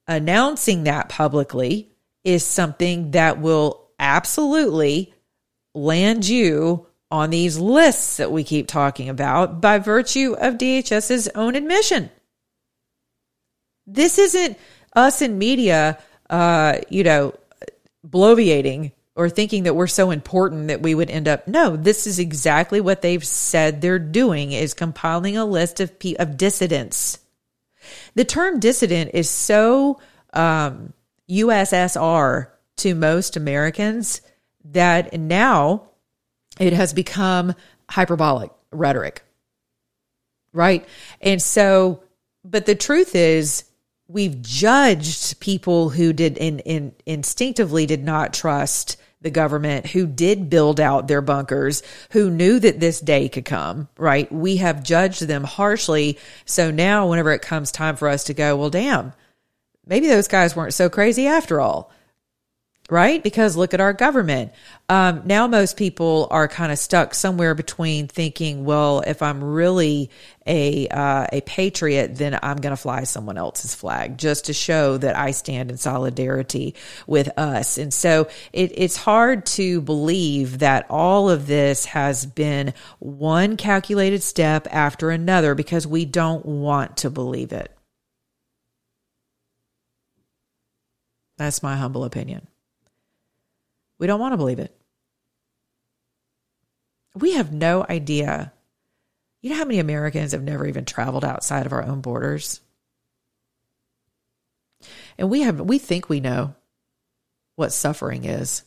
announcing 0.09 0.85
that 0.85 1.09
publicly 1.09 1.93
is 2.25 2.45
something 2.45 3.13
that 3.13 3.41
will 3.41 3.91
absolutely 4.01 5.15
land 5.73 6.29
you 6.29 6.88
on 7.11 7.31
these 7.31 7.59
lists 7.59 8.19
that 8.19 8.31
we 8.31 8.45
keep 8.45 8.69
talking 8.69 9.09
about 9.09 9.61
by 9.61 9.79
virtue 9.79 10.35
of 10.39 10.59
DHS's 10.59 11.29
own 11.35 11.55
admission. 11.55 12.11
This 13.87 14.19
isn't 14.19 14.59
us 14.95 15.23
in 15.23 15.39
media, 15.39 15.99
uh, 16.29 16.79
you 16.91 17.05
know, 17.05 17.35
bloviating 18.07 18.93
or 19.19 19.29
thinking 19.29 19.65
that 19.65 19.75
we're 19.75 19.89
so 19.89 20.13
important 20.13 20.69
that 20.69 20.81
we 20.81 20.95
would 20.95 21.11
end 21.11 21.27
up 21.27 21.49
no 21.49 21.77
this 21.77 22.07
is 22.07 22.19
exactly 22.19 22.81
what 22.81 23.03
they've 23.03 23.27
said 23.27 23.81
they're 23.81 23.99
doing 23.99 24.53
is 24.53 24.73
compiling 24.73 25.37
a 25.37 25.45
list 25.45 25.81
of 25.81 25.93
of 26.19 26.37
dissidents 26.37 27.19
the 28.15 28.25
term 28.25 28.61
dissident 28.61 29.11
is 29.13 29.29
so 29.29 30.01
um, 30.33 30.93
ussr 31.29 32.47
to 32.77 32.95
most 32.95 33.37
americans 33.37 34.23
that 34.65 35.13
now 35.19 35.89
it 36.59 36.73
has 36.73 36.93
become 36.93 37.55
hyperbolic 37.91 38.51
rhetoric 38.71 39.23
right 40.53 40.87
and 41.21 41.41
so 41.41 42.03
but 42.45 42.67
the 42.67 42.75
truth 42.75 43.15
is 43.15 43.65
we've 44.09 44.41
judged 44.41 45.39
people 45.41 45.91
who 45.91 46.13
did 46.13 46.39
in, 46.39 46.61
in 46.61 46.95
instinctively 47.07 47.87
did 47.87 48.03
not 48.03 48.33
trust 48.33 48.97
the 49.21 49.31
government 49.31 49.87
who 49.87 50.07
did 50.07 50.49
build 50.49 50.79
out 50.79 51.09
their 51.09 51.21
bunkers, 51.21 51.83
who 52.11 52.31
knew 52.31 52.59
that 52.61 52.79
this 52.79 53.01
day 53.01 53.29
could 53.29 53.45
come, 53.45 53.89
right? 53.99 54.31
We 54.31 54.59
have 54.59 54.83
judged 54.83 55.23
them 55.23 55.45
harshly. 55.45 56.19
So 56.45 56.71
now, 56.71 57.09
whenever 57.09 57.33
it 57.33 57.43
comes 57.43 57.73
time 57.73 57.97
for 57.97 58.09
us 58.09 58.25
to 58.25 58.35
go, 58.35 58.57
well, 58.57 58.71
damn, 58.71 59.13
maybe 59.87 60.07
those 60.07 60.29
guys 60.29 60.55
weren't 60.55 60.75
so 60.75 60.89
crazy 60.89 61.27
after 61.27 61.61
all 61.61 61.91
right? 62.91 63.23
Because 63.23 63.57
look 63.57 63.75
at 63.75 63.81
our 63.81 63.93
government. 63.93 64.53
Um, 64.89 65.23
now, 65.27 65.47
most 65.47 65.77
people 65.77 66.27
are 66.31 66.49
kind 66.49 66.73
of 66.73 66.79
stuck 66.79 67.15
somewhere 67.15 67.55
between 67.55 68.09
thinking, 68.09 68.65
well, 68.65 69.01
if 69.01 69.21
I'm 69.21 69.45
really 69.45 70.11
a 70.47 70.89
uh, 70.89 71.27
a 71.31 71.43
patriot, 71.43 72.17
then 72.17 72.39
I'm 72.43 72.57
going 72.57 72.75
to 72.75 72.81
fly 72.81 73.05
someone 73.05 73.37
else's 73.37 73.75
flag 73.75 74.17
just 74.17 74.47
to 74.47 74.55
show 74.55 74.97
that 74.97 75.17
I 75.17 75.33
stand 75.33 75.71
in 75.71 75.77
solidarity 75.77 76.75
with 77.07 77.29
us. 77.39 77.77
And 77.77 77.93
so 77.93 78.29
it, 78.55 78.73
it's 78.75 78.97
hard 78.97 79.45
to 79.47 79.83
believe 79.83 80.61
that 80.61 80.87
all 80.89 81.29
of 81.29 81.47
this 81.47 81.85
has 81.87 82.25
been 82.25 82.73
one 83.01 83.59
calculated 83.59 84.23
step 84.23 84.67
after 84.71 85.11
another 85.11 85.55
because 85.55 85.87
we 85.87 86.07
don't 86.07 86.47
want 86.47 86.99
to 86.99 87.11
believe 87.11 87.53
it. 87.53 87.71
That's 91.37 91.63
my 91.63 91.77
humble 91.77 92.05
opinion. 92.05 92.49
We 93.99 94.07
don't 94.07 94.21
want 94.21 94.33
to 94.33 94.39
believe 94.39 94.59
it. 94.59 94.75
We 97.15 97.33
have 97.33 97.53
no 97.53 97.85
idea. 97.89 98.53
You 99.41 99.51
know 99.51 99.57
how 99.57 99.65
many 99.65 99.79
Americans 99.79 100.33
have 100.33 100.43
never 100.43 100.67
even 100.67 100.85
traveled 100.85 101.25
outside 101.25 101.67
of 101.67 101.73
our 101.73 101.83
own 101.83 102.01
borders? 102.01 102.61
And 105.17 105.29
we 105.29 105.43
have 105.43 105.61
we 105.61 105.79
think 105.79 106.09
we 106.09 106.21
know 106.21 106.55
what 107.57 107.73
suffering 107.73 108.25
is. 108.25 108.63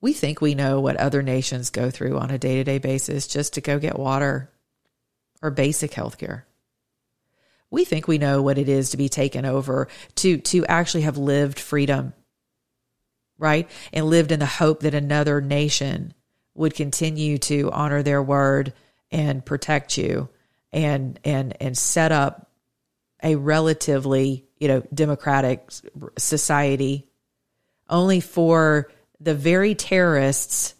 We 0.00 0.12
think 0.12 0.40
we 0.40 0.54
know 0.54 0.80
what 0.80 0.96
other 0.96 1.22
nations 1.22 1.70
go 1.70 1.90
through 1.90 2.16
on 2.18 2.30
a 2.30 2.38
day-to-day 2.38 2.78
basis 2.78 3.26
just 3.26 3.54
to 3.54 3.60
go 3.60 3.78
get 3.78 3.98
water 3.98 4.50
or 5.42 5.50
basic 5.50 5.92
health 5.92 6.16
care. 6.16 6.46
We 7.70 7.84
think 7.84 8.08
we 8.08 8.18
know 8.18 8.40
what 8.40 8.56
it 8.56 8.68
is 8.68 8.90
to 8.90 8.96
be 8.96 9.08
taken 9.08 9.44
over, 9.44 9.88
to 10.16 10.38
to 10.38 10.64
actually 10.66 11.02
have 11.02 11.18
lived 11.18 11.58
freedom 11.58 12.14
right? 13.40 13.68
And 13.92 14.06
lived 14.06 14.30
in 14.30 14.38
the 14.38 14.46
hope 14.46 14.80
that 14.80 14.94
another 14.94 15.40
nation 15.40 16.14
would 16.54 16.74
continue 16.74 17.38
to 17.38 17.70
honor 17.72 18.02
their 18.02 18.22
word 18.22 18.72
and 19.10 19.44
protect 19.44 19.96
you 19.98 20.28
and 20.72 21.18
and 21.24 21.56
and 21.60 21.76
set 21.76 22.12
up 22.12 22.48
a 23.22 23.34
relatively, 23.34 24.46
you 24.58 24.68
know, 24.68 24.82
democratic 24.94 25.68
society 26.16 27.08
only 27.88 28.20
for 28.20 28.90
the 29.18 29.34
very 29.34 29.74
terrorists 29.74 30.74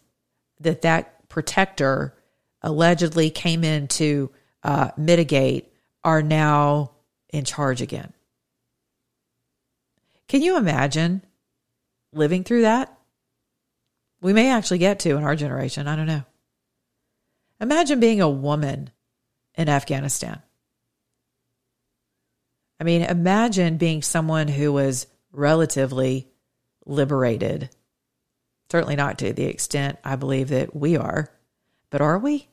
that 0.61 0.83
that 0.83 1.29
protector 1.29 2.15
allegedly 2.63 3.31
came 3.31 3.65
in 3.65 3.89
to 3.89 4.31
uh, 4.63 4.91
mitigate 4.97 5.73
are 6.05 6.23
now 6.23 6.93
in 7.31 7.45
charge 7.45 7.83
again. 7.83 8.13
Can 10.29 10.43
you 10.43 10.57
imagine 10.57 11.23
living 12.13 12.45
through 12.45 12.63
that? 12.63 12.97
We 14.21 14.33
may 14.33 14.51
actually 14.51 14.79
get 14.79 15.01
to 15.01 15.17
in 15.17 15.25
our 15.25 15.37
generation. 15.37 15.89
I 15.89 15.97
don't 15.97 16.07
know. 16.07 16.25
Imagine 17.61 18.01
being 18.01 18.21
a 18.21 18.29
woman 18.29 18.91
in 19.55 19.69
Afghanistan. 19.69 20.43
I 22.79 22.85
mean, 22.85 23.03
imagine 23.03 23.77
being 23.77 24.03
someone 24.03 24.49
who 24.49 24.73
was 24.73 25.07
relatively 25.33 26.29
liberated. 26.87 27.69
Certainly 28.71 28.97
not 28.97 29.19
to 29.19 29.33
the 29.33 29.45
extent 29.45 29.99
I 30.05 30.17
believe 30.17 30.49
that 30.49 30.75
we 30.75 30.97
are, 30.97 31.31
but 31.91 32.01
are 32.01 32.19
we? 32.19 32.49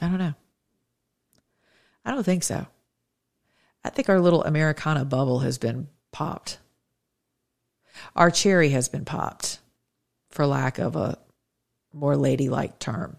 I 0.00 0.08
don't 0.08 0.18
know. 0.18 0.34
I 2.04 2.12
don't 2.12 2.24
think 2.24 2.42
so. 2.42 2.66
I 3.88 3.90
think 3.90 4.10
our 4.10 4.20
little 4.20 4.44
Americana 4.44 5.06
bubble 5.06 5.38
has 5.38 5.56
been 5.56 5.88
popped. 6.12 6.58
Our 8.14 8.30
cherry 8.30 8.68
has 8.68 8.90
been 8.90 9.06
popped, 9.06 9.60
for 10.30 10.44
lack 10.46 10.78
of 10.78 10.94
a 10.94 11.16
more 11.94 12.14
ladylike 12.14 12.78
term. 12.78 13.16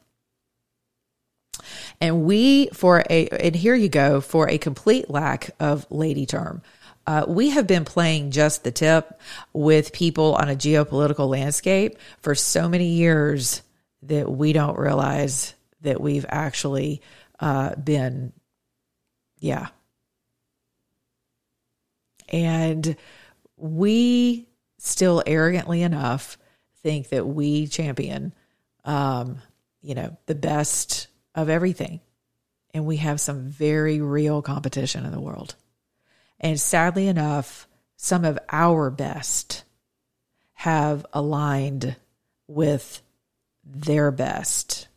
And 1.99 2.21
we, 2.23 2.67
for 2.67 3.03
a, 3.09 3.27
and 3.29 3.55
here 3.55 3.73
you 3.73 3.89
go, 3.89 4.21
for 4.21 4.47
a 4.47 4.59
complete 4.59 5.09
lack 5.09 5.49
of 5.59 5.87
lady 5.89 6.27
term, 6.27 6.61
uh, 7.07 7.25
we 7.27 7.49
have 7.49 7.65
been 7.65 7.83
playing 7.83 8.29
just 8.29 8.63
the 8.63 8.71
tip 8.71 9.19
with 9.53 9.91
people 9.91 10.35
on 10.35 10.49
a 10.49 10.55
geopolitical 10.55 11.27
landscape 11.27 11.97
for 12.21 12.35
so 12.35 12.69
many 12.69 12.89
years 12.89 13.63
that 14.03 14.31
we 14.31 14.53
don't 14.53 14.77
realize 14.77 15.55
that 15.81 15.99
we've 15.99 16.27
actually 16.29 17.01
uh, 17.39 17.73
been, 17.73 18.33
yeah, 19.39 19.69
and 22.29 22.95
we 23.57 24.47
still 24.77 25.21
arrogantly 25.25 25.81
enough 25.81 26.37
think 26.81 27.09
that 27.09 27.27
we 27.27 27.67
champion, 27.67 28.33
um, 28.85 29.41
you 29.81 29.95
know, 29.95 30.17
the 30.27 30.35
best 30.35 31.07
of 31.35 31.49
everything. 31.49 31.99
and 32.73 32.85
we 32.85 32.97
have 32.97 33.19
some 33.19 33.47
very 33.47 33.99
real 33.99 34.41
competition 34.41 35.05
in 35.05 35.11
the 35.11 35.19
world. 35.19 35.55
And 36.39 36.59
sadly 36.59 37.07
enough, 37.07 37.67
some 37.97 38.25
of 38.25 38.39
our 38.49 38.89
best 38.89 39.63
have 40.53 41.05
aligned 41.13 41.95
with 42.47 43.01
their 43.63 44.11
best, 44.11 44.87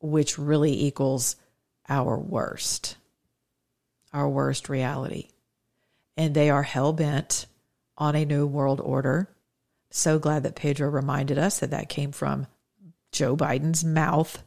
which 0.00 0.38
really 0.38 0.84
equals 0.84 1.36
our 1.88 2.18
worst, 2.18 2.96
our 4.12 4.28
worst 4.28 4.68
reality. 4.68 5.28
And 6.18 6.34
they 6.34 6.50
are 6.50 6.62
hell 6.62 6.92
bent 6.92 7.46
on 7.96 8.14
a 8.14 8.26
new 8.26 8.46
world 8.46 8.80
order. 8.80 9.30
So 9.90 10.18
glad 10.18 10.42
that 10.42 10.56
Pedro 10.56 10.90
reminded 10.90 11.38
us 11.38 11.60
that 11.60 11.70
that 11.70 11.88
came 11.88 12.12
from 12.12 12.46
Joe 13.12 13.36
Biden's 13.36 13.84
mouth. 13.84 14.42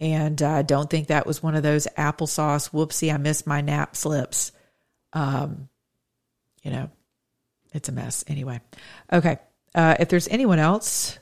And 0.00 0.40
I 0.40 0.60
uh, 0.60 0.62
don't 0.62 0.88
think 0.88 1.08
that 1.08 1.26
was 1.26 1.42
one 1.42 1.56
of 1.56 1.64
those 1.64 1.88
applesauce, 1.98 2.70
whoopsie, 2.70 3.12
I 3.12 3.16
missed 3.16 3.46
my 3.46 3.60
nap 3.60 3.96
slips. 3.96 4.52
Um, 5.12 5.68
you 6.62 6.70
know, 6.70 6.90
it's 7.72 7.88
a 7.88 7.92
mess. 7.92 8.24
Anyway, 8.28 8.60
okay. 9.12 9.38
Uh, 9.74 9.96
if 9.98 10.08
there's 10.08 10.28
anyone 10.28 10.60
else, 10.60 11.18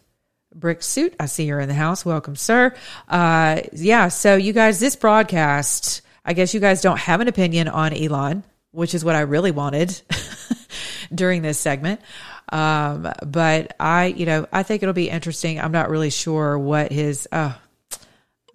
Brick 0.54 0.82
Suit, 0.82 1.14
I 1.18 1.26
see 1.26 1.44
you're 1.44 1.60
in 1.60 1.68
the 1.68 1.74
house. 1.74 2.04
Welcome, 2.04 2.36
sir. 2.36 2.74
Uh, 3.08 3.62
yeah, 3.72 4.08
so 4.08 4.36
you 4.36 4.52
guys, 4.52 4.78
this 4.78 4.96
broadcast, 4.96 6.02
I 6.24 6.34
guess 6.34 6.52
you 6.52 6.60
guys 6.60 6.82
don't 6.82 6.98
have 6.98 7.20
an 7.20 7.28
opinion 7.28 7.68
on 7.68 7.94
Elon, 7.94 8.44
which 8.77 8.94
is 8.94 9.05
what 9.05 9.16
I 9.16 9.20
really 9.20 9.53
wanted 9.53 9.98
during 11.15 11.40
this 11.40 11.59
segment. 11.59 12.01
Um, 12.53 13.11
but 13.27 13.74
I, 13.81 14.07
you 14.07 14.27
know, 14.27 14.47
I 14.53 14.62
think 14.62 14.82
it'll 14.82 14.93
be 14.93 15.09
interesting. 15.09 15.59
I'm 15.59 15.73
not 15.73 15.89
really 15.89 16.11
sure 16.11 16.59
what 16.59 16.93
his, 16.93 17.27
uh, 17.32 17.55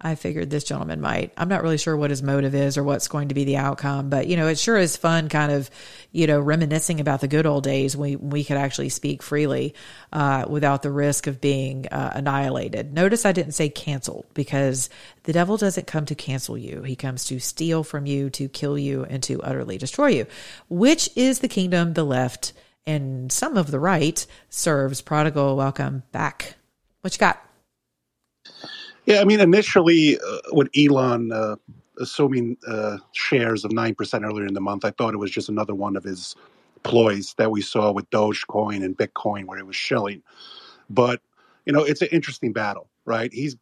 I 0.04 0.16
figured 0.16 0.50
this 0.50 0.64
gentleman 0.64 1.00
might. 1.00 1.32
I'm 1.36 1.48
not 1.48 1.62
really 1.62 1.78
sure 1.78 1.96
what 1.96 2.10
his 2.10 2.22
motive 2.22 2.54
is 2.54 2.76
or 2.76 2.82
what's 2.82 3.06
going 3.06 3.28
to 3.28 3.34
be 3.34 3.44
the 3.44 3.58
outcome, 3.58 4.10
but 4.10 4.26
you 4.26 4.36
know, 4.36 4.48
it 4.48 4.58
sure 4.58 4.76
is 4.76 4.96
fun 4.96 5.28
kind 5.28 5.52
of, 5.52 5.70
you 6.10 6.26
know, 6.26 6.40
reminiscing 6.40 6.98
about 6.98 7.20
the 7.20 7.28
good 7.28 7.46
old 7.46 7.62
days 7.62 7.96
when 7.96 8.30
we, 8.30 8.42
could 8.42 8.56
actually 8.56 8.88
speak 8.88 9.22
freely 9.22 9.72
uh, 10.12 10.44
without 10.48 10.82
the 10.82 10.90
risk 10.90 11.28
of 11.28 11.40
being 11.40 11.86
uh, 11.86 12.10
annihilated. 12.14 12.92
Notice 12.92 13.24
I 13.24 13.30
didn't 13.30 13.52
say 13.52 13.68
cancel 13.68 14.26
because 14.34 14.90
the 15.22 15.32
devil 15.32 15.56
doesn't 15.56 15.86
come 15.86 16.06
to 16.06 16.16
cancel 16.16 16.58
you. 16.58 16.82
He 16.82 16.96
comes 16.96 17.24
to 17.26 17.38
steal 17.38 17.84
from 17.84 18.04
you, 18.04 18.30
to 18.30 18.48
kill 18.48 18.76
you, 18.76 19.04
and 19.04 19.22
to 19.22 19.40
utterly 19.42 19.78
destroy 19.78 20.08
you, 20.08 20.26
which 20.68 21.08
is 21.14 21.38
the 21.38 21.48
kingdom 21.48 21.92
the 21.92 22.04
left 22.04 22.52
and 22.84 23.30
some 23.30 23.56
of 23.56 23.70
the 23.70 23.78
right 23.78 24.26
serves. 24.50 25.00
Prodigal, 25.00 25.56
welcome 25.56 26.02
back. 26.10 26.56
What 27.02 27.14
you 27.14 27.18
got? 27.20 27.40
Yeah, 29.06 29.20
I 29.20 29.24
mean, 29.24 29.40
initially 29.40 30.18
uh, 30.18 30.38
with 30.52 30.68
Elon 30.78 31.32
uh, 31.32 31.56
assuming 32.00 32.56
uh, 32.68 32.98
shares 33.12 33.64
of 33.64 33.72
9% 33.72 34.24
earlier 34.26 34.46
in 34.46 34.54
the 34.54 34.60
month, 34.60 34.84
I 34.84 34.90
thought 34.92 35.14
it 35.14 35.18
was 35.18 35.30
just 35.30 35.48
another 35.48 35.74
one 35.74 35.96
of 35.96 36.04
his 36.04 36.36
ploys 36.84 37.34
that 37.38 37.50
we 37.50 37.62
saw 37.62 37.92
with 37.92 38.08
Dogecoin 38.10 38.84
and 38.84 38.96
Bitcoin 38.96 39.46
where 39.46 39.58
he 39.58 39.64
was 39.64 39.76
shilling. 39.76 40.22
But, 40.90 41.20
you 41.66 41.72
know, 41.72 41.82
it's 41.84 42.02
an 42.02 42.08
interesting 42.12 42.52
battle, 42.52 42.88
right? 43.04 43.32
He's 43.32 43.56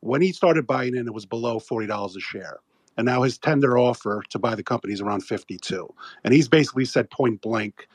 when 0.00 0.22
he 0.22 0.32
started 0.32 0.66
buying 0.66 0.96
in, 0.96 1.06
it 1.08 1.14
was 1.14 1.26
below 1.26 1.60
$40 1.60 1.88
a 2.16 2.20
share. 2.20 2.58
And 2.96 3.06
now 3.06 3.22
his 3.22 3.38
tender 3.38 3.78
offer 3.78 4.22
to 4.30 4.38
buy 4.38 4.54
the 4.54 4.62
company 4.62 4.94
is 4.94 5.00
around 5.02 5.22
52. 5.22 5.88
And 6.24 6.34
he's 6.34 6.48
basically 6.48 6.86
said 6.86 7.10
point 7.10 7.42
blank, 7.42 7.88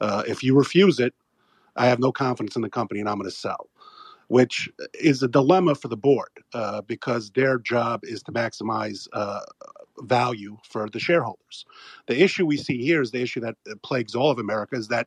uh, 0.00 0.24
if 0.28 0.42
you 0.42 0.56
refuse 0.56 1.00
it, 1.00 1.14
I 1.76 1.86
have 1.86 2.00
no 2.00 2.12
confidence 2.12 2.56
in 2.56 2.62
the 2.62 2.70
company 2.70 3.00
and 3.00 3.08
I'm 3.08 3.18
going 3.18 3.30
to 3.30 3.36
sell 3.36 3.68
which 4.32 4.66
is 4.94 5.22
a 5.22 5.28
dilemma 5.28 5.74
for 5.74 5.88
the 5.88 5.96
board 5.96 6.30
uh, 6.54 6.80
because 6.80 7.30
their 7.32 7.58
job 7.58 8.00
is 8.02 8.22
to 8.22 8.32
maximize 8.32 9.06
uh, 9.12 9.40
value 9.98 10.56
for 10.66 10.88
the 10.88 10.98
shareholders. 10.98 11.66
The 12.06 12.18
issue 12.18 12.46
we 12.46 12.56
see 12.56 12.78
here 12.78 13.02
is 13.02 13.10
the 13.10 13.20
issue 13.20 13.40
that 13.40 13.56
plagues 13.82 14.14
all 14.14 14.30
of 14.30 14.38
America 14.38 14.74
is 14.74 14.88
that 14.88 15.06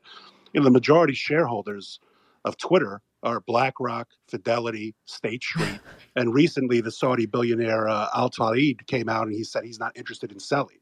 you 0.54 0.60
know 0.60 0.64
the 0.64 0.70
majority 0.70 1.16
shareholders 1.16 2.00
of 2.46 2.56
Twitter 2.58 3.02
are 3.24 3.40
BlackRock, 3.40 4.10
Fidelity, 4.28 4.94
State 5.06 5.42
Street, 5.42 5.80
and 6.16 6.32
recently 6.32 6.80
the 6.80 6.92
Saudi 6.92 7.26
billionaire 7.26 7.88
uh, 7.88 8.10
Al 8.16 8.30
Tawil 8.30 8.76
came 8.86 9.10
out 9.10 9.26
and 9.26 9.36
he 9.36 9.44
said 9.44 9.64
he's 9.64 9.80
not 9.80 9.98
interested 9.98 10.32
in 10.32 10.40
selling. 10.40 10.78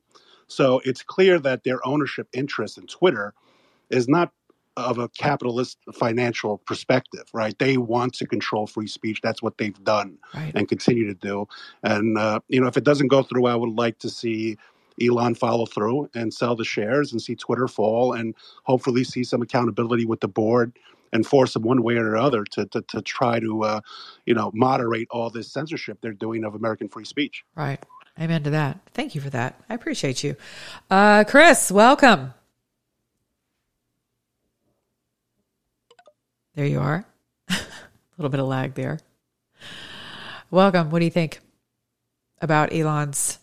So 0.48 0.82
it's 0.84 1.02
clear 1.02 1.40
that 1.40 1.64
their 1.64 1.80
ownership 1.88 2.28
interest 2.34 2.78
in 2.78 2.88
Twitter 2.88 3.34
is 3.90 4.10
not 4.10 4.34
of 4.76 4.98
a 4.98 5.08
capitalist 5.10 5.78
financial 5.94 6.58
perspective, 6.60 7.24
right? 7.34 7.58
They 7.60 7.78
want 7.78 8.14
to 8.16 8.28
control 8.28 8.66
free 8.66 8.88
speech. 8.88 9.22
That's 9.22 9.42
what 9.42 9.58
they've 9.58 9.84
done 9.84 10.18
right. 10.34 10.52
and 10.56 10.68
continue 10.68 11.06
to 11.08 11.14
do. 11.14 11.48
And, 11.84 12.18
uh, 12.18 12.40
you 12.48 12.60
know, 12.60 12.68
if 12.68 12.78
it 12.78 12.84
doesn't 12.84 13.08
go 13.08 13.24
through, 13.24 13.46
I 13.46 13.56
would 13.56 13.76
like 13.76 14.00
to 14.00 14.10
see 14.10 14.58
Elon 15.02 15.36
follow 15.36 15.66
through 15.66 16.10
and 16.16 16.34
sell 16.34 16.56
the 16.56 16.64
shares 16.64 17.12
and 17.12 17.22
see 17.22 17.36
Twitter 17.36 17.68
fall 17.68 18.14
and 18.14 18.36
hopefully 18.64 19.04
see 19.04 19.24
some 19.24 19.42
accountability 19.42 20.06
with 20.06 20.22
the 20.22 20.28
board 20.28 20.74
and 21.12 21.26
force 21.26 21.54
them 21.54 21.64
one 21.64 21.84
way 21.84 21.96
or 21.96 22.16
another 22.16 22.44
to, 22.44 22.66
to, 22.68 22.82
to 22.82 23.02
try 23.02 23.40
to, 23.40 23.64
uh, 23.64 23.82
you 24.26 24.34
know, 24.34 24.52
moderate 24.54 25.08
all 25.12 25.30
this 25.30 25.52
censorship 25.52 26.00
they're 26.02 26.14
doing 26.14 26.44
of 26.44 26.56
American 26.56 26.90
free 26.90 27.06
speech. 27.06 27.44
Right. 27.56 27.80
Amen 28.20 28.44
to 28.44 28.50
that. 28.52 28.80
Thank 28.94 29.16
you 29.16 29.22
for 29.22 29.30
that. 29.32 29.60
I 29.70 29.76
appreciate 29.76 30.24
you. 30.24 30.36
Uh, 30.90 31.24
Chris, 31.24 31.72
welcome. 31.72 32.34
There 36.56 36.66
you 36.66 36.80
are. 36.80 37.06
A 37.50 37.56
little 38.18 38.30
bit 38.30 38.40
of 38.40 38.48
lag 38.48 38.76
there. 38.76 39.00
Welcome. 40.52 40.92
What 40.92 41.00
do 41.00 41.06
you 41.06 41.12
think 41.12 41.40
about 42.42 42.74
Elon's 42.74 43.40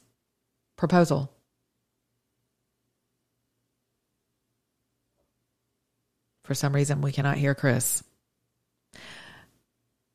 proposal? 0.76 1.32
For 6.44 6.54
some 6.54 6.72
reason, 6.72 7.00
we 7.00 7.12
cannot 7.12 7.36
hear 7.36 7.54
Chris. 7.54 8.04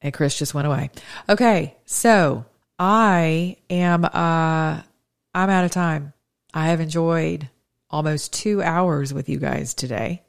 And 0.01 0.13
Chris 0.13 0.37
just 0.37 0.53
went 0.53 0.67
away. 0.67 0.89
Okay, 1.27 1.75
so 1.85 2.45
I 2.77 3.57
am 3.69 4.05
uh 4.05 4.81
I'm 5.33 5.49
out 5.49 5.65
of 5.65 5.71
time. 5.71 6.13
I 6.53 6.67
have 6.67 6.79
enjoyed 6.79 7.49
almost 7.89 8.31
two 8.31 8.61
hours 8.61 9.13
with 9.13 9.27
you 9.29 9.37
guys 9.37 9.73
today. 9.73 10.24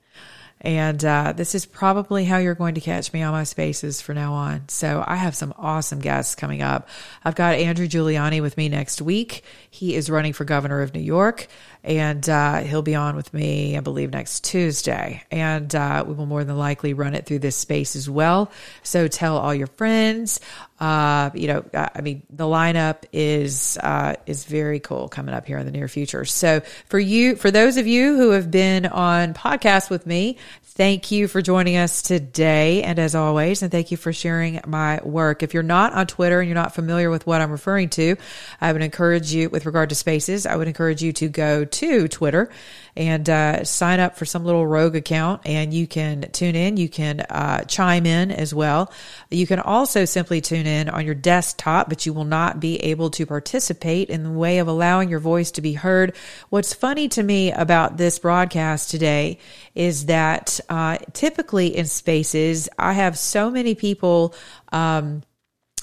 And 0.62 1.04
uh, 1.04 1.32
this 1.36 1.54
is 1.54 1.66
probably 1.66 2.24
how 2.24 2.38
you're 2.38 2.54
going 2.54 2.76
to 2.76 2.80
catch 2.80 3.12
me 3.12 3.22
on 3.22 3.32
my 3.32 3.44
spaces 3.44 4.00
for 4.00 4.14
now 4.14 4.32
on. 4.32 4.68
So 4.68 5.04
I 5.06 5.16
have 5.16 5.34
some 5.34 5.52
awesome 5.58 6.00
guests 6.00 6.34
coming 6.34 6.62
up. 6.62 6.88
I've 7.24 7.34
got 7.34 7.56
Andrew 7.56 7.86
Giuliani 7.86 8.40
with 8.40 8.56
me 8.56 8.68
next 8.68 9.02
week. 9.02 9.44
He 9.70 9.94
is 9.94 10.08
running 10.08 10.32
for 10.32 10.44
governor 10.44 10.80
of 10.80 10.94
New 10.94 11.00
York, 11.00 11.46
and 11.86 12.28
uh, 12.28 12.58
he'll 12.62 12.82
be 12.82 12.96
on 12.96 13.14
with 13.14 13.32
me, 13.32 13.76
I 13.76 13.80
believe, 13.80 14.10
next 14.10 14.42
Tuesday. 14.42 15.22
And 15.30 15.72
uh, 15.72 16.04
we 16.06 16.14
will 16.14 16.26
more 16.26 16.42
than 16.42 16.58
likely 16.58 16.92
run 16.94 17.14
it 17.14 17.26
through 17.26 17.38
this 17.38 17.54
space 17.54 17.94
as 17.94 18.10
well. 18.10 18.50
So 18.82 19.06
tell 19.06 19.38
all 19.38 19.54
your 19.54 19.68
friends. 19.68 20.40
Uh, 20.80 21.30
you 21.32 21.46
know, 21.46 21.64
I 21.72 22.00
mean, 22.00 22.24
the 22.28 22.44
lineup 22.44 23.04
is 23.12 23.78
uh, 23.78 24.16
is 24.26 24.44
very 24.44 24.80
cool 24.80 25.08
coming 25.08 25.34
up 25.34 25.46
here 25.46 25.58
in 25.58 25.64
the 25.64 25.72
near 25.72 25.88
future. 25.88 26.24
So 26.24 26.60
for 26.86 26.98
you, 26.98 27.36
for 27.36 27.52
those 27.52 27.76
of 27.76 27.86
you 27.86 28.16
who 28.16 28.30
have 28.30 28.50
been 28.50 28.84
on 28.84 29.32
podcasts 29.32 29.88
with 29.88 30.06
me, 30.06 30.38
Thank 30.76 31.10
you 31.10 31.26
for 31.26 31.40
joining 31.40 31.78
us 31.78 32.02
today. 32.02 32.82
And 32.82 32.98
as 32.98 33.14
always, 33.14 33.62
and 33.62 33.72
thank 33.72 33.90
you 33.90 33.96
for 33.96 34.12
sharing 34.12 34.60
my 34.66 35.00
work. 35.02 35.42
If 35.42 35.54
you're 35.54 35.62
not 35.62 35.94
on 35.94 36.06
Twitter 36.06 36.38
and 36.38 36.46
you're 36.46 36.54
not 36.54 36.74
familiar 36.74 37.08
with 37.08 37.26
what 37.26 37.40
I'm 37.40 37.50
referring 37.50 37.88
to, 37.90 38.16
I 38.60 38.74
would 38.74 38.82
encourage 38.82 39.32
you, 39.32 39.48
with 39.48 39.64
regard 39.64 39.88
to 39.88 39.94
spaces, 39.94 40.44
I 40.44 40.54
would 40.54 40.68
encourage 40.68 41.02
you 41.02 41.14
to 41.14 41.30
go 41.30 41.64
to 41.64 42.08
Twitter 42.08 42.50
and 42.96 43.28
uh, 43.28 43.64
sign 43.64 44.00
up 44.00 44.16
for 44.16 44.24
some 44.24 44.44
little 44.44 44.66
rogue 44.66 44.96
account 44.96 45.42
and 45.44 45.74
you 45.74 45.86
can 45.86 46.30
tune 46.32 46.56
in. 46.56 46.76
You 46.76 46.88
can 46.88 47.20
uh, 47.20 47.64
chime 47.64 48.06
in 48.06 48.30
as 48.30 48.54
well. 48.54 48.90
You 49.30 49.46
can 49.46 49.60
also 49.60 50.04
simply 50.04 50.40
tune 50.40 50.66
in 50.66 50.88
on 50.88 51.04
your 51.04 51.14
desktop, 51.14 51.88
but 51.88 52.06
you 52.06 52.12
will 52.12 52.24
not 52.24 52.58
be 52.58 52.76
able 52.78 53.10
to 53.10 53.26
participate 53.26 54.08
in 54.08 54.22
the 54.22 54.30
way 54.30 54.58
of 54.58 54.68
allowing 54.68 55.08
your 55.08 55.20
voice 55.20 55.50
to 55.52 55.60
be 55.60 55.74
heard. 55.74 56.16
What's 56.48 56.72
funny 56.72 57.08
to 57.10 57.22
me 57.22 57.52
about 57.52 57.98
this 57.98 58.18
broadcast 58.18 58.90
today 58.90 59.38
is 59.74 60.06
that 60.06 60.58
uh, 60.68 60.98
typically 61.12 61.76
in 61.76 61.86
spaces, 61.86 62.68
I 62.78 62.94
have 62.94 63.18
so 63.18 63.50
many 63.50 63.74
people. 63.74 64.34
Um, 64.72 65.22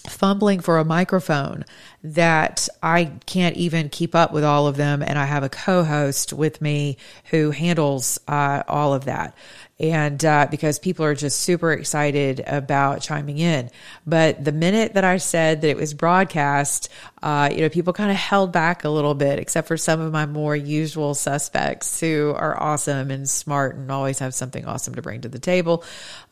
fumbling 0.09 0.59
for 0.59 0.77
a 0.77 0.85
microphone 0.85 1.63
that 2.03 2.67
I 2.81 3.11
can't 3.25 3.55
even 3.55 3.89
keep 3.89 4.15
up 4.15 4.33
with 4.33 4.43
all 4.43 4.67
of 4.67 4.75
them. 4.75 5.01
And 5.01 5.17
I 5.17 5.25
have 5.25 5.43
a 5.43 5.49
co 5.49 5.83
host 5.83 6.33
with 6.33 6.61
me 6.61 6.97
who 7.25 7.51
handles 7.51 8.19
uh, 8.27 8.63
all 8.67 8.93
of 8.93 9.05
that. 9.05 9.35
And 9.83 10.23
uh, 10.23 10.47
because 10.49 10.79
people 10.79 11.03
are 11.03 11.13
just 11.13 11.41
super 11.41 11.73
excited 11.73 12.41
about 12.47 13.01
chiming 13.01 13.37
in. 13.37 13.69
But 14.07 14.41
the 14.41 14.53
minute 14.53 14.93
that 14.93 15.03
I 15.03 15.17
said 15.17 15.59
that 15.59 15.69
it 15.69 15.75
was 15.75 15.93
broadcast, 15.93 16.87
uh, 17.21 17.49
you 17.51 17.59
know, 17.59 17.67
people 17.67 17.91
kind 17.91 18.09
of 18.09 18.15
held 18.15 18.53
back 18.53 18.85
a 18.85 18.89
little 18.89 19.13
bit, 19.13 19.39
except 19.39 19.67
for 19.67 19.75
some 19.75 19.99
of 19.99 20.13
my 20.13 20.25
more 20.25 20.55
usual 20.55 21.13
suspects 21.13 21.99
who 21.99 22.33
are 22.33 22.57
awesome 22.63 23.11
and 23.11 23.29
smart 23.29 23.75
and 23.75 23.91
always 23.91 24.19
have 24.19 24.33
something 24.33 24.63
awesome 24.63 24.95
to 24.95 25.01
bring 25.01 25.19
to 25.19 25.27
the 25.27 25.37
table. 25.37 25.83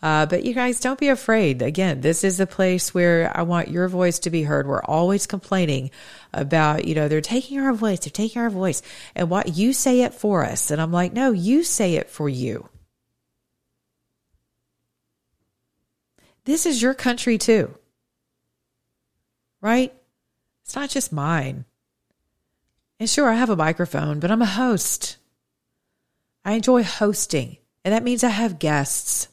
Uh, 0.02 0.26
but 0.26 0.46
you 0.46 0.54
guys 0.54 0.80
don't 0.80 1.00
be 1.00 1.10
afraid. 1.10 1.62
Again, 1.62 2.00
this 2.00 2.24
is 2.24 2.40
a 2.40 2.48
place 2.48 2.94
where 2.94 3.36
I 3.38 3.42
want 3.42 3.68
your 3.68 3.90
voice 3.90 4.20
to 4.20 4.30
be 4.30 4.44
heard. 4.44 4.66
We're 4.66 4.82
always 4.82 5.28
complaining 5.28 5.92
about, 6.32 6.86
you 6.86 6.96
know, 6.96 7.10
they're 7.10 7.20
taking 7.20 7.60
our 7.60 7.74
voice, 7.74 8.00
they're 8.00 8.12
taking 8.12 8.42
our 8.42 8.50
voice, 8.50 8.82
and 9.14 9.30
what 9.30 9.58
you 9.58 9.74
say 9.74 10.04
it 10.04 10.14
for 10.14 10.46
us. 10.46 10.72
And 10.72 10.82
I'm 10.82 10.94
like, 10.94 11.12
no, 11.12 11.34
you 11.34 11.66
say 11.66 11.96
it 11.96 12.10
for 12.10 12.30
you. 12.30 12.70
This 16.46 16.66
is 16.66 16.82
your 16.82 16.94
country 16.94 17.38
too. 17.38 17.76
Right? 19.62 19.94
It's 20.64 20.76
not 20.76 20.90
just 20.90 21.12
mine. 21.12 21.66
And 23.00 23.10
sure, 23.10 23.30
I 23.30 23.36
have 23.36 23.50
a 23.50 23.56
microphone, 23.56 24.20
but 24.20 24.32
I'm 24.32 24.42
a 24.42 24.46
host. 24.46 25.18
I 26.46 26.54
enjoy 26.54 26.84
hosting, 26.84 27.58
and 27.84 27.94
that 27.94 28.04
means 28.04 28.24
I 28.24 28.30
have 28.30 28.60
guests, 28.60 29.28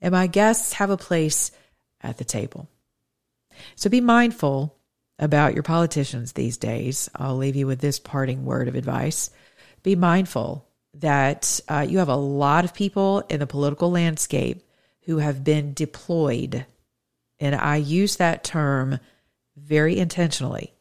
and 0.00 0.12
my 0.12 0.26
guests 0.26 0.74
have 0.74 0.90
a 0.90 0.96
place 0.96 1.50
at 2.00 2.18
the 2.18 2.24
table. 2.24 2.68
So 3.74 3.90
be 3.90 4.00
mindful 4.00 4.76
about 5.18 5.54
your 5.54 5.62
politicians 5.62 6.32
these 6.32 6.56
days. 6.56 7.10
I'll 7.14 7.36
leave 7.36 7.56
you 7.56 7.66
with 7.66 7.80
this 7.80 7.98
parting 7.98 8.44
word 8.44 8.68
of 8.68 8.74
advice. 8.74 9.30
Be 9.82 9.96
mindful 9.96 10.66
that 10.94 11.60
uh, 11.68 11.86
you 11.88 11.98
have 11.98 12.08
a 12.08 12.16
lot 12.16 12.64
of 12.64 12.74
people 12.74 13.22
in 13.28 13.40
the 13.40 13.46
political 13.46 13.90
landscape 13.90 14.62
who 15.10 15.18
have 15.18 15.42
been 15.42 15.74
deployed. 15.74 16.64
And 17.40 17.56
I 17.56 17.74
use 17.74 18.14
that 18.16 18.44
term 18.44 19.00
very 19.56 19.98
intentionally. 19.98 20.72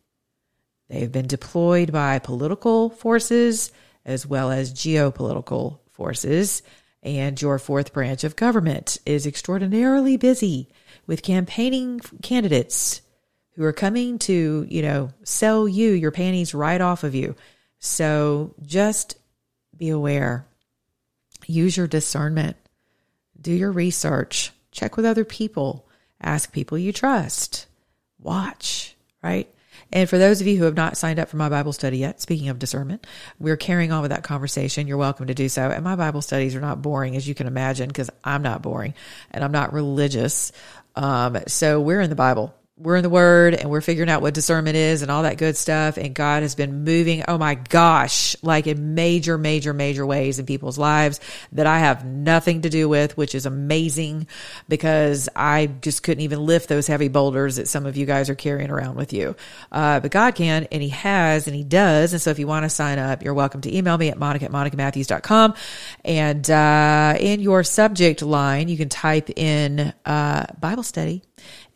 They 0.88 1.00
have 1.00 1.12
been 1.12 1.26
deployed 1.26 1.92
by 1.92 2.20
political 2.20 2.92
forces 2.92 3.72
as 4.06 4.28
well 4.28 4.52
as 4.52 4.72
geopolitical 4.72 5.80
forces. 5.90 6.62
And 7.02 7.42
your 7.42 7.58
fourth 7.58 7.92
branch 7.92 8.24
of 8.24 8.36
government 8.36 9.00
is 9.04 9.26
extraordinarily 9.26 10.16
busy 10.16 10.70
with 11.08 11.24
campaigning 11.24 12.00
candidates 12.22 13.02
who 13.56 13.64
are 13.64 13.74
coming 13.74 14.20
to, 14.20 14.68
you 14.70 14.84
know, 14.84 15.10
sell 15.24 15.68
you 15.68 15.90
your 15.90 16.12
panties 16.12 16.54
right 16.54 16.82
off 16.82 17.04
of 17.04 17.16
you. 17.16 17.36
So 17.80 18.54
just 18.62 19.18
be 19.76 19.90
aware. 19.90 20.46
Use 21.48 21.76
your 21.76 21.88
discernment. 21.88 22.58
Do 23.42 23.54
your 23.54 23.72
research. 23.72 24.52
Check 24.72 24.96
with 24.96 25.06
other 25.06 25.26
people. 25.26 25.88
Ask 26.22 26.52
people 26.52 26.78
you 26.78 26.92
trust. 26.92 27.68
Watch, 28.20 28.96
right? 29.24 29.50
And 29.92 30.08
for 30.08 30.18
those 30.18 30.40
of 30.40 30.48
you 30.48 30.58
who 30.58 30.66
have 30.66 30.76
not 30.76 30.98
signed 30.98 31.20
up 31.20 31.30
for 31.30 31.38
my 31.38 31.50
Bible 31.50 31.74
study 31.74 31.98
yet, 31.98 32.22
speaking 32.22 32.50
of 32.50 32.60
discernment, 32.60 33.08
we're 33.40 33.58
carrying 33.58 33.92
on 33.92 34.02
with 34.02 34.12
that 34.12 34.24
conversation. 34.24 34.88
You're 34.88 34.98
welcome 34.98 35.28
to 35.28 35.34
do 35.34 35.50
so. 35.50 35.70
And 35.70 35.84
my 35.84 35.96
Bible 35.96 36.22
studies 36.22 36.56
are 36.56 36.62
not 36.62 36.82
boring, 36.82 37.16
as 37.16 37.28
you 37.28 37.34
can 37.34 37.48
imagine, 37.48 37.88
because 37.88 38.10
I'm 38.24 38.44
not 38.44 38.62
boring 38.62 38.94
and 39.32 39.44
I'm 39.44 39.52
not 39.52 39.74
religious. 39.74 40.52
Um, 40.96 41.40
so 41.48 41.82
we're 41.82 42.02
in 42.02 42.10
the 42.10 42.16
Bible 42.16 42.54
we're 42.80 42.96
in 42.96 43.04
the 43.04 43.10
word 43.10 43.56
and 43.56 43.70
we're 43.70 43.82
figuring 43.82 44.10
out 44.10 44.22
what 44.22 44.34
discernment 44.34 44.78
is 44.78 45.02
and 45.02 45.12
all 45.12 45.24
that 45.24 45.38
good 45.38 45.58
stuff. 45.58 45.98
And 45.98 46.16
God 46.16 46.44
has 46.44 46.56
been 46.56 46.86
moving, 46.86 47.24
oh 47.28 47.38
my 47.38 47.56
gosh, 47.56 48.38
like 48.42 48.68
in 48.68 48.96
major, 48.96 49.38
major, 49.38 49.74
major 49.74 50.06
ways 50.06 50.40
in 50.40 50.46
people's 50.46 50.78
lives 50.78 51.20
that 51.52 51.68
I 51.68 51.80
have 51.80 52.06
nothing 52.06 52.62
to 52.62 52.70
do 52.70 52.88
with, 52.88 53.18
which 53.18 53.36
is 53.36 53.46
amazing 53.46 54.28
because 54.70 55.28
I 55.36 55.68
just 55.68 56.04
couldn't 56.04 56.24
even 56.24 56.40
lift 56.40 56.70
those 56.70 56.88
heavy 56.88 57.10
boulders 57.10 57.58
that 57.58 57.68
some 57.68 57.86
of 57.86 57.98
you 57.98 58.06
guys 58.06 58.30
are 58.30 58.36
carrying 58.36 58.72
around 58.72 58.96
with 58.96 59.12
you. 59.12 59.36
Uh, 59.74 60.00
but 60.00 60.12
God 60.12 60.36
can 60.36 60.66
and 60.72 60.82
He 60.82 60.90
has 60.90 61.48
and 61.48 61.56
He 61.56 61.66
does. 61.66 62.14
And 62.14 62.22
so 62.22 62.30
if 62.30 62.40
you 62.40 62.48
want 62.48 62.64
to 62.64 62.70
sign 62.70 62.98
up, 62.98 63.24
you're 63.24 63.34
welcome 63.34 63.60
to 63.62 63.76
email 63.76 63.98
me 63.98 64.08
at 64.08 64.18
monica 64.18 64.46
at 64.46 64.52
monicamatthews.com. 64.52 65.54
And 66.06 66.50
uh, 66.50 67.18
in 67.20 67.42
your 67.42 67.66
subject 67.66 68.22
line, 68.22 68.70
you 68.70 68.78
can 68.78 68.88
type 68.88 69.30
in 69.32 69.94
uh, 70.06 70.46
Bible 70.62 70.84
study 70.84 71.24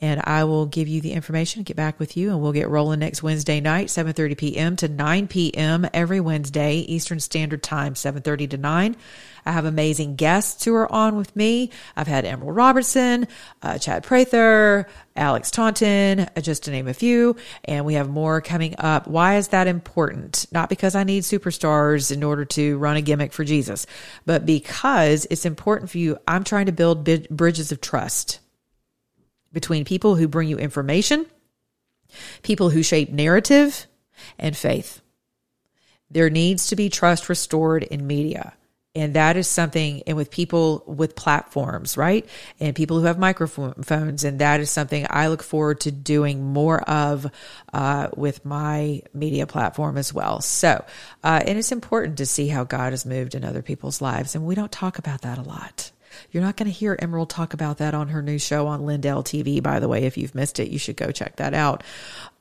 and 0.04 0.22
I 0.26 0.44
will 0.44 0.66
give 0.66 0.90
you 0.90 1.00
the 1.00 1.14
information, 1.14 1.64
get 1.64 1.78
back 1.78 1.98
with 1.98 2.18
you, 2.18 2.32
and 2.32 2.42
we'll 2.42 2.52
get 2.52 2.68
rolling 2.68 3.00
next 3.00 3.24
Wednesday 3.24 3.62
night, 3.62 3.88
7.30 3.88 4.38
p.m. 4.38 4.76
to 4.76 4.90
9 4.90 5.30
p.m. 5.30 5.88
every 5.94 6.20
Wednesday, 6.20 6.80
Eastern 6.80 7.22
Standard 7.22 7.64
Time, 7.64 7.94
7.30 7.94 8.50
to 8.50 8.58
9. 8.58 8.98
I 9.46 9.52
have 9.54 9.64
amazing 9.64 10.18
guests 10.18 10.66
who 10.66 10.76
are 10.76 10.92
on 10.92 11.16
with 11.16 11.34
me. 11.38 11.70
I've 11.96 12.08
had 12.08 12.26
Emerald 12.26 12.54
Robinson, 12.54 13.30
uh, 13.62 13.78
Chad 13.78 14.04
Prather, 14.04 14.90
Alex 15.16 15.52
Taunton, 15.52 16.20
uh, 16.20 16.42
just 16.42 16.64
to 16.64 16.72
name 16.72 16.90
a 16.90 16.94
few, 16.94 17.38
and 17.64 17.86
we 17.86 17.94
have 17.94 18.10
more 18.10 18.42
coming 18.42 18.76
up. 18.80 19.08
Why 19.08 19.38
is 19.38 19.48
that 19.50 19.68
important? 19.68 20.48
Not 20.52 20.68
because 20.68 20.96
I 20.96 21.06
need 21.06 21.24
superstars 21.24 22.12
in 22.12 22.24
order 22.24 22.44
to 22.44 22.78
run 22.78 22.98
a 22.98 23.02
gimmick 23.02 23.32
for 23.32 23.46
Jesus, 23.46 23.86
but 24.26 24.46
because 24.46 25.28
it's 25.32 25.46
important 25.46 25.92
for 25.92 25.98
you. 25.98 26.18
I'm 26.28 26.44
trying 26.44 26.66
to 26.66 26.74
build 26.74 27.06
bridges 27.30 27.72
of 27.72 27.80
trust 27.80 28.42
between 29.54 29.86
people 29.86 30.16
who 30.16 30.28
bring 30.28 30.50
you 30.50 30.58
information, 30.58 31.26
people 32.42 32.72
who 32.72 32.84
shape 32.84 33.12
narrative, 33.12 33.88
and 34.38 34.58
faith. 34.58 35.02
There 36.10 36.30
needs 36.30 36.68
to 36.68 36.76
be 36.76 36.90
trust 36.90 37.30
restored 37.30 37.84
in 37.84 38.06
media. 38.06 38.54
And 38.96 39.16
that 39.16 39.38
is 39.38 39.48
something, 39.48 40.04
and 40.06 40.16
with 40.16 40.30
people 40.30 40.84
with 40.86 41.16
platforms, 41.16 41.98
right? 41.98 42.30
And 42.60 42.76
people 42.76 43.00
who 43.00 43.06
have 43.06 43.18
microphones. 43.18 44.24
And 44.24 44.38
that 44.38 44.60
is 44.60 44.70
something 44.70 45.08
I 45.10 45.30
look 45.30 45.42
forward 45.42 45.80
to 45.82 45.92
doing 45.92 46.44
more 46.44 46.80
of 46.82 47.26
uh, 47.74 48.10
with 48.16 48.46
my 48.46 49.02
media 49.12 49.48
platform 49.48 49.98
as 49.98 50.14
well. 50.14 50.42
So, 50.42 50.86
uh, 51.24 51.42
and 51.44 51.58
it's 51.58 51.72
important 51.72 52.20
to 52.20 52.28
see 52.28 52.50
how 52.50 52.66
God 52.66 52.94
has 52.94 53.04
moved 53.04 53.34
in 53.34 53.44
other 53.44 53.64
people's 53.64 54.00
lives. 54.00 54.36
And 54.36 54.46
we 54.46 54.54
don't 54.54 54.72
talk 54.72 55.00
about 55.00 55.22
that 55.22 55.40
a 55.40 55.42
lot. 55.42 55.92
You're 56.34 56.42
not 56.42 56.58
going 56.58 56.66
to 56.66 56.76
hear 56.76 56.98
Emerald 57.00 57.30
talk 57.30 57.54
about 57.54 57.78
that 57.78 57.94
on 57.94 58.08
her 58.08 58.24
new 58.24 58.40
show 58.40 58.66
on 58.66 58.88
Lindell 58.88 59.24
TV, 59.24 59.62
by 59.62 59.80
the 59.80 59.88
way. 59.88 60.06
If 60.06 60.18
you've 60.18 60.34
missed 60.34 60.60
it, 60.60 60.70
you 60.70 60.80
should 60.80 60.98
go 60.98 61.12
check 61.12 61.36
that 61.36 61.54
out. 61.54 61.84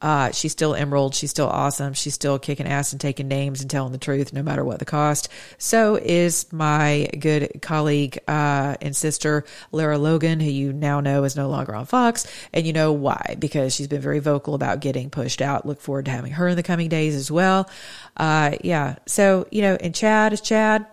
Uh, 0.01 0.33
she's 0.33 0.51
still 0.51 0.75
Emerald. 0.75 1.15
She's 1.15 1.31
still 1.31 1.47
awesome. 1.47 1.93
She's 1.93 2.15
still 2.15 2.39
kicking 2.39 2.67
ass 2.67 2.93
and 2.93 3.01
taking 3.01 3.29
names 3.29 3.61
and 3.61 3.71
telling 3.71 3.93
the 3.93 3.99
truth, 3.99 4.33
no 4.33 4.43
matter 4.43 4.65
what 4.65 4.79
the 4.79 4.87
cost. 4.87 5.29
So 5.59 5.97
is 5.97 6.51
my 6.51 7.11
good 7.21 7.61
colleague 7.61 8.19
uh, 8.27 8.77
and 8.81 8.97
sister, 8.97 9.45
Lara 9.73 9.99
Logan, 9.99 10.41
who 10.41 10.51
you 10.51 10.73
now 10.73 11.01
know 11.01 11.25
is 11.25 11.37
no 11.37 11.51
longer 11.51 11.75
on 11.75 11.85
Fox. 11.85 12.27
And 12.55 12.67
you 12.67 12.73
know 12.73 12.93
why? 12.93 13.37
Because 13.39 13.75
she's 13.75 13.89
been 13.89 14.01
very 14.01 14.21
vocal 14.21 14.55
about 14.55 14.81
getting 14.81 15.11
pushed 15.11 15.43
out. 15.43 15.67
Look 15.67 15.83
forward 15.83 16.07
to 16.07 16.13
having 16.13 16.33
her 16.33 16.49
in 16.49 16.57
the 16.57 16.63
coming 16.63 16.89
days 16.89 17.15
as 17.15 17.31
well. 17.31 17.69
Uh, 18.17 18.57
yeah. 18.65 18.97
So, 19.05 19.47
you 19.51 19.61
know, 19.61 19.77
and 19.79 19.95
Chad 19.95 20.33
is 20.33 20.41
Chad. 20.41 20.87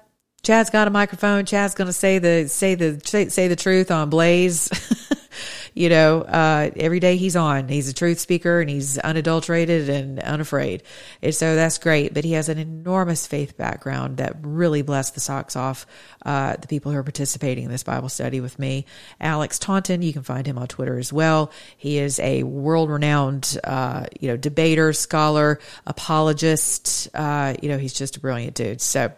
Chad's 0.43 0.69
got 0.69 0.87
a 0.87 0.91
microphone. 0.91 1.45
Chad's 1.45 1.75
going 1.75 1.87
to 1.87 1.93
say 1.93 2.19
the 2.19 2.47
say 2.47 2.75
the 2.75 3.01
say, 3.03 3.29
say 3.29 3.47
the 3.47 3.55
truth 3.55 3.91
on 3.91 4.09
Blaze. 4.09 4.69
you 5.73 5.89
know, 5.89 6.21
uh, 6.21 6.71
every 6.75 6.99
day 6.99 7.17
he's 7.17 7.35
on. 7.35 7.67
He's 7.67 7.89
a 7.89 7.93
truth 7.93 8.19
speaker 8.19 8.61
and 8.61 8.69
he's 8.69 8.97
unadulterated 8.97 9.89
and 9.89 10.19
unafraid. 10.19 10.83
And 11.21 11.33
so 11.33 11.55
that's 11.55 11.77
great. 11.77 12.13
But 12.13 12.23
he 12.23 12.33
has 12.33 12.49
an 12.49 12.57
enormous 12.57 13.27
faith 13.27 13.57
background 13.57 14.17
that 14.17 14.37
really 14.41 14.81
blessed 14.81 15.13
the 15.13 15.19
socks 15.19 15.55
off 15.55 15.85
uh, 16.25 16.55
the 16.57 16.67
people 16.67 16.91
who 16.91 16.97
are 16.97 17.03
participating 17.03 17.65
in 17.65 17.71
this 17.71 17.83
Bible 17.83 18.09
study 18.09 18.41
with 18.41 18.59
me. 18.59 18.85
Alex 19.21 19.57
Taunton, 19.59 20.01
you 20.01 20.13
can 20.13 20.23
find 20.23 20.45
him 20.45 20.57
on 20.57 20.67
Twitter 20.67 20.97
as 20.97 21.13
well. 21.13 21.51
He 21.77 21.97
is 21.97 22.19
a 22.19 22.43
world 22.43 22.89
renowned, 22.89 23.57
uh, 23.63 24.05
you 24.19 24.27
know, 24.29 24.37
debater, 24.37 24.93
scholar, 24.93 25.59
apologist. 25.85 27.09
Uh, 27.13 27.55
you 27.61 27.69
know, 27.69 27.77
he's 27.77 27.93
just 27.93 28.17
a 28.17 28.19
brilliant 28.19 28.55
dude. 28.55 28.81
So 28.81 29.11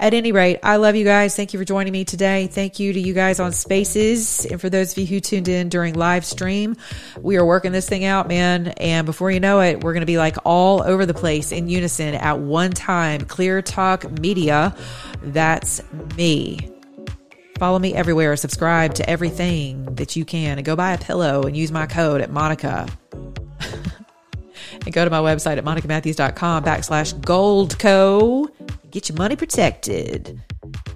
at 0.00 0.14
any 0.14 0.32
rate, 0.32 0.60
I 0.62 0.76
love 0.76 0.96
you 0.96 1.04
guys. 1.04 1.36
Thank 1.36 1.52
you 1.52 1.58
for 1.58 1.64
joining 1.64 1.92
me 1.92 2.04
today. 2.04 2.46
Thank 2.46 2.78
you 2.78 2.92
to 2.92 3.00
you 3.00 3.12
guys 3.12 3.40
on 3.40 3.52
Spaces. 3.52 4.46
And 4.46 4.60
for 4.60 4.70
those 4.70 4.92
of 4.92 4.98
you 4.98 5.06
who 5.06 5.20
tuned 5.20 5.48
in 5.48 5.68
during 5.68 5.94
live 5.96 6.24
stream. 6.24 6.76
We 7.20 7.36
are 7.36 7.44
working 7.44 7.72
this 7.72 7.88
thing 7.88 8.04
out, 8.04 8.28
man. 8.28 8.68
And 8.78 9.06
before 9.06 9.30
you 9.30 9.40
know 9.40 9.60
it, 9.60 9.82
we're 9.82 9.92
going 9.92 10.02
to 10.02 10.06
be 10.06 10.18
like 10.18 10.36
all 10.44 10.82
over 10.82 11.06
the 11.06 11.14
place 11.14 11.52
in 11.52 11.68
unison 11.68 12.14
at 12.14 12.38
one 12.38 12.70
time. 12.72 13.22
Clear 13.22 13.62
Talk 13.62 14.10
Media. 14.20 14.76
That's 15.22 15.82
me. 16.16 16.70
Follow 17.58 17.78
me 17.78 17.94
everywhere. 17.94 18.36
Subscribe 18.36 18.94
to 18.94 19.08
everything 19.08 19.94
that 19.96 20.14
you 20.14 20.24
can 20.24 20.58
and 20.58 20.64
go 20.64 20.76
buy 20.76 20.92
a 20.92 20.98
pillow 20.98 21.42
and 21.42 21.56
use 21.56 21.72
my 21.72 21.86
code 21.86 22.20
at 22.20 22.30
Monica. 22.30 22.86
and 24.84 24.92
go 24.92 25.04
to 25.04 25.10
my 25.10 25.18
website 25.18 25.56
at 25.56 25.64
monicamatthews.com 25.64 26.64
backslash 26.64 27.14
goldco. 27.20 28.48
Get 28.90 29.08
your 29.08 29.16
money 29.16 29.36
protected. 29.36 30.42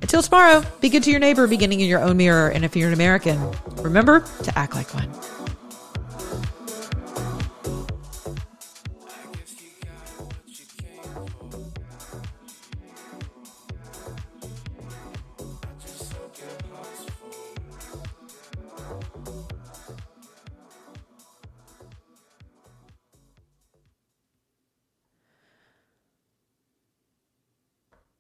Until 0.03 0.23
tomorrow, 0.23 0.65
be 0.81 0.89
good 0.89 1.03
to 1.05 1.11
your 1.11 1.21
neighbor, 1.21 1.47
beginning 1.47 1.81
in 1.81 1.89
your 1.89 2.01
own 2.01 2.17
mirror. 2.17 2.49
And 2.49 2.65
if 2.65 2.75
you're 2.77 2.89
an 2.89 2.95
American, 2.95 3.39
remember 3.77 4.25
to 4.43 4.59
act 4.59 4.75
like 4.75 4.93
one. 4.95 5.11